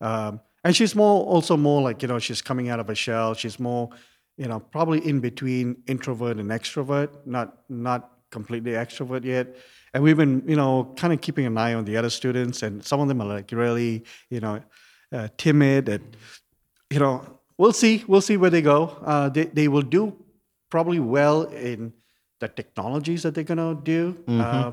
Um, 0.00 0.40
and 0.64 0.74
she's 0.74 0.94
more, 0.96 1.24
also 1.24 1.56
more 1.56 1.80
like, 1.80 2.02
you 2.02 2.08
know, 2.08 2.18
she's 2.18 2.42
coming 2.42 2.68
out 2.68 2.80
of 2.80 2.90
a 2.90 2.94
shell. 2.96 3.32
She's 3.34 3.60
more, 3.60 3.90
you 4.36 4.46
know, 4.46 4.60
probably 4.60 5.06
in 5.06 5.20
between 5.20 5.82
introvert 5.86 6.38
and 6.38 6.50
extrovert, 6.50 7.10
not, 7.26 7.58
not 7.68 8.12
completely 8.30 8.72
extrovert 8.72 9.24
yet. 9.24 9.56
And 9.94 10.02
we've 10.02 10.16
been, 10.16 10.42
you 10.46 10.56
know, 10.56 10.92
kind 10.96 11.12
of 11.12 11.20
keeping 11.20 11.46
an 11.46 11.56
eye 11.56 11.74
on 11.74 11.84
the 11.84 11.96
other 11.96 12.10
students, 12.10 12.62
and 12.62 12.84
some 12.84 13.00
of 13.00 13.08
them 13.08 13.20
are 13.22 13.26
like 13.26 13.50
really, 13.52 14.04
you 14.28 14.40
know, 14.40 14.60
uh, 15.12 15.28
timid, 15.38 15.88
and 15.88 16.16
you 16.90 16.98
know, 16.98 17.24
we'll 17.56 17.72
see, 17.72 18.04
we'll 18.06 18.20
see 18.20 18.36
where 18.36 18.50
they 18.50 18.62
go. 18.62 18.96
Uh, 19.02 19.28
they 19.30 19.44
they 19.44 19.68
will 19.68 19.82
do 19.82 20.14
probably 20.68 21.00
well 21.00 21.44
in 21.44 21.92
the 22.40 22.48
technologies 22.48 23.22
that 23.22 23.34
they're 23.34 23.44
gonna 23.44 23.74
do. 23.74 24.22
Uh, 24.28 24.72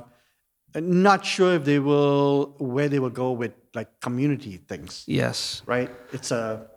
not 0.75 1.23
sure 1.23 1.53
if 1.53 1.63
they 1.63 1.79
will 1.79 2.55
where 2.57 2.89
they 2.89 2.99
will 2.99 3.09
go 3.09 3.31
with 3.31 3.53
like 3.73 3.99
community 4.01 4.57
things, 4.57 5.03
yes. 5.07 5.61
right? 5.65 5.89
It's 6.11 6.31
a 6.31 6.67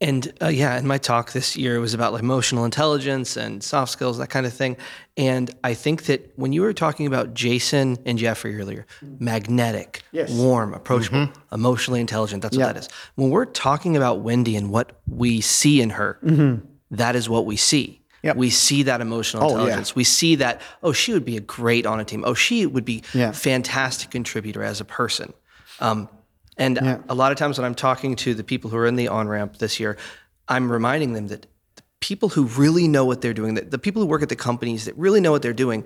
And 0.00 0.32
uh, 0.40 0.46
yeah, 0.46 0.78
in 0.78 0.86
my 0.86 0.98
talk 0.98 1.32
this 1.32 1.56
year 1.56 1.80
was 1.80 1.92
about 1.92 2.12
like 2.12 2.22
emotional 2.22 2.64
intelligence 2.64 3.36
and 3.36 3.62
soft 3.64 3.90
skills, 3.90 4.18
that 4.18 4.28
kind 4.30 4.46
of 4.46 4.52
thing. 4.52 4.76
And 5.16 5.50
I 5.64 5.74
think 5.74 6.04
that 6.04 6.32
when 6.36 6.52
you 6.52 6.62
were 6.62 6.72
talking 6.72 7.06
about 7.08 7.34
Jason 7.34 7.96
and 8.06 8.16
Jeffrey 8.16 8.56
earlier, 8.56 8.86
magnetic, 9.18 10.02
Yes. 10.12 10.30
warm, 10.30 10.72
approachable, 10.72 11.28
emotionally 11.52 12.00
intelligent, 12.00 12.42
that's 12.42 12.56
what 12.56 12.66
that 12.66 12.76
is. 12.76 12.88
When 13.16 13.30
we're 13.30 13.44
talking 13.44 13.96
about 13.96 14.20
Wendy 14.20 14.54
and 14.56 14.70
what 14.70 14.92
we 15.08 15.40
see 15.40 15.80
in 15.80 15.90
her, 15.90 16.18
that 16.92 17.16
is 17.16 17.28
what 17.28 17.44
we 17.44 17.56
see. 17.56 18.00
Yep. 18.22 18.36
We 18.36 18.50
see 18.50 18.84
that 18.84 19.00
emotional 19.00 19.42
Oh, 19.44 19.46
yeah. 19.48 19.52
intelligence. 19.54 19.94
We 19.96 20.04
see 20.04 20.36
that, 20.36 20.60
oh, 20.82 20.92
she 20.92 21.12
would 21.12 21.24
be 21.24 21.36
a 21.36 21.40
great 21.40 21.86
on 21.86 22.00
a 22.00 22.04
team. 22.04 22.24
Oh, 22.26 22.34
she 22.34 22.66
would 22.66 22.84
be 22.84 23.02
Yeah. 23.14 23.30
fantastic 23.32 24.10
contributor 24.10 24.62
as 24.62 24.80
a 24.80 24.84
person. 24.84 25.32
Um, 25.80 26.08
and 26.58 26.78
a 27.08 27.14
lot 27.14 27.32
of 27.32 27.38
times 27.38 27.58
when 27.58 27.64
I'm 27.64 27.74
talking 27.74 28.16
to 28.16 28.34
the 28.34 28.44
people 28.44 28.70
who 28.70 28.76
are 28.76 28.86
in 28.86 28.96
the 28.96 29.08
on 29.08 29.28
ramp 29.28 29.58
this 29.58 29.78
year, 29.78 29.96
I'm 30.48 30.70
reminding 30.70 31.12
them 31.12 31.28
that 31.28 31.42
the 31.76 31.82
people 32.00 32.28
who 32.30 32.44
really 32.44 32.88
know 32.88 33.04
what 33.04 33.20
they're 33.20 33.34
doing, 33.34 33.54
that 33.54 33.70
the 33.70 33.78
people 33.78 34.02
who 34.02 34.08
work 34.08 34.22
at 34.22 34.28
the 34.28 34.36
companies 34.36 34.84
that 34.86 34.96
really 34.96 35.20
know 35.20 35.30
what 35.30 35.42
they're 35.42 35.52
doing, 35.52 35.84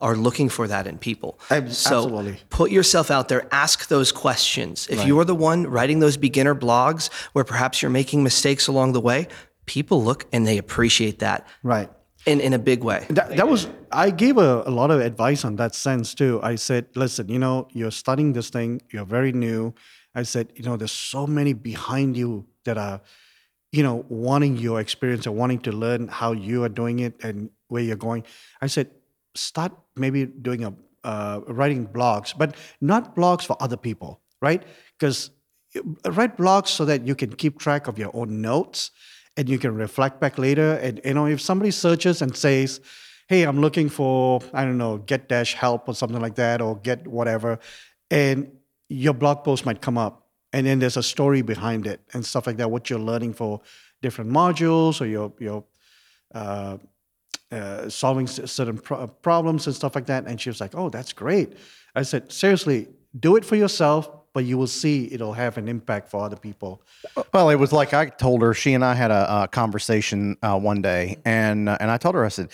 are 0.00 0.16
looking 0.16 0.48
for 0.48 0.68
that 0.68 0.86
in 0.86 0.96
people. 0.96 1.40
Ab- 1.50 1.72
so 1.72 2.32
put 2.50 2.70
yourself 2.70 3.10
out 3.10 3.28
there, 3.28 3.48
ask 3.50 3.88
those 3.88 4.12
questions. 4.12 4.86
If 4.88 5.04
you're 5.04 5.24
the 5.24 5.34
one 5.34 5.66
writing 5.66 5.98
those 5.98 6.16
beginner 6.16 6.54
blogs 6.54 7.12
where 7.32 7.44
perhaps 7.44 7.82
you're 7.82 7.90
making 7.90 8.22
mistakes 8.22 8.68
along 8.68 8.92
the 8.92 9.00
way, 9.00 9.26
people 9.66 10.02
look 10.02 10.26
and 10.32 10.46
they 10.46 10.56
appreciate 10.56 11.18
that 11.18 11.48
right. 11.64 11.90
in, 12.26 12.40
in 12.40 12.52
a 12.52 12.58
big 12.58 12.84
way. 12.84 13.06
That, 13.10 13.36
that 13.36 13.48
was 13.48 13.68
I 13.90 14.10
gave 14.10 14.38
a, 14.38 14.62
a 14.66 14.70
lot 14.70 14.92
of 14.92 15.00
advice 15.00 15.44
on 15.44 15.56
that 15.56 15.74
sense 15.74 16.14
too. 16.14 16.38
I 16.44 16.54
said, 16.54 16.86
listen, 16.94 17.28
you 17.28 17.40
know, 17.40 17.66
you're 17.72 17.90
studying 17.90 18.34
this 18.34 18.50
thing, 18.50 18.80
you're 18.92 19.04
very 19.04 19.32
new. 19.32 19.74
I 20.14 20.22
said, 20.22 20.52
you 20.54 20.64
know, 20.64 20.76
there's 20.76 20.92
so 20.92 21.26
many 21.26 21.52
behind 21.52 22.16
you 22.16 22.46
that 22.64 22.78
are, 22.78 23.00
you 23.72 23.82
know, 23.82 24.04
wanting 24.08 24.56
your 24.56 24.80
experience 24.80 25.26
and 25.26 25.36
wanting 25.36 25.60
to 25.60 25.72
learn 25.72 26.08
how 26.08 26.32
you 26.32 26.64
are 26.64 26.68
doing 26.68 27.00
it 27.00 27.22
and 27.22 27.50
where 27.68 27.82
you're 27.82 27.96
going. 27.96 28.24
I 28.60 28.66
said, 28.66 28.90
start 29.34 29.72
maybe 29.96 30.26
doing 30.26 30.64
a 30.64 30.74
uh, 31.04 31.40
writing 31.46 31.86
blogs, 31.86 32.36
but 32.36 32.56
not 32.80 33.14
blogs 33.14 33.44
for 33.44 33.56
other 33.60 33.76
people, 33.76 34.20
right? 34.42 34.62
Because 34.98 35.30
write 36.04 36.36
blogs 36.36 36.68
so 36.68 36.84
that 36.84 37.06
you 37.06 37.14
can 37.14 37.32
keep 37.34 37.58
track 37.58 37.86
of 37.86 37.98
your 37.98 38.10
own 38.14 38.40
notes 38.40 38.90
and 39.36 39.48
you 39.48 39.58
can 39.58 39.74
reflect 39.74 40.20
back 40.20 40.38
later. 40.38 40.74
And 40.74 41.00
you 41.04 41.14
know, 41.14 41.26
if 41.26 41.40
somebody 41.40 41.70
searches 41.70 42.20
and 42.22 42.36
says, 42.36 42.80
"Hey, 43.28 43.42
I'm 43.44 43.60
looking 43.60 43.88
for 43.88 44.40
I 44.52 44.64
don't 44.64 44.78
know, 44.78 44.98
get 44.98 45.28
dash 45.28 45.54
help 45.54 45.88
or 45.88 45.94
something 45.94 46.20
like 46.20 46.34
that, 46.36 46.60
or 46.60 46.76
get 46.76 47.06
whatever," 47.06 47.58
and 48.10 48.50
your 48.88 49.14
blog 49.14 49.44
post 49.44 49.66
might 49.66 49.80
come 49.80 49.98
up, 49.98 50.26
and 50.52 50.66
then 50.66 50.78
there's 50.78 50.96
a 50.96 51.02
story 51.02 51.42
behind 51.42 51.86
it 51.86 52.00
and 52.12 52.24
stuff 52.24 52.46
like 52.46 52.56
that. 52.56 52.70
What 52.70 52.88
you're 52.88 52.98
learning 52.98 53.34
for 53.34 53.60
different 54.02 54.30
modules 54.30 55.00
or 55.00 55.06
your 55.06 55.32
your 55.38 55.64
uh, 56.34 56.78
uh, 57.50 57.88
solving 57.88 58.26
certain 58.26 58.78
pro- 58.78 59.06
problems 59.06 59.66
and 59.66 59.74
stuff 59.74 59.94
like 59.94 60.06
that. 60.06 60.26
And 60.26 60.40
she 60.40 60.50
was 60.50 60.60
like, 60.60 60.74
"Oh, 60.74 60.88
that's 60.88 61.12
great." 61.12 61.54
I 61.94 62.02
said, 62.02 62.32
"Seriously, 62.32 62.88
do 63.18 63.36
it 63.36 63.44
for 63.44 63.56
yourself, 63.56 64.10
but 64.32 64.44
you 64.44 64.56
will 64.58 64.66
see 64.66 65.08
it'll 65.12 65.34
have 65.34 65.58
an 65.58 65.68
impact 65.68 66.08
for 66.10 66.24
other 66.24 66.36
people." 66.36 66.82
Well, 67.32 67.50
it 67.50 67.56
was 67.56 67.72
like 67.72 67.92
I 67.92 68.06
told 68.06 68.42
her. 68.42 68.54
She 68.54 68.74
and 68.74 68.84
I 68.84 68.94
had 68.94 69.10
a, 69.10 69.44
a 69.44 69.48
conversation 69.48 70.36
uh, 70.42 70.58
one 70.58 70.82
day, 70.82 71.18
and 71.24 71.68
and 71.68 71.90
I 71.90 71.98
told 71.98 72.14
her 72.14 72.24
I 72.24 72.28
said, 72.28 72.50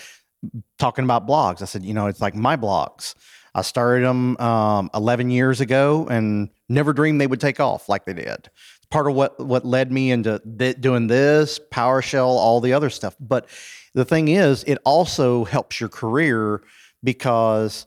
talking 0.78 1.04
about 1.04 1.26
blogs. 1.26 1.62
I 1.62 1.64
said, 1.66 1.84
you 1.84 1.94
know, 1.94 2.06
it's 2.06 2.20
like 2.20 2.34
my 2.34 2.56
blogs. 2.56 3.14
I 3.54 3.62
started 3.62 4.04
them 4.04 4.36
um, 4.38 4.90
11 4.94 5.30
years 5.30 5.60
ago, 5.60 6.06
and 6.10 6.50
never 6.68 6.92
dreamed 6.92 7.20
they 7.20 7.26
would 7.26 7.40
take 7.40 7.60
off 7.60 7.88
like 7.88 8.04
they 8.04 8.14
did. 8.14 8.26
It's 8.26 8.86
part 8.90 9.06
of 9.06 9.14
what 9.14 9.38
what 9.38 9.64
led 9.64 9.92
me 9.92 10.10
into 10.10 10.40
th- 10.58 10.80
doing 10.80 11.06
this, 11.06 11.60
PowerShell, 11.70 12.26
all 12.26 12.60
the 12.60 12.72
other 12.72 12.90
stuff. 12.90 13.14
But 13.20 13.48
the 13.94 14.04
thing 14.04 14.28
is, 14.28 14.64
it 14.64 14.78
also 14.84 15.44
helps 15.44 15.78
your 15.80 15.88
career 15.88 16.62
because 17.02 17.86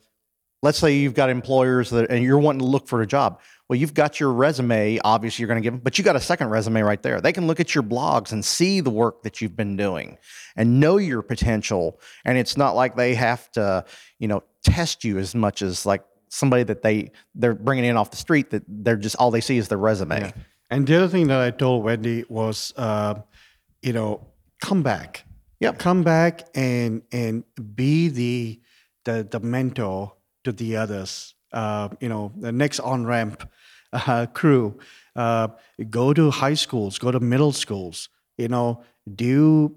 let's 0.63 0.77
say 0.77 0.95
you've 0.95 1.13
got 1.13 1.29
employers 1.29 1.89
that 1.89 2.09
and 2.09 2.23
you're 2.23 2.39
wanting 2.39 2.59
to 2.59 2.65
look 2.65 2.87
for 2.87 3.01
a 3.01 3.07
job. 3.07 3.39
Well, 3.69 3.77
you've 3.77 3.93
got 3.93 4.19
your 4.19 4.31
resume, 4.31 4.99
obviously 5.03 5.43
you're 5.43 5.47
going 5.47 5.61
to 5.61 5.63
give 5.63 5.73
them, 5.73 5.81
but 5.83 5.97
you 5.97 6.03
got 6.03 6.15
a 6.15 6.21
second 6.21 6.49
resume 6.49 6.81
right 6.81 7.01
there. 7.01 7.19
They 7.19 7.33
can 7.33 7.47
look 7.47 7.59
at 7.59 7.75
your 7.75 7.83
blogs 7.83 8.31
and 8.31 8.43
see 8.43 8.79
the 8.79 8.89
work 8.89 9.23
that 9.23 9.41
you've 9.41 9.57
been 9.57 9.75
doing 9.75 10.17
and 10.55 10.79
know 10.79 10.97
your 10.97 11.21
potential. 11.21 11.99
And 12.23 12.37
it's 12.37 12.55
not 12.55 12.75
like 12.75 12.95
they 12.95 13.13
have 13.15 13.51
to, 13.53 13.83
you 14.19 14.29
know, 14.29 14.43
test 14.63 15.03
you 15.03 15.17
as 15.17 15.35
much 15.35 15.61
as 15.61 15.85
like 15.85 16.03
somebody 16.29 16.63
that 16.63 16.81
they 16.81 17.11
they're 17.35 17.55
bringing 17.55 17.85
in 17.85 17.97
off 17.97 18.11
the 18.11 18.17
street 18.17 18.49
that 18.51 18.63
they're 18.67 18.95
just 18.95 19.15
all 19.17 19.31
they 19.31 19.41
see 19.41 19.57
is 19.57 19.67
their 19.67 19.77
resume. 19.77 20.31
And 20.69 20.85
the 20.85 20.95
other 20.97 21.07
thing 21.07 21.27
that 21.27 21.39
I 21.39 21.51
told 21.51 21.83
Wendy 21.83 22.25
was, 22.27 22.73
uh, 22.75 23.15
you 23.81 23.93
know, 23.93 24.27
come 24.61 24.83
back. 24.83 25.23
Yep. 25.59 25.79
Come 25.79 26.03
back 26.03 26.47
and 26.55 27.01
and 27.11 27.43
be 27.75 28.09
the 28.09 28.61
the 29.05 29.27
the 29.29 29.39
mentor 29.39 30.13
to 30.43 30.51
the 30.51 30.77
others. 30.77 31.33
Uh, 31.51 31.89
you 31.99 32.09
know, 32.09 32.31
the 32.37 32.51
next 32.51 32.79
on 32.81 33.05
ramp 33.05 33.49
uh, 33.93 34.25
crew. 34.27 34.77
Uh, 35.15 35.49
go 35.89 36.13
to 36.13 36.31
high 36.31 36.53
schools. 36.53 36.97
Go 36.97 37.11
to 37.11 37.19
middle 37.19 37.51
schools. 37.51 38.09
You 38.37 38.47
know, 38.47 38.83
do 39.15 39.75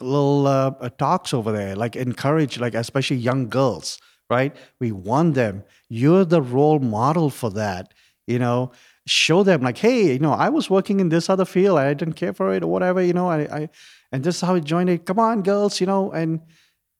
little 0.00 0.46
uh, 0.46 0.70
talks 0.98 1.32
over 1.32 1.52
there. 1.52 1.76
Like 1.76 1.96
encourage, 1.96 2.58
like 2.58 2.74
especially 2.74 3.16
young 3.16 3.48
girls. 3.48 3.98
Right? 4.30 4.56
We 4.80 4.92
want 4.92 5.34
them. 5.34 5.64
You're 5.88 6.24
the 6.24 6.40
role 6.40 6.78
model 6.78 7.28
for 7.28 7.50
that. 7.50 7.92
You 8.26 8.38
know, 8.38 8.72
show 9.06 9.42
them 9.42 9.62
like, 9.62 9.78
hey, 9.78 10.12
you 10.12 10.18
know, 10.18 10.32
I 10.32 10.48
was 10.48 10.70
working 10.70 11.00
in 11.00 11.08
this 11.08 11.28
other 11.28 11.44
field. 11.44 11.78
I 11.78 11.92
didn't 11.94 12.14
care 12.14 12.32
for 12.32 12.54
it 12.54 12.62
or 12.62 12.68
whatever. 12.68 13.02
You 13.02 13.12
know, 13.12 13.28
I, 13.28 13.40
I 13.40 13.68
and 14.10 14.22
this 14.22 14.36
is 14.36 14.40
how 14.40 14.54
I 14.54 14.60
joined 14.60 14.90
it. 14.90 15.04
Come 15.04 15.18
on, 15.18 15.42
girls. 15.42 15.80
You 15.80 15.86
know, 15.86 16.12
and 16.12 16.40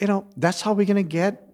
you 0.00 0.06
know 0.06 0.26
that's 0.36 0.60
how 0.60 0.72
we're 0.72 0.86
gonna 0.86 1.02
get. 1.02 1.51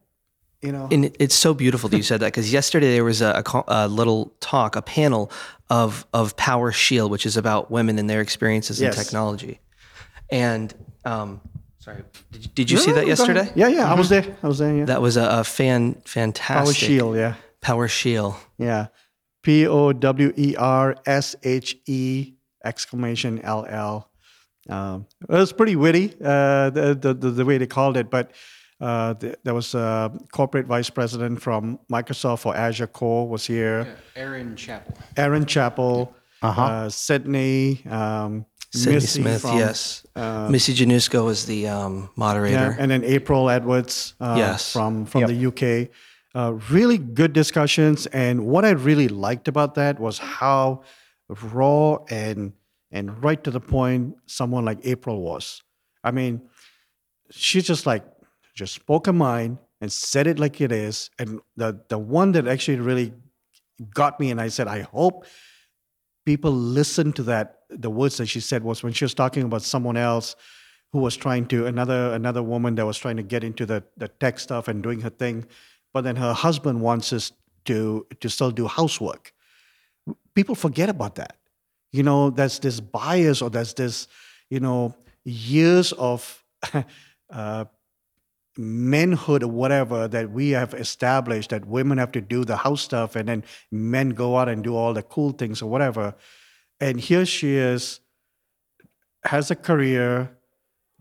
You 0.62 0.72
know, 0.72 0.88
And 0.90 1.14
it's 1.20 1.36
so 1.36 1.54
beautiful 1.54 1.88
that 1.90 1.96
you 1.96 2.02
said 2.12 2.20
that 2.20 2.26
because 2.26 2.52
yesterday 2.52 2.92
there 2.92 3.04
was 3.04 3.20
a, 3.22 3.42
a, 3.46 3.64
a 3.68 3.88
little 3.88 4.34
talk, 4.40 4.74
a 4.76 4.82
panel 4.82 5.30
of 5.70 6.06
of 6.12 6.36
Power 6.36 6.72
Shield, 6.72 7.10
which 7.10 7.26
is 7.26 7.36
about 7.36 7.70
women 7.70 7.98
and 7.98 8.08
their 8.10 8.20
experiences 8.20 8.80
Yes. 8.80 8.96
in 8.98 9.04
technology. 9.04 9.60
And 10.30 10.74
um, 11.04 11.40
sorry, 11.78 12.02
did, 12.32 12.42
you- 12.44 12.50
did 12.54 12.70
you 12.70 12.78
see 12.78 12.90
that 12.92 13.06
no, 13.06 13.14
go 13.14 13.22
ahead. 13.24 13.36
yesterday? 13.36 13.52
Yeah, 13.54 13.68
yeah, 13.68 13.90
I 13.92 13.94
was 13.94 14.08
there. 14.08 14.36
I 14.42 14.46
was 14.48 14.58
there. 14.58 14.76
Yeah, 14.76 14.84
That 14.86 15.00
was 15.00 15.16
a, 15.16 15.24
a 15.40 15.44
fan 15.44 15.94
fantastic 16.04 16.64
Power 16.64 16.72
Shield. 16.74 17.16
Yeah, 17.16 17.34
Power 17.60 17.88
Shield. 17.88 18.34
yeah. 18.58 18.88
P 19.44 19.66
O 19.66 19.92
W 19.92 20.32
E 20.36 20.56
R 20.56 20.96
S 21.06 21.36
H 21.44 21.76
E 21.86 22.32
exclamation 22.64 23.40
L 23.42 23.64
L. 23.68 24.10
Um, 24.68 25.06
it 25.22 25.30
was 25.32 25.52
pretty 25.52 25.76
witty, 25.76 26.12
uh, 26.22 26.68
the, 26.70 26.98
the, 27.00 27.14
the 27.14 27.30
the 27.30 27.44
way 27.44 27.56
they 27.58 27.66
called 27.66 27.96
it, 27.96 28.10
but 28.10 28.32
uh, 28.80 29.14
th- 29.14 29.36
there 29.44 29.54
was 29.54 29.74
a 29.74 30.12
corporate 30.32 30.66
vice 30.66 30.90
president 30.90 31.42
from 31.42 31.78
Microsoft 31.90 32.40
for 32.40 32.56
Azure 32.56 32.86
Core 32.86 33.28
was 33.28 33.46
here. 33.46 33.96
Erin 34.14 34.54
Chapple. 34.56 34.94
Erin 35.16 35.44
Chapple, 35.44 36.12
uh 36.42 36.88
Sydney, 36.88 37.84
um, 37.90 38.46
Cindy 38.72 38.94
Missy 38.96 39.22
Smith, 39.22 39.40
from, 39.40 39.56
yes. 39.58 40.06
uh, 40.14 40.48
Missy 40.50 40.74
Januszko 40.74 41.30
is 41.30 41.46
the 41.46 41.68
um, 41.68 42.10
moderator. 42.16 42.54
Yeah, 42.56 42.76
and 42.78 42.90
then 42.90 43.02
April 43.02 43.48
Edwards 43.50 44.14
uh, 44.20 44.34
Yes. 44.38 44.72
from 44.72 45.06
from 45.06 45.24
the 45.26 45.46
UK. 45.46 45.88
Uh, 46.34 46.52
really 46.70 46.98
good 46.98 47.32
discussions, 47.32 48.06
and 48.08 48.46
what 48.46 48.64
I 48.64 48.70
really 48.70 49.08
liked 49.08 49.48
about 49.48 49.74
that 49.76 49.98
was 49.98 50.18
how 50.18 50.82
raw 51.28 51.96
and 52.10 52.52
and 52.92 53.22
right 53.24 53.42
to 53.42 53.50
the 53.50 53.60
point 53.60 54.14
someone 54.26 54.64
like 54.64 54.78
April 54.84 55.22
was. 55.22 55.62
I 56.04 56.10
mean, 56.10 56.42
she's 57.30 57.66
just 57.66 57.86
like 57.86 58.04
just 58.58 58.74
spoke 58.74 59.06
her 59.06 59.12
mind 59.12 59.58
and 59.80 59.90
said 59.90 60.26
it 60.26 60.38
like 60.38 60.60
it 60.60 60.72
is. 60.72 61.10
And 61.18 61.40
the 61.56 61.80
the 61.88 61.98
one 61.98 62.32
that 62.32 62.48
actually 62.48 62.80
really 62.80 63.12
got 63.94 64.18
me, 64.18 64.30
and 64.32 64.40
I 64.40 64.48
said, 64.48 64.66
I 64.66 64.80
hope 64.80 65.24
people 66.26 66.50
listen 66.50 67.12
to 67.12 67.22
that. 67.24 67.60
The 67.70 67.90
words 67.90 68.16
that 68.16 68.26
she 68.26 68.40
said 68.40 68.64
was 68.64 68.82
when 68.82 68.92
she 68.92 69.04
was 69.04 69.14
talking 69.14 69.44
about 69.44 69.62
someone 69.62 69.96
else 69.96 70.34
who 70.92 70.98
was 70.98 71.16
trying 71.16 71.46
to 71.46 71.66
another 71.66 72.12
another 72.14 72.42
woman 72.42 72.74
that 72.74 72.86
was 72.86 72.98
trying 72.98 73.16
to 73.16 73.22
get 73.22 73.44
into 73.44 73.64
the 73.64 73.84
the 73.96 74.08
tech 74.08 74.40
stuff 74.40 74.66
and 74.66 74.82
doing 74.82 75.00
her 75.02 75.10
thing, 75.10 75.46
but 75.94 76.02
then 76.02 76.16
her 76.16 76.32
husband 76.32 76.80
wants 76.80 77.12
us 77.12 77.32
to 77.66 78.06
to 78.20 78.28
still 78.28 78.50
do 78.50 78.66
housework. 78.66 79.32
People 80.34 80.54
forget 80.54 80.88
about 80.88 81.14
that. 81.14 81.36
You 81.92 82.02
know, 82.02 82.30
there's 82.30 82.58
this 82.58 82.80
bias 82.80 83.40
or 83.40 83.50
there's 83.50 83.74
this, 83.74 84.08
you 84.50 84.60
know, 84.60 84.94
years 85.24 85.92
of 85.92 86.44
uh, 87.30 87.64
manhood 88.58 89.44
or 89.44 89.48
whatever 89.48 90.08
that 90.08 90.32
we 90.32 90.50
have 90.50 90.74
established 90.74 91.50
that 91.50 91.64
women 91.64 91.96
have 91.96 92.10
to 92.10 92.20
do 92.20 92.44
the 92.44 92.56
house 92.56 92.82
stuff 92.82 93.14
and 93.14 93.28
then 93.28 93.44
men 93.70 94.10
go 94.10 94.36
out 94.36 94.48
and 94.48 94.64
do 94.64 94.74
all 94.74 94.92
the 94.92 95.02
cool 95.02 95.30
things 95.30 95.62
or 95.62 95.70
whatever. 95.70 96.12
And 96.80 96.98
here 96.98 97.24
she 97.24 97.54
is, 97.54 98.00
has 99.24 99.52
a 99.52 99.56
career, 99.56 100.36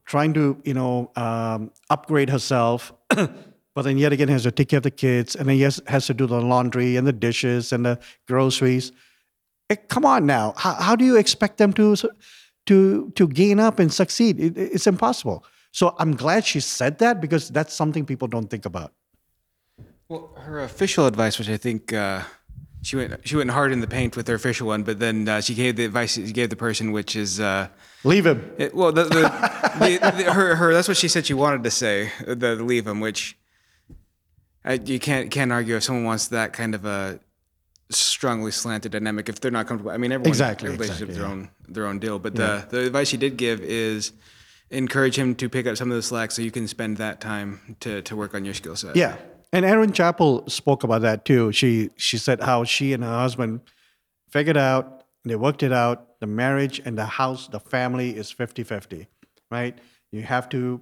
trying 0.06 0.34
to, 0.36 0.62
you 0.64 0.76
know, 0.76 1.12
um, 1.16 1.72
upgrade 1.90 2.30
herself, 2.30 2.94
but 3.10 3.82
then 3.82 3.98
yet 3.98 4.14
again 4.14 4.28
has 4.28 4.44
to 4.44 4.52
take 4.52 4.70
care 4.70 4.78
of 4.78 4.84
the 4.84 4.92
kids 4.92 5.36
and 5.36 5.50
then 5.50 5.58
yes, 5.58 5.82
has 5.88 6.06
to 6.08 6.14
do 6.14 6.28
the 6.28 6.40
laundry 6.40 6.96
and 6.96 7.08
the 7.08 7.14
dishes 7.14 7.74
and 7.74 7.84
the 7.86 8.00
groceries. 8.28 8.92
Come 9.88 10.06
on 10.06 10.28
now. 10.28 10.54
How, 10.58 10.76
how 10.76 10.96
do 10.96 11.04
you 11.04 11.18
expect 11.18 11.58
them 11.58 11.74
to, 11.74 11.96
to, 12.68 13.12
to 13.16 13.28
gain 13.28 13.60
up 13.60 13.80
and 13.80 13.92
succeed? 13.92 14.40
It, 14.40 14.58
it's 14.58 14.86
impossible. 14.86 15.44
So 15.78 15.96
I'm 16.00 16.16
glad 16.16 16.44
she 16.44 16.60
said 16.60 16.98
that 17.06 17.22
because 17.22 17.50
that's 17.50 17.72
something 17.72 18.04
people 18.04 18.28
don't 18.28 18.50
think 18.50 18.66
about. 18.66 18.94
Well, 20.10 20.34
her 20.36 20.62
official 20.62 21.06
advice, 21.06 21.38
which 21.38 21.50
I 21.50 21.58
think 21.58 21.94
uh, 21.94 22.24
she 22.82 22.96
went 22.96 23.14
she 23.28 23.36
went 23.36 23.52
hard 23.52 23.72
in 23.72 23.80
the 23.82 23.86
paint 23.86 24.18
with 24.18 24.28
her 24.28 24.34
official 24.34 24.66
one, 24.66 24.82
but 24.82 24.98
then 24.98 25.30
uh, 25.30 25.40
she 25.40 25.54
gave 25.54 25.76
the 25.76 25.86
advice 25.86 26.14
she 26.16 26.32
gave 26.32 26.50
the 26.50 26.56
person, 26.56 26.94
which 26.94 27.16
is 27.16 27.40
uh, 27.40 27.68
Leave 28.04 28.26
him. 28.26 28.52
it, 28.58 28.74
well, 28.74 28.92
the, 28.92 29.04
the, 29.04 29.22
the, 29.78 30.24
the, 30.24 30.34
her 30.34 30.56
her 30.56 30.74
that's 30.74 30.88
what 30.88 30.98
she 30.98 31.08
said 31.08 31.28
she 31.28 31.36
wanted 31.36 31.64
to 31.64 31.70
say, 31.70 32.12
the, 32.26 32.34
the 32.34 32.56
leave 32.56 32.88
him, 32.88 33.00
which 33.00 33.38
I, 34.66 34.74
you 34.84 35.00
can't 35.00 35.30
can't 35.30 35.52
argue 35.52 35.76
if 35.76 35.84
someone 35.84 36.06
wants 36.06 36.30
that 36.30 36.54
kind 36.54 36.74
of 36.74 36.86
a 36.86 37.20
strongly 37.92 38.50
slanted 38.50 38.94
dynamic 38.94 39.30
if 39.30 39.42
they're 39.42 39.52
not 39.52 39.68
comfortable. 39.68 39.92
I 39.92 39.98
mean, 39.98 40.12
everyone 40.12 40.30
Exactly, 40.30 40.74
exactly, 40.74 41.14
their 41.14 41.28
own 41.28 41.52
their 41.68 41.86
own 41.86 42.00
deal, 42.00 42.18
but 42.18 42.34
the 42.34 42.66
the 42.68 42.80
advice 42.88 43.10
she 43.10 43.18
did 43.18 43.38
give 43.38 43.62
is 43.62 44.14
encourage 44.70 45.18
him 45.18 45.36
to 45.36 45.50
pick 45.50 45.66
up 45.68 45.78
some 45.78 45.90
of 45.92 45.96
the 45.96 46.02
slack 46.02 46.32
so 46.32 46.42
you 46.42 46.52
can 46.52 46.68
spend 46.68 46.98
that 46.98 47.22
time 47.22 47.78
to 47.80 48.02
to 48.02 48.16
work 48.16 48.34
on 48.34 48.46
your 48.46 48.54
skill 48.54 48.76
set. 48.76 48.96
Yeah. 48.96 49.18
And 49.54 49.64
Erin 49.64 49.92
Chapple 49.92 50.50
spoke 50.50 50.84
about 50.84 51.02
that 51.02 51.26
too. 51.26 51.52
She 51.52 51.90
she 51.96 52.18
said 52.18 52.42
how 52.42 52.64
she 52.64 52.94
and 52.94 53.04
her 53.04 53.20
husband 53.20 53.62
figured 54.30 54.58
out, 54.58 55.04
they 55.24 55.36
worked 55.36 55.64
it 55.64 55.72
out, 55.72 56.20
the 56.20 56.28
marriage 56.28 56.82
and 56.84 56.98
the 56.98 57.06
house, 57.06 57.48
the 57.48 57.60
family 57.60 58.16
is 58.16 58.34
50-50, 58.34 59.08
right? 59.50 59.78
You 60.12 60.22
have 60.24 60.50
to 60.50 60.82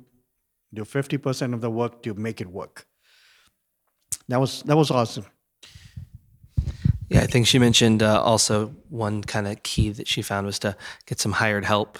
do 0.73 0.83
50% 0.83 1.53
of 1.53 1.61
the 1.61 1.69
work 1.69 2.01
to 2.03 2.13
make 2.15 2.41
it 2.41 2.47
work. 2.47 2.85
That 4.27 4.39
was 4.39 4.63
that 4.63 4.75
was 4.75 4.89
awesome. 4.89 5.25
Yeah, 7.09 7.21
I 7.21 7.27
think 7.27 7.45
she 7.45 7.59
mentioned 7.59 8.01
uh, 8.01 8.21
also 8.21 8.73
one 8.89 9.23
kind 9.23 9.47
of 9.47 9.61
key 9.61 9.91
that 9.91 10.07
she 10.07 10.23
found 10.23 10.47
was 10.47 10.57
to 10.59 10.75
get 11.05 11.19
some 11.19 11.33
hired 11.33 11.63
help. 11.63 11.99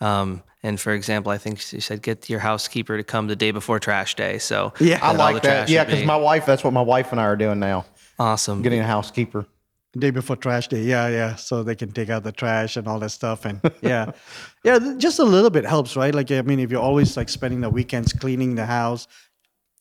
Um, 0.00 0.44
and 0.64 0.80
for 0.80 0.92
example, 0.92 1.30
I 1.30 1.38
think 1.38 1.60
she 1.60 1.78
said 1.80 2.02
get 2.02 2.28
your 2.28 2.40
housekeeper 2.40 2.96
to 2.96 3.04
come 3.04 3.28
the 3.28 3.36
day 3.36 3.52
before 3.52 3.78
trash 3.78 4.16
day. 4.16 4.38
So 4.38 4.72
Yeah. 4.80 4.96
I 4.96 4.98
that 4.98 5.04
all 5.04 5.12
the 5.14 5.18
like 5.34 5.42
that. 5.44 5.68
Yeah, 5.68 5.84
because 5.84 6.00
be 6.00 6.06
my 6.06 6.16
wife, 6.16 6.44
that's 6.46 6.64
what 6.64 6.72
my 6.72 6.82
wife 6.82 7.12
and 7.12 7.20
I 7.20 7.24
are 7.24 7.36
doing 7.36 7.60
now. 7.60 7.84
awesome. 8.18 8.62
Getting 8.62 8.80
a 8.80 8.86
housekeeper. 8.96 9.46
Day 9.96 10.10
before 10.10 10.34
trash 10.34 10.66
day, 10.66 10.82
yeah, 10.82 11.06
yeah. 11.06 11.36
So 11.36 11.62
they 11.62 11.76
can 11.76 11.92
take 11.92 12.10
out 12.10 12.24
the 12.24 12.32
trash 12.32 12.76
and 12.76 12.88
all 12.88 12.98
that 12.98 13.10
stuff, 13.10 13.44
and 13.44 13.60
yeah, 13.80 14.10
yeah. 14.64 14.78
Just 14.98 15.20
a 15.20 15.24
little 15.24 15.50
bit 15.50 15.64
helps, 15.64 15.94
right? 15.96 16.12
Like 16.12 16.32
I 16.32 16.42
mean, 16.42 16.58
if 16.58 16.72
you're 16.72 16.82
always 16.82 17.16
like 17.16 17.28
spending 17.28 17.60
the 17.60 17.70
weekends 17.70 18.12
cleaning 18.12 18.56
the 18.56 18.66
house, 18.66 19.06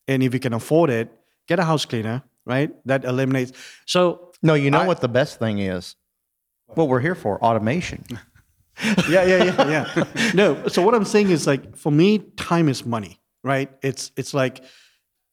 and 0.07 0.21
if 0.21 0.31
you 0.36 0.39
can 0.39 0.53
afford 0.53 0.91
it, 0.91 1.09
get 1.47 1.57
a 1.57 1.63
house 1.63 1.86
cleaner, 1.86 2.21
right? 2.45 2.69
That 2.86 3.05
eliminates. 3.05 3.53
So 3.88 4.31
No, 4.43 4.53
you 4.53 4.69
know 4.69 4.81
I- 4.81 4.88
what 4.88 5.01
the 5.01 5.07
best 5.09 5.39
thing 5.39 5.57
is? 5.57 5.95
What 6.75 6.89
we're 6.89 6.99
here 7.01 7.15
for 7.15 7.43
automation. 7.43 8.03
yeah, 9.09 9.24
yeah, 9.24 9.43
yeah, 9.43 9.67
yeah. 9.95 10.32
No, 10.34 10.67
so 10.67 10.82
what 10.82 10.95
I'm 10.95 11.05
saying 11.05 11.30
is 11.30 11.45
like 11.47 11.76
for 11.78 11.91
me, 11.91 12.19
time 12.38 12.69
is 12.69 12.86
money, 12.86 13.19
right? 13.43 13.69
It's 13.82 14.11
it's 14.17 14.34
like, 14.34 14.63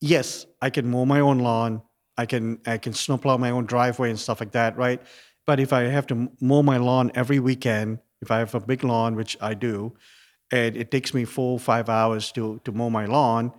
yes, 0.01 0.47
I 0.61 0.71
can 0.71 0.91
mow 0.91 1.05
my 1.05 1.21
own 1.21 1.39
lawn, 1.39 1.83
I 2.17 2.27
can 2.27 2.61
I 2.67 2.79
can 2.79 2.93
snowplow 2.93 3.39
my 3.39 3.51
own 3.51 3.67
driveway 3.67 4.11
and 4.11 4.19
stuff 4.19 4.41
like 4.41 4.53
that, 4.53 4.77
right? 4.77 5.01
But 5.47 5.59
if 5.59 5.73
I 5.73 5.83
have 5.85 6.07
to 6.09 6.31
mow 6.41 6.63
my 6.63 6.77
lawn 6.77 7.11
every 7.15 7.41
weekend, 7.41 7.99
if 8.21 8.31
I 8.31 8.39
have 8.39 8.55
a 8.55 8.61
big 8.61 8.85
lawn, 8.85 9.17
which 9.17 9.37
I 9.41 9.55
do, 9.55 9.95
and 10.53 10.77
it 10.77 10.91
takes 10.91 11.15
me 11.15 11.25
four 11.25 11.59
five 11.59 11.89
hours 11.89 12.31
to 12.33 12.61
to 12.65 12.73
mow 12.73 12.91
my 12.91 13.07
lawn, 13.07 13.53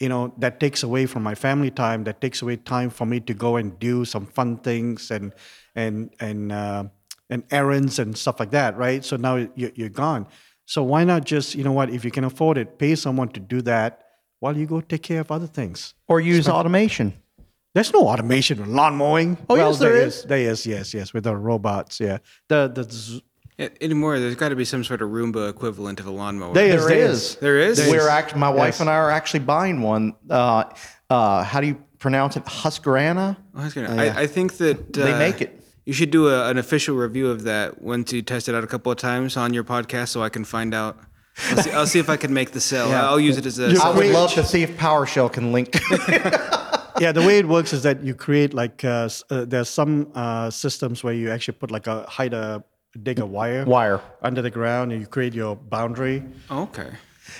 you 0.00 0.08
know 0.08 0.34
that 0.38 0.58
takes 0.58 0.82
away 0.82 1.06
from 1.06 1.22
my 1.22 1.34
family 1.34 1.70
time. 1.70 2.04
That 2.04 2.20
takes 2.20 2.42
away 2.42 2.56
time 2.56 2.90
for 2.90 3.06
me 3.06 3.20
to 3.20 3.34
go 3.34 3.56
and 3.56 3.78
do 3.78 4.04
some 4.04 4.26
fun 4.26 4.58
things 4.58 5.10
and 5.10 5.32
and 5.74 6.10
and 6.18 6.52
uh, 6.52 6.84
and 7.30 7.42
errands 7.50 7.98
and 7.98 8.16
stuff 8.16 8.40
like 8.40 8.50
that, 8.52 8.76
right? 8.76 9.04
So 9.04 9.16
now 9.16 9.36
you- 9.36 9.72
you're 9.74 9.88
gone. 9.88 10.26
So 10.66 10.82
why 10.82 11.04
not 11.04 11.24
just 11.24 11.54
you 11.54 11.64
know 11.64 11.72
what? 11.72 11.90
If 11.90 12.04
you 12.04 12.10
can 12.10 12.24
afford 12.24 12.58
it, 12.58 12.78
pay 12.78 12.94
someone 12.94 13.28
to 13.30 13.40
do 13.40 13.62
that 13.62 14.02
while 14.40 14.56
you 14.56 14.66
go 14.66 14.80
take 14.80 15.02
care 15.02 15.20
of 15.20 15.30
other 15.30 15.46
things. 15.46 15.94
Or 16.06 16.20
use 16.20 16.48
automation. 16.48 17.14
There's 17.74 17.92
no 17.92 18.08
automation 18.08 18.58
with 18.58 18.68
lawn 18.68 18.96
mowing. 18.96 19.36
Oh, 19.48 19.56
well, 19.56 19.70
yes, 19.70 19.78
there 19.78 19.92
there 19.92 20.02
is. 20.06 20.14
is. 20.16 20.24
There 20.24 20.38
is, 20.38 20.66
yes, 20.66 20.94
yes, 20.94 21.12
with 21.12 21.24
the 21.24 21.36
robots. 21.36 22.00
Yeah, 22.00 22.18
the 22.48 22.70
the 22.74 22.84
z- 22.90 23.22
Yeah, 23.58 23.68
anymore, 23.80 24.18
there's 24.20 24.36
got 24.36 24.50
to 24.50 24.56
be 24.56 24.64
some 24.64 24.84
sort 24.84 25.02
of 25.02 25.10
Roomba 25.10 25.50
equivalent 25.50 25.98
of 26.00 26.06
a 26.06 26.10
lawnmower. 26.12 26.54
There 26.54 26.66
is, 26.66 26.80
There 26.86 26.88
there 26.88 27.10
is. 27.10 27.20
is. 27.22 27.36
There 27.36 27.58
is? 27.58 27.78
We're 27.90 28.08
actually, 28.08 28.40
my 28.40 28.50
wife 28.50 28.74
Yes. 28.74 28.80
and 28.80 28.88
I 28.90 28.94
are 28.94 29.10
actually 29.10 29.40
buying 29.40 29.82
one. 29.82 30.14
Uh, 30.30 30.64
uh, 31.10 31.42
how 31.42 31.60
do 31.60 31.66
you 31.66 31.76
pronounce 31.98 32.36
it? 32.36 32.44
Husqvarna. 32.44 33.36
I, 33.54 33.64
was 33.64 33.74
gonna, 33.74 33.94
I, 34.02 34.22
I 34.22 34.26
think 34.28 34.56
that 34.58 34.96
uh, 34.96 35.04
They 35.04 35.18
make 35.18 35.40
it. 35.40 35.60
You 35.88 35.94
should 35.94 36.10
do 36.10 36.28
a, 36.28 36.50
an 36.50 36.58
official 36.58 36.96
review 36.96 37.30
of 37.30 37.44
that 37.44 37.80
once 37.80 38.12
you 38.12 38.20
test 38.20 38.46
it 38.46 38.54
out 38.54 38.62
a 38.62 38.66
couple 38.66 38.92
of 38.92 38.98
times 38.98 39.38
on 39.38 39.54
your 39.54 39.64
podcast, 39.64 40.08
so 40.08 40.22
I 40.22 40.28
can 40.28 40.44
find 40.44 40.74
out. 40.74 40.98
I'll 41.48 41.62
see, 41.62 41.70
I'll 41.70 41.86
see 41.86 41.98
if 41.98 42.10
I 42.10 42.18
can 42.18 42.34
make 42.34 42.50
the 42.50 42.60
sale. 42.60 42.90
I'll 42.90 43.18
use 43.18 43.38
it 43.38 43.46
as 43.46 43.58
a. 43.58 43.74
I 43.82 43.96
would 43.96 44.12
love 44.12 44.34
to 44.34 44.44
see 44.44 44.62
if 44.62 44.76
PowerShell 44.76 45.32
can 45.32 45.50
link. 45.50 45.74
yeah, 47.00 47.12
the 47.12 47.24
way 47.26 47.38
it 47.38 47.48
works 47.48 47.72
is 47.72 47.84
that 47.84 48.04
you 48.04 48.14
create 48.14 48.52
like 48.52 48.84
uh, 48.84 49.08
uh, 49.30 49.46
there's 49.46 49.70
some 49.70 50.12
uh, 50.14 50.50
systems 50.50 51.02
where 51.02 51.14
you 51.14 51.30
actually 51.30 51.56
put 51.56 51.70
like 51.70 51.86
a 51.86 52.02
hide 52.02 52.34
a 52.34 52.62
dig 53.02 53.18
a 53.18 53.24
wire 53.24 53.64
Wire. 53.64 54.02
under 54.20 54.42
the 54.42 54.50
ground 54.50 54.92
and 54.92 55.00
you 55.00 55.06
create 55.06 55.32
your 55.32 55.56
boundary. 55.56 56.22
Okay. 56.50 56.90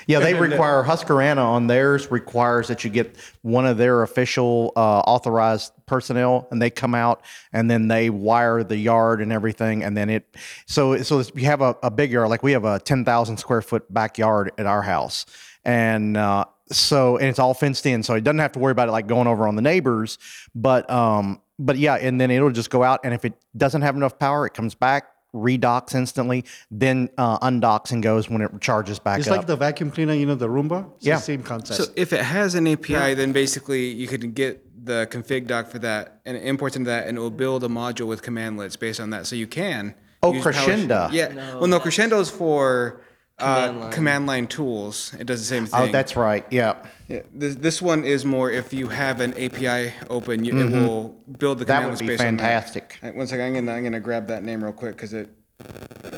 Yeah, 0.06 0.20
they 0.20 0.34
require 0.34 0.82
Husqvarna 0.82 1.38
on 1.38 1.66
theirs 1.66 2.10
requires 2.10 2.68
that 2.68 2.84
you 2.84 2.90
get 2.90 3.16
one 3.42 3.66
of 3.66 3.76
their 3.76 4.02
official 4.02 4.72
uh, 4.76 5.00
authorized 5.00 5.72
personnel, 5.86 6.48
and 6.50 6.60
they 6.60 6.70
come 6.70 6.94
out 6.94 7.22
and 7.52 7.70
then 7.70 7.88
they 7.88 8.10
wire 8.10 8.62
the 8.62 8.76
yard 8.76 9.20
and 9.20 9.32
everything, 9.32 9.82
and 9.82 9.96
then 9.96 10.10
it. 10.10 10.36
So 10.66 11.00
so 11.02 11.22
you 11.34 11.46
have 11.46 11.60
a, 11.60 11.76
a 11.82 11.90
big 11.90 12.10
yard, 12.10 12.28
like 12.28 12.42
we 12.42 12.52
have 12.52 12.64
a 12.64 12.78
ten 12.78 13.04
thousand 13.04 13.38
square 13.38 13.62
foot 13.62 13.92
backyard 13.92 14.52
at 14.58 14.66
our 14.66 14.82
house, 14.82 15.26
and. 15.64 16.16
Uh, 16.16 16.44
so 16.70 17.16
and 17.16 17.26
it's 17.26 17.38
all 17.38 17.54
fenced 17.54 17.86
in, 17.86 18.02
so 18.02 18.14
it 18.14 18.24
doesn't 18.24 18.40
have 18.40 18.52
to 18.52 18.58
worry 18.58 18.72
about 18.72 18.88
it 18.88 18.92
like 18.92 19.06
going 19.06 19.26
over 19.26 19.48
on 19.48 19.56
the 19.56 19.62
neighbors. 19.62 20.18
But 20.54 20.88
um, 20.90 21.40
but 21.58 21.78
yeah, 21.78 21.94
and 21.94 22.20
then 22.20 22.30
it'll 22.30 22.50
just 22.50 22.70
go 22.70 22.82
out, 22.82 23.00
and 23.04 23.14
if 23.14 23.24
it 23.24 23.34
doesn't 23.56 23.82
have 23.82 23.96
enough 23.96 24.18
power, 24.18 24.46
it 24.46 24.54
comes 24.54 24.74
back, 24.74 25.06
redocks 25.34 25.94
instantly, 25.94 26.44
then 26.70 27.08
uh, 27.18 27.38
undocks 27.40 27.92
and 27.92 28.02
goes 28.02 28.28
when 28.30 28.40
it 28.42 28.50
charges 28.60 28.98
back 28.98 29.18
It's 29.18 29.28
up. 29.28 29.38
like 29.38 29.46
the 29.46 29.56
vacuum 29.56 29.90
cleaner, 29.90 30.14
you 30.14 30.26
know, 30.26 30.34
the 30.34 30.48
Roomba. 30.48 30.90
It's 30.96 31.06
Yeah. 31.06 31.16
the 31.16 31.22
same 31.22 31.42
concept. 31.42 31.80
So 31.82 31.92
if 31.96 32.12
it 32.12 32.22
has 32.22 32.54
an 32.54 32.66
API, 32.66 33.14
then 33.14 33.32
basically 33.32 33.88
you 33.88 34.06
could 34.08 34.34
get 34.34 34.64
the 34.84 35.06
config 35.10 35.46
doc 35.46 35.68
for 35.68 35.78
that 35.80 36.20
and 36.24 36.36
it 36.36 36.44
imports 36.44 36.76
into 36.76 36.88
that, 36.90 37.06
and 37.06 37.18
it 37.18 37.20
will 37.20 37.30
build 37.30 37.62
a 37.64 37.68
module 37.68 38.06
with 38.06 38.22
cmdlets 38.22 38.78
based 38.78 39.00
on 39.00 39.10
that. 39.10 39.26
So 39.26 39.36
you 39.36 39.46
can. 39.46 39.94
Oh, 40.22 40.32
use 40.32 40.42
PowerShell. 40.44 40.52
Crescendo. 40.64 41.08
Yeah. 41.12 41.34
well, 41.58 41.66
no, 41.68 41.78
Crescendo 41.78 42.18
is 42.20 42.30
for 42.30 43.00
uh, 43.38 43.90
command 43.90 44.26
line 44.26 44.46
tools. 44.46 45.14
It 45.18 45.26
does 45.26 45.40
the 45.40 45.46
same 45.46 45.66
thing. 45.66 45.80
Oh, 45.80 45.92
that's 45.92 46.16
right. 46.16 46.44
Yeah. 46.50 46.76
Yeah, 47.08 47.22
this, 47.32 47.54
this 47.54 47.80
one 47.80 48.04
is 48.04 48.24
more 48.26 48.50
if 48.50 48.72
you 48.74 48.88
have 48.88 49.20
an 49.22 49.32
API 49.32 49.94
open, 50.10 50.44
you, 50.44 50.58
it 50.60 50.70
will 50.70 51.16
build 51.38 51.58
the 51.58 51.64
Mm-hmm. 51.64 51.68
That 51.68 51.82
cmdlets 51.84 51.90
would 51.90 51.98
be 52.00 52.06
based 52.08 52.20
on 52.20 52.26
fantastic. 52.26 52.98
that. 53.00 53.14
One 53.14 53.26
second, 53.26 53.46
I'm 53.46 53.54
gonna 53.54 53.72
I'm 53.72 53.82
gonna 53.84 54.00
grab 54.00 54.26
that 54.26 54.42
name 54.44 54.62
real 54.62 54.74
quick 54.74 54.94
because 54.96 55.14
it 55.14 55.30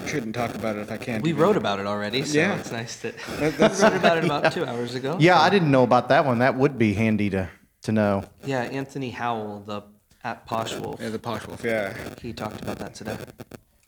shouldn't 0.06 0.34
talk 0.34 0.52
about 0.56 0.74
it 0.76 0.80
if 0.80 0.90
I 0.90 0.96
can't. 0.96 1.22
We 1.22 1.30
even. 1.30 1.42
wrote 1.42 1.56
about 1.56 1.78
it 1.78 1.86
already, 1.86 2.24
so 2.24 2.36
Yeah. 2.36 2.58
it's 2.58 2.72
nice 2.72 2.96
that 2.96 3.14
That- 3.38 3.58
we 3.78 3.82
wrote 3.84 3.94
about 3.96 4.18
it 4.18 4.24
about 4.24 4.52
two 4.56 4.64
hours 4.66 4.96
ago. 4.96 5.16
Yeah, 5.20 5.40
I 5.40 5.48
didn't 5.48 5.70
know 5.70 5.84
about 5.84 6.08
that 6.08 6.24
one. 6.26 6.40
That 6.40 6.56
would 6.56 6.76
be 6.76 6.94
handy 6.94 7.30
to 7.30 7.48
to 7.82 7.92
know. 7.92 8.24
Yeah, 8.44 8.62
Anthony 8.62 9.10
Howell, 9.10 9.62
the 9.66 9.82
at 10.24 10.44
Posh 10.44 10.74
Wolf, 10.76 11.00
yeah, 11.00 11.08
the 11.10 11.18
posh 11.20 11.46
wolf. 11.46 11.62
Yeah, 11.64 11.94
he 12.20 12.32
talked 12.32 12.60
about 12.60 12.78
that 12.80 12.94
today. 12.94 13.16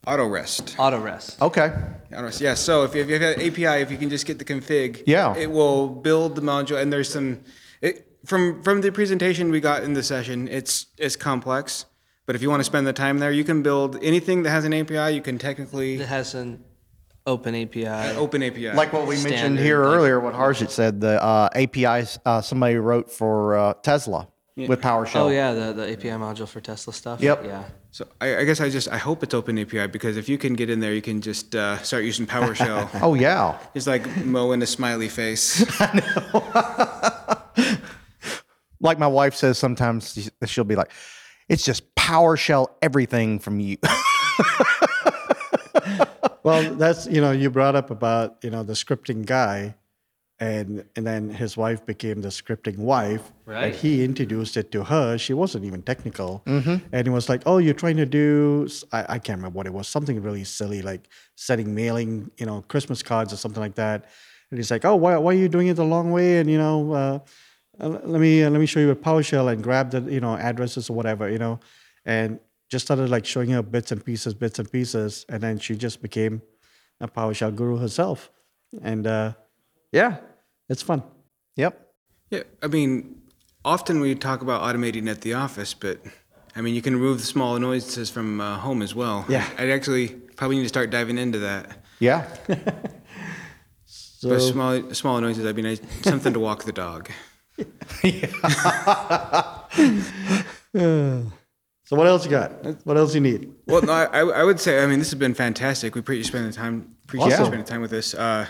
Auto 0.05 0.26
rest. 0.26 0.74
AutoRest. 0.78 1.40
Okay. 1.40 1.72
AutoRest. 2.11 2.40
Yeah. 2.40 2.55
So 2.55 2.82
if 2.82 2.94
you, 2.94 3.03
if 3.03 3.09
you 3.09 3.18
have 3.20 3.36
an 3.38 3.40
API, 3.40 3.82
if 3.82 3.90
you 3.92 3.96
can 3.96 4.11
just 4.11 4.26
get 4.26 4.38
the 4.38 4.44
config, 4.44 5.03
Yeah. 5.07 5.36
it 5.36 5.50
will 5.50 5.86
build 5.88 6.34
the 6.34 6.42
module. 6.42 6.80
And 6.80 6.92
there's 6.92 7.09
some 7.09 7.40
it, 7.80 8.09
from 8.26 8.62
from 8.64 8.80
the 8.80 8.90
presentation 8.90 9.50
we 9.53 9.61
got 9.61 9.84
in 9.84 9.92
the 9.94 10.03
session. 10.03 10.48
It's 10.48 10.86
it's 10.98 11.14
complex, 11.14 11.86
but 12.26 12.34
if 12.34 12.42
you 12.42 12.50
want 12.50 12.61
to 12.61 12.64
spend 12.64 12.84
the 12.86 12.92
time 12.92 13.18
there, 13.18 13.30
you 13.30 13.44
can 13.44 13.62
build 13.62 13.96
anything 14.03 14.42
that 14.42 14.50
has 14.50 14.64
an 14.64 14.74
API. 14.74 15.14
You 15.14 15.22
can 15.22 15.38
technically 15.38 15.94
It 16.00 16.09
has 16.09 16.34
an 16.34 16.64
open 17.24 17.55
API. 17.55 18.16
open 18.16 18.42
API. 18.42 18.72
Like 18.72 18.92
what 18.92 19.03
we 19.07 19.14
mentioned 19.14 19.38
Standard, 19.38 19.62
here 19.62 19.84
like- 19.84 19.96
earlier, 19.98 20.18
what 20.18 20.34
Harjit 20.34 20.70
said, 20.70 21.00
the 21.00 21.22
uh, 21.22 21.48
APIs 21.55 22.18
uh, 22.26 22.40
somebody 22.40 22.74
wrote 22.74 23.09
for 23.09 23.57
uh, 23.57 23.74
Tesla 23.74 24.26
with 24.57 24.80
PowerShell. 24.80 25.14
Oh 25.26 25.28
yeah, 25.28 25.53
the, 25.55 25.72
the 25.74 25.92
API 25.92 26.09
module 26.11 26.48
for 26.48 26.61
Tesla 26.61 26.92
stuff. 26.92 27.20
Yep. 27.20 27.44
Yeah. 27.44 27.64
So 27.93 28.09
I, 28.22 28.38
I 28.38 28.45
guess 28.45 28.61
I 28.61 28.70
just 28.70 28.88
I 28.88 28.97
hope 28.97 29.22
it's 29.22 29.34
open 29.34 29.59
API 29.59 29.86
because 29.86 30.16
if 30.16 30.26
you 30.28 30.38
can 30.38 30.55
get 30.55 30.70
in 30.70 30.80
there, 30.80 30.95
you 30.95 31.03
can 31.03 31.20
just 31.20 31.55
uh, 31.55 31.76
start 31.82 32.05
using 32.05 32.26
PowerShell. 32.26 32.88
Oh 33.03 33.14
yeah. 33.14 33.59
It's 33.74 33.86
like 33.86 34.24
Mo 34.24 34.53
and 34.53 34.62
a 34.62 34.66
smiley 34.66 35.09
face. 35.09 35.64
Like 38.80 38.99
my 38.99 39.07
wife 39.07 39.36
says 39.36 39.59
sometimes, 39.59 40.28
she'll 40.45 40.64
be 40.64 40.74
like, 40.74 40.90
"It's 41.49 41.64
just 41.64 41.95
PowerShell 41.95 42.66
everything 42.82 43.38
from 43.38 43.61
you." 43.61 43.76
Well, 46.43 46.74
that's 46.74 47.07
you 47.07 47.20
know 47.20 47.30
you 47.30 47.51
brought 47.51 47.76
up 47.76 47.90
about 47.90 48.38
you 48.43 48.51
know 48.51 48.64
the 48.64 48.72
scripting 48.72 49.24
guy, 49.24 49.76
and 50.43 50.84
and 50.97 51.07
then 51.07 51.30
his 51.30 51.57
wife 51.57 51.86
became 51.86 52.20
the 52.20 52.28
scripting 52.28 52.78
wife. 52.78 53.30
Right. 53.47 53.66
And 53.66 53.74
he 53.74 54.05
introduced 54.05 54.57
it 54.57 54.72
to 54.72 54.82
her. 54.82 55.16
She 55.16 55.34
wasn't 55.34 55.64
even 55.64 55.82
technical, 55.82 56.43
mm-hmm. 56.47 56.84
and 56.93 57.07
it 57.07 57.11
was 57.11 57.28
like, 57.28 57.43
oh, 57.47 57.59
you're 57.59 57.80
trying 57.84 57.97
to 57.99 58.07
do 58.07 58.68
I, 58.90 59.01
I 59.14 59.18
can't 59.20 59.38
remember 59.38 59.57
what 59.57 59.66
it 59.66 59.72
was. 59.72 59.86
Something 59.86 60.20
really 60.20 60.43
silly 60.43 60.82
like 60.82 61.09
setting 61.36 61.74
mailing, 61.76 62.32
you 62.38 62.47
know, 62.47 62.62
Christmas 62.62 63.05
cards 63.05 63.32
or 63.32 63.36
something 63.36 63.62
like 63.62 63.76
that. 63.76 64.07
And 64.51 64.59
he's 64.59 64.70
like, 64.70 64.84
oh, 64.84 64.97
why 64.97 65.16
why 65.16 65.30
are 65.32 65.43
you 65.45 65.49
doing 65.49 65.68
it 65.68 65.74
the 65.74 65.84
long 65.84 66.11
way? 66.11 66.38
And 66.40 66.51
you 66.51 66.59
know. 66.59 66.93
Uh, 66.93 67.18
uh, 67.80 67.88
let 67.88 68.20
me 68.20 68.45
uh, 68.45 68.51
let 68.51 68.61
me 68.61 68.66
show 68.66 68.80
you 68.80 68.90
a 68.90 68.95
PowerShell 68.95 69.51
and 69.51 69.62
grab 69.62 69.90
the 69.93 70.03
you 70.03 70.20
know 70.20 70.36
addresses 70.36 70.90
or 70.90 70.93
whatever 70.95 71.30
you 71.30 71.38
know, 71.38 71.59
and 72.05 72.38
just 72.68 72.84
started 72.84 73.09
like 73.09 73.24
showing 73.24 73.49
her 73.49 73.62
bits 73.62 73.93
and 73.93 74.05
pieces, 74.05 74.34
bits 74.34 74.59
and 74.59 74.70
pieces, 74.70 75.24
and 75.30 75.40
then 75.43 75.59
she 75.59 75.74
just 75.74 76.03
became 76.03 76.43
a 77.01 77.09
PowerShell 77.09 77.57
guru 77.57 77.78
herself, 77.78 78.30
and 78.82 79.07
uh, 79.07 79.32
yeah, 79.90 80.18
it's 80.69 80.83
fun. 80.83 81.03
yep. 81.57 81.89
Yeah, 82.31 82.45
I 82.63 82.67
mean, 82.69 83.21
often 83.65 84.01
we 84.01 84.15
talk 84.15 84.41
about 84.43 84.63
automating 84.63 85.11
at 85.11 85.21
the 85.21 85.35
office, 85.35 85.75
but 85.75 86.01
I 86.57 86.63
mean, 86.63 86.75
you 86.75 86.81
can 86.81 86.95
remove 86.95 87.19
the 87.19 87.27
small 87.27 87.59
noises 87.59 88.09
from 88.11 88.41
uh, 88.41 88.57
home 88.59 88.81
as 88.81 88.95
well. 88.95 89.27
Yeah. 89.29 89.47
I'd 89.59 89.69
actually 89.71 90.09
probably 90.37 90.57
need 90.57 90.63
to 90.63 90.69
start 90.69 90.89
diving 90.91 91.19
into 91.19 91.39
that. 91.41 91.85
Yeah. 92.01 92.27
So 93.85 94.29
But 94.31 94.41
small, 94.41 94.95
small 94.95 95.21
noises, 95.21 95.45
I 95.45 95.53
mean, 95.53 95.67
I, 95.67 95.75
something 96.03 96.33
to 96.33 96.41
walk 96.41 96.65
the 96.65 96.73
dog. 96.73 97.11
so 101.85 101.97
what 101.97 102.07
else 102.07 102.25
you 102.25 102.31
got? 102.31 102.51
What 102.87 102.97
else 102.97 103.15
you 103.15 103.21
need? 103.21 103.53
Well, 103.67 103.83
no, 103.83 103.93
I, 103.93 104.05
I 104.05 104.21
I 104.21 104.45
would 104.45 104.61
say, 104.61 104.83
I 104.83 104.87
mean, 104.87 104.99
this 104.99 105.11
has 105.11 105.19
been 105.19 105.35
fantastic. 105.35 105.95
We 105.95 106.01
appreciate 106.01 106.19
you 106.19 106.25
spending 106.25 106.51
the 106.51 106.57
time. 106.57 106.95
Appreciate 107.05 107.29
you 107.29 107.33
Awesome. 107.35 107.47
spending 107.47 107.67
time 107.67 107.81
with 107.83 107.93
us. 107.93 108.15
Uh, 108.15 108.47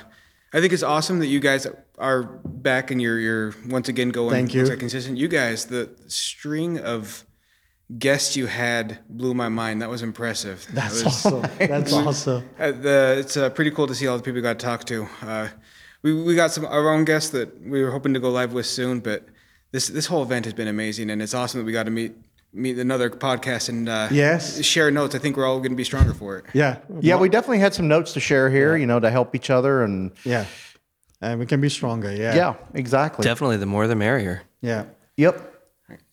I 0.53 0.61
think 0.61 0.73
it's 0.73 0.83
awesome 0.83 1.19
that 1.21 1.29
you 1.29 1.41
guys 1.41 1.67
are 1.99 2.25
back 2.45 2.91
and 2.91 3.01
you're 3.01 3.19
you're 3.19 3.55
once 3.69 3.89
again 3.89 4.11
going. 4.11 4.31
Thank 4.31 4.55
you. 4.55 4.65
consistent. 4.77 5.17
You 5.19 5.29
guys, 5.29 5.67
the 5.67 5.91
string 6.09 6.79
of 6.79 7.25
guests 7.99 8.37
you 8.37 8.47
had 8.47 8.99
blew 9.09 9.35
my 9.35 9.49
mind. 9.49 9.81
That 9.83 9.89
was 9.91 10.03
impressive. 10.03 10.67
That 10.67 10.75
That's 10.75 11.05
was- 11.05 11.27
awesome. 11.27 11.41
That's 11.59 11.93
awesome. 11.93 12.49
Uh, 12.59 12.73
the, 12.73 13.17
it's 13.19 13.37
uh, 13.37 13.51
pretty 13.51 13.71
cool 13.71 13.87
to 13.87 13.95
see 13.95 14.07
all 14.07 14.17
the 14.17 14.23
people 14.23 14.37
we 14.37 14.43
got 14.43 14.59
to 14.59 14.65
talk 14.65 14.85
to. 14.85 15.09
Uh, 15.23 15.49
we, 16.03 16.23
we 16.23 16.35
got 16.35 16.51
some 16.51 16.65
our 16.67 16.91
own 16.91 17.05
guests 17.05 17.31
that 17.31 17.61
we 17.63 17.83
were 17.83 17.91
hoping 17.91 18.13
to 18.15 18.21
go 18.21 18.31
live 18.31 18.53
with 18.53 18.67
soon, 18.67 19.01
but 19.01 19.27
this 19.71 19.89
this 19.89 20.07
whole 20.07 20.23
event 20.23 20.45
has 20.45 20.55
been 20.55 20.69
amazing, 20.69 21.11
and 21.11 21.23
it's 21.23 21.35
awesome 21.35 21.61
that 21.61 21.65
we 21.65 21.73
got 21.73 21.85
to 21.85 21.91
meet 21.91 22.15
meet 22.53 22.79
another 22.79 23.09
podcast 23.11 23.69
and 23.69 23.89
uh, 23.89 24.09
Yes. 24.11 24.63
share 24.65 24.91
notes. 24.91 25.15
I 25.15 25.19
think 25.19 25.37
we're 25.37 25.47
all 25.47 25.59
going 25.59 25.71
to 25.73 25.77
be 25.77 25.85
stronger 25.85 26.15
for 26.15 26.39
it. 26.39 26.45
Yeah, 26.53 26.79
Yeah, 27.01 27.17
we 27.17 27.29
definitely 27.29 27.61
had 27.61 27.75
some 27.75 27.89
notes 27.89 28.13
to 28.15 28.21
share 28.21 28.51
here, 28.51 28.77
you 28.77 28.87
know, 28.87 29.01
to 29.01 29.11
help 29.11 29.35
each 29.35 29.51
other 29.51 29.83
and 29.83 30.11
yeah, 30.25 30.45
and 31.21 31.39
we 31.41 31.47
can 31.47 31.61
be 31.61 31.69
stronger. 31.69 32.13
Yeah, 32.15 32.35
yeah, 32.35 32.55
exactly. 32.75 33.23
Definitely, 33.23 33.57
the 33.59 33.67
more 33.67 33.87
the 33.87 33.97
merrier. 33.97 34.43
yeah. 34.61 34.85
Yep. 35.17 35.49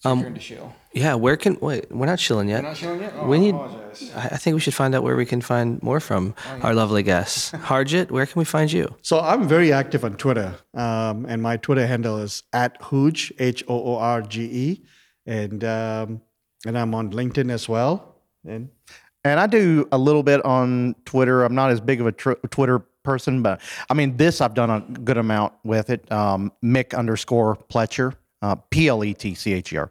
Um, 0.03 0.23
Turn 0.23 0.35
to. 0.35 0.73
Yeah, 0.91 1.13
where 1.15 1.37
can 1.37 1.57
wait? 1.61 1.89
We're 1.89 2.05
not 2.07 2.19
chilling 2.19 2.49
yet. 2.49 2.63
Not 2.63 2.75
shilling 2.75 2.99
yet? 3.01 3.13
Oh, 3.15 3.27
we 3.27 3.37
I 3.37 3.39
need. 3.39 3.55
I 3.55 4.27
I 4.35 4.37
think 4.37 4.55
we 4.55 4.59
should 4.59 4.73
find 4.73 4.93
out 4.93 5.03
where 5.03 5.15
we 5.15 5.25
can 5.25 5.39
find 5.41 5.81
more 5.81 5.99
from 6.01 6.35
our 6.63 6.73
lovely 6.73 7.01
guests. 7.03 7.51
Harjit, 7.69 8.11
where 8.11 8.25
can 8.25 8.39
we 8.39 8.45
find 8.45 8.69
you? 8.71 8.93
So 9.01 9.19
I'm 9.21 9.47
very 9.47 9.71
active 9.71 10.03
on 10.03 10.15
Twitter, 10.17 10.55
um, 10.73 11.25
and 11.29 11.41
my 11.41 11.55
Twitter 11.57 11.87
handle 11.87 12.17
is 12.17 12.43
at 12.51 12.75
Hoorge 12.81 13.31
H 13.39 13.63
O 13.69 13.75
O 13.93 13.95
R 13.97 14.21
G 14.21 14.41
E, 14.43 14.83
and 15.25 15.63
um, 15.63 16.21
and 16.66 16.78
I'm 16.78 16.93
on 16.95 17.12
LinkedIn 17.12 17.51
as 17.51 17.68
well. 17.70 18.16
And 18.47 18.70
And 19.24 19.39
I 19.39 19.47
do 19.47 19.88
a 19.91 19.97
little 19.97 20.24
bit 20.24 20.43
on 20.45 20.95
Twitter. 21.05 21.43
I'm 21.43 21.55
not 21.55 21.72
as 21.72 21.80
big 21.82 21.99
of 22.01 22.07
a 22.07 22.12
tr- 22.12 22.34
Twitter 22.49 22.80
person, 23.03 23.41
but 23.41 23.60
I 23.89 23.93
mean, 23.93 24.18
this 24.18 24.39
I've 24.41 24.53
done 24.53 24.70
a 24.70 24.80
good 24.99 25.18
amount 25.18 25.53
with 25.64 25.89
it. 25.89 26.10
Um, 26.12 26.51
Mick 26.64 26.97
underscore 26.97 27.57
Pletcher, 27.70 28.14
uh, 28.41 28.55
P 28.70 28.88
L 28.88 29.03
E 29.03 29.14
T 29.14 29.36
C 29.36 29.53
H 29.53 29.74
E 29.74 29.78
R. 29.78 29.89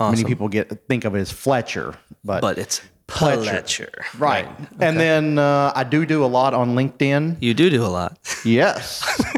Many 0.00 0.24
people 0.24 0.48
get 0.48 0.88
think 0.88 1.04
of 1.04 1.14
it 1.14 1.20
as 1.20 1.30
Fletcher, 1.30 1.94
but, 2.24 2.40
But 2.40 2.58
it's 2.58 2.80
Pletcher. 3.06 3.62
Pletcher. 3.62 4.18
right. 4.18 4.48
And 4.80 4.98
then 4.98 5.38
uh, 5.38 5.72
I 5.76 5.84
do 5.84 6.04
do 6.06 6.24
a 6.24 6.26
lot 6.26 6.54
on 6.54 6.74
LinkedIn. 6.74 7.36
You 7.40 7.54
do 7.54 7.70
do 7.70 7.84
a 7.84 7.86
lot 7.88 8.18
Yes. 8.44 9.02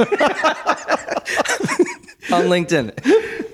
on 2.33 2.45
LinkedIn. 2.47 2.93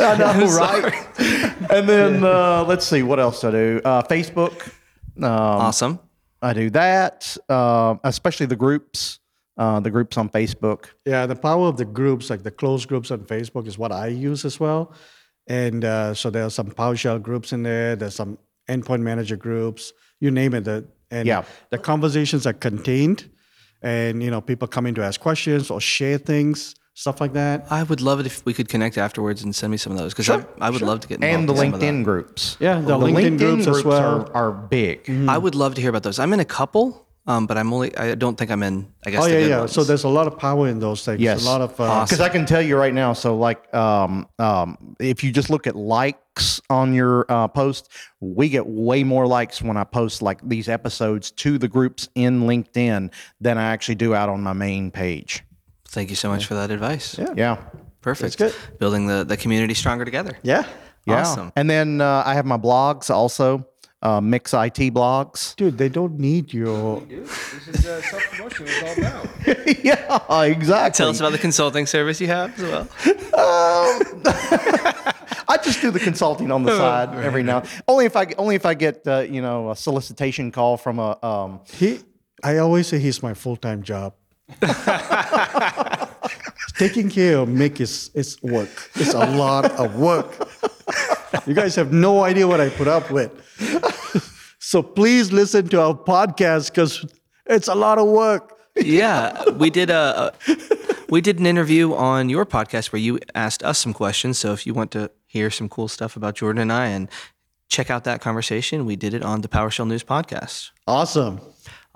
I 0.00 0.16
know, 0.18 0.46
right? 0.58 1.70
and 1.70 1.88
then 1.88 2.24
uh, 2.24 2.64
let's 2.66 2.86
see, 2.86 3.02
what 3.02 3.18
else 3.20 3.40
do 3.40 3.48
I 3.48 3.50
do? 3.50 3.80
Uh, 3.84 4.02
Facebook. 4.02 4.66
Um, 5.18 5.24
Awesome. 5.24 5.98
I 6.40 6.52
do 6.52 6.70
that, 6.70 7.36
uh, 7.48 7.96
especially 8.04 8.46
the 8.46 8.54
groups, 8.56 9.18
uh, 9.56 9.80
the 9.80 9.90
groups 9.90 10.16
on 10.16 10.28
Facebook. 10.28 10.86
yeah, 11.04 11.26
the 11.26 11.34
power 11.34 11.66
of 11.66 11.76
the 11.76 11.84
groups, 11.84 12.30
like 12.30 12.44
the 12.44 12.50
closed 12.52 12.88
groups 12.88 13.10
on 13.10 13.20
Facebook, 13.20 13.66
is 13.66 13.76
what 13.76 13.90
I 13.90 14.06
use 14.06 14.44
as 14.44 14.60
well. 14.60 14.92
And 15.48 15.84
uh, 15.84 16.14
so 16.14 16.30
there 16.30 16.44
are 16.44 16.50
some 16.50 16.70
PowerShell 16.70 17.20
groups 17.22 17.52
in 17.52 17.64
there. 17.64 17.96
There's 17.96 18.14
some 18.14 18.38
endpoint 18.68 19.00
manager 19.00 19.34
groups. 19.36 19.92
You 20.20 20.30
name 20.30 20.54
it. 20.54 20.64
The, 20.64 20.86
and 21.10 21.26
Yeah. 21.26 21.42
the 21.70 21.78
conversations 21.78 22.46
are 22.46 22.52
contained, 22.52 23.28
and 23.82 24.22
you 24.22 24.30
know 24.30 24.40
people 24.40 24.68
come 24.68 24.86
in 24.86 24.94
to 24.96 25.02
ask 25.02 25.18
questions 25.20 25.70
or 25.70 25.80
share 25.80 26.18
things, 26.18 26.74
stuff 26.98 27.20
like 27.20 27.32
that. 27.34 27.64
I 27.70 27.84
would 27.84 28.00
love 28.00 28.18
it 28.18 28.26
if 28.26 28.44
we 28.44 28.52
could 28.52 28.68
connect 28.68 28.98
afterwards 28.98 29.44
and 29.44 29.54
send 29.54 29.70
me 29.70 29.76
some 29.76 29.92
of 29.92 29.98
those 29.98 30.12
because 30.12 30.28
I, 30.28 30.44
I 30.60 30.68
would 30.68 30.82
love 30.82 30.98
to 31.00 31.08
get 31.08 31.22
and 31.22 31.48
the 31.48 31.52
involved 31.52 31.60
in 31.60 31.66
some 31.66 31.74
of 31.74 31.80
that. 31.80 31.86
LinkedIn 31.86 32.04
groups. 32.04 32.56
Yeah, 32.58 32.80
the 32.80 32.98
LinkedIn 32.98 33.38
groups 33.38 33.66
as 33.68 33.84
well. 33.84 34.28
are, 34.34 34.48
are 34.48 34.52
big. 34.52 35.08
I 35.28 35.38
would 35.38 35.54
love 35.54 35.76
to 35.76 35.80
hear 35.80 35.90
about 35.90 36.02
those. 36.02 36.18
I'm 36.18 36.32
in 36.32 36.40
a 36.40 36.44
couple, 36.44 37.06
um, 37.28 37.46
but 37.46 37.56
I'm 37.56 37.72
only. 37.72 37.96
I 37.96 38.16
don't 38.16 38.36
think 38.36 38.50
I'm 38.50 38.64
in. 38.64 38.92
I 39.06 39.10
guess. 39.10 39.22
Oh 39.22 39.28
the 39.28 39.32
yeah, 39.32 39.40
good 39.40 39.48
yeah. 39.48 39.58
ones. 39.60 39.72
So 39.72 39.84
there's 39.84 40.02
a 40.02 40.08
lot 40.08 40.26
of 40.26 40.38
power 40.38 40.66
in 40.66 40.80
those 40.80 41.04
things. 41.04 41.20
Yes. 41.20 41.44
a 41.44 41.46
lot 41.46 41.60
of 41.60 41.80
uh, 41.80 42.04
Because 42.04 42.20
I 42.20 42.30
can 42.30 42.44
tell 42.46 42.62
you 42.62 42.76
right 42.76 42.92
now, 42.92 43.12
so 43.12 43.36
like, 43.36 43.72
um, 43.72 44.26
um, 44.40 44.96
if 44.98 45.22
you 45.22 45.30
just 45.30 45.50
look 45.50 45.68
at 45.68 45.76
likes 45.76 46.60
on 46.68 46.94
your 46.94 47.26
uh, 47.28 47.46
post, 47.46 47.92
we 48.18 48.48
get 48.48 48.66
way 48.66 49.04
more 49.04 49.28
likes 49.28 49.62
when 49.62 49.76
I 49.76 49.84
post 49.84 50.20
like 50.20 50.40
these 50.42 50.68
episodes 50.68 51.30
to 51.32 51.58
the 51.58 51.68
groups 51.68 52.08
in 52.16 52.42
LinkedIn 52.42 53.12
than 53.40 53.56
I 53.56 53.64
actually 53.72 53.94
do 53.94 54.16
out 54.16 54.28
on 54.28 54.42
my 54.42 54.52
main 54.52 54.90
page. 54.90 55.44
Thank 55.90 56.10
you 56.10 56.16
so 56.16 56.28
much 56.28 56.46
for 56.46 56.54
that 56.54 56.70
advice. 56.70 57.18
Yeah. 57.18 57.32
Yeah. 57.36 57.56
Perfect. 58.02 58.38
good. 58.38 58.54
Building 58.78 59.06
the 59.06 59.24
the 59.24 59.36
community 59.36 59.74
stronger 59.74 60.04
together. 60.04 60.38
yeah. 60.42 60.64
Yeah. 61.06 61.20
Awesome. 61.22 61.52
And 61.56 61.70
then 61.70 62.00
uh, 62.02 62.22
I 62.26 62.34
have 62.34 62.44
my 62.44 62.58
blogs 62.58 63.08
also, 63.08 63.66
uh, 64.02 64.20
Mick's 64.20 64.52
IT 64.52 64.92
blogs. 64.92 65.56
Dude, 65.56 65.78
they 65.78 65.88
don't 65.88 66.18
need 66.18 66.52
your. 66.52 67.00
This 67.00 67.68
is 67.68 67.86
uh, 67.86 68.02
self 68.02 68.22
promotion. 68.30 68.66
It's 68.68 68.82
all 68.82 68.92
about. 68.98 69.26
yeah, 69.84 70.42
exactly. 70.44 70.96
Tell 70.98 71.08
us 71.08 71.20
about 71.20 71.32
the 71.32 71.38
consulting 71.38 71.86
service 71.86 72.20
you 72.20 72.26
have 72.28 72.52
as 72.60 72.62
well. 72.62 72.88
I 75.50 75.56
just 75.64 75.80
do 75.80 75.90
the 75.90 76.00
consulting 76.00 76.50
on 76.52 76.62
the 76.64 76.76
side 76.76 77.14
every 77.24 77.42
now. 77.42 77.62
Only 77.86 78.04
if 78.04 78.16
I 78.16 78.26
only 78.36 78.54
if 78.54 78.66
I 78.66 78.74
get 78.74 79.06
uh, 79.06 79.20
you 79.20 79.40
know 79.40 79.70
a 79.70 79.76
solicitation 79.76 80.50
call 80.52 80.76
from 80.76 80.98
a 80.98 81.18
um, 81.24 81.60
He, 81.72 82.00
I 82.44 82.58
always 82.58 82.86
say 82.86 82.98
he's 82.98 83.22
my 83.22 83.32
full 83.34 83.56
time 83.56 83.82
job. 83.82 84.12
Taking 86.78 87.10
care 87.10 87.38
of 87.38 87.48
Mick 87.48 87.80
is 87.80 88.10
is 88.14 88.40
work. 88.42 88.90
It's 88.94 89.14
a 89.14 89.26
lot 89.26 89.70
of 89.72 89.96
work. 89.96 90.48
You 91.46 91.54
guys 91.54 91.74
have 91.76 91.92
no 91.92 92.24
idea 92.24 92.46
what 92.46 92.60
I 92.60 92.68
put 92.70 92.88
up 92.88 93.10
with. 93.10 93.30
So 94.58 94.82
please 94.82 95.32
listen 95.32 95.68
to 95.68 95.80
our 95.80 95.94
podcast 95.94 96.70
because 96.70 97.04
it's 97.46 97.68
a 97.68 97.74
lot 97.74 97.98
of 97.98 98.06
work. 98.08 98.54
yeah, 98.76 99.42
we 99.50 99.70
did 99.70 99.90
a, 99.90 100.32
a 100.48 100.56
we 101.08 101.20
did 101.20 101.38
an 101.38 101.46
interview 101.46 101.94
on 101.94 102.28
your 102.28 102.44
podcast 102.44 102.92
where 102.92 103.00
you 103.00 103.18
asked 103.34 103.62
us 103.62 103.78
some 103.78 103.94
questions. 103.94 104.38
So 104.38 104.52
if 104.52 104.66
you 104.66 104.74
want 104.74 104.90
to 104.92 105.10
hear 105.26 105.50
some 105.50 105.68
cool 105.68 105.88
stuff 105.88 106.16
about 106.16 106.34
Jordan 106.36 106.62
and 106.62 106.72
I 106.72 106.86
and 106.86 107.08
check 107.68 107.90
out 107.90 108.04
that 108.04 108.20
conversation, 108.20 108.84
we 108.86 108.96
did 108.96 109.14
it 109.14 109.22
on 109.22 109.40
the 109.40 109.48
PowerShell 109.48 109.86
News 109.86 110.04
podcast. 110.04 110.70
Awesome. 110.86 111.40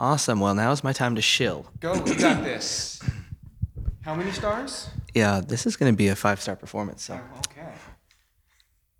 Awesome. 0.03 0.41
Well, 0.41 0.57
now 0.57 0.73
is 0.73 0.83
my 0.83 0.93
time 0.93 1.15
to 1.15 1.23
shill. 1.23 1.65
Go, 1.79 1.95
you 1.95 2.17
got 2.17 2.43
this. 2.43 3.01
How 4.01 4.17
many 4.17 4.33
stars? 4.33 4.89
Yeah, 5.15 5.41
this 5.41 5.65
is 5.65 5.77
going 5.77 5.93
to 5.93 5.97
be 5.97 6.09
a 6.09 6.17
five 6.17 6.41
star 6.41 6.57
performance. 6.57 7.05
So. 7.05 7.21
Okay. 7.47 7.69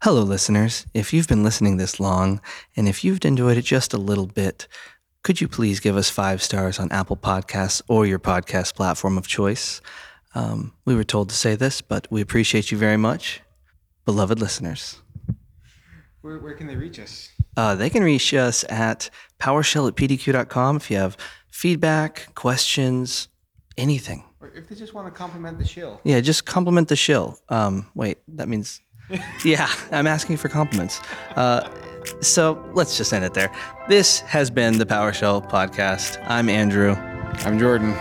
Hello, 0.01 0.23
listeners. 0.23 0.87
If 0.95 1.13
you've 1.13 1.27
been 1.27 1.43
listening 1.43 1.77
this 1.77 1.99
long, 1.99 2.41
and 2.77 2.87
if 2.87 3.03
you've 3.03 3.25
enjoyed 3.25 3.57
it 3.57 3.65
just 3.65 3.93
a 3.93 3.99
little 3.99 4.29
bit, 4.29 4.69
could 5.25 5.41
you 5.41 5.49
please 5.49 5.81
give 5.81 5.97
us 5.97 6.09
five 6.09 6.41
stars 6.41 6.79
on 6.79 6.93
Apple 6.93 7.17
Podcasts 7.17 7.83
or 7.89 8.07
your 8.07 8.21
podcast 8.21 8.77
platform 8.77 9.19
of 9.19 9.27
choice? 9.27 9.81
Um, 10.37 10.73
we 10.85 10.95
were 10.95 11.03
told 11.03 11.31
to 11.31 11.35
say 11.35 11.57
this, 11.57 11.81
but 11.81 12.07
we 12.13 12.21
appreciate 12.21 12.71
you 12.71 12.79
very 12.79 12.97
much, 12.97 13.41
beloved 14.05 14.39
listeners. 14.39 15.03
Where, 16.21 16.39
where 16.39 16.55
can 16.55 16.69
they 16.69 16.77
reach 16.77 17.01
us? 17.01 17.33
Uh, 17.57 17.75
they 17.75 17.91
can 17.91 18.03
reach 18.03 18.33
us 18.33 18.65
at 18.69 19.11
PowerShell 19.43 19.89
at 19.89 19.97
pdq.com 19.97 20.77
if 20.77 20.89
you 20.89 20.99
have 20.99 21.17
feedback, 21.51 22.33
questions, 22.37 23.29
anything. 23.77 24.23
Or 24.41 24.53
if 24.55 24.69
they 24.69 24.77
just 24.77 24.95
want 24.95 25.09
to 25.09 25.11
compliment 25.11 25.59
the 25.59 25.67
shill. 25.67 26.01
Yeah, 26.05 26.21
just 26.21 26.47
compliment 26.47 26.87
the 26.87 26.95
shill. 26.95 27.39
Um, 27.49 27.91
wait, 27.97 28.19
that 28.29 28.49
means, 28.49 28.81
yeah, 29.45 29.69
I'm 29.91 30.07
asking 30.07 30.37
for 30.37 30.49
compliments. 30.49 31.01
Uh, 31.35 31.69
so 32.21 32.65
let's 32.73 32.97
just 32.97 33.13
end 33.13 33.25
it 33.25 33.35
there. 33.35 33.53
This 33.89 34.21
has 34.21 34.49
been 34.49 34.79
the 34.79 34.87
PowerShell 34.87 35.51
podcast. 35.51 36.25
I'm 36.29 36.49
Andrew. 36.49 36.95
I'm 37.45 37.59
Jordan. 37.59 37.95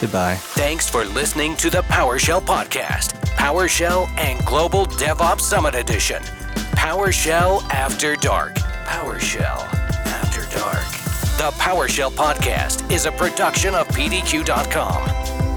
Goodbye. 0.00 0.36
Thanks 0.38 0.88
for 0.88 1.04
listening 1.04 1.56
to 1.56 1.68
the 1.70 1.82
PowerShell 1.82 2.42
Podcast, 2.42 3.12
PowerShell 3.36 4.08
and 4.18 4.44
Global 4.44 4.86
DevOps 4.86 5.40
Summit 5.40 5.74
Edition. 5.74 6.22
PowerShell 6.76 7.62
After 7.70 8.16
Dark. 8.16 8.54
PowerShell 8.54 9.62
After 9.64 9.85
Dark. 10.56 10.82
The 11.36 11.50
PowerShell 11.58 12.10
Podcast 12.12 12.90
is 12.90 13.04
a 13.04 13.12
production 13.12 13.74
of 13.74 13.86
PDQ.com. 13.88 15.55